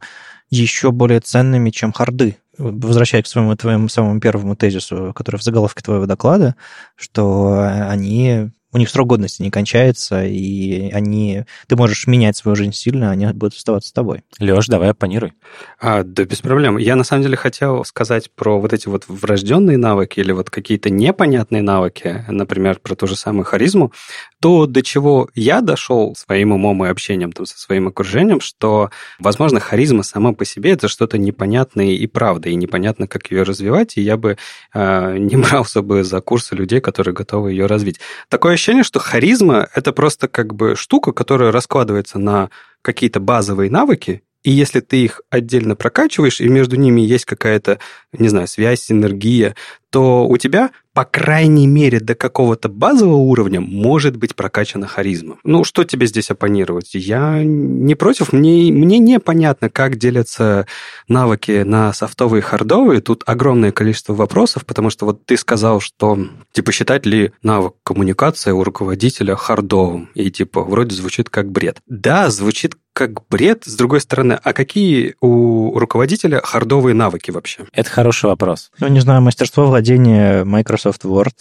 еще 0.50 0.92
более 0.92 1.20
ценными, 1.20 1.70
чем 1.70 1.92
харды. 1.92 2.36
Возвращаясь 2.58 3.24
к 3.24 3.28
своему 3.28 3.56
твоему 3.56 3.88
самому 3.88 4.20
первому 4.20 4.54
тезису, 4.54 5.12
который 5.14 5.38
в 5.38 5.42
заголовке 5.42 5.82
твоего 5.82 6.04
доклада, 6.04 6.56
что 6.96 7.62
они 7.88 8.50
у 8.72 8.78
них 8.78 8.88
срок 8.88 9.08
годности 9.08 9.42
не 9.42 9.50
кончается, 9.50 10.24
и 10.24 10.90
они, 10.92 11.44
ты 11.66 11.76
можешь 11.76 12.06
менять 12.06 12.36
свою 12.36 12.54
жизнь 12.56 12.72
сильно, 12.72 13.10
они 13.10 13.26
будут 13.26 13.54
оставаться 13.54 13.88
с 13.88 13.92
тобой. 13.92 14.22
Леш, 14.38 14.66
давай 14.66 14.90
оппонируй. 14.90 15.32
А, 15.80 16.02
да 16.04 16.24
без 16.24 16.40
проблем. 16.40 16.76
Я 16.76 16.96
на 16.96 17.04
самом 17.04 17.22
деле 17.22 17.36
хотел 17.36 17.84
сказать 17.84 18.30
про 18.30 18.60
вот 18.60 18.72
эти 18.72 18.88
вот 18.88 19.04
врожденные 19.08 19.76
навыки 19.76 20.20
или 20.20 20.32
вот 20.32 20.50
какие-то 20.50 20.90
непонятные 20.90 21.62
навыки, 21.62 22.24
например, 22.28 22.78
про 22.80 22.94
ту 22.94 23.06
же 23.06 23.16
самую 23.16 23.44
харизму, 23.44 23.92
то, 24.40 24.66
до 24.66 24.82
чего 24.82 25.28
я 25.34 25.60
дошел 25.60 26.14
своим 26.16 26.52
умом 26.52 26.84
и 26.84 26.88
общением 26.88 27.32
там, 27.32 27.46
со 27.46 27.58
своим 27.58 27.88
окружением, 27.88 28.40
что, 28.40 28.90
возможно, 29.18 29.60
харизма 29.60 30.02
сама 30.02 30.32
по 30.32 30.44
себе 30.44 30.72
это 30.72 30.88
что-то 30.88 31.18
непонятное 31.18 31.90
и 31.90 32.06
правда, 32.06 32.48
и 32.48 32.54
непонятно, 32.54 33.06
как 33.06 33.30
ее 33.30 33.42
развивать, 33.42 33.96
и 33.96 34.02
я 34.02 34.16
бы 34.16 34.38
э, 34.74 35.16
не 35.18 35.36
брался 35.36 35.82
бы 35.82 36.04
за 36.04 36.20
курсы 36.20 36.54
людей, 36.54 36.80
которые 36.80 37.14
готовы 37.14 37.50
ее 37.50 37.66
развить. 37.66 38.00
Такое 38.28 38.54
ощущение, 38.60 38.84
что 38.84 39.00
харизма– 39.00 39.68
это 39.74 39.92
просто 39.92 40.28
как 40.28 40.54
бы 40.54 40.76
штука, 40.76 41.12
которая 41.12 41.50
раскладывается 41.50 42.18
на 42.18 42.50
какие-то 42.82 43.18
базовые 43.18 43.70
навыки, 43.70 44.22
и 44.42 44.50
если 44.50 44.80
ты 44.80 45.02
их 45.02 45.22
отдельно 45.30 45.76
прокачиваешь, 45.76 46.42
и 46.42 46.48
между 46.48 46.76
ними 46.76 47.00
есть 47.00 47.24
какая-то, 47.24 47.78
не 48.12 48.28
знаю, 48.28 48.46
связь, 48.48 48.82
синергия, 48.82 49.56
то 49.90 50.26
у 50.26 50.36
тебя, 50.36 50.72
по 51.00 51.06
крайней 51.06 51.66
мере, 51.66 51.98
до 51.98 52.14
какого-то 52.14 52.68
базового 52.68 53.16
уровня 53.16 53.62
может 53.62 54.16
быть 54.16 54.36
прокачана 54.36 54.86
харизма. 54.86 55.38
Ну, 55.44 55.64
что 55.64 55.84
тебе 55.84 56.06
здесь 56.06 56.30
оппонировать? 56.30 56.90
Я 56.92 57.40
не 57.42 57.94
против. 57.94 58.34
Мне, 58.34 58.70
мне 58.70 58.98
непонятно, 58.98 59.70
как 59.70 59.96
делятся 59.96 60.66
навыки 61.08 61.62
на 61.62 61.94
софтовые 61.94 62.40
и 62.40 62.42
хардовые. 62.42 63.00
Тут 63.00 63.22
огромное 63.24 63.72
количество 63.72 64.12
вопросов, 64.12 64.66
потому 64.66 64.90
что 64.90 65.06
вот 65.06 65.24
ты 65.24 65.38
сказал, 65.38 65.80
что, 65.80 66.18
типа, 66.52 66.70
считать 66.70 67.06
ли 67.06 67.32
навык 67.42 67.76
коммуникации 67.82 68.50
у 68.50 68.62
руководителя 68.62 69.36
хардовым? 69.36 70.10
И, 70.12 70.30
типа, 70.30 70.62
вроде 70.62 70.94
звучит 70.94 71.30
как 71.30 71.50
бред. 71.50 71.78
Да, 71.86 72.28
звучит 72.28 72.74
как 72.92 73.26
бред. 73.28 73.62
С 73.64 73.76
другой 73.76 74.00
стороны, 74.00 74.38
а 74.42 74.52
какие 74.52 75.14
у 75.20 75.78
руководителя 75.78 76.40
хардовые 76.42 76.94
навыки 76.94 77.30
вообще? 77.30 77.64
Это 77.72 77.88
хороший 77.88 78.26
вопрос. 78.26 78.70
Ну, 78.78 78.88
не 78.88 79.00
знаю, 79.00 79.22
мастерство 79.22 79.66
владения 79.66 80.44
Microsoft 80.44 80.89
Word, 81.04 81.32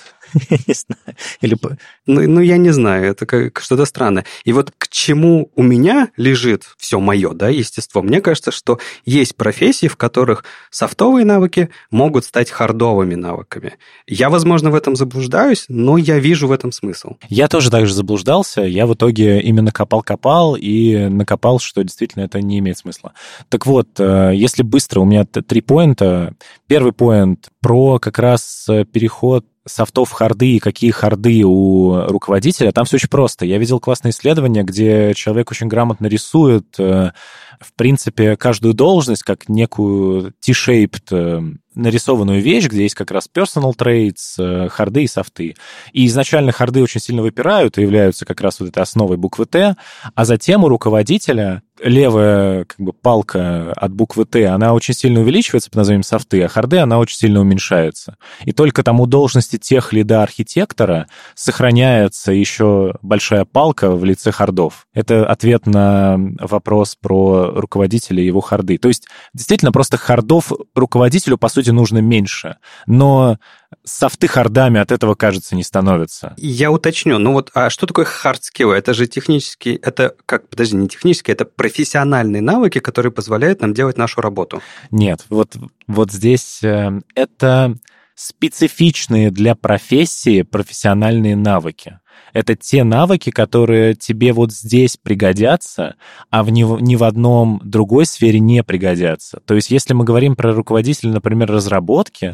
я 0.49 0.57
не 0.67 0.73
знаю. 0.73 1.17
Или... 1.41 1.57
Ну, 2.05 2.27
ну, 2.27 2.39
я 2.41 2.57
не 2.57 2.71
знаю, 2.71 3.05
это 3.05 3.25
как 3.25 3.59
что-то 3.59 3.85
странное. 3.85 4.25
И 4.43 4.53
вот 4.53 4.71
к 4.77 4.87
чему 4.87 5.51
у 5.55 5.63
меня 5.63 6.09
лежит 6.17 6.63
все 6.77 6.99
мое, 6.99 7.33
да, 7.33 7.49
естество, 7.49 8.01
мне 8.01 8.21
кажется, 8.21 8.51
что 8.51 8.79
есть 9.05 9.35
профессии, 9.35 9.87
в 9.87 9.97
которых 9.97 10.43
софтовые 10.69 11.25
навыки 11.25 11.69
могут 11.91 12.25
стать 12.25 12.49
хардовыми 12.49 13.15
навыками. 13.15 13.73
Я, 14.07 14.29
возможно, 14.29 14.71
в 14.71 14.75
этом 14.75 14.95
заблуждаюсь, 14.95 15.65
но 15.67 15.97
я 15.97 16.19
вижу 16.19 16.47
в 16.47 16.51
этом 16.51 16.71
смысл. 16.71 17.17
Я 17.29 17.47
тоже 17.47 17.69
также 17.69 17.93
заблуждался. 17.93 18.61
Я 18.61 18.87
в 18.87 18.93
итоге 18.93 19.41
именно 19.41 19.71
копал-копал 19.71 20.55
и 20.55 21.07
накопал, 21.09 21.59
что 21.59 21.83
действительно 21.83 22.23
это 22.23 22.41
не 22.41 22.59
имеет 22.59 22.77
смысла. 22.77 23.13
Так 23.49 23.65
вот, 23.65 23.99
э, 23.99 24.31
если 24.33 24.63
быстро, 24.63 25.01
у 25.01 25.05
меня 25.05 25.25
три 25.25 25.61
поинта. 25.61 26.35
Первый 26.67 26.93
поинт 26.93 27.49
про 27.61 27.99
как 27.99 28.19
раз 28.19 28.65
э, 28.69 28.85
переход 28.85 29.45
софтов 29.69 30.11
харды 30.11 30.55
и 30.55 30.59
какие 30.59 30.91
харды 30.91 31.43
у 31.45 32.01
руководителя, 32.07 32.71
там 32.71 32.85
все 32.85 32.97
очень 32.97 33.09
просто. 33.09 33.45
Я 33.45 33.57
видел 33.57 33.79
классное 33.79 34.11
исследование, 34.11 34.63
где 34.63 35.13
человек 35.13 35.51
очень 35.51 35.67
грамотно 35.67 36.07
рисует, 36.07 36.79
э, 36.79 37.11
в 37.59 37.73
принципе, 37.75 38.35
каждую 38.35 38.73
должность 38.73 39.23
как 39.23 39.49
некую 39.49 40.33
T-shaped 40.41 41.57
нарисованную 41.79 42.41
вещь, 42.41 42.67
где 42.67 42.83
есть 42.83 42.95
как 42.95 43.11
раз 43.11 43.29
personal 43.33 43.75
traits, 43.75 44.35
э, 44.37 44.69
харды 44.69 45.03
и 45.03 45.07
софты. 45.07 45.55
И 45.93 46.05
изначально 46.05 46.51
харды 46.51 46.81
очень 46.81 47.01
сильно 47.01 47.21
выпирают 47.21 47.77
и 47.77 47.81
являются 47.81 48.25
как 48.25 48.41
раз 48.41 48.59
вот 48.59 48.69
этой 48.69 48.83
основой 48.83 49.17
буквы 49.17 49.45
Т, 49.45 49.75
а 50.15 50.25
затем 50.25 50.63
у 50.63 50.69
руководителя 50.69 51.63
левая 51.81 52.65
как 52.65 52.79
бы 52.79 52.93
палка 52.93 53.71
от 53.73 53.93
буквы 53.93 54.25
Т, 54.25 54.45
она 54.47 54.73
очень 54.73 54.93
сильно 54.93 55.21
увеличивается 55.21 55.69
под 55.69 55.77
названием 55.77 56.03
софты, 56.03 56.43
а 56.43 56.47
харды, 56.47 56.77
она 56.77 56.99
очень 56.99 57.17
сильно 57.17 57.39
уменьшается. 57.41 58.17
И 58.43 58.51
только 58.51 58.83
там 58.83 58.99
у 58.99 59.05
должности 59.05 59.57
тех 59.57 59.93
лида 59.93 60.23
архитектора 60.23 61.07
сохраняется 61.35 62.31
еще 62.31 62.95
большая 63.01 63.45
палка 63.45 63.91
в 63.91 64.03
лице 64.03 64.31
хардов. 64.31 64.87
Это 64.93 65.25
ответ 65.25 65.65
на 65.65 66.17
вопрос 66.39 66.95
про 66.99 67.51
руководителя 67.55 68.23
его 68.23 68.41
харды. 68.41 68.77
То 68.77 68.87
есть, 68.87 69.07
действительно, 69.33 69.71
просто 69.71 69.97
хардов 69.97 70.51
руководителю, 70.75 71.37
по 71.37 71.49
сути, 71.49 71.68
нужно 71.71 71.99
меньше. 71.99 72.57
Но 72.85 73.37
софты 73.83 74.27
хардами 74.27 74.79
от 74.79 74.91
этого, 74.91 75.15
кажется, 75.15 75.55
не 75.55 75.63
становятся. 75.63 76.33
Я 76.37 76.71
уточню. 76.71 77.19
Ну 77.19 77.33
вот, 77.33 77.51
а 77.53 77.69
что 77.69 77.85
такое 77.85 78.05
skill? 78.05 78.71
Это 78.73 78.93
же 78.93 79.07
технические, 79.07 79.75
это 79.77 80.15
как, 80.25 80.47
подожди, 80.49 80.75
не 80.75 80.87
технические, 80.87 81.33
это 81.33 81.45
профессиональные 81.45 82.41
навыки, 82.41 82.79
которые 82.79 83.11
позволяют 83.11 83.61
нам 83.61 83.73
делать 83.73 83.97
нашу 83.97 84.21
работу. 84.21 84.61
Нет, 84.91 85.25
вот, 85.29 85.55
вот 85.87 86.11
здесь 86.11 86.63
э, 86.63 87.01
это 87.15 87.75
специфичные 88.19 89.31
для 89.31 89.55
профессии 89.55 90.41
профессиональные 90.41 91.37
навыки. 91.37 91.99
Это 92.33 92.53
те 92.53 92.83
навыки, 92.83 93.29
которые 93.29 93.95
тебе 93.95 94.33
вот 94.33 94.51
здесь 94.51 94.97
пригодятся, 94.97 95.95
а 96.29 96.43
в 96.43 96.49
ни, 96.49 96.63
ни 96.81 96.97
в 96.97 97.05
одном 97.05 97.61
другой 97.63 98.05
сфере 98.05 98.41
не 98.41 98.61
пригодятся. 98.61 99.39
То 99.45 99.55
есть 99.55 99.71
если 99.71 99.93
мы 99.93 100.03
говорим 100.03 100.35
про 100.35 100.53
руководителя, 100.53 101.13
например, 101.13 101.49
разработки, 101.49 102.33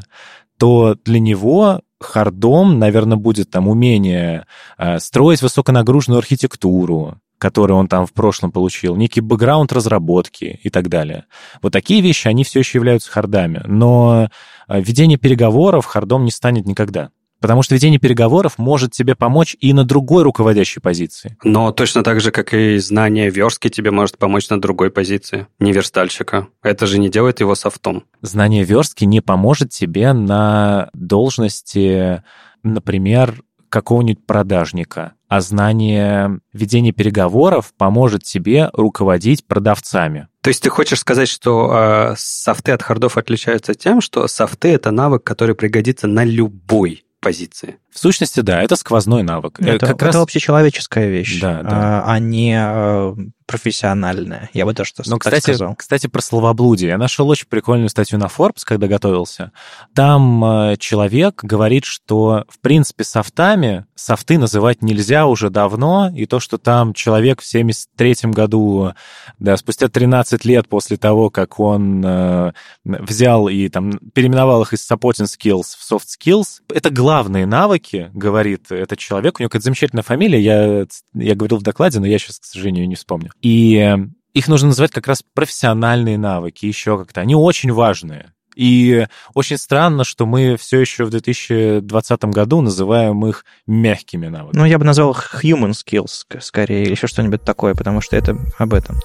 то 0.57 0.95
для 1.05 1.19
него 1.19 1.81
хардом, 1.99 2.79
наверное, 2.79 3.17
будет 3.17 3.51
там 3.51 3.67
умение 3.67 4.47
э, 4.79 4.97
строить 4.97 5.43
высоконагруженную 5.43 6.17
архитектуру, 6.17 7.19
который 7.37 7.73
он 7.73 7.87
там 7.87 8.05
в 8.05 8.13
прошлом 8.13 8.51
получил, 8.51 8.95
некий 8.95 9.21
бэкграунд 9.21 9.71
разработки 9.73 10.59
и 10.63 10.69
так 10.69 10.89
далее. 10.89 11.25
Вот 11.61 11.73
такие 11.73 12.01
вещи, 12.01 12.27
они 12.27 12.43
все 12.43 12.59
еще 12.59 12.77
являются 12.77 13.11
хардами. 13.11 13.61
Но 13.65 14.29
э, 14.67 14.81
ведение 14.81 15.17
переговоров 15.17 15.85
хардом 15.85 16.25
не 16.25 16.31
станет 16.31 16.65
никогда. 16.65 17.09
Потому 17.41 17.61
что 17.61 17.75
ведение 17.75 17.99
переговоров 17.99 18.57
может 18.57 18.91
тебе 18.91 19.13
помочь 19.13 19.55
и 19.59 19.73
на 19.73 19.83
другой 19.83 20.23
руководящей 20.23 20.81
позиции. 20.81 21.37
Но 21.43 21.71
точно 21.71 22.03
так 22.03 22.19
же, 22.21 22.31
как 22.31 22.53
и 22.53 22.77
знание 22.77 23.29
верстки 23.29 23.69
тебе 23.69 23.91
может 23.91 24.17
помочь 24.17 24.49
на 24.49 24.59
другой 24.59 24.89
позиции, 24.89 25.47
не 25.59 25.71
верстальщика. 25.71 26.47
Это 26.63 26.87
же 26.87 26.97
не 26.97 27.09
делает 27.09 27.41
его 27.41 27.53
софтом. 27.53 28.05
Знание 28.21 28.63
верстки 28.63 29.03
не 29.03 29.21
поможет 29.21 29.69
тебе 29.69 30.13
на 30.13 30.89
должности, 30.93 32.23
например, 32.63 33.43
какого-нибудь 33.69 34.25
продажника, 34.25 35.13
а 35.35 35.41
знание 35.41 36.39
ведения 36.53 36.93
переговоров 36.93 37.73
поможет 37.77 38.23
тебе 38.23 38.69
руководить 38.71 39.45
продавцами. 39.45 40.29
То 40.41 40.47
есть 40.47 40.63
ты 40.63 40.69
хочешь 40.69 40.99
сказать, 40.99 41.27
что 41.27 42.11
э, 42.11 42.15
софты 42.17 42.71
от 42.71 42.81
хардов 42.81 43.17
отличаются 43.17 43.73
тем, 43.73 43.99
что 43.99 44.27
софты 44.29 44.69
это 44.69 44.91
навык, 44.91 45.25
который 45.25 45.53
пригодится 45.53 46.07
на 46.07 46.23
любой 46.23 47.03
позиции. 47.19 47.79
В 47.91 47.99
сущности, 47.99 48.39
да, 48.39 48.61
это 48.61 48.77
сквозной 48.77 49.23
навык. 49.23 49.59
Это, 49.59 49.87
как 49.87 49.95
это 49.97 50.05
раз... 50.05 50.15
общечеловеческая 50.15 51.09
вещь, 51.09 51.41
да, 51.41 51.63
да. 51.63 51.69
А, 51.71 52.13
а 52.13 52.19
не 52.19 52.55
а, 52.57 53.13
профессиональная. 53.45 54.49
Я 54.53 54.65
бы 54.65 54.73
тоже 54.73 54.91
Но, 55.05 55.17
кстати, 55.19 55.43
сказал. 55.43 55.75
Кстати, 55.75 56.07
про 56.07 56.21
словоблудие. 56.21 56.89
Я 56.89 56.97
нашел 56.97 57.29
очень 57.29 57.47
прикольную 57.47 57.89
статью 57.89 58.17
на 58.17 58.25
Forbes, 58.25 58.61
когда 58.63 58.87
готовился. 58.87 59.51
Там 59.93 60.43
э, 60.43 60.77
человек 60.77 61.43
говорит, 61.43 61.85
что, 61.85 62.45
в 62.49 62.59
принципе, 62.59 63.03
софтами 63.03 63.85
софты 63.95 64.37
называть 64.37 64.81
нельзя 64.81 65.25
уже 65.25 65.49
давно, 65.49 66.11
и 66.13 66.25
то, 66.25 66.39
что 66.39 66.57
там 66.57 66.93
человек 66.93 67.41
в 67.41 67.45
73 67.45 68.15
году, 68.31 68.93
да, 69.39 69.57
спустя 69.57 69.87
13 69.87 70.45
лет 70.45 70.67
после 70.67 70.97
того, 70.97 71.29
как 71.29 71.59
он 71.59 72.03
э, 72.05 72.51
взял 72.83 73.47
и 73.47 73.69
там 73.69 73.97
переименовал 74.13 74.61
их 74.63 74.73
из 74.73 74.89
supporting 74.89 75.25
skills 75.25 75.75
в 75.77 75.91
soft 75.91 76.05
skills, 76.19 76.61
это 76.73 76.89
главные 76.89 77.45
навыки, 77.45 78.11
говорит 78.13 78.71
этот 78.71 78.99
человек. 78.99 79.39
У 79.39 79.43
него 79.43 79.49
какая-то 79.49 79.65
замечательная 79.65 80.03
фамилия, 80.03 80.39
я, 80.39 80.85
я 81.13 81.35
говорил 81.35 81.57
в 81.57 81.63
докладе, 81.63 81.99
но 81.99 82.05
я 82.05 82.19
сейчас, 82.19 82.39
к 82.39 82.45
сожалению, 82.45 82.87
не 82.87 82.95
вспомню. 82.95 83.31
И 83.41 83.75
э, 83.77 83.97
их 84.33 84.47
нужно 84.47 84.69
называть 84.69 84.91
как 84.91 85.07
раз 85.07 85.23
профессиональные 85.33 86.17
навыки, 86.17 86.65
еще 86.65 86.97
как-то. 86.97 87.21
Они 87.21 87.35
очень 87.35 87.71
важные. 87.71 88.33
И 88.55 89.05
очень 89.33 89.57
странно, 89.57 90.03
что 90.03 90.25
мы 90.25 90.55
все 90.57 90.79
еще 90.79 91.03
в 91.03 91.09
2020 91.09 92.25
году 92.25 92.61
называем 92.61 93.25
их 93.25 93.45
мягкими 93.67 94.27
навыками. 94.27 94.61
Ну, 94.61 94.65
я 94.65 94.79
бы 94.79 94.85
назвал 94.85 95.11
их 95.11 95.43
human 95.43 95.71
skills 95.71 96.39
скорее, 96.39 96.83
или 96.83 96.91
еще 96.91 97.07
что-нибудь 97.07 97.43
такое, 97.43 97.75
потому 97.75 98.01
что 98.01 98.15
это 98.15 98.37
об 98.57 98.73
этом. 98.73 98.97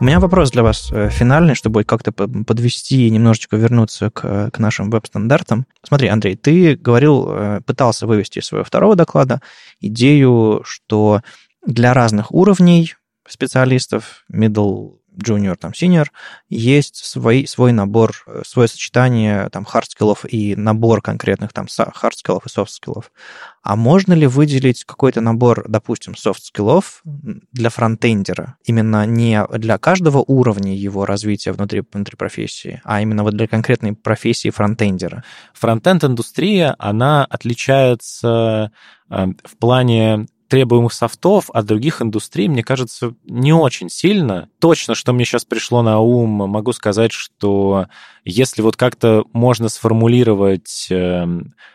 У 0.00 0.04
меня 0.04 0.20
вопрос 0.20 0.52
для 0.52 0.62
вас 0.62 0.92
э, 0.92 1.08
финальный, 1.10 1.56
чтобы 1.56 1.82
как-то 1.82 2.12
подвести 2.12 3.08
и 3.08 3.10
немножечко 3.10 3.56
вернуться 3.56 4.10
к, 4.10 4.50
к 4.52 4.58
нашим 4.60 4.90
веб-стандартам. 4.90 5.66
Смотри, 5.82 6.06
Андрей, 6.06 6.36
ты 6.36 6.76
говорил, 6.76 7.26
э, 7.28 7.60
пытался 7.66 8.06
вывести 8.06 8.38
из 8.38 8.46
своего 8.46 8.64
второго 8.64 8.94
доклада 8.94 9.42
идею, 9.80 10.62
что 10.64 11.22
для 11.66 11.94
разных 11.94 12.30
уровней 12.30 12.94
специалистов, 13.26 14.24
middle, 14.32 14.97
junior, 15.18 15.56
там, 15.56 15.72
senior, 15.72 16.08
есть 16.48 16.96
свой, 16.96 17.46
свой 17.46 17.72
набор, 17.72 18.12
э, 18.26 18.42
свое 18.46 18.68
сочетание 18.68 19.48
там 19.50 19.64
хардскиллов 19.64 20.24
и 20.24 20.56
набор 20.56 21.02
конкретных 21.02 21.52
там 21.52 21.66
хардскиллов 21.68 22.46
и 22.46 22.48
софтскиллов. 22.48 23.10
А 23.62 23.76
можно 23.76 24.12
ли 24.14 24.26
выделить 24.26 24.84
какой-то 24.84 25.20
набор, 25.20 25.64
допустим, 25.68 26.16
софтскиллов 26.16 27.02
для 27.04 27.70
фронтендера? 27.70 28.56
Именно 28.64 29.04
не 29.06 29.44
для 29.58 29.78
каждого 29.78 30.24
уровня 30.26 30.74
его 30.74 31.04
развития 31.04 31.52
внутри, 31.52 31.82
внутри 31.92 32.16
профессии, 32.16 32.80
а 32.84 33.02
именно 33.02 33.24
вот 33.24 33.34
для 33.34 33.46
конкретной 33.46 33.94
профессии 33.94 34.50
фронтендера? 34.50 35.24
Фронтенд-индустрия, 35.54 36.76
она 36.78 37.24
отличается 37.24 38.72
э, 39.10 39.26
в 39.44 39.56
плане 39.58 40.26
требуемых 40.48 40.92
софтов 40.92 41.50
от 41.50 41.66
других 41.66 42.02
индустрий, 42.02 42.48
мне 42.48 42.62
кажется, 42.62 43.14
не 43.24 43.52
очень 43.52 43.90
сильно. 43.90 44.48
Точно, 44.58 44.94
что 44.94 45.12
мне 45.12 45.24
сейчас 45.24 45.44
пришло 45.44 45.82
на 45.82 46.00
ум, 46.00 46.30
могу 46.30 46.72
сказать, 46.72 47.12
что 47.12 47.86
если 48.24 48.62
вот 48.62 48.76
как-то 48.76 49.24
можно 49.32 49.68
сформулировать 49.68 50.88
э, 50.90 51.26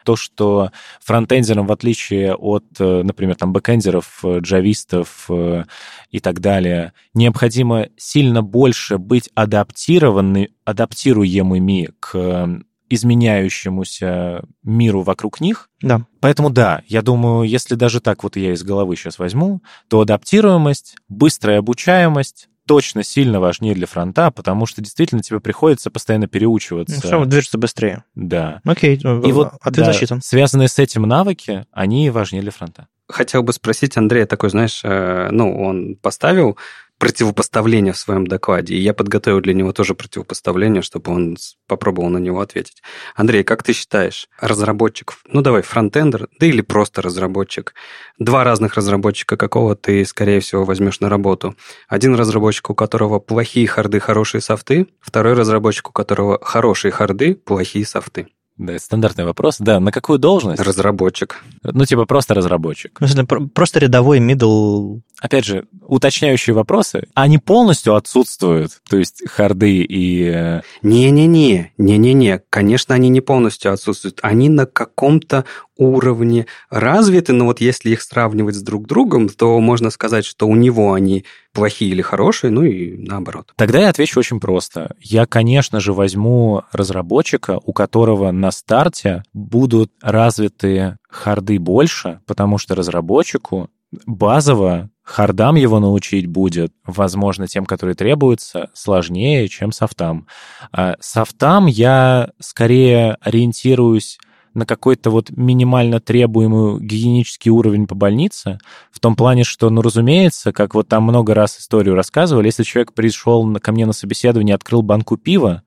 то, 0.04 0.16
что 0.16 0.72
фронтендерам, 1.02 1.68
в 1.68 1.72
отличие 1.72 2.36
от, 2.36 2.66
э, 2.80 3.04
например, 3.04 3.36
там, 3.36 3.54
бэкендеров, 3.54 4.20
э, 4.24 4.40
джавистов 4.40 5.26
э, 5.30 5.66
и 6.10 6.20
так 6.20 6.40
далее, 6.42 6.94
необходимо 7.14 7.90
сильно 7.98 8.42
больше 8.42 8.98
быть 8.98 9.30
адаптированными, 9.36 10.52
адаптируемыми 10.66 11.90
к 12.00 12.60
изменяющемуся 12.90 14.44
миру 14.64 15.02
вокруг 15.02 15.42
них. 15.42 15.70
Да. 15.82 16.06
Поэтому 16.20 16.50
да, 16.50 16.82
я 16.88 17.02
думаю, 17.02 17.44
если 17.44 17.76
даже 17.76 18.00
так 18.00 18.24
вот 18.24 18.36
я 18.36 18.54
из 18.54 18.64
головы 18.64 18.96
сейчас 18.96 19.20
возьму, 19.20 19.62
то 19.88 20.02
адаптируемость, 20.02 20.96
быстрая 21.08 21.60
обучаемость, 21.60 22.50
точно 22.66 23.04
сильно 23.04 23.40
важнее 23.40 23.74
для 23.74 23.88
фронта, 23.88 24.32
потому 24.32 24.66
что 24.66 24.82
действительно 24.82 25.22
тебе 25.22 25.40
приходится 25.40 25.92
постоянно 25.92 26.28
переучиваться. 26.28 26.96
Ну, 26.96 27.02
все 27.02 27.26
движется 27.26 27.58
быстрее. 27.58 28.04
Да. 28.16 28.62
Окей, 28.64 28.96
и 28.98 29.32
вот 29.32 29.54
ответ 29.62 29.86
да, 29.86 29.94
засчитан. 29.94 30.22
Связанные 30.22 30.68
с 30.68 30.80
этим 30.80 31.04
навыки, 31.04 31.66
они 31.72 32.10
важнее 32.10 32.42
для 32.42 32.52
фронта. 32.52 32.88
Хотел 33.10 33.44
бы 33.44 33.52
спросить 33.52 33.98
Андрея 33.98 34.26
такой, 34.26 34.50
знаешь, 34.50 34.82
э, 34.84 35.28
ну, 35.30 35.62
он 35.62 35.98
поставил 36.02 36.58
противопоставление 37.04 37.92
в 37.92 37.98
своем 37.98 38.26
докладе, 38.26 38.76
и 38.76 38.80
я 38.80 38.94
подготовил 38.94 39.42
для 39.42 39.54
него 39.54 39.74
тоже 39.74 39.94
противопоставление, 39.94 40.82
чтобы 40.82 41.12
он 41.12 41.36
попробовал 41.68 42.10
на 42.10 42.18
него 42.18 42.40
ответить. 42.40 42.82
Андрей, 43.14 43.44
как 43.44 43.62
ты 43.62 43.74
считаешь, 43.74 44.30
разработчик, 44.40 45.14
ну 45.28 45.42
давай, 45.42 45.64
фронтендер, 45.64 46.30
да 46.40 46.46
или 46.46 46.62
просто 46.62 47.02
разработчик, 47.02 47.74
два 48.20 48.46
разных 48.46 48.76
разработчика, 48.76 49.36
какого 49.36 49.76
ты, 49.76 50.06
скорее 50.06 50.40
всего, 50.40 50.64
возьмешь 50.64 51.02
на 51.02 51.10
работу? 51.10 51.58
Один 51.90 52.16
разработчик, 52.16 52.70
у 52.70 52.74
которого 52.74 53.20
плохие 53.20 53.68
харды, 53.68 54.00
хорошие 54.00 54.40
софты, 54.40 54.88
второй 55.02 55.34
разработчик, 55.34 55.90
у 55.90 55.92
которого 55.92 56.40
хорошие 56.42 56.94
харды, 56.94 57.36
плохие 57.36 57.86
софты. 57.86 58.30
Да, 58.56 58.78
стандартный 58.78 59.26
вопрос. 59.26 59.58
Да, 59.60 59.80
на 59.80 59.92
какую 59.92 60.20
должность? 60.20 60.62
Разработчик. 60.62 61.44
Ну, 61.64 61.86
типа 61.86 62.06
просто 62.06 62.36
разработчик. 62.36 63.00
Ну, 63.00 63.48
просто 63.48 63.80
рядовой 63.80 64.20
middle... 64.20 65.02
Опять 65.24 65.46
же, 65.46 65.68
уточняющие 65.88 66.54
вопросы, 66.54 67.08
они 67.14 67.38
полностью 67.38 67.96
отсутствуют, 67.96 68.82
то 68.90 68.98
есть 68.98 69.24
харды 69.30 69.82
и... 69.82 70.26
Э, 70.26 70.62
Не-не-не, 70.82 71.72
не-не-не, 71.78 72.42
конечно, 72.50 72.94
они 72.94 73.08
не 73.08 73.22
полностью 73.22 73.72
отсутствуют, 73.72 74.20
они 74.22 74.50
на 74.50 74.66
каком-то 74.66 75.46
уровне 75.78 76.46
развиты, 76.70 77.32
но 77.32 77.46
вот 77.46 77.62
если 77.62 77.92
их 77.92 78.02
сравнивать 78.02 78.56
с 78.56 78.62
друг 78.62 78.86
другом, 78.86 79.30
то 79.30 79.58
можно 79.62 79.92
сказать, 79.92 80.26
что 80.26 80.46
у 80.46 80.58
него 80.58 80.92
они 80.92 81.24
плохие 81.54 81.92
или 81.92 82.02
хорошие, 82.02 82.52
ну 82.52 82.64
и 82.64 82.98
наоборот. 82.98 83.54
Тогда 83.56 83.80
я 83.80 83.90
отвечу 83.90 84.20
очень 84.20 84.42
просто. 84.42 84.94
Я, 85.00 85.26
конечно 85.26 85.80
же, 85.80 85.94
возьму 85.94 86.64
разработчика, 86.74 87.62
у 87.64 87.72
которого 87.72 88.32
на 88.32 88.52
старте 88.52 89.24
будут 89.32 89.90
развиты 90.02 90.98
харды 91.10 91.60
больше, 91.60 92.20
потому 92.26 92.58
что 92.58 92.76
разработчику 92.76 93.70
базово 94.06 94.90
хардам 95.04 95.56
его 95.56 95.80
научить 95.80 96.28
будет, 96.28 96.74
возможно, 96.86 97.48
тем, 97.48 97.66
которые 97.66 97.96
требуются, 97.96 98.70
сложнее, 98.74 99.48
чем 99.50 99.72
софтам. 99.72 100.28
А 100.72 100.96
софтам 101.00 101.68
я 101.68 102.32
скорее 102.40 103.18
ориентируюсь 103.22 104.18
на 104.54 104.66
какой-то 104.66 105.10
вот 105.10 105.32
минимально 105.32 106.00
требуемый 106.00 106.80
гигиенический 106.80 107.50
уровень 107.50 107.88
по 107.88 107.96
больнице, 107.96 108.60
в 108.92 109.00
том 109.00 109.16
плане, 109.16 109.44
что, 109.44 109.70
ну, 109.70 109.82
разумеется, 109.82 110.52
как 110.52 110.76
вот 110.76 110.88
там 110.88 111.04
много 111.04 111.34
раз 111.34 111.58
историю 111.58 111.96
рассказывали, 111.96 112.48
если 112.48 112.64
человек 112.64 112.94
пришел 112.94 113.52
ко 113.56 113.72
мне 113.72 113.86
на 113.86 113.94
собеседование, 113.94 114.56
открыл 114.56 114.84
банку 114.84 115.18
пива, 115.18 115.64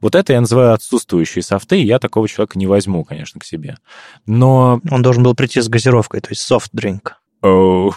вот 0.00 0.14
это 0.14 0.32
я 0.32 0.40
называю 0.40 0.74
отсутствующие 0.74 1.42
софты, 1.42 1.80
и 1.80 1.86
я 1.86 1.98
такого 1.98 2.28
человека 2.28 2.58
не 2.58 2.68
возьму, 2.68 3.04
конечно, 3.04 3.40
к 3.40 3.44
себе. 3.44 3.76
Но... 4.26 4.80
Он 4.90 5.02
должен 5.02 5.24
был 5.24 5.34
прийти 5.34 5.60
с 5.60 5.68
газировкой, 5.68 6.20
то 6.20 6.28
есть 6.30 6.48
soft 6.48 6.70
Oh. 7.42 7.92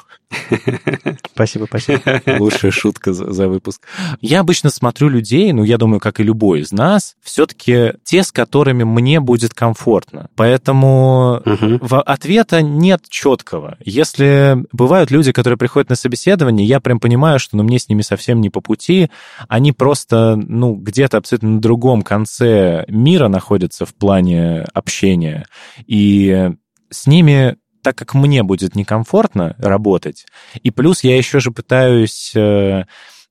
Спасибо, 1.34 1.66
спасибо. 1.66 2.22
Лучшая 2.40 2.72
шутка 2.72 3.14
за, 3.14 3.32
за 3.32 3.48
выпуск. 3.48 3.82
Я 4.22 4.40
обычно 4.42 4.70
смотрю 4.70 5.10
людей, 5.10 5.52
ну, 5.52 5.64
я 5.64 5.78
думаю, 5.78 6.00
как 6.00 6.20
и 6.20 6.24
любой 6.24 6.62
из 6.62 6.72
нас, 6.72 7.16
все-таки 7.22 7.94
те, 8.04 8.24
с 8.24 8.32
которыми 8.32 8.84
мне 8.84 9.20
будет 9.20 9.54
комфортно. 9.54 10.30
Поэтому 10.36 11.42
в 11.46 12.02
ответа 12.02 12.62
нет 12.62 13.04
четкого. 13.10 13.78
Если 13.84 14.58
бывают 14.72 15.12
люди, 15.12 15.32
которые 15.32 15.58
приходят 15.58 15.90
на 15.90 15.96
собеседование, 15.96 16.66
я 16.66 16.80
прям 16.80 17.00
понимаю, 17.00 17.40
что 17.40 17.58
ну, 17.58 17.64
мне 17.64 17.80
с 17.80 17.90
ними 17.90 18.02
совсем 18.02 18.42
не 18.42 18.50
по 18.50 18.62
пути, 18.62 19.10
они 19.48 19.72
просто, 19.72 20.36
ну, 20.36 20.76
где-то 20.76 21.18
абсолютно 21.18 21.50
на 21.50 21.62
другом 21.62 22.04
конце 22.04 22.86
мира 22.88 23.28
находятся 23.28 23.86
в 23.86 23.94
плане 23.96 24.66
общения, 24.74 25.46
и 25.88 26.52
с 26.90 27.08
ними 27.08 27.58
так 27.82 27.98
как 27.98 28.14
мне 28.14 28.44
будет 28.44 28.76
некомфортно 28.76 29.56
работать, 29.60 30.26
и 30.62 30.72
плюс 30.72 31.04
я 31.04 31.18
еще 31.18 31.40
же 31.40 31.52
пытаюсь 31.52 32.34
э, 32.36 32.86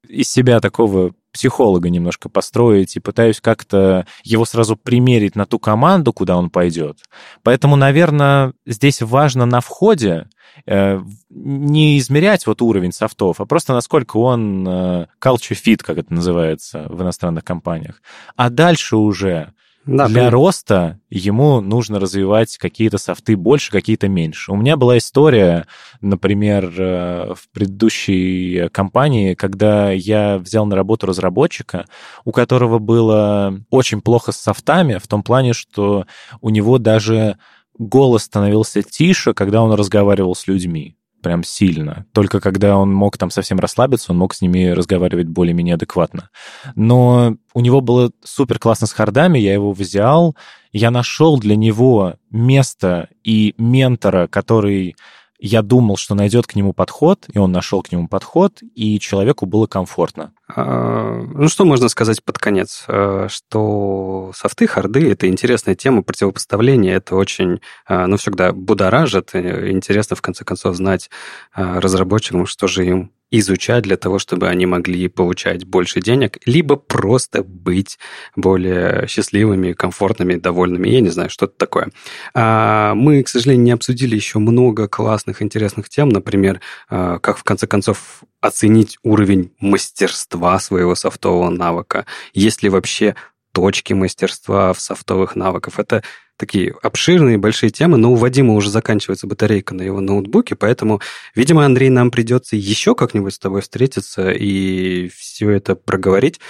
из 0.08 0.30
себя 0.30 0.60
такого 0.60 1.12
психолога 1.32 1.90
немножко 1.90 2.28
построить 2.28 2.96
и 2.96 3.00
пытаюсь 3.00 3.40
как-то 3.40 4.06
его 4.24 4.44
сразу 4.44 4.76
примерить 4.76 5.36
на 5.36 5.46
ту 5.46 5.58
команду, 5.58 6.12
куда 6.12 6.36
он 6.36 6.50
пойдет. 6.50 6.98
Поэтому, 7.42 7.76
наверное, 7.76 8.52
здесь 8.66 9.00
важно 9.00 9.46
на 9.46 9.60
входе 9.60 10.28
э, 10.66 11.00
не 11.28 11.98
измерять 11.98 12.46
вот 12.46 12.62
уровень 12.62 12.92
софтов, 12.92 13.40
а 13.40 13.46
просто 13.46 13.72
насколько 13.72 14.16
он 14.16 14.66
э, 14.66 15.06
culture 15.22 15.56
fit, 15.64 15.78
как 15.84 15.98
это 15.98 16.12
называется 16.12 16.86
в 16.88 17.02
иностранных 17.02 17.44
компаниях. 17.44 18.02
А 18.36 18.50
дальше 18.50 18.96
уже 18.96 19.52
да, 19.86 20.06
Для 20.06 20.16
понятно. 20.16 20.30
роста 20.30 21.00
ему 21.08 21.60
нужно 21.62 21.98
развивать 21.98 22.58
какие-то 22.58 22.98
софты 22.98 23.34
больше, 23.36 23.72
какие-то 23.72 24.08
меньше. 24.08 24.52
У 24.52 24.56
меня 24.56 24.76
была 24.76 24.98
история, 24.98 25.66
например, 26.02 26.70
э, 26.76 27.34
в 27.34 27.48
предыдущей 27.52 28.68
компании, 28.68 29.34
когда 29.34 29.90
я 29.90 30.38
взял 30.38 30.66
на 30.66 30.76
работу 30.76 31.06
разработчика, 31.06 31.86
у 32.26 32.30
которого 32.30 32.78
было 32.78 33.58
очень 33.70 34.02
плохо 34.02 34.32
с 34.32 34.36
софтами, 34.36 34.98
в 34.98 35.08
том 35.08 35.22
плане, 35.22 35.54
что 35.54 36.06
у 36.42 36.50
него 36.50 36.78
даже 36.78 37.38
голос 37.78 38.24
становился 38.24 38.82
тише, 38.82 39.32
когда 39.32 39.62
он 39.62 39.72
разговаривал 39.72 40.34
с 40.34 40.46
людьми 40.46 40.96
прям 41.20 41.44
сильно. 41.44 42.06
Только 42.12 42.40
когда 42.40 42.76
он 42.76 42.92
мог 42.92 43.18
там 43.18 43.30
совсем 43.30 43.58
расслабиться, 43.58 44.12
он 44.12 44.18
мог 44.18 44.34
с 44.34 44.40
ними 44.40 44.68
разговаривать 44.68 45.28
более-менее 45.28 45.74
адекватно. 45.74 46.30
Но 46.74 47.36
у 47.54 47.60
него 47.60 47.80
было 47.80 48.10
супер 48.24 48.58
классно 48.58 48.86
с 48.86 48.92
хардами, 48.92 49.38
я 49.38 49.52
его 49.52 49.72
взял, 49.72 50.36
я 50.72 50.90
нашел 50.90 51.38
для 51.38 51.56
него 51.56 52.14
место 52.30 53.08
и 53.24 53.54
ментора, 53.58 54.26
который 54.26 54.96
я 55.40 55.62
думал, 55.62 55.96
что 55.96 56.14
найдет 56.14 56.46
к 56.46 56.54
нему 56.54 56.72
подход, 56.72 57.26
и 57.32 57.38
он 57.38 57.50
нашел 57.50 57.82
к 57.82 57.90
нему 57.90 58.08
подход, 58.08 58.58
и 58.74 59.00
человеку 59.00 59.46
было 59.46 59.66
комфортно. 59.66 60.32
А, 60.54 61.14
ну, 61.14 61.48
что 61.48 61.64
можно 61.64 61.88
сказать 61.88 62.22
под 62.22 62.38
конец? 62.38 62.84
А, 62.88 63.26
что 63.28 64.32
софты, 64.34 64.66
харды— 64.66 65.10
это 65.12 65.28
интересная 65.28 65.74
тема 65.74 66.02
противопоставления, 66.02 66.96
это 66.96 67.16
очень, 67.16 67.60
а, 67.86 68.06
ну, 68.06 68.18
всегда 68.18 68.52
будоражит, 68.52 69.34
интересно, 69.34 70.14
в 70.14 70.22
конце 70.22 70.44
концов, 70.44 70.76
знать 70.76 71.10
разработчикам, 71.54 72.46
что 72.46 72.66
же 72.66 72.86
им 72.86 73.12
изучать 73.30 73.84
для 73.84 73.96
того, 73.96 74.18
чтобы 74.18 74.48
они 74.48 74.66
могли 74.66 75.06
получать 75.08 75.64
больше 75.64 76.00
денег, 76.00 76.38
либо 76.46 76.76
просто 76.76 77.42
быть 77.44 77.98
более 78.34 79.06
счастливыми, 79.06 79.72
комфортными, 79.72 80.34
довольными. 80.34 80.88
Я 80.88 81.00
не 81.00 81.10
знаю, 81.10 81.30
что 81.30 81.46
это 81.46 81.54
такое. 81.56 81.90
Мы, 82.34 83.22
к 83.22 83.28
сожалению, 83.28 83.64
не 83.64 83.70
обсудили 83.70 84.16
еще 84.16 84.38
много 84.40 84.88
классных, 84.88 85.42
интересных 85.42 85.88
тем, 85.88 86.08
например, 86.08 86.60
как 86.88 87.36
в 87.36 87.44
конце 87.44 87.66
концов 87.66 88.22
оценить 88.40 88.98
уровень 89.02 89.52
мастерства 89.60 90.58
своего 90.58 90.94
софтового 90.94 91.50
навыка, 91.50 92.06
есть 92.32 92.62
ли 92.62 92.68
вообще 92.68 93.14
точки 93.52 93.92
мастерства 93.92 94.72
в 94.72 94.80
софтовых 94.80 95.36
навыках. 95.36 95.78
Это 95.78 96.02
такие 96.40 96.74
обширные, 96.82 97.38
большие 97.38 97.70
темы, 97.70 97.98
но 97.98 98.12
у 98.12 98.16
Вадима 98.16 98.54
уже 98.54 98.70
заканчивается 98.70 99.26
батарейка 99.26 99.74
на 99.74 99.82
его 99.82 100.00
ноутбуке, 100.00 100.56
поэтому, 100.56 101.00
видимо, 101.34 101.64
Андрей, 101.64 101.90
нам 101.90 102.10
придется 102.10 102.56
еще 102.56 102.94
как-нибудь 102.94 103.34
с 103.34 103.38
тобой 103.38 103.60
встретиться 103.60 104.30
и 104.30 105.08
все 105.08 105.50
это 105.50 105.76
проговорить. 105.76 106.40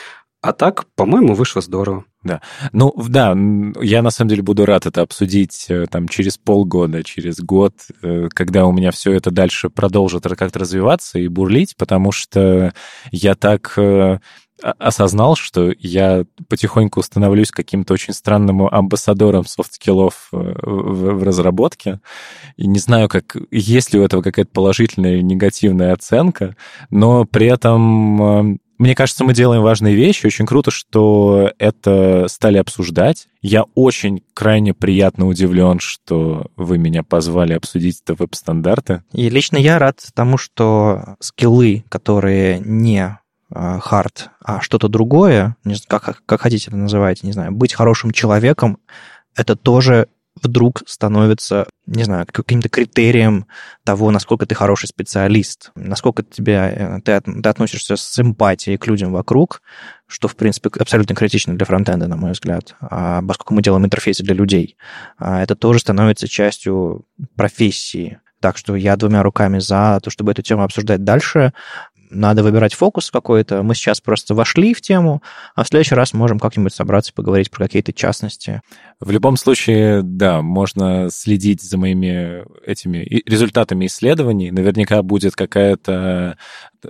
А 0.42 0.54
так, 0.54 0.86
по-моему, 0.94 1.34
вышло 1.34 1.60
здорово. 1.60 2.06
Да. 2.22 2.40
Ну, 2.72 2.94
да, 2.96 3.36
я 3.82 4.02
на 4.02 4.10
самом 4.10 4.30
деле 4.30 4.42
буду 4.42 4.64
рад 4.64 4.86
это 4.86 5.02
обсудить 5.02 5.66
э, 5.68 5.86
там 5.90 6.08
через 6.08 6.38
полгода, 6.38 7.04
через 7.04 7.40
год, 7.40 7.74
э, 8.02 8.28
когда 8.32 8.66
у 8.66 8.72
меня 8.72 8.90
все 8.90 9.12
это 9.12 9.30
дальше 9.30 9.68
продолжит 9.68 10.24
как-то 10.24 10.58
развиваться 10.58 11.18
и 11.18 11.28
бурлить, 11.28 11.76
потому 11.76 12.10
что 12.10 12.72
я 13.10 13.34
так 13.34 13.74
э, 13.76 14.18
осознал, 14.62 15.37
что 15.37 15.73
я 15.78 16.24
потихоньку 16.49 17.03
становлюсь 17.03 17.51
каким-то 17.51 17.95
очень 17.95 18.15
странным 18.15 18.62
амбассадором 18.66 19.45
софт-скиллов 19.45 20.28
в, 20.31 21.15
в 21.16 21.23
разработке. 21.23 22.01
И 22.57 22.66
не 22.66 22.78
знаю, 22.78 23.09
как, 23.09 23.37
есть 23.51 23.93
ли 23.93 24.01
у 24.01 24.05
этого 24.05 24.23
какая-то 24.23 24.51
положительная 24.51 25.15
или 25.15 25.23
негативная 25.23 25.93
оценка, 25.93 26.57
но 26.91 27.24
при 27.24 27.47
этом 27.47 28.59
мне 28.81 28.95
кажется, 28.95 29.24
мы 29.24 29.35
делаем 29.35 29.61
важные 29.61 29.95
вещи. 29.95 30.24
Очень 30.24 30.47
круто, 30.47 30.70
что 30.70 31.53
это 31.59 32.24
стали 32.28 32.57
обсуждать. 32.57 33.28
Я 33.43 33.65
очень 33.74 34.23
крайне 34.32 34.73
приятно 34.73 35.28
удивлен, 35.28 35.81
что 35.81 36.47
вы 36.57 36.78
меня 36.78 37.03
позвали 37.03 37.53
обсудить 37.53 38.01
это 38.03 38.15
веб-стандарты. 38.15 39.03
И 39.12 39.28
лично 39.28 39.59
я 39.59 39.78
рад 39.78 40.01
тому, 40.15 40.39
что 40.39 41.16
скиллы, 41.20 41.85
которые 41.91 42.59
не 42.61 43.19
хард, 43.52 44.31
а 44.44 44.60
что-то 44.60 44.89
другое, 44.89 45.56
как, 45.89 46.22
как 46.24 46.40
хотите 46.40 46.68
это 46.68 46.77
называть, 46.77 47.22
не 47.22 47.32
знаю, 47.32 47.52
быть 47.52 47.74
хорошим 47.74 48.12
человеком, 48.12 48.78
это 49.35 49.56
тоже 49.56 50.09
вдруг 50.43 50.82
становится, 50.86 51.66
не 51.86 52.05
знаю, 52.05 52.27
каким-то 52.31 52.68
критерием 52.68 53.47
того, 53.85 54.10
насколько 54.10 54.47
ты 54.47 54.55
хороший 54.55 54.86
специалист, 54.86 55.70
насколько 55.74 56.22
тебе, 56.22 56.55
э, 56.55 57.01
ты, 57.05 57.20
ты 57.20 57.48
относишься 57.48 57.97
с 57.97 58.18
эмпатией 58.18 58.78
к 58.78 58.86
людям 58.86 59.12
вокруг, 59.12 59.62
что, 60.06 60.28
в 60.28 60.36
принципе, 60.36 60.70
абсолютно 60.78 61.14
критично 61.14 61.56
для 61.56 61.66
фронтенда, 61.66 62.06
на 62.06 62.16
мой 62.16 62.32
взгляд, 62.32 62.74
а, 62.81 63.22
поскольку 63.22 63.55
мы 63.55 63.62
делаем 63.62 63.85
интерфейсы 63.85 64.22
для 64.22 64.35
людей. 64.35 64.77
А 65.18 65.43
это 65.43 65.55
тоже 65.55 65.81
становится 65.81 66.28
частью 66.28 67.05
профессии. 67.36 68.20
Так 68.40 68.56
что 68.56 68.74
я 68.74 68.97
двумя 68.97 69.22
руками 69.22 69.59
за 69.59 70.01
то, 70.02 70.09
чтобы 70.10 70.32
эту 70.32 70.40
тему 70.40 70.62
обсуждать 70.62 71.05
дальше 71.05 71.52
надо 72.11 72.43
выбирать 72.43 72.74
фокус 72.74 73.11
какой-то. 73.11 73.62
Мы 73.62 73.74
сейчас 73.74 74.01
просто 74.01 74.35
вошли 74.35 74.74
в 74.74 74.81
тему, 74.81 75.23
а 75.55 75.65
в 75.65 75.69
следующий 75.69 75.95
раз 75.95 76.12
можем 76.12 76.39
как-нибудь 76.39 76.74
собраться, 76.74 77.12
поговорить 77.12 77.51
про 77.51 77.65
какие-то 77.65 77.93
частности. 77.93 78.62
В 79.01 79.11
любом 79.11 79.37
случае, 79.37 80.03
да, 80.03 80.43
можно 80.43 81.09
следить 81.11 81.62
за 81.62 81.78
моими 81.78 82.45
этими 82.66 83.23
результатами 83.27 83.87
исследований. 83.87 84.51
Наверняка 84.51 85.03
будет 85.03 85.35
какая-то, 85.35 86.37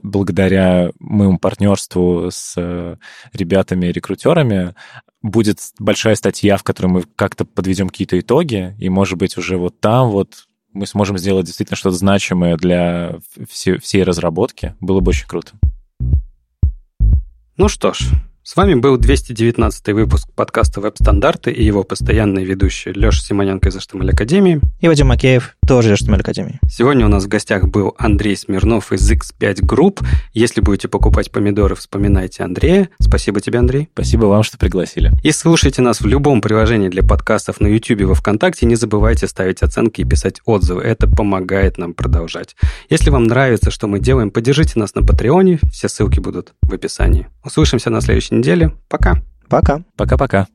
благодаря 0.03 0.91
моему 0.99 1.39
партнерству 1.39 2.31
с 2.31 2.55
э, 2.57 2.97
ребятами-рекрутерами, 3.33 4.75
будет 5.23 5.59
большая 5.79 6.15
статья, 6.15 6.57
в 6.57 6.63
которой 6.63 6.87
мы 6.87 7.03
как-то 7.17 7.45
подведем 7.45 7.89
какие-то 7.89 8.19
итоги, 8.19 8.75
и, 8.79 8.89
может 8.89 9.19
быть, 9.19 9.37
уже 9.37 9.57
вот 9.59 9.79
там 9.81 10.11
вот 10.11 10.47
мы 10.73 10.87
сможем 10.87 11.19
сделать 11.19 11.47
действительно 11.47 11.77
что-то 11.77 11.97
значимое 11.97 12.57
для 12.57 13.19
всей, 13.49 14.03
разработки, 14.03 14.75
было 14.81 15.01
бы 15.01 15.11
очень 15.11 15.27
круто. 15.27 15.53
Ну 17.57 17.69
что 17.69 17.93
ж, 17.93 18.11
с 18.43 18.57
вами 18.57 18.73
был 18.73 18.97
219 18.97 19.89
выпуск 19.89 20.27
подкаста 20.35 20.81
«Веб-стандарты» 20.81 21.51
и 21.51 21.63
его 21.63 21.85
постоянные 21.85 22.47
ведущие 22.47 22.95
Леша 22.95 23.21
Симоненко 23.21 23.69
из 23.69 23.77
HTML 23.77 24.13
Академии. 24.13 24.63
И 24.81 24.89
Вадим 24.89 25.09
Макеев, 25.09 25.57
тоже 25.67 25.93
из 25.93 26.01
HTML 26.01 26.21
Академии. 26.21 26.59
Сегодня 26.67 27.05
у 27.05 27.11
нас 27.11 27.25
в 27.25 27.29
гостях 27.29 27.69
был 27.69 27.95
Андрей 27.99 28.35
Смирнов 28.37 28.93
из 28.93 29.09
X5 29.13 29.61
Group. 29.67 30.03
Если 30.33 30.63
будете 30.63 30.89
покупать 30.89 31.31
помидоры, 31.31 31.75
вспоминайте 31.75 32.43
Андрея. 32.43 32.89
Спасибо 32.99 33.43
тебе, 33.43 33.59
Андрей. 33.59 33.91
Спасибо 33.93 34.25
вам, 34.25 34.43
что 34.43 34.57
пригласили. 34.57 35.13
И 35.23 35.33
слушайте 35.33 35.83
нас 35.83 36.01
в 36.01 36.07
любом 36.07 36.41
приложении 36.41 36.89
для 36.89 37.03
подкастов 37.03 37.61
на 37.61 37.67
YouTube 37.67 38.01
и 38.01 38.05
во 38.05 38.15
Вконтакте. 38.15 38.65
Не 38.65 38.75
забывайте 38.75 39.29
ставить 39.29 39.63
оценки 39.63 40.01
и 40.01 40.05
писать 40.05 40.41
отзывы. 40.47 40.81
Это 40.81 41.07
помогает 41.07 41.77
нам 41.77 41.93
продолжать. 41.93 42.57
Если 42.89 43.11
вам 43.11 43.25
нравится, 43.25 43.71
что 43.71 43.87
мы 43.87 44.01
делаем, 44.01 44.31
поддержите 44.31 44.79
нас 44.81 44.95
на 44.95 45.03
Патреоне. 45.03 45.61
Все 45.71 45.91
ссылки 45.91 46.21
будут 46.21 46.55
в 46.63 46.73
описании. 46.73 47.29
Услышимся 47.45 47.91
на 47.91 48.01
следующей 48.31 48.37
неделе. 48.37 48.71
Пока. 48.89 49.17
Пока. 49.49 49.83
Пока-пока. 49.97 50.47